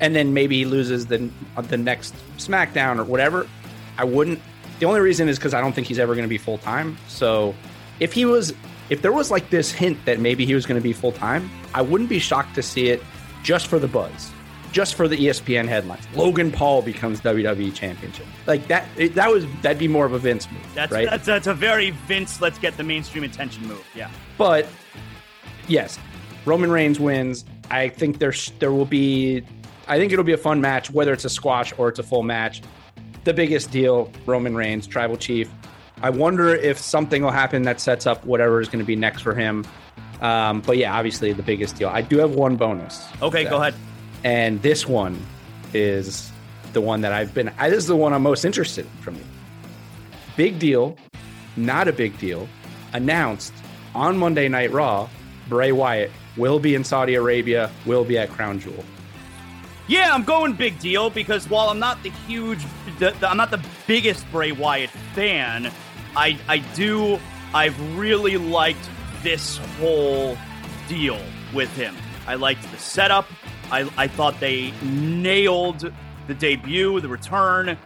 And 0.00 0.14
then 0.14 0.34
maybe 0.34 0.58
he 0.58 0.64
loses 0.66 1.06
the, 1.06 1.30
the 1.62 1.78
next 1.78 2.14
SmackDown 2.36 2.98
or 2.98 3.04
whatever. 3.04 3.48
I 3.96 4.04
wouldn't. 4.04 4.40
The 4.78 4.84
only 4.84 5.00
reason 5.00 5.28
is 5.28 5.38
because 5.38 5.54
I 5.54 5.62
don't 5.62 5.72
think 5.72 5.86
he's 5.86 5.98
ever 5.98 6.14
going 6.14 6.24
to 6.24 6.28
be 6.28 6.36
full 6.36 6.58
time. 6.58 6.98
So 7.08 7.54
if 7.98 8.12
he 8.12 8.26
was, 8.26 8.52
if 8.90 9.00
there 9.00 9.12
was 9.12 9.30
like 9.30 9.48
this 9.48 9.72
hint 9.72 10.04
that 10.04 10.20
maybe 10.20 10.44
he 10.44 10.54
was 10.54 10.66
going 10.66 10.78
to 10.78 10.82
be 10.82 10.92
full 10.92 11.12
time, 11.12 11.50
I 11.72 11.80
wouldn't 11.80 12.10
be 12.10 12.18
shocked 12.18 12.54
to 12.56 12.62
see 12.62 12.88
it 12.88 13.02
just 13.42 13.68
for 13.68 13.78
the 13.78 13.88
buzz, 13.88 14.32
just 14.76 14.94
for 14.94 15.08
the 15.08 15.16
ESPN 15.16 15.66
headlines. 15.66 16.06
Logan 16.14 16.52
Paul 16.52 16.82
becomes 16.82 17.22
WWE 17.22 17.72
championship. 17.72 18.26
Like 18.46 18.68
that, 18.68 18.86
it, 18.98 19.14
that 19.14 19.30
was 19.30 19.46
that'd 19.62 19.78
be 19.78 19.88
more 19.88 20.04
of 20.04 20.12
a 20.12 20.18
Vince 20.18 20.52
move, 20.52 20.60
That's 20.74 20.92
right? 20.92 21.08
that's 21.08 21.24
that's 21.24 21.46
a 21.46 21.54
very 21.54 21.92
Vince. 22.06 22.42
Let's 22.42 22.58
get 22.58 22.76
the 22.76 22.82
mainstream 22.82 23.24
attention 23.24 23.66
move. 23.66 23.82
Yeah. 23.94 24.10
But 24.36 24.66
yes, 25.66 25.98
Roman 26.44 26.70
Reigns 26.70 27.00
wins. 27.00 27.46
I 27.70 27.88
think 27.88 28.18
there's 28.18 28.50
there 28.58 28.70
will 28.70 28.84
be 28.84 29.42
I 29.88 29.96
think 29.96 30.12
it'll 30.12 30.26
be 30.26 30.34
a 30.34 30.36
fun 30.36 30.60
match, 30.60 30.90
whether 30.90 31.14
it's 31.14 31.24
a 31.24 31.30
squash 31.30 31.72
or 31.78 31.88
it's 31.88 31.98
a 31.98 32.02
full 32.02 32.22
match. 32.22 32.60
The 33.24 33.32
biggest 33.32 33.70
deal, 33.70 34.12
Roman 34.26 34.54
Reigns, 34.54 34.86
tribal 34.86 35.16
chief. 35.16 35.50
I 36.02 36.10
wonder 36.10 36.54
if 36.54 36.76
something 36.76 37.22
will 37.22 37.30
happen 37.30 37.62
that 37.62 37.80
sets 37.80 38.06
up 38.06 38.22
whatever 38.26 38.60
is 38.60 38.68
going 38.68 38.80
to 38.80 38.84
be 38.84 38.94
next 38.94 39.22
for 39.22 39.34
him. 39.34 39.66
Um, 40.20 40.60
but 40.60 40.76
yeah, 40.76 40.94
obviously 40.94 41.32
the 41.32 41.42
biggest 41.42 41.76
deal. 41.76 41.88
I 41.88 42.02
do 42.02 42.18
have 42.18 42.34
one 42.34 42.56
bonus. 42.56 43.06
Okay, 43.22 43.44
go 43.44 43.56
ahead. 43.56 43.74
And 44.26 44.60
this 44.60 44.88
one 44.88 45.24
is 45.72 46.32
the 46.72 46.80
one 46.80 47.00
that 47.02 47.12
I've 47.12 47.32
been. 47.32 47.52
This 47.60 47.74
is 47.74 47.86
the 47.86 47.94
one 47.94 48.12
I'm 48.12 48.24
most 48.24 48.44
interested 48.44 48.84
in 48.84 48.90
from 49.00 49.14
you. 49.14 49.22
Big 50.36 50.58
deal, 50.58 50.96
not 51.56 51.86
a 51.86 51.92
big 51.92 52.18
deal. 52.18 52.48
announced 52.92 53.52
on 53.94 54.18
Monday 54.18 54.48
Night 54.48 54.72
Raw, 54.72 55.08
Bray 55.48 55.70
Wyatt 55.70 56.10
will 56.36 56.58
be 56.58 56.74
in 56.74 56.82
Saudi 56.82 57.14
Arabia, 57.14 57.70
will 57.84 58.04
be 58.04 58.18
at 58.18 58.28
Crown 58.30 58.58
Jewel. 58.58 58.84
Yeah, 59.86 60.12
I'm 60.12 60.24
going 60.24 60.54
big 60.54 60.80
deal 60.80 61.08
because 61.08 61.48
while 61.48 61.68
I'm 61.68 61.78
not 61.78 62.02
the 62.02 62.10
huge, 62.10 62.64
the, 62.98 63.12
the, 63.20 63.30
I'm 63.30 63.36
not 63.36 63.52
the 63.52 63.64
biggest 63.86 64.28
Bray 64.32 64.50
Wyatt 64.50 64.90
fan, 65.14 65.70
I 66.16 66.36
I 66.48 66.58
do 66.74 67.20
I've 67.54 67.78
really 67.96 68.38
liked 68.38 68.90
this 69.22 69.58
whole 69.78 70.36
deal 70.88 71.20
with 71.54 71.70
him. 71.76 71.94
I 72.26 72.34
liked 72.34 72.68
the 72.72 72.78
setup. 72.78 73.28
I 73.70 73.90
I 73.96 74.08
thought 74.08 74.38
they 74.40 74.72
nailed 74.82 75.92
the 76.26 76.34
debut, 76.34 77.00
the 77.00 77.08
return. 77.08 77.70
Uh, 77.70 77.76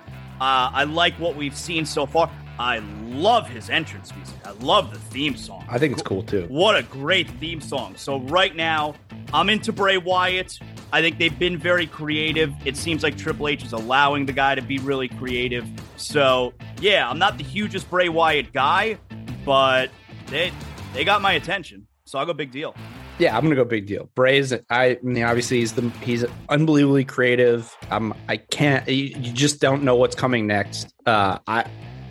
I 0.40 0.84
like 0.84 1.14
what 1.14 1.36
we've 1.36 1.56
seen 1.56 1.84
so 1.84 2.06
far. 2.06 2.30
I 2.58 2.78
love 3.04 3.48
his 3.48 3.70
entrance 3.70 4.14
music. 4.14 4.36
I 4.44 4.50
love 4.50 4.92
the 4.92 4.98
theme 4.98 5.34
song. 5.36 5.64
I 5.68 5.78
think 5.78 5.94
it's 5.94 6.02
cool 6.02 6.22
too. 6.22 6.44
What 6.48 6.76
a 6.76 6.82
great 6.82 7.28
theme 7.38 7.60
song. 7.60 7.94
So 7.96 8.20
right 8.20 8.54
now, 8.54 8.94
I'm 9.32 9.48
into 9.48 9.72
Bray 9.72 9.96
Wyatt. 9.96 10.58
I 10.92 11.00
think 11.00 11.18
they've 11.18 11.38
been 11.38 11.56
very 11.56 11.86
creative. 11.86 12.52
It 12.66 12.76
seems 12.76 13.02
like 13.02 13.16
Triple 13.16 13.48
H 13.48 13.64
is 13.64 13.72
allowing 13.72 14.26
the 14.26 14.32
guy 14.32 14.54
to 14.54 14.62
be 14.62 14.78
really 14.78 15.08
creative. 15.08 15.66
So 15.96 16.52
yeah, 16.80 17.08
I'm 17.08 17.18
not 17.18 17.38
the 17.38 17.44
hugest 17.44 17.88
Bray 17.88 18.08
Wyatt 18.08 18.52
guy, 18.52 18.98
but 19.44 19.90
they 20.26 20.52
they 20.92 21.04
got 21.04 21.22
my 21.22 21.32
attention. 21.32 21.86
So 22.04 22.18
I'll 22.18 22.26
go 22.26 22.34
big 22.34 22.50
deal. 22.50 22.74
Yeah, 23.20 23.36
I'm 23.36 23.42
gonna 23.42 23.54
go 23.54 23.64
big 23.64 23.86
deal. 23.86 24.08
Bray's, 24.14 24.54
I, 24.70 24.98
mean, 25.02 25.22
obviously 25.24 25.58
he's 25.58 25.74
the 25.74 25.90
he's 26.02 26.24
unbelievably 26.48 27.04
creative. 27.04 27.76
Um, 27.90 28.14
I 28.30 28.38
can't. 28.38 28.88
You, 28.88 28.94
you 28.94 29.32
just 29.32 29.60
don't 29.60 29.82
know 29.82 29.94
what's 29.94 30.16
coming 30.16 30.46
next. 30.46 30.94
Uh, 31.04 31.38
I 31.46 31.66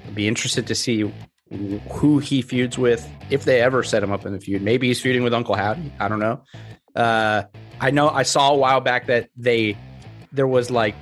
I'd 0.06 0.14
be 0.14 0.28
interested 0.28 0.68
to 0.68 0.76
see 0.76 1.12
who 1.92 2.20
he 2.20 2.44
feuds 2.44 2.78
with 2.78 3.10
if 3.32 3.44
they 3.44 3.60
ever 3.60 3.82
set 3.82 4.04
him 4.04 4.12
up 4.12 4.24
in 4.28 4.34
the 4.34 4.40
feud. 4.40 4.62
Maybe 4.62 4.88
he's 4.88 5.02
feuding 5.02 5.24
with 5.24 5.34
Uncle 5.34 5.56
Howdy. 5.56 5.92
I 6.00 6.08
don't 6.08 6.20
know. 6.20 6.44
Uh, 6.96 7.44
I 7.80 7.90
know 7.90 8.10
I 8.10 8.22
saw 8.22 8.52
a 8.52 8.58
while 8.58 8.80
back 8.80 9.08
that 9.08 9.30
they 9.36 9.78
there 10.32 10.48
was 10.48 10.70
like 10.70 10.94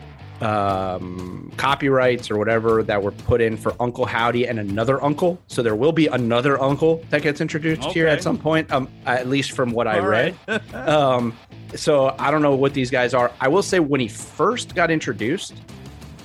um, 0.41 1.51
copyrights 1.57 2.29
or 2.29 2.37
whatever 2.37 2.83
that 2.83 3.01
were 3.01 3.11
put 3.11 3.41
in 3.41 3.57
for 3.57 3.75
Uncle 3.79 4.05
Howdy 4.05 4.47
and 4.47 4.59
another 4.59 5.03
uncle. 5.03 5.39
So 5.47 5.63
there 5.63 5.75
will 5.75 5.91
be 5.91 6.07
another 6.07 6.61
uncle 6.61 7.03
that 7.09 7.21
gets 7.21 7.41
introduced 7.41 7.81
okay. 7.83 7.93
here 7.93 8.07
at 8.07 8.21
some 8.21 8.37
point, 8.37 8.71
um, 8.71 8.87
at 9.05 9.27
least 9.27 9.51
from 9.51 9.71
what 9.71 9.87
I 9.87 9.99
All 9.99 10.07
read. 10.07 10.35
Right. 10.47 10.73
um, 10.87 11.37
so 11.75 12.15
I 12.19 12.31
don't 12.31 12.41
know 12.41 12.55
what 12.55 12.73
these 12.73 12.91
guys 12.91 13.13
are. 13.13 13.31
I 13.41 13.47
will 13.47 13.63
say 13.63 13.79
when 13.79 13.99
he 13.99 14.07
first 14.07 14.75
got 14.75 14.91
introduced, 14.91 15.53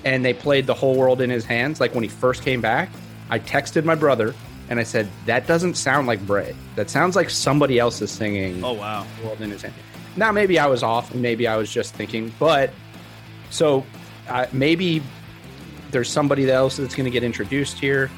and 0.04 0.24
they 0.24 0.34
played 0.34 0.66
the 0.66 0.74
whole 0.74 0.96
world 0.96 1.20
in 1.20 1.30
his 1.30 1.44
hands. 1.44 1.80
Like 1.80 1.94
when 1.94 2.02
he 2.02 2.08
first 2.08 2.42
came 2.42 2.60
back, 2.60 2.90
I 3.30 3.38
texted 3.38 3.84
my 3.84 3.94
brother 3.94 4.34
and 4.68 4.80
I 4.80 4.82
said, 4.82 5.08
"That 5.26 5.46
doesn't 5.46 5.74
sound 5.74 6.06
like 6.06 6.24
Bray. 6.26 6.54
That 6.76 6.90
sounds 6.90 7.16
like 7.16 7.30
somebody 7.30 7.78
else 7.78 8.00
is 8.02 8.10
singing." 8.10 8.64
Oh 8.64 8.72
wow, 8.72 9.06
world 9.24 9.40
in 9.40 9.50
his 9.50 9.62
hand. 9.62 9.74
Now 10.16 10.32
maybe 10.32 10.58
I 10.58 10.66
was 10.66 10.82
off, 10.82 11.12
and 11.12 11.22
maybe 11.22 11.46
I 11.46 11.56
was 11.56 11.70
just 11.70 11.94
thinking, 11.94 12.32
but 12.38 12.70
so 13.50 13.84
uh, 14.32 14.46
maybe 14.52 15.02
there's 15.90 16.10
somebody 16.10 16.50
else 16.50 16.76
that's 16.76 16.94
going 16.94 17.04
to 17.04 17.10
get 17.10 17.22
introduced 17.22 17.78
here. 17.78 18.10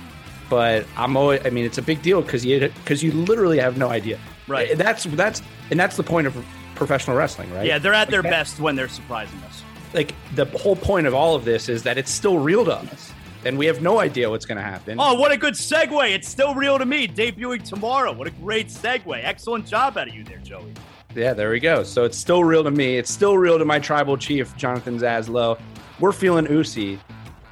But 0.50 0.86
I'm 0.96 1.16
always, 1.16 1.44
I 1.44 1.50
mean, 1.50 1.64
it's 1.64 1.78
a 1.78 1.82
big 1.82 2.02
deal 2.02 2.20
because 2.20 2.44
you 2.44 2.60
because 2.60 3.02
you 3.02 3.12
literally 3.12 3.58
have 3.58 3.78
no 3.78 3.88
idea. 3.88 4.18
Right. 4.46 4.76
That's 4.76 5.04
that's 5.04 5.42
and 5.70 5.80
that's 5.80 5.96
the 5.96 6.02
point 6.02 6.26
of 6.26 6.36
professional 6.74 7.16
wrestling, 7.16 7.52
right? 7.54 7.66
Yeah, 7.66 7.78
they're 7.78 7.94
at 7.94 8.00
like 8.00 8.10
their 8.10 8.22
that, 8.22 8.30
best 8.30 8.60
when 8.60 8.76
they're 8.76 8.88
surprising 8.88 9.38
us 9.44 9.62
like 9.94 10.14
the 10.34 10.44
whole 10.58 10.76
point 10.76 11.06
of 11.06 11.14
all 11.14 11.34
of 11.34 11.44
this 11.44 11.68
is 11.68 11.82
that 11.84 11.96
it's 11.96 12.10
still 12.10 12.38
real 12.38 12.64
to 12.64 12.74
us 12.74 13.12
and 13.44 13.56
we 13.56 13.66
have 13.66 13.80
no 13.80 14.00
idea 14.00 14.28
what's 14.28 14.46
going 14.46 14.56
to 14.56 14.64
happen. 14.64 14.98
Oh, 14.98 15.14
what 15.14 15.30
a 15.30 15.36
good 15.36 15.54
segue. 15.54 16.10
It's 16.10 16.28
still 16.28 16.54
real 16.54 16.78
to 16.78 16.86
me. 16.86 17.06
Debuting 17.06 17.62
tomorrow. 17.62 18.10
What 18.12 18.26
a 18.26 18.30
great 18.30 18.68
segue. 18.68 19.20
Excellent 19.22 19.66
job 19.66 19.98
out 19.98 20.08
of 20.08 20.14
you 20.14 20.24
there, 20.24 20.38
Joey. 20.38 20.72
Yeah, 21.14 21.34
there 21.34 21.50
we 21.50 21.60
go. 21.60 21.82
So 21.82 22.04
it's 22.04 22.16
still 22.16 22.42
real 22.42 22.64
to 22.64 22.70
me. 22.70 22.96
It's 22.96 23.10
still 23.10 23.36
real 23.36 23.58
to 23.58 23.64
my 23.64 23.78
tribal 23.78 24.16
chief, 24.16 24.56
Jonathan 24.56 24.98
Zaslow. 24.98 25.60
We're 26.00 26.12
feeling 26.12 26.46
Usi. 26.46 26.98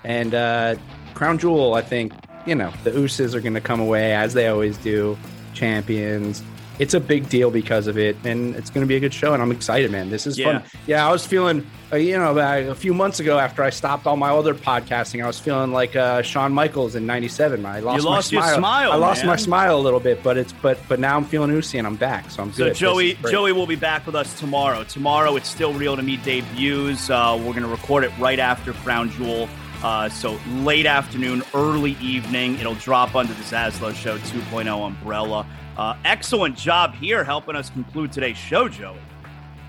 And 0.05 0.35
uh, 0.35 0.77
Crown 1.15 1.39
Jewel, 1.39 1.75
I 1.75 1.83
think, 1.83 2.13
you 2.47 2.55
know, 2.55 2.73
the 2.85 2.91
Usos 2.91 3.35
are 3.35 3.41
going 3.41 3.55
to 3.55 3.61
come 3.61 3.81
away 3.81 4.15
as 4.15 4.35
they 4.35 4.49
always 4.49 4.77
do, 4.79 5.17
champions 5.55 6.43
it's 6.83 6.95
a 6.95 7.01
big 7.01 7.29
deal 7.29 7.53
because 7.53 7.87
of 7.87 7.97
it, 7.97 8.17
and 8.25 8.57
it's 8.57 8.69
going 8.69 8.83
to 8.83 8.89
be 8.89 8.97
a 8.97 9.01
good 9.01 9.15
show. 9.15 9.33
And 9.33 9.41
I'm 9.41 9.53
excited, 9.53 9.93
man. 9.93 10.11
This 10.11 10.27
is 10.27 10.37
yeah. 10.37 10.59
fun. 10.59 10.71
Yeah, 10.89 11.07
I 11.07 11.13
was 11.13 11.25
feeling, 11.25 11.65
uh, 11.93 11.97
you 11.97 12.19
know, 12.19 12.37
a 12.37 12.75
few 12.75 12.93
months 12.93 13.21
ago 13.21 13.39
after 13.39 13.63
I 13.63 13.71
stopped 13.71 14.05
all 14.05 14.17
my 14.17 14.31
other 14.31 14.53
podcasting, 14.53 15.23
I 15.23 15.29
was 15.29 15.39
feeling 15.39 15.71
like 15.71 15.95
uh, 15.95 16.23
Shawn 16.23 16.53
Michaels 16.53 16.97
in 16.97 17.07
'97. 17.07 17.65
I 17.65 17.79
lost, 17.79 18.03
you 18.03 18.05
lost 18.05 18.33
my 18.33 18.41
smile. 18.41 18.59
smile 18.59 18.93
I 18.93 18.97
lost 18.97 19.21
man. 19.21 19.29
my 19.29 19.37
smile 19.37 19.79
a 19.79 19.81
little 19.81 20.01
bit, 20.01 20.25
but 20.25 20.37
it's 20.37 20.53
but 20.55 20.77
but 20.89 20.99
now 20.99 21.17
I'm 21.17 21.25
feeling 21.25 21.53
Usi 21.53 21.79
and 21.79 21.87
I'm 21.87 21.95
back, 21.95 22.29
so 22.33 22.43
I'm 22.43 22.51
good. 22.51 22.75
So 22.77 22.81
Joey 22.81 23.15
Joey 23.31 23.53
will 23.53 23.69
be 23.69 23.77
back 23.77 24.05
with 24.05 24.17
us 24.17 24.37
tomorrow. 24.41 24.83
Tomorrow, 24.83 25.37
it's 25.37 25.49
still 25.49 25.73
real 25.75 25.95
to 25.95 26.03
me 26.03 26.17
debuts. 26.17 27.11
Uh, 27.11 27.37
we're 27.39 27.53
going 27.53 27.63
to 27.63 27.69
record 27.69 28.03
it 28.03 28.11
right 28.19 28.41
after 28.41 28.73
Crown 28.73 29.09
Jewel. 29.13 29.49
Uh, 29.85 30.09
so 30.09 30.39
late 30.59 30.87
afternoon, 30.87 31.43
early 31.55 31.97
evening, 32.01 32.57
it'll 32.59 32.75
drop 32.77 33.17
under 33.17 33.35
the 33.35 33.43
Zaslow 33.43 33.93
Show 33.95 34.17
2.0 34.19 34.87
umbrella. 34.87 35.47
Uh, 35.77 35.97
excellent 36.05 36.57
job 36.57 36.95
here 36.95 37.25
helping 37.25 37.57
us 37.57 37.71
conclude 37.71 38.13
today's 38.13 38.37
show, 38.37 38.69
Joey. 38.69 38.99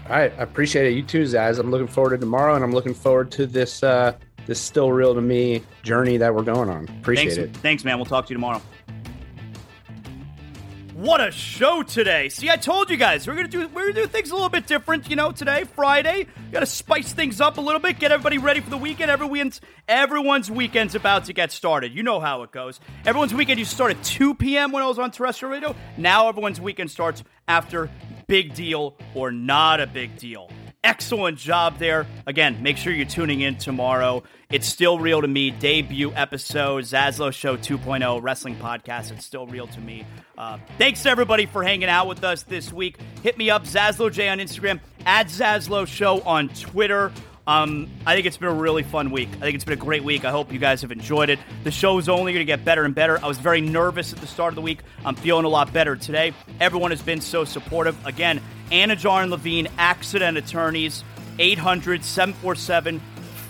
All 0.06 0.18
right, 0.18 0.34
I 0.38 0.44
appreciate 0.44 0.86
it. 0.86 0.96
You 0.96 1.04
too, 1.04 1.24
Zaz. 1.24 1.60
I'm 1.60 1.72
looking 1.72 1.88
forward 1.88 2.12
to 2.12 2.18
tomorrow, 2.18 2.56
and 2.56 2.64
I'm 2.64 2.74
looking 2.74 2.94
forward 2.94 3.32
to 3.32 3.46
this 3.46 3.84
uh, 3.84 4.14
this 4.46 4.60
still 4.60 4.92
real 4.92 5.16
to 5.16 5.22
me 5.22 5.64
journey 5.82 6.18
that 6.18 6.34
we're 6.34 6.44
going 6.44 6.70
on. 6.70 6.90
Appreciate 7.00 7.36
Thanks, 7.36 7.58
it. 7.58 7.62
Thanks, 7.62 7.84
man. 7.86 7.98
We'll 7.98 8.06
talk 8.06 8.26
to 8.26 8.30
you 8.32 8.36
tomorrow. 8.36 8.62
What 11.04 11.20
a 11.20 11.32
show 11.32 11.84
today! 11.84 12.30
See, 12.30 12.50
I 12.50 12.56
told 12.56 12.90
you 12.90 12.96
guys 12.96 13.28
we're 13.28 13.36
gonna 13.36 13.50
do 13.50 13.68
we're 13.68 13.92
gonna 13.92 14.04
do 14.04 14.08
things 14.08 14.32
a 14.32 14.36
little 14.36 14.48
bit 14.48 14.66
different. 14.66 15.10
You 15.10 15.18
know, 15.18 15.34
today 15.34 15.66
Friday, 15.66 16.28
got 16.50 16.62
to 16.62 16.66
spice 16.66 17.12
things 17.12 17.42
up 17.42 17.58
a 17.58 17.62
little 17.62 17.82
bit, 17.82 18.00
get 18.00 18.14
everybody 18.14 18.38
ready 18.38 18.62
for 18.62 18.70
the 18.70 18.78
weekend. 18.78 19.12
Everyone's 19.12 19.60
everyone's 19.90 20.50
weekend's 20.50 20.96
about 20.96 21.26
to 21.26 21.34
get 21.34 21.52
started. 21.52 21.94
You 21.94 22.04
know 22.04 22.22
how 22.22 22.44
it 22.44 22.54
goes. 22.54 22.80
Everyone's 23.06 23.34
weekend 23.34 23.60
used 23.60 23.72
to 23.72 23.76
start 23.76 23.92
at 23.92 24.02
2 24.02 24.36
p.m. 24.36 24.72
when 24.72 24.82
I 24.82 24.88
was 24.88 24.98
on 24.98 25.12
terrestrial 25.12 25.52
radio. 25.52 25.76
Now 25.98 26.30
everyone's 26.30 26.62
weekend 26.62 26.90
starts 26.90 27.22
after 27.50 27.90
big 28.28 28.54
deal 28.54 28.96
or 29.14 29.30
not 29.30 29.82
a 29.82 29.88
big 29.88 30.16
deal. 30.16 30.50
Excellent 30.84 31.38
job 31.38 31.78
there. 31.80 32.06
Again, 32.28 32.62
make 32.62 32.76
sure 32.76 32.92
you're 32.92 33.06
tuning 33.06 33.40
in 33.40 33.56
tomorrow. 33.56 34.22
It's 34.52 34.68
still 34.68 35.00
real 35.00 35.22
to 35.22 35.28
me. 35.28 35.50
Debut 35.50 36.12
episode, 36.14 36.84
Zaslow 36.84 37.32
Show 37.34 37.56
2.0 37.56 38.22
wrestling 38.22 38.58
podcast. 38.58 39.12
It's 39.12 39.26
still 39.26 39.48
real 39.48 39.66
to 39.68 39.80
me. 39.80 40.06
Uh, 40.38 40.58
thanks 40.78 41.02
to 41.04 41.10
everybody 41.10 41.46
for 41.46 41.64
hanging 41.64 41.88
out 41.88 42.08
with 42.08 42.26
us 42.26 42.44
this 42.44 42.74
week. 42.74 42.98
Hit 43.22 43.38
me 43.38 43.50
up, 43.50 43.64
Zaslow 43.64 44.12
J 44.12 44.28
on 44.28 44.40
Instagram, 44.40 44.82
at 45.06 45.28
Zaslow 45.28 45.88
Show 45.88 46.22
on 46.24 46.50
Twitter. 46.50 47.14
Um, 47.46 47.90
I 48.06 48.16
think 48.16 48.26
it's 48.26 48.38
been 48.38 48.48
a 48.48 48.54
really 48.54 48.84
fun 48.84 49.12
week. 49.12 49.28
I 49.34 49.40
think 49.40 49.56
it's 49.56 49.66
been 49.66 49.74
a 49.74 49.82
great 49.82 50.04
week. 50.04 50.24
I 50.24 50.32
hope 50.32 50.54
you 50.54 50.60
guys 50.60 50.82
have 50.82 50.94
enjoyed 50.94 51.30
it. 51.30 51.40
The 51.66 51.72
show 51.72 51.98
is 51.98 52.08
only 52.08 52.32
going 52.32 52.46
to 52.46 52.50
get 52.50 52.64
better 52.64 52.86
and 52.86 52.96
better. 52.96 53.22
I 53.22 53.28
was 53.28 53.38
very 53.38 53.60
nervous 53.60 54.14
at 54.14 54.20
the 54.20 54.28
start 54.28 54.52
of 54.52 54.56
the 54.56 54.62
week. 54.62 54.80
I'm 55.04 55.16
feeling 55.16 55.44
a 55.44 55.50
lot 55.50 55.74
better 55.74 55.98
today. 55.98 56.34
Everyone 56.62 56.92
has 56.92 57.02
been 57.02 57.20
so 57.20 57.44
supportive. 57.44 57.98
Again, 58.06 58.42
Anidjar 58.72 59.24
and 59.24 59.32
Levine, 59.32 59.68
accident 59.78 60.38
attorneys, 60.38 61.04
800 61.38 62.06
747 62.06 63.02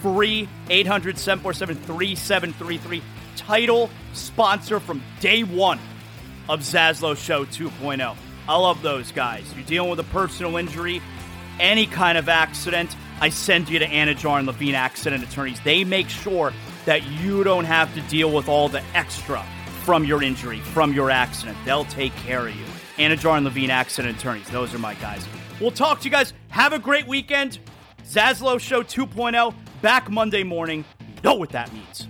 free, 0.02 0.50
800 0.70 1.18
747 1.20 1.76
3733. 1.76 3.04
Title 3.36 3.92
sponsor 4.14 4.80
from 4.80 5.04
day 5.20 5.44
one 5.44 5.80
of 6.50 6.62
Zaslow 6.62 7.16
Show 7.16 7.46
2.0. 7.46 8.16
I 8.48 8.58
love 8.58 8.82
those 8.82 9.12
guys. 9.12 9.46
You're 9.56 9.66
dealing 9.66 9.92
with 9.92 10.00
a 10.00 10.12
personal 10.12 10.58
injury, 10.58 11.00
any 11.60 11.86
kind 11.86 12.18
of 12.18 12.28
accident 12.28 12.96
I 13.24 13.30
send 13.30 13.70
you 13.70 13.80
to 13.80 13.88
Anidjar 13.88 14.40
and 14.40 14.48
Levine 14.48 14.76
accident 14.76 15.24
attorneys. 15.24 15.58
They 15.62 15.86
make 15.86 16.10
sure 16.10 16.52
that 16.84 17.10
you 17.10 17.46
don't 17.46 17.64
have 17.64 17.94
to 17.94 18.02
deal 18.02 18.30
with 18.30 18.50
all 18.50 18.68
the 18.68 18.84
extra 18.94 19.42
from 19.86 20.04
your 20.04 20.22
injury, 20.22 20.60
from 20.60 20.92
your 20.92 21.10
accident. 21.10 21.58
They'll 21.64 21.86
take 21.86 22.14
care 22.18 22.46
of 22.46 22.54
you. 22.54 22.66
Anidjar 22.98 23.38
and 23.38 23.46
Levine 23.46 23.70
accident 23.70 24.18
attorneys. 24.18 24.50
Those 24.50 24.74
are 24.76 24.78
my 24.78 24.96
guys. 24.96 25.26
We'll 25.62 25.72
talk 25.72 26.00
to 26.00 26.04
you 26.04 26.12
guys. 26.12 26.34
Have 26.50 26.74
a 26.74 26.80
great 26.80 27.08
weekend. 27.08 27.60
Zaslow 28.04 28.60
Show 28.60 28.84
2.0 28.84 29.56
back 29.82 30.12
Monday 30.12 30.44
morning. 30.44 30.84
You 31.00 31.22
know 31.24 31.36
what 31.36 31.52
that 31.52 31.72
means. 31.72 32.10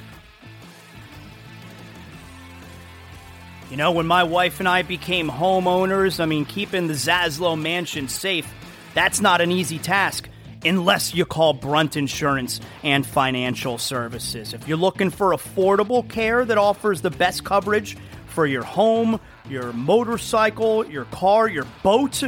You 3.71 3.77
know, 3.77 3.93
when 3.93 4.05
my 4.05 4.25
wife 4.25 4.59
and 4.59 4.67
I 4.67 4.81
became 4.81 5.29
homeowners, 5.29 6.19
I 6.19 6.25
mean, 6.25 6.43
keeping 6.43 6.87
the 6.87 6.93
Zaslow 6.93 7.57
mansion 7.57 8.09
safe, 8.09 8.45
that's 8.93 9.21
not 9.21 9.39
an 9.39 9.49
easy 9.49 9.79
task 9.79 10.27
unless 10.65 11.15
you 11.15 11.23
call 11.23 11.53
Brunt 11.53 11.95
Insurance 11.95 12.59
and 12.83 13.05
Financial 13.05 13.77
Services. 13.77 14.53
If 14.53 14.67
you're 14.67 14.77
looking 14.77 15.09
for 15.09 15.31
affordable 15.31 16.05
care 16.07 16.43
that 16.43 16.57
offers 16.57 16.99
the 16.99 17.11
best 17.11 17.45
coverage 17.45 17.95
for 18.25 18.45
your 18.45 18.63
home, 18.63 19.21
your 19.49 19.71
motorcycle, 19.71 20.85
your 20.85 21.05
car, 21.05 21.47
your 21.47 21.65
boat, 21.81 22.23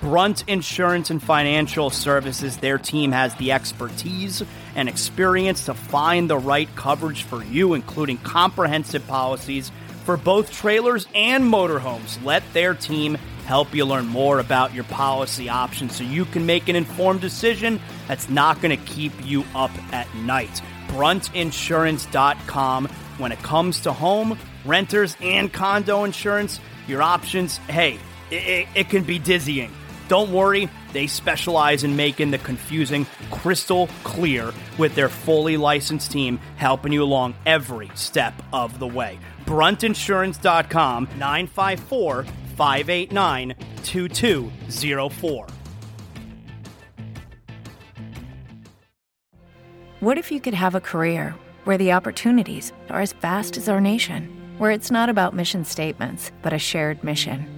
Brunt 0.00 0.48
Insurance 0.48 1.10
and 1.10 1.22
Financial 1.22 1.90
Services, 1.90 2.56
their 2.56 2.76
team 2.76 3.12
has 3.12 3.36
the 3.36 3.52
expertise 3.52 4.42
and 4.74 4.88
experience 4.88 5.66
to 5.66 5.74
find 5.74 6.28
the 6.28 6.38
right 6.38 6.68
coverage 6.74 7.22
for 7.22 7.44
you, 7.44 7.74
including 7.74 8.18
comprehensive 8.18 9.06
policies 9.06 9.70
for 10.08 10.16
both 10.16 10.50
trailers 10.50 11.06
and 11.14 11.44
motorhomes. 11.44 12.24
Let 12.24 12.42
their 12.54 12.72
team 12.72 13.16
help 13.44 13.74
you 13.74 13.84
learn 13.84 14.06
more 14.06 14.38
about 14.38 14.72
your 14.72 14.84
policy 14.84 15.50
options 15.50 15.96
so 15.96 16.02
you 16.02 16.24
can 16.24 16.46
make 16.46 16.70
an 16.70 16.76
informed 16.76 17.20
decision 17.20 17.78
that's 18.06 18.30
not 18.30 18.62
going 18.62 18.74
to 18.74 18.82
keep 18.86 19.12
you 19.22 19.44
up 19.54 19.70
at 19.92 20.06
night. 20.14 20.62
Bruntinsurance.com. 20.86 22.86
When 23.18 23.32
it 23.32 23.38
comes 23.40 23.80
to 23.80 23.92
home, 23.92 24.38
renters, 24.64 25.14
and 25.20 25.52
condo 25.52 26.04
insurance, 26.04 26.58
your 26.86 27.02
options, 27.02 27.58
hey, 27.68 27.98
it, 28.30 28.66
it, 28.74 28.88
can 28.88 29.04
be 29.04 29.18
dizzying. 29.18 29.70
Don't 30.08 30.32
worry, 30.32 30.70
they 30.92 31.06
specialize 31.06 31.84
in 31.84 31.96
making 31.96 32.30
the 32.30 32.38
confusing 32.38 33.06
crystal 33.30 33.88
clear 34.04 34.52
with 34.78 34.94
their 34.94 35.08
fully 35.08 35.56
licensed 35.56 36.10
team 36.10 36.38
helping 36.56 36.92
you 36.92 37.02
along 37.02 37.34
every 37.46 37.90
step 37.94 38.34
of 38.52 38.78
the 38.78 38.86
way 38.86 39.18
bruntinsurance.com 39.46 41.08
954 41.16 42.24
589 42.56 43.54
2204. 43.82 45.46
What 50.00 50.18
if 50.18 50.30
you 50.30 50.40
could 50.40 50.54
have 50.54 50.74
a 50.74 50.80
career 50.80 51.34
where 51.64 51.78
the 51.78 51.92
opportunities 51.92 52.72
are 52.88 53.00
as 53.00 53.12
vast 53.14 53.56
as 53.56 53.68
our 53.68 53.80
nation, 53.80 54.28
where 54.58 54.70
it's 54.70 54.90
not 54.90 55.08
about 55.08 55.34
mission 55.34 55.64
statements, 55.64 56.30
but 56.42 56.52
a 56.52 56.58
shared 56.58 57.02
mission? 57.02 57.57